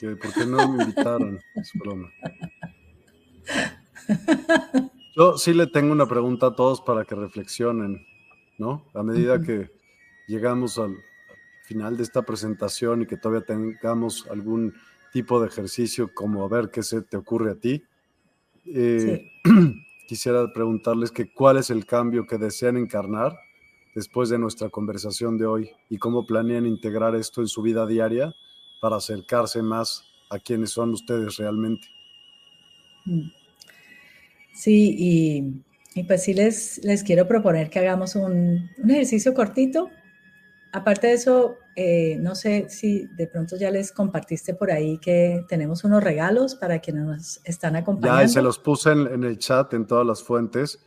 ¿Por 0.00 0.32
qué 0.34 0.46
no 0.46 0.68
me 0.68 0.84
invitaron? 0.84 1.40
Es 1.56 1.72
broma. 1.74 2.12
Yo 5.16 5.38
sí 5.38 5.54
le 5.54 5.66
tengo 5.66 5.92
una 5.92 6.06
pregunta 6.06 6.48
a 6.48 6.54
todos 6.54 6.80
para 6.80 7.04
que 7.04 7.14
reflexionen, 7.14 8.06
¿no? 8.58 8.84
A 8.94 9.02
medida 9.02 9.40
que 9.40 9.77
llegamos 10.28 10.78
al 10.78 10.96
final 11.62 11.96
de 11.96 12.04
esta 12.04 12.22
presentación 12.22 13.02
y 13.02 13.06
que 13.06 13.16
todavía 13.16 13.44
tengamos 13.44 14.26
algún 14.30 14.74
tipo 15.12 15.40
de 15.40 15.48
ejercicio 15.48 16.14
como 16.14 16.44
a 16.44 16.48
ver 16.48 16.70
qué 16.70 16.82
se 16.82 17.02
te 17.02 17.16
ocurre 17.16 17.50
a 17.50 17.54
ti. 17.56 17.82
Eh, 18.66 19.30
quisiera 20.06 20.52
preguntarles 20.52 21.10
que 21.10 21.32
cuál 21.32 21.56
es 21.56 21.70
el 21.70 21.84
cambio 21.84 22.26
que 22.26 22.38
desean 22.38 22.76
encarnar 22.76 23.36
después 23.94 24.28
de 24.28 24.38
nuestra 24.38 24.68
conversación 24.68 25.36
de 25.38 25.46
hoy 25.46 25.70
y 25.90 25.98
cómo 25.98 26.26
planean 26.26 26.66
integrar 26.66 27.16
esto 27.16 27.40
en 27.40 27.48
su 27.48 27.62
vida 27.62 27.86
diaria 27.86 28.32
para 28.80 28.96
acercarse 28.96 29.62
más 29.62 30.04
a 30.30 30.38
quienes 30.38 30.70
son 30.70 30.90
ustedes 30.90 31.36
realmente. 31.36 31.88
Mm. 33.06 33.30
Sí, 34.54 34.94
y, 35.94 36.02
pues 36.04 36.24
sí 36.24 36.34
les, 36.34 36.82
les 36.84 37.02
quiero 37.02 37.26
proponer 37.26 37.70
que 37.70 37.78
hagamos 37.78 38.14
un, 38.14 38.70
un 38.78 38.90
ejercicio 38.90 39.34
cortito 39.34 39.90
Aparte 40.72 41.06
de 41.06 41.12
eso, 41.14 41.56
eh, 41.76 42.16
no 42.20 42.34
sé 42.34 42.68
si 42.68 43.06
de 43.16 43.26
pronto 43.26 43.56
ya 43.56 43.70
les 43.70 43.92
compartiste 43.92 44.54
por 44.54 44.70
ahí 44.70 44.98
que 44.98 45.44
tenemos 45.48 45.84
unos 45.84 46.02
regalos 46.02 46.54
para 46.54 46.80
quienes 46.80 47.04
nos 47.04 47.40
están 47.44 47.76
acompañando. 47.76 48.22
Ya, 48.22 48.28
se 48.28 48.42
los 48.42 48.58
puse 48.58 48.92
en, 48.92 49.24
el 49.24 49.38
chat, 49.38 49.72
en 49.74 49.86
todas 49.86 50.06
las 50.06 50.22
fuentes. 50.22 50.78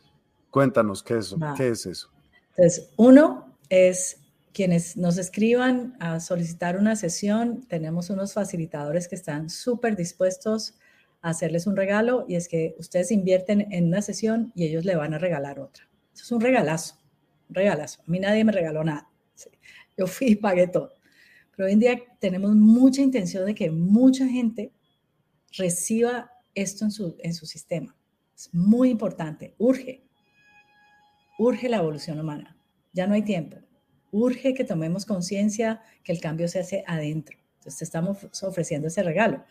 Cuéntanos, 0.50 1.02
¿qué 1.02 1.18
es, 1.18 1.34
¿qué 1.56 1.68
es 1.68 1.86
eso? 1.86 2.10
Entonces, 2.50 2.90
uno 2.96 3.56
es 3.68 4.18
quienes 4.52 4.96
nos 4.96 5.18
escriban 5.18 5.96
a 5.98 6.20
solicitar 6.20 6.76
una 6.76 6.94
sesión, 6.94 7.62
tenemos 7.68 8.10
unos 8.10 8.34
facilitadores 8.34 9.08
que 9.08 9.14
están 9.14 9.48
súper 9.48 9.96
dispuestos 9.96 10.74
a 11.22 11.30
hacerles 11.30 11.66
un 11.66 11.76
regalo 11.76 12.26
y 12.28 12.34
es 12.36 12.48
que 12.48 12.74
ustedes 12.78 13.10
invierten 13.10 13.72
en 13.72 13.86
una 13.86 14.02
sesión 14.02 14.52
y 14.54 14.66
ellos 14.66 14.84
le 14.84 14.94
van 14.94 15.14
a 15.14 15.18
regalar 15.18 15.58
otra. 15.58 15.88
Eso 16.14 16.24
es 16.24 16.32
un 16.32 16.40
regalazo, 16.40 16.96
un 17.48 17.54
regalazo. 17.54 18.02
A 18.02 18.10
mí 18.10 18.20
nadie 18.20 18.44
me 18.44 18.52
regaló 18.52 18.84
nada. 18.84 19.08
Yo 19.96 20.06
fui 20.06 20.28
y 20.28 20.36
pagué 20.36 20.66
todo. 20.66 20.92
Pero 21.56 21.66
hoy 21.66 21.72
en 21.72 21.80
día 21.80 22.02
tenemos 22.18 22.54
mucha 22.54 23.02
intención 23.02 23.46
de 23.46 23.54
que 23.54 23.70
mucha 23.70 24.26
gente 24.26 24.72
reciba 25.56 26.30
esto 26.54 26.84
en 26.84 26.90
su, 26.90 27.16
en 27.20 27.34
su 27.34 27.46
sistema. 27.46 27.96
Es 28.34 28.52
muy 28.52 28.90
importante, 28.90 29.54
urge, 29.58 30.02
urge 31.38 31.68
la 31.68 31.78
evolución 31.78 32.18
humana. 32.18 32.56
Ya 32.92 33.06
no 33.06 33.14
hay 33.14 33.22
tiempo. 33.22 33.58
Urge 34.10 34.54
que 34.54 34.64
tomemos 34.64 35.06
conciencia 35.06 35.82
que 36.04 36.12
el 36.12 36.20
cambio 36.20 36.48
se 36.48 36.60
hace 36.60 36.84
adentro. 36.86 37.38
Entonces 37.58 37.78
te 37.78 37.84
estamos 37.84 38.42
ofreciendo 38.42 38.88
ese 38.88 39.02
regalo. 39.02 39.44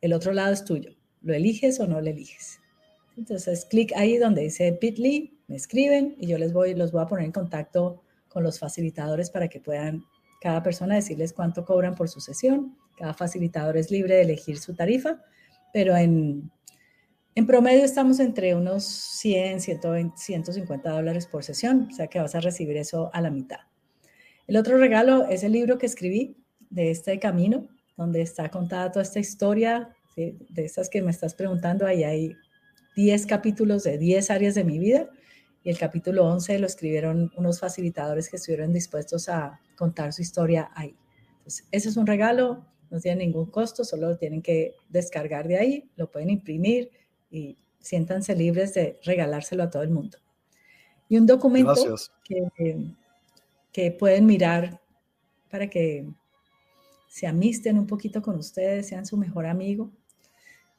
El 0.00 0.12
otro 0.12 0.32
lado 0.32 0.52
es 0.52 0.64
tuyo. 0.64 0.96
¿Lo 1.22 1.32
eliges 1.34 1.78
o 1.80 1.86
no 1.86 2.00
lo 2.00 2.10
eliges? 2.10 2.58
Entonces, 3.16 3.64
clic 3.66 3.92
ahí 3.94 4.16
donde 4.16 4.42
dice 4.42 4.76
Bitly, 4.80 5.38
me 5.46 5.56
escriben 5.56 6.16
y 6.18 6.26
yo 6.26 6.38
les 6.38 6.52
voy, 6.52 6.74
los 6.74 6.92
voy 6.92 7.02
a 7.02 7.06
poner 7.06 7.26
en 7.26 7.32
contacto 7.32 8.02
con 8.32 8.42
los 8.42 8.58
facilitadores 8.58 9.30
para 9.30 9.48
que 9.48 9.60
puedan 9.60 10.04
cada 10.40 10.62
persona 10.62 10.96
decirles 10.96 11.32
cuánto 11.32 11.64
cobran 11.64 11.94
por 11.94 12.08
su 12.08 12.20
sesión. 12.20 12.76
Cada 12.96 13.14
facilitador 13.14 13.76
es 13.76 13.90
libre 13.90 14.16
de 14.16 14.22
elegir 14.22 14.58
su 14.58 14.74
tarifa, 14.74 15.20
pero 15.72 15.96
en, 15.96 16.50
en 17.34 17.46
promedio 17.46 17.84
estamos 17.84 18.18
entre 18.20 18.54
unos 18.54 18.84
100, 18.84 19.60
120, 19.60 20.16
150 20.16 20.90
dólares 20.90 21.26
por 21.26 21.44
sesión, 21.44 21.88
o 21.90 21.94
sea 21.94 22.08
que 22.08 22.18
vas 22.18 22.34
a 22.34 22.40
recibir 22.40 22.76
eso 22.76 23.10
a 23.12 23.20
la 23.20 23.30
mitad. 23.30 23.60
El 24.46 24.56
otro 24.56 24.76
regalo 24.76 25.26
es 25.28 25.44
el 25.44 25.52
libro 25.52 25.78
que 25.78 25.86
escribí 25.86 26.36
de 26.70 26.90
este 26.90 27.18
camino, 27.18 27.68
donde 27.96 28.22
está 28.22 28.50
contada 28.50 28.90
toda 28.90 29.02
esta 29.02 29.20
historia 29.20 29.94
de, 30.16 30.36
estas 30.56 30.88
que 30.88 31.02
me 31.02 31.10
estás 31.10 31.34
preguntando. 31.34 31.86
Ahí 31.86 32.04
hay 32.04 32.36
10 32.96 33.26
capítulos 33.26 33.84
de 33.84 33.98
10 33.98 34.30
áreas 34.30 34.54
de 34.54 34.64
mi 34.64 34.78
vida 34.78 35.08
y 35.64 35.70
el 35.70 35.78
capítulo 35.78 36.26
11 36.26 36.58
lo 36.58 36.66
escribieron 36.66 37.32
unos 37.36 37.60
facilitadores 37.60 38.28
que 38.28 38.36
estuvieron 38.36 38.72
dispuestos 38.72 39.28
a 39.28 39.60
contar 39.76 40.12
su 40.12 40.22
historia 40.22 40.70
ahí. 40.74 40.96
Entonces, 41.38 41.66
ese 41.70 41.88
es 41.88 41.96
un 41.96 42.06
regalo, 42.06 42.64
no 42.90 43.00
tiene 43.00 43.24
ningún 43.24 43.46
costo, 43.46 43.84
solo 43.84 44.10
lo 44.10 44.16
tienen 44.16 44.42
que 44.42 44.74
descargar 44.88 45.46
de 45.48 45.58
ahí, 45.58 45.90
lo 45.96 46.10
pueden 46.10 46.30
imprimir 46.30 46.90
y 47.30 47.56
siéntanse 47.80 48.34
libres 48.34 48.74
de 48.74 48.98
regalárselo 49.04 49.62
a 49.62 49.70
todo 49.70 49.82
el 49.82 49.90
mundo. 49.90 50.18
Y 51.08 51.16
un 51.16 51.26
documento 51.26 51.96
que, 52.24 52.94
que, 53.72 53.90
pueden 53.92 54.26
mirar 54.26 54.80
para 55.50 55.68
que 55.68 56.06
se 57.08 57.26
amisten 57.26 57.78
un 57.78 57.86
poquito 57.86 58.22
con 58.22 58.36
ustedes, 58.36 58.88
sean 58.88 59.04
su 59.04 59.16
mejor 59.16 59.46
amigo. 59.46 59.90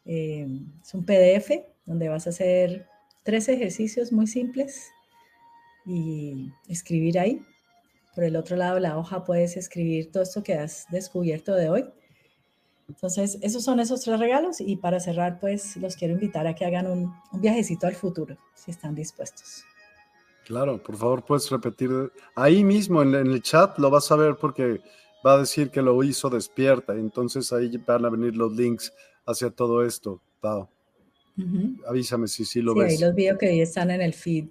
Eh, 0.06 0.48
es 0.82 0.94
un 0.94 1.06
PDF 1.06 1.52
donde 1.86 2.10
vas 2.10 2.26
a 2.26 2.32
hacer 2.32 2.88
tres 3.24 3.50
ejercicios 3.50 4.12
muy 4.12 4.28
simples 4.28 4.92
y 5.86 6.52
escribir 6.68 7.20
ahí. 7.20 7.42
Por 8.16 8.24
el 8.26 8.36
otro 8.36 8.56
lado 8.56 8.76
de 8.76 8.82
la 8.82 8.98
hoja 8.98 9.24
puedes 9.24 9.58
escribir 9.58 10.12
todo 10.12 10.24
esto 10.24 10.44
que 10.44 10.54
has 10.54 10.86
descubierto 10.92 11.56
de 11.56 11.70
hoy. 11.70 11.86
Entonces, 12.88 13.40
esos 13.42 13.64
son 13.64 13.80
esos 13.80 14.02
tres 14.02 14.20
regalos 14.20 14.62
y 14.62 14.76
para 14.76 15.00
cerrar, 15.00 15.40
pues 15.40 15.78
los 15.78 15.96
quiero 15.96 16.14
invitar 16.14 16.46
a 16.46 16.54
que 16.54 16.66
hagan 16.66 16.86
un, 16.86 17.14
viajecito 17.32 17.88
al 17.88 17.96
futuro, 17.96 18.38
si 18.54 18.72
están 18.72 18.94
dispuestos. 18.94 19.64
Claro, 20.46 20.82
por 20.84 20.98
favor, 20.98 21.24
puedes 21.24 21.50
repetir. 21.50 21.90
Ahí 22.36 22.64
mismo 22.64 23.02
en, 23.02 23.16
el 23.16 23.42
chat 23.42 23.80
lo 23.80 23.90
vas 23.90 24.12
a 24.12 24.18
ver 24.18 24.36
porque 24.36 24.82
va 25.26 25.36
a 25.36 25.38
decir 25.40 25.72
que 25.72 25.82
lo 25.82 26.04
hizo 26.04 26.30
despierta. 26.30 26.94
Entonces 26.94 27.54
ahí 27.54 27.76
van 27.78 28.06
a 28.06 28.10
venir 28.10 28.36
los 28.36 28.52
links 28.52 28.94
hacia 29.26 29.50
todo 29.50 29.84
esto, 29.84 30.22
Pau. 30.42 30.70
Avísame 31.88 32.28
si 32.28 32.46
sí 32.46 32.62
lo 32.62 32.76
ves. 32.76 32.94
Ahí 32.94 32.98
los 33.00 33.16
veo 33.16 33.38
que 33.38 33.62
están 33.62 33.92
en 33.92 34.02
el 34.02 34.14
feed. 34.14 34.46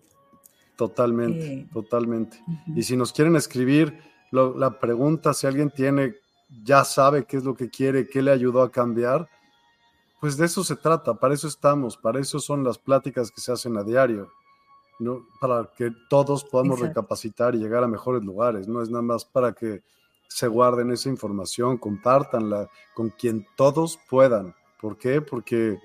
Totalmente, 0.77 1.53
eh, 1.53 1.67
totalmente. 1.73 2.43
Y 2.75 2.83
si 2.83 2.97
nos 2.97 3.13
quieren 3.13 3.37
escribir 3.37 3.99
la 4.33 4.81
pregunta, 4.81 5.35
si 5.35 5.47
alguien 5.47 5.71
tiene, 5.71 6.15
ya 6.65 6.85
sabe 6.85 7.25
qué 7.25 7.37
es 7.37 7.45
lo 7.45 7.55
que 7.55 7.69
quiere, 7.69 8.09
qué 8.09 8.23
le 8.23 8.31
ayudó 8.31 8.63
a 8.63 8.73
cambiar, 8.73 9.29
pues 10.21 10.37
de 10.37 10.47
eso 10.47 10.65
se 10.65 10.77
trata, 10.77 11.15
para 11.15 11.35
eso 11.35 11.49
estamos, 11.49 11.97
para 11.97 12.21
eso 12.21 12.39
son 12.39 12.65
las 12.65 12.79
pláticas 12.79 13.31
que 13.31 13.41
se 13.41 13.53
hacen 13.53 13.77
a 13.77 13.83
diario, 13.83 14.31
¿no? 15.01 15.27
Para 15.41 15.71
que 15.77 15.91
todos 16.09 16.45
podamos 16.45 16.81
recapacitar 16.81 17.55
y 17.55 17.59
llegar 17.59 17.83
a 17.85 17.89
mejores 17.89 18.23
lugares, 18.23 18.69
no 18.69 18.83
es 18.83 18.89
nada 18.89 19.03
más 19.03 19.25
para 19.25 19.53
que 19.53 19.83
se 20.29 20.47
guarden 20.47 20.91
esa 20.93 21.09
información, 21.09 21.77
compártanla 21.77 22.71
con 22.95 23.11
quien 23.11 23.47
todos 23.57 23.99
puedan. 24.09 24.55
¿Por 24.81 24.97
qué? 24.97 25.21
Porque 25.21 25.79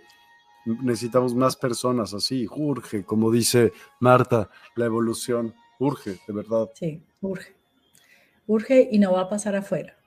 necesitamos 0.67 1.33
más 1.33 1.55
personas 1.55 2.13
así, 2.13 2.47
urge, 2.49 3.03
como 3.03 3.31
dice 3.31 3.71
Marta, 3.99 4.49
la 4.75 4.85
evolución, 4.85 5.53
urge, 5.79 6.19
de 6.27 6.33
verdad. 6.33 6.69
Sí, 6.73 7.03
urge. 7.21 7.55
Urge 8.45 8.89
y 8.91 8.99
no 8.99 9.13
va 9.13 9.21
a 9.21 9.29
pasar 9.29 9.55
afuera. 9.55 9.97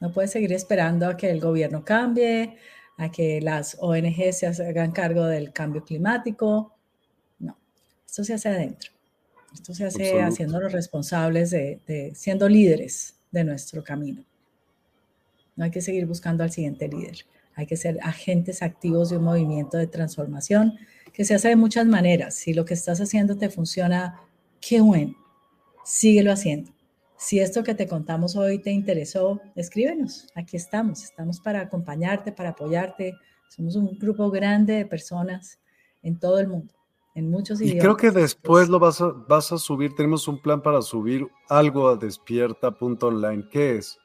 No 0.00 0.12
puedes 0.12 0.30
seguir 0.30 0.52
esperando 0.52 1.08
a 1.08 1.16
que 1.16 1.30
el 1.30 1.40
gobierno 1.40 1.84
cambie, 1.84 2.56
a 2.96 3.10
que 3.10 3.40
las 3.40 3.76
ONG 3.80 4.32
se 4.32 4.46
hagan 4.46 4.92
cargo 4.92 5.24
del 5.24 5.52
cambio 5.52 5.84
climático. 5.84 6.76
No, 7.38 7.56
esto 8.06 8.24
se 8.24 8.34
hace 8.34 8.48
adentro. 8.48 8.92
Esto 9.52 9.74
se 9.74 9.86
hace 9.86 10.20
haciéndonos 10.20 10.72
responsables 10.72 11.50
de, 11.50 12.12
siendo 12.14 12.48
líderes 12.48 13.16
de 13.30 13.44
nuestro 13.44 13.82
camino. 13.82 14.24
No 15.56 15.64
hay 15.64 15.70
que 15.70 15.80
seguir 15.80 16.06
buscando 16.06 16.44
al 16.44 16.50
siguiente 16.50 16.86
líder. 16.86 17.24
Hay 17.58 17.66
que 17.66 17.76
ser 17.76 17.98
agentes 18.04 18.62
activos 18.62 19.10
de 19.10 19.16
un 19.16 19.24
movimiento 19.24 19.78
de 19.78 19.88
transformación 19.88 20.78
que 21.12 21.24
se 21.24 21.34
hace 21.34 21.48
de 21.48 21.56
muchas 21.56 21.86
maneras. 21.86 22.36
Si 22.36 22.54
lo 22.54 22.64
que 22.64 22.74
estás 22.74 23.00
haciendo 23.00 23.36
te 23.36 23.50
funciona, 23.50 24.20
qué 24.60 24.80
bueno. 24.80 25.16
Síguelo 25.84 26.30
haciendo. 26.30 26.70
Si 27.16 27.40
esto 27.40 27.64
que 27.64 27.74
te 27.74 27.88
contamos 27.88 28.36
hoy 28.36 28.60
te 28.60 28.70
interesó, 28.70 29.40
escríbenos. 29.56 30.28
Aquí 30.36 30.56
estamos. 30.56 31.02
Estamos 31.02 31.40
para 31.40 31.62
acompañarte, 31.62 32.30
para 32.30 32.50
apoyarte. 32.50 33.16
Somos 33.48 33.74
un 33.74 33.98
grupo 33.98 34.30
grande 34.30 34.74
de 34.74 34.86
personas 34.86 35.58
en 36.04 36.16
todo 36.16 36.38
el 36.38 36.46
mundo, 36.46 36.72
en 37.16 37.28
muchos 37.28 37.60
idiomas. 37.60 37.78
Y 37.78 37.80
creo 37.80 37.96
que 37.96 38.12
después 38.12 38.68
lo 38.68 38.78
vas 38.78 39.00
a, 39.00 39.08
vas 39.28 39.50
a 39.50 39.58
subir. 39.58 39.96
Tenemos 39.96 40.28
un 40.28 40.40
plan 40.40 40.62
para 40.62 40.80
subir 40.80 41.26
algo 41.48 41.88
a 41.88 41.96
despierta.online. 41.96 43.48
¿Qué 43.50 43.78
es? 43.78 43.98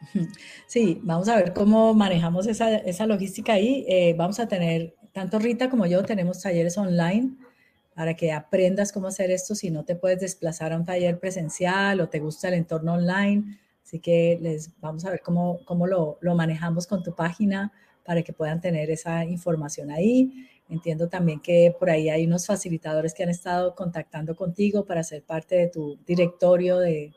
Sí, 0.66 1.00
vamos 1.02 1.28
a 1.28 1.36
ver 1.36 1.52
cómo 1.52 1.94
manejamos 1.94 2.46
esa, 2.46 2.76
esa 2.76 3.06
logística 3.06 3.54
ahí. 3.54 3.84
Eh, 3.88 4.14
vamos 4.16 4.40
a 4.40 4.48
tener, 4.48 4.94
tanto 5.12 5.38
Rita 5.38 5.70
como 5.70 5.86
yo, 5.86 6.02
tenemos 6.04 6.40
talleres 6.40 6.78
online 6.78 7.36
para 7.94 8.14
que 8.14 8.32
aprendas 8.32 8.92
cómo 8.92 9.08
hacer 9.08 9.30
esto 9.30 9.54
si 9.54 9.70
no 9.70 9.84
te 9.84 9.96
puedes 9.96 10.20
desplazar 10.20 10.72
a 10.72 10.76
un 10.76 10.84
taller 10.84 11.18
presencial 11.18 12.00
o 12.00 12.08
te 12.08 12.20
gusta 12.20 12.48
el 12.48 12.54
entorno 12.54 12.94
online. 12.94 13.58
Así 13.84 13.98
que 13.98 14.38
les 14.40 14.70
vamos 14.80 15.04
a 15.04 15.10
ver 15.10 15.20
cómo, 15.20 15.60
cómo 15.64 15.86
lo, 15.86 16.18
lo 16.20 16.34
manejamos 16.34 16.86
con 16.86 17.02
tu 17.02 17.14
página 17.14 17.72
para 18.04 18.22
que 18.22 18.32
puedan 18.32 18.60
tener 18.60 18.90
esa 18.90 19.24
información 19.24 19.90
ahí. 19.90 20.48
Entiendo 20.68 21.08
también 21.08 21.40
que 21.40 21.74
por 21.78 21.90
ahí 21.90 22.08
hay 22.08 22.24
unos 22.24 22.46
facilitadores 22.46 23.12
que 23.12 23.24
han 23.24 23.28
estado 23.28 23.74
contactando 23.74 24.36
contigo 24.36 24.84
para 24.84 25.02
ser 25.02 25.24
parte 25.24 25.56
de 25.56 25.66
tu 25.66 25.98
directorio 26.06 26.78
de, 26.78 27.12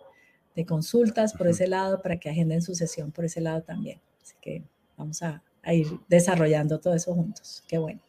de 0.56 0.66
consultas 0.66 1.34
por 1.34 1.48
ese 1.48 1.68
lado, 1.68 2.02
para 2.02 2.18
que 2.18 2.30
agenden 2.30 2.62
su 2.62 2.76
sesión 2.76 3.12
por 3.12 3.26
ese 3.26 3.42
lado 3.42 3.64
también. 3.64 4.00
Así 4.22 4.36
que 4.42 4.64
vamos 4.98 5.22
a, 5.24 5.44
a 5.64 5.74
ir 5.74 5.88
desarrollando 6.08 6.80
todo 6.80 6.94
eso 6.94 7.14
juntos. 7.14 7.64
Qué 7.68 7.78
bueno. 7.78 8.00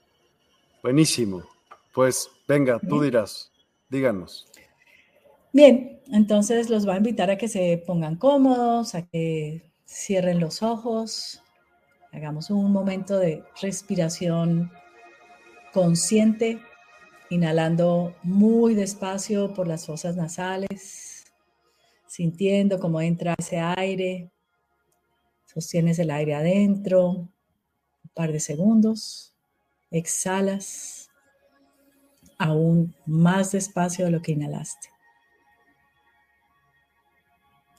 Buenísimo. 0.83 1.43
Pues 1.95 2.29
venga, 2.47 2.79
tú 2.81 3.01
dirás, 3.01 3.51
díganos. 3.89 4.49
Bien, 5.53 6.01
entonces 6.11 6.69
los 6.69 6.87
va 6.87 6.95
a 6.95 6.97
invitar 6.97 7.31
a 7.31 7.39
que 7.39 7.47
se 7.47 7.83
pongan 7.87 8.17
cómodos, 8.17 8.97
a 8.97 9.07
que 9.07 9.63
cierren 9.87 10.41
los 10.41 10.63
ojos, 10.63 11.41
hagamos 12.13 12.51
un 12.51 12.73
momento 12.73 13.19
de 13.19 13.45
respiración 13.63 14.73
consciente, 15.73 16.61
inhalando 17.31 18.15
muy 18.23 18.75
despacio 18.75 19.55
por 19.55 19.69
las 19.69 19.87
fosas 19.87 20.17
nasales, 20.17 21.14
sintiendo 22.15 22.79
cómo 22.79 23.01
entra 23.01 23.35
ese 23.37 23.59
aire, 23.59 24.31
sostienes 25.47 25.99
el 25.99 26.13
aire 26.13 26.37
adentro, 26.37 27.11
un 27.11 28.11
par 28.15 28.31
de 28.31 28.39
segundos, 28.39 29.35
exhalas 29.91 31.11
aún 32.39 32.95
más 33.05 33.51
despacio 33.51 34.05
de 34.05 34.13
lo 34.13 34.23
que 34.23 34.31
inhalaste. 34.31 34.91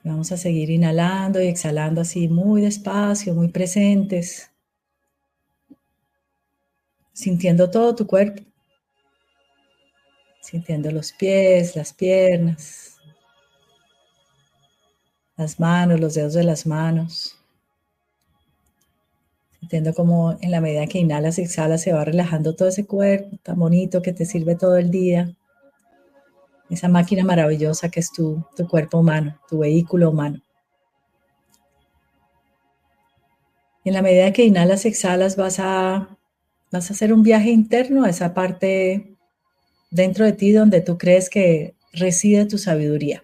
Vamos 0.03 0.33
a 0.33 0.37
seguir 0.37 0.69
inhalando 0.69 1.41
y 1.41 1.47
exhalando 1.47 2.01
así 2.01 2.27
muy 2.27 2.61
despacio, 2.61 3.33
muy 3.33 3.47
presentes, 3.47 4.51
sintiendo 7.13 7.71
todo 7.71 7.95
tu 7.95 8.05
cuerpo, 8.05 8.43
sintiendo 10.41 10.91
los 10.91 11.13
pies, 11.13 11.77
las 11.77 11.93
piernas, 11.93 12.94
las 15.37 15.59
manos, 15.59 15.99
los 15.99 16.13
dedos 16.13 16.33
de 16.33 16.43
las 16.43 16.65
manos. 16.65 17.37
Sintiendo 19.59 19.93
como 19.93 20.37
en 20.41 20.51
la 20.51 20.61
medida 20.61 20.87
que 20.87 20.99
inhalas 20.99 21.39
y 21.39 21.43
exhalas 21.43 21.81
se 21.81 21.93
va 21.93 22.05
relajando 22.05 22.55
todo 22.55 22.67
ese 22.67 22.85
cuerpo 22.85 23.37
tan 23.43 23.57
bonito 23.57 24.01
que 24.01 24.13
te 24.13 24.25
sirve 24.25 24.55
todo 24.55 24.77
el 24.77 24.91
día. 24.91 25.35
Esa 26.69 26.87
máquina 26.87 27.23
maravillosa 27.23 27.89
que 27.89 27.99
es 27.99 28.11
tu, 28.11 28.43
tu 28.55 28.67
cuerpo 28.67 28.99
humano, 28.99 29.39
tu 29.47 29.59
vehículo 29.59 30.09
humano. 30.09 30.41
en 33.85 33.93
la 33.93 34.01
medida 34.01 34.33
que 34.33 34.43
inhalas 34.43 34.85
exhalas 34.85 35.35
vas 35.37 35.59
a, 35.59 36.17
vas 36.71 36.89
a 36.89 36.93
hacer 36.93 37.13
un 37.13 37.21
viaje 37.21 37.51
interno 37.51 38.03
a 38.03 38.09
esa 38.09 38.33
parte 38.33 39.15
dentro 39.91 40.25
de 40.25 40.33
ti 40.33 40.51
donde 40.51 40.81
tú 40.81 40.97
crees 40.97 41.29
que 41.29 41.75
reside 41.93 42.45
tu 42.47 42.57
sabiduría. 42.57 43.23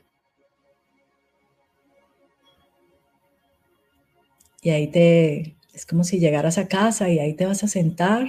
Y 4.62 4.70
ahí 4.70 4.88
te, 4.88 5.56
es 5.74 5.86
como 5.88 6.04
si 6.04 6.20
llegaras 6.20 6.58
a 6.60 6.68
casa 6.68 7.10
y 7.10 7.18
ahí 7.20 7.34
te 7.34 7.48
vas 7.48 7.64
a 7.64 7.68
sentar. 7.68 8.28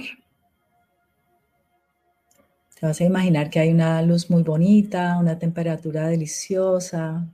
Te 2.79 2.85
vas 2.87 2.99
a 2.99 3.03
imaginar 3.03 3.51
que 3.51 3.59
hay 3.59 3.69
una 3.71 4.01
luz 4.01 4.29
muy 4.29 4.41
bonita, 4.41 5.17
una 5.19 5.37
temperatura 5.37 6.07
deliciosa, 6.07 7.27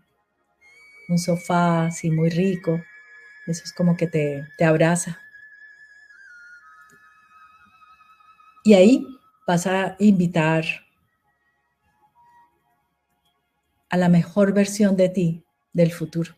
un 1.08 1.18
sofá 1.18 1.86
así 1.86 2.12
muy 2.12 2.30
rico. 2.30 2.82
Eso 3.48 3.64
es 3.64 3.74
como 3.74 3.96
que 3.96 4.08
te, 4.08 4.46
te 4.58 4.66
abraza. 4.66 5.18
Y 8.66 8.74
ahí 8.74 9.08
vas 9.48 9.66
a 9.66 9.96
invitar 10.00 10.66
a 13.90 13.98
la 13.98 14.10
mejor 14.10 14.54
versión 14.54 14.96
de 14.96 15.10
ti 15.10 15.44
del 15.74 15.92
futuro. 15.92 16.36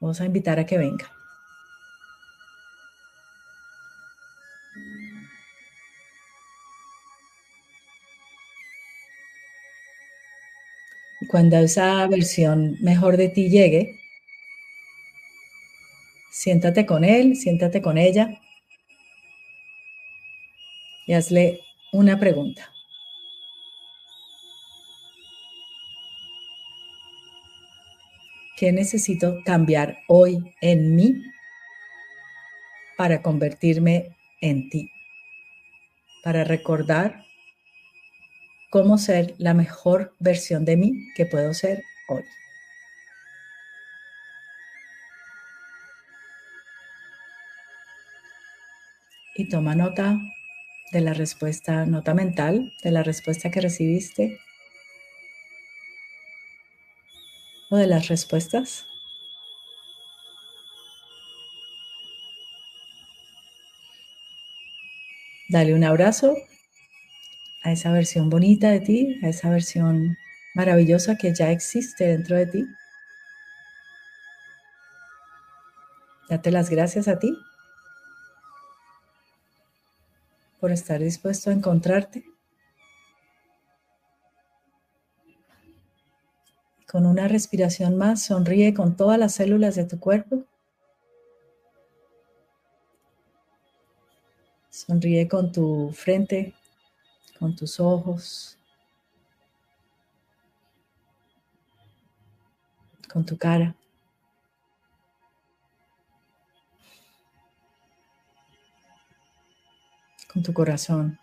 Vamos 0.00 0.20
a 0.20 0.26
invitar 0.26 0.58
a 0.58 0.66
que 0.66 0.76
venga. 0.76 1.15
Cuando 11.28 11.58
esa 11.58 12.06
versión 12.06 12.76
mejor 12.80 13.16
de 13.16 13.28
ti 13.28 13.48
llegue, 13.48 13.98
siéntate 16.30 16.86
con 16.86 17.04
él, 17.04 17.36
siéntate 17.36 17.82
con 17.82 17.98
ella 17.98 18.40
y 21.06 21.14
hazle 21.14 21.60
una 21.92 22.18
pregunta. 22.18 22.70
¿Qué 28.56 28.72
necesito 28.72 29.42
cambiar 29.44 29.98
hoy 30.08 30.54
en 30.62 30.94
mí 30.94 31.22
para 32.96 33.20
convertirme 33.20 34.16
en 34.40 34.70
ti? 34.70 34.90
Para 36.22 36.44
recordar 36.44 37.25
cómo 38.70 38.98
ser 38.98 39.34
la 39.38 39.54
mejor 39.54 40.14
versión 40.18 40.64
de 40.64 40.76
mí 40.76 41.08
que 41.14 41.26
puedo 41.26 41.54
ser 41.54 41.82
hoy. 42.08 42.24
Y 49.34 49.48
toma 49.48 49.74
nota 49.74 50.18
de 50.92 51.00
la 51.00 51.12
respuesta, 51.12 51.84
nota 51.84 52.14
mental, 52.14 52.72
de 52.82 52.90
la 52.90 53.02
respuesta 53.02 53.50
que 53.50 53.60
recibiste 53.60 54.40
o 57.70 57.76
de 57.76 57.86
las 57.86 58.08
respuestas. 58.08 58.86
Dale 65.48 65.74
un 65.74 65.84
abrazo 65.84 66.34
a 67.66 67.72
esa 67.72 67.90
versión 67.90 68.30
bonita 68.30 68.70
de 68.70 68.78
ti, 68.78 69.20
a 69.24 69.28
esa 69.28 69.50
versión 69.50 70.16
maravillosa 70.54 71.16
que 71.16 71.34
ya 71.34 71.50
existe 71.50 72.06
dentro 72.06 72.36
de 72.36 72.46
ti. 72.46 72.64
Date 76.30 76.52
las 76.52 76.70
gracias 76.70 77.08
a 77.08 77.18
ti 77.18 77.36
por 80.60 80.70
estar 80.70 81.00
dispuesto 81.00 81.50
a 81.50 81.54
encontrarte. 81.54 82.24
Con 86.86 87.04
una 87.04 87.26
respiración 87.26 87.98
más, 87.98 88.22
sonríe 88.22 88.74
con 88.74 88.96
todas 88.96 89.18
las 89.18 89.34
células 89.34 89.74
de 89.74 89.86
tu 89.86 89.98
cuerpo. 89.98 90.44
Sonríe 94.70 95.26
con 95.26 95.50
tu 95.50 95.90
frente, 95.92 96.54
con 97.38 97.54
tus 97.54 97.80
ojos, 97.80 98.58
con 103.08 103.24
tu 103.24 103.36
cara. 103.36 103.74
con 110.36 110.42
tu 110.42 110.52
corazón. 110.52 111.18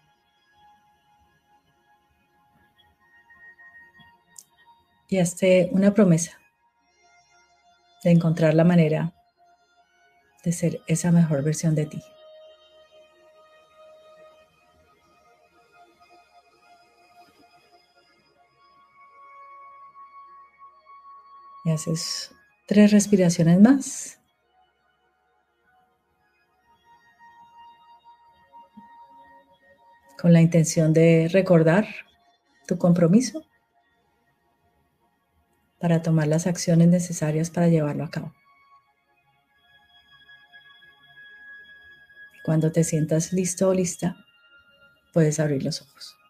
Y 5.07 5.19
hazte 5.19 5.69
una 5.71 5.93
promesa 5.93 6.39
de 8.03 8.09
encontrar 8.09 8.55
la 8.55 8.63
manera 8.63 9.13
de 10.43 10.51
ser 10.51 10.81
esa 10.87 11.11
mejor 11.11 11.43
versión 11.43 11.75
de 11.75 11.85
ti. 11.85 12.01
Haces 21.73 22.31
tres 22.67 22.91
respiraciones 22.91 23.59
más. 23.59 24.19
Con 30.19 30.31
la 30.31 30.41
intención 30.41 30.93
de 30.93 31.29
recordar 31.31 31.85
tu 32.65 32.77
compromiso 32.77 33.45
para 35.79 36.01
tomar 36.01 36.27
las 36.27 36.47
acciones 36.47 36.87
necesarias 36.87 37.49
para 37.49 37.67
llevarlo 37.67 38.05
a 38.05 38.09
cabo. 38.09 38.33
Cuando 42.45 42.71
te 42.71 42.83
sientas 42.83 43.33
listo 43.33 43.67
o 43.69 43.73
lista, 43.73 44.15
puedes 45.13 45.39
abrir 45.39 45.63
los 45.63 45.81
ojos. 45.81 46.22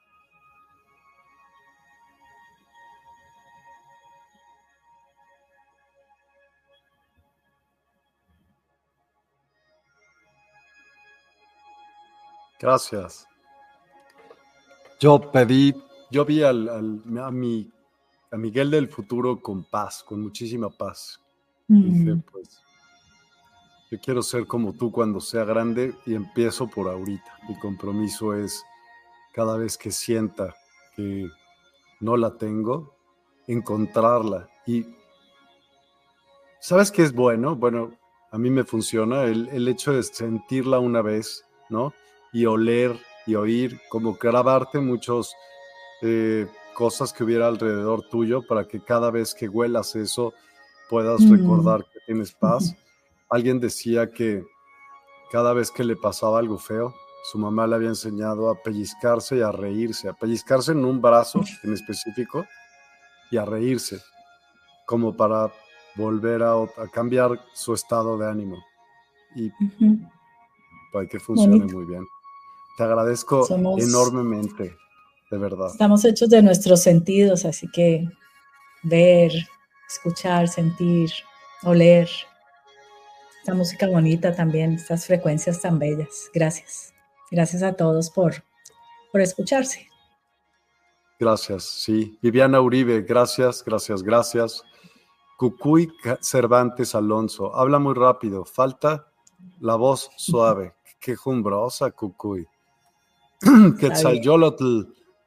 Gracias. 12.64 13.28
Yo 14.98 15.20
pedí, 15.34 15.76
yo 16.10 16.24
vi 16.24 16.44
al, 16.44 16.70
a, 16.70 17.30
mi, 17.30 17.70
a 18.32 18.38
Miguel 18.38 18.72
del 18.72 18.88
futuro 18.88 19.42
con 19.42 19.66
paz, 19.66 20.02
con 20.02 20.22
muchísima 20.22 20.70
paz. 20.70 21.20
Dije, 21.68 22.16
pues, 22.32 22.62
yo 23.92 24.00
quiero 24.00 24.22
ser 24.22 24.48
como 24.48 24.72
tú 24.72 24.94
cuando 24.94 25.20
sea 25.20 25.44
grande 25.44 25.94
y 26.06 26.16
empiezo 26.16 26.70
por 26.70 26.88
ahorita. 26.88 27.38
Mi 27.50 27.60
compromiso 27.60 28.34
es 28.34 28.64
cada 29.34 29.58
vez 29.58 29.78
que 29.78 29.92
sienta 29.92 30.56
que 30.96 31.28
no 32.00 32.16
la 32.16 32.38
tengo, 32.38 32.96
encontrarla. 33.46 34.48
Y 34.66 34.86
¿sabes 36.62 36.92
qué 36.92 37.04
es 37.04 37.12
bueno? 37.12 37.58
Bueno, 37.58 37.92
a 38.32 38.38
mí 38.38 38.50
me 38.50 38.64
funciona 38.64 39.24
el, 39.24 39.50
el 39.50 39.68
hecho 39.68 39.92
de 39.92 40.02
sentirla 40.02 40.80
una 40.80 41.02
vez, 41.02 41.44
¿no? 41.68 41.94
Y 42.34 42.46
oler 42.46 43.00
y 43.26 43.36
oír, 43.36 43.80
como 43.90 44.16
grabarte 44.16 44.80
muchas 44.80 45.34
eh, 46.02 46.48
cosas 46.76 47.14
que 47.14 47.24
hubiera 47.24 47.48
alrededor 47.48 48.02
tuyo 48.10 48.46
para 48.46 48.68
que 48.68 48.84
cada 48.84 49.12
vez 49.12 49.34
que 49.34 49.48
huelas 49.48 49.96
eso 49.96 50.34
puedas 50.90 51.22
mm. 51.22 51.32
recordar 51.32 51.86
que 51.86 52.00
tienes 52.06 52.34
paz. 52.34 52.76
Alguien 53.30 53.60
decía 53.60 54.12
que 54.12 54.44
cada 55.32 55.54
vez 55.54 55.72
que 55.72 55.84
le 55.84 55.96
pasaba 55.96 56.40
algo 56.40 56.58
feo, 56.58 56.94
su 57.32 57.38
mamá 57.38 57.66
le 57.68 57.76
había 57.76 57.88
enseñado 57.88 58.50
a 58.50 58.62
pellizcarse 58.62 59.38
y 59.38 59.42
a 59.42 59.52
reírse, 59.52 60.10
a 60.10 60.14
pellizcarse 60.14 60.74
en 60.74 60.84
un 60.84 61.02
brazo 61.02 61.42
en 61.64 61.74
específico 61.74 62.46
y 63.32 63.38
a 63.38 63.46
reírse, 63.46 64.02
como 64.86 65.16
para 65.16 65.52
volver 65.96 66.44
a, 66.44 66.66
cambiar 66.92 67.40
su 67.54 67.74
estado 67.74 68.18
de 68.18 68.30
ánimo. 68.30 68.58
Y 69.36 69.50
para 70.92 71.08
que 71.08 71.20
funcione 71.20 71.66
muy 71.66 71.86
bien. 71.86 72.06
Te 72.78 72.84
agradezco 72.84 73.48
enormemente, 73.78 74.76
de 75.30 75.38
verdad. 75.38 75.68
Estamos 75.68 76.04
hechos 76.06 76.30
de 76.30 76.42
nuestros 76.42 76.82
sentidos, 76.82 77.46
así 77.46 77.68
que 77.72 78.08
ver, 78.84 79.32
escuchar, 79.88 80.48
sentir, 80.48 81.12
oler. 81.64 82.10
Esta 83.40 83.54
música 83.54 83.88
bonita 83.88 84.36
también, 84.36 84.74
estas 84.74 85.06
frecuencias 85.06 85.62
tan 85.62 85.78
bellas. 85.78 86.30
Gracias. 86.34 86.94
Gracias 87.30 87.62
a 87.64 87.74
todos 87.74 88.10
por, 88.10 88.44
por 89.12 89.22
escucharse. 89.22 89.88
Gracias, 91.20 91.64
sí. 91.64 92.18
Viviana 92.22 92.60
Uribe, 92.60 93.02
gracias, 93.02 93.64
gracias, 93.64 94.02
gracias. 94.04 94.64
Cucuy 95.38 95.92
Cervantes 96.22 96.96
Alonso, 96.96 97.56
habla 97.56 97.80
muy 97.80 97.94
rápido, 97.94 98.46
falta 98.46 99.08
la 99.60 99.76
voz 99.76 100.10
suave. 100.16 100.74
Qué 101.00 101.16
jumbrosa, 101.16 101.92
Cucuy. 101.92 102.48
Quetzalcóatl. 103.80 104.82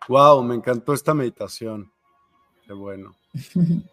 Wow, 0.08 0.42
me 0.42 0.54
encantó 0.54 0.92
esta 0.92 1.14
meditación. 1.14 1.90
Qué 2.66 2.72
bueno. 2.72 3.14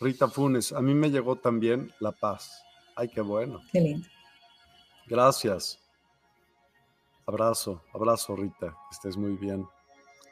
Rita 0.00 0.28
Funes, 0.28 0.72
a 0.72 0.80
mí 0.80 0.94
me 0.94 1.10
llegó 1.10 1.36
también 1.36 1.92
la 2.00 2.12
paz. 2.12 2.62
Ay, 2.96 3.08
qué 3.08 3.20
bueno. 3.20 3.60
Qué 3.72 3.80
lindo. 3.80 4.08
Gracias. 5.06 5.78
Abrazo, 7.26 7.82
abrazo, 7.92 8.34
Rita. 8.34 8.76
estés 8.90 9.16
muy 9.16 9.36
bien. 9.36 9.66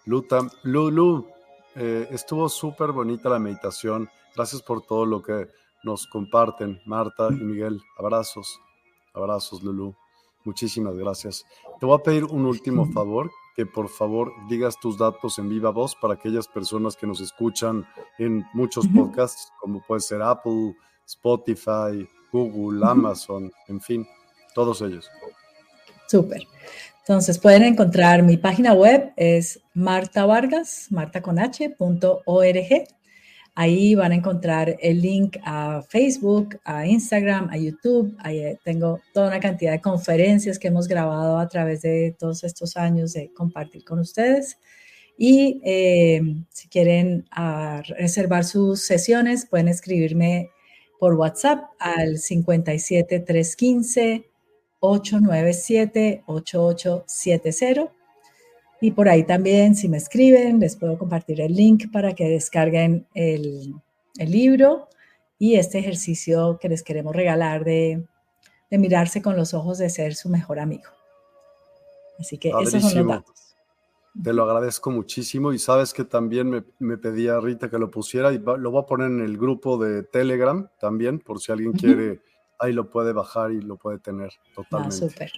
Luta, 0.06 0.40
Lulu, 0.62 1.28
eh, 1.76 2.08
estuvo 2.10 2.48
súper 2.48 2.92
bonita 2.92 3.28
la 3.28 3.38
meditación. 3.38 4.08
Gracias 4.34 4.62
por 4.62 4.82
todo 4.82 5.04
lo 5.04 5.22
que 5.22 5.48
nos 5.84 6.06
comparten, 6.06 6.80
Marta 6.86 7.28
y 7.30 7.34
Miguel. 7.44 7.80
Abrazos, 7.98 8.60
abrazos, 9.12 9.62
Lulu. 9.62 9.94
Muchísimas 10.44 10.94
gracias. 10.96 11.44
Te 11.80 11.86
voy 11.86 11.98
a 11.98 12.02
pedir 12.02 12.24
un 12.24 12.46
último 12.46 12.86
favor, 12.86 13.30
que 13.54 13.66
por 13.66 13.88
favor 13.88 14.32
digas 14.48 14.78
tus 14.80 14.96
datos 14.96 15.38
en 15.38 15.48
viva 15.48 15.70
voz 15.70 15.96
para 15.96 16.14
aquellas 16.14 16.46
personas 16.46 16.96
que 16.96 17.06
nos 17.06 17.20
escuchan 17.20 17.86
en 18.18 18.44
muchos 18.54 18.86
podcasts, 18.88 19.52
como 19.60 19.82
puede 19.86 20.00
ser 20.00 20.22
Apple, 20.22 20.76
Spotify, 21.06 22.08
Google, 22.32 22.86
Amazon, 22.86 23.50
en 23.66 23.80
fin, 23.80 24.06
todos 24.54 24.80
ellos. 24.82 25.10
Súper. 26.08 26.42
Entonces 27.00 27.38
pueden 27.38 27.62
encontrar 27.62 28.22
mi 28.22 28.36
página 28.36 28.74
web, 28.74 29.12
es 29.16 29.60
martavargas, 29.74 30.88
martaconh.org. 30.90 32.88
Ahí 33.60 33.96
van 33.96 34.12
a 34.12 34.14
encontrar 34.14 34.76
el 34.80 35.02
link 35.02 35.36
a 35.42 35.82
Facebook, 35.82 36.60
a 36.62 36.86
Instagram, 36.86 37.48
a 37.50 37.56
YouTube. 37.56 38.14
Ahí 38.20 38.38
eh, 38.38 38.60
tengo 38.62 39.00
toda 39.12 39.26
una 39.26 39.40
cantidad 39.40 39.72
de 39.72 39.80
conferencias 39.80 40.60
que 40.60 40.68
hemos 40.68 40.86
grabado 40.86 41.38
a 41.38 41.48
través 41.48 41.82
de 41.82 42.14
todos 42.16 42.44
estos 42.44 42.76
años 42.76 43.14
de 43.14 43.32
compartir 43.34 43.84
con 43.84 43.98
ustedes. 43.98 44.58
Y 45.16 45.60
eh, 45.64 46.20
si 46.50 46.68
quieren 46.68 47.26
ah, 47.32 47.82
reservar 47.98 48.44
sus 48.44 48.82
sesiones, 48.82 49.44
pueden 49.44 49.66
escribirme 49.66 50.50
por 51.00 51.14
WhatsApp 51.14 51.64
al 51.80 52.18
57 52.18 53.18
315 53.18 54.24
897 54.78 56.22
8870 56.26 57.97
y 58.80 58.92
por 58.92 59.08
ahí 59.08 59.24
también, 59.24 59.74
si 59.74 59.88
me 59.88 59.96
escriben, 59.96 60.60
les 60.60 60.76
puedo 60.76 60.98
compartir 60.98 61.40
el 61.40 61.54
link 61.54 61.90
para 61.92 62.14
que 62.14 62.28
descarguen 62.28 63.06
el, 63.14 63.74
libro 64.18 64.88
y 65.38 65.54
este 65.54 65.78
ejercicio 65.78 66.58
que 66.60 66.68
les 66.68 66.82
queremos 66.82 67.14
regalar 67.14 67.64
de, 67.64 68.04
mirarse 68.70 69.22
con 69.22 69.36
los 69.36 69.54
ojos 69.54 69.78
de 69.78 69.90
ser 69.90 70.14
su 70.14 70.28
mejor 70.28 70.58
amigo. 70.58 70.90
Así 72.18 72.36
que 72.38 72.50
esos 72.60 72.82
son 72.82 73.06
los 73.06 73.16
datos. 73.16 73.56
Te 74.20 74.32
lo 74.32 74.42
agradezco 74.42 74.90
muchísimo 74.90 75.52
y 75.52 75.58
sabes 75.60 75.92
que 75.92 76.04
también 76.04 76.50
me, 76.50 76.64
me, 76.80 76.98
pedía 76.98 77.38
Rita 77.38 77.70
que 77.70 77.78
lo 77.78 77.90
pusiera 77.90 78.32
y 78.32 78.38
lo 78.38 78.70
voy 78.70 78.82
a 78.82 78.86
poner 78.86 79.08
en 79.08 79.20
el 79.20 79.38
grupo 79.38 79.78
de 79.78 80.02
Telegram 80.02 80.68
también, 80.80 81.20
por 81.20 81.40
si 81.40 81.52
alguien 81.52 81.72
quiere, 81.72 82.20
ahí 82.58 82.72
lo 82.72 82.90
puede 82.90 83.12
bajar 83.12 83.52
y 83.52 83.60
lo 83.60 83.76
puede 83.76 84.00
tener 84.00 84.30
ah, 84.32 84.52
totalmente. 84.56 84.96
Ah, 84.96 85.08
súper 85.08 85.32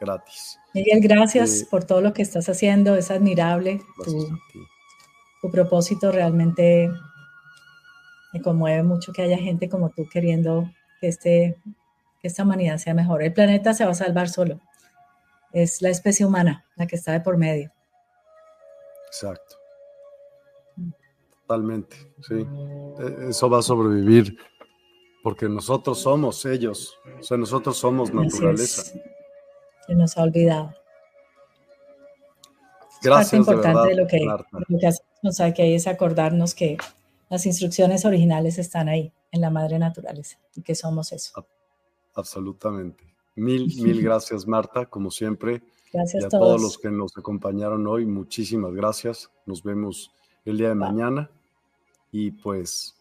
gratis. 0.00 0.58
Miguel, 0.74 1.00
gracias 1.00 1.62
eh, 1.62 1.66
por 1.70 1.84
todo 1.84 2.00
lo 2.00 2.12
que 2.12 2.22
estás 2.22 2.48
haciendo, 2.48 2.94
es 2.94 3.10
admirable. 3.10 3.80
Tu, 4.04 4.28
tu, 5.42 5.50
propósito 5.50 6.12
realmente 6.12 6.90
me 8.32 8.42
conmueve 8.42 8.82
mucho 8.82 9.12
que 9.12 9.22
haya 9.22 9.38
gente 9.38 9.68
como 9.68 9.90
tú 9.90 10.06
queriendo 10.10 10.70
que, 11.00 11.08
este, 11.08 11.56
que 12.20 12.28
esta 12.28 12.42
humanidad 12.42 12.78
sea 12.78 12.94
mejor. 12.94 13.22
El 13.22 13.32
planeta 13.32 13.72
se 13.74 13.84
va 13.84 13.92
a 13.92 13.94
salvar 13.94 14.28
solo. 14.28 14.60
Es 15.52 15.80
la 15.80 15.88
especie 15.88 16.26
humana 16.26 16.66
la 16.76 16.86
que 16.86 16.96
está 16.96 17.12
de 17.12 17.20
por 17.20 17.36
medio. 17.36 17.72
Exacto. 19.06 19.56
Totalmente, 21.40 21.96
sí. 22.20 22.46
E, 22.98 23.30
eso 23.30 23.48
va 23.48 23.60
a 23.60 23.62
sobrevivir 23.62 24.36
porque 25.22 25.48
nosotros 25.48 25.98
somos 25.98 26.44
ellos, 26.44 26.98
o 27.18 27.22
sea, 27.22 27.36
nosotros 27.36 27.76
somos 27.76 28.12
naturaleza 28.12 28.92
se 29.88 29.94
nos 29.94 30.16
ha 30.18 30.22
olvidado. 30.22 30.74
Gracias. 33.02 33.30
Parte 33.30 33.36
importante 33.36 33.88
de, 33.88 33.94
lo, 33.96 34.06
que, 34.06 34.18
lo 34.68 34.78
que 34.78 34.86
hacemos, 34.86 35.40
hay 35.40 35.54
que 35.54 35.74
es 35.74 35.86
acordarnos 35.86 36.54
que 36.54 36.76
las 37.30 37.46
instrucciones 37.46 38.04
originales 38.04 38.58
están 38.58 38.88
ahí, 38.88 39.12
en 39.32 39.40
la 39.40 39.50
madre 39.50 39.78
naturaleza, 39.78 40.38
y 40.54 40.62
que 40.62 40.74
somos 40.74 41.12
eso. 41.12 41.46
Absolutamente. 42.14 43.04
Mil, 43.36 43.66
mil 43.82 44.02
gracias, 44.02 44.46
Marta, 44.46 44.86
como 44.86 45.10
siempre. 45.10 45.62
Gracias 45.92 46.22
y 46.22 46.26
a 46.26 46.28
todos. 46.28 46.42
todos. 46.42 46.62
los 46.62 46.78
que 46.78 46.90
nos 46.90 47.16
acompañaron 47.16 47.86
hoy, 47.86 48.04
muchísimas 48.04 48.74
gracias. 48.74 49.30
Nos 49.46 49.62
vemos 49.62 50.12
el 50.44 50.58
día 50.58 50.68
de 50.68 50.74
mañana 50.74 51.30
y 52.12 52.32
pues 52.32 52.94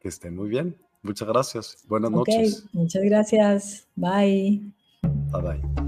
que 0.00 0.08
estén 0.08 0.36
muy 0.36 0.48
bien. 0.48 0.76
Muchas 1.02 1.26
gracias. 1.26 1.84
Buenas 1.88 2.10
noches. 2.10 2.66
muchas 2.72 3.02
gracias. 3.02 3.86
Bye. 3.96 4.62
Bye 5.02 5.42
bye. 5.42 5.87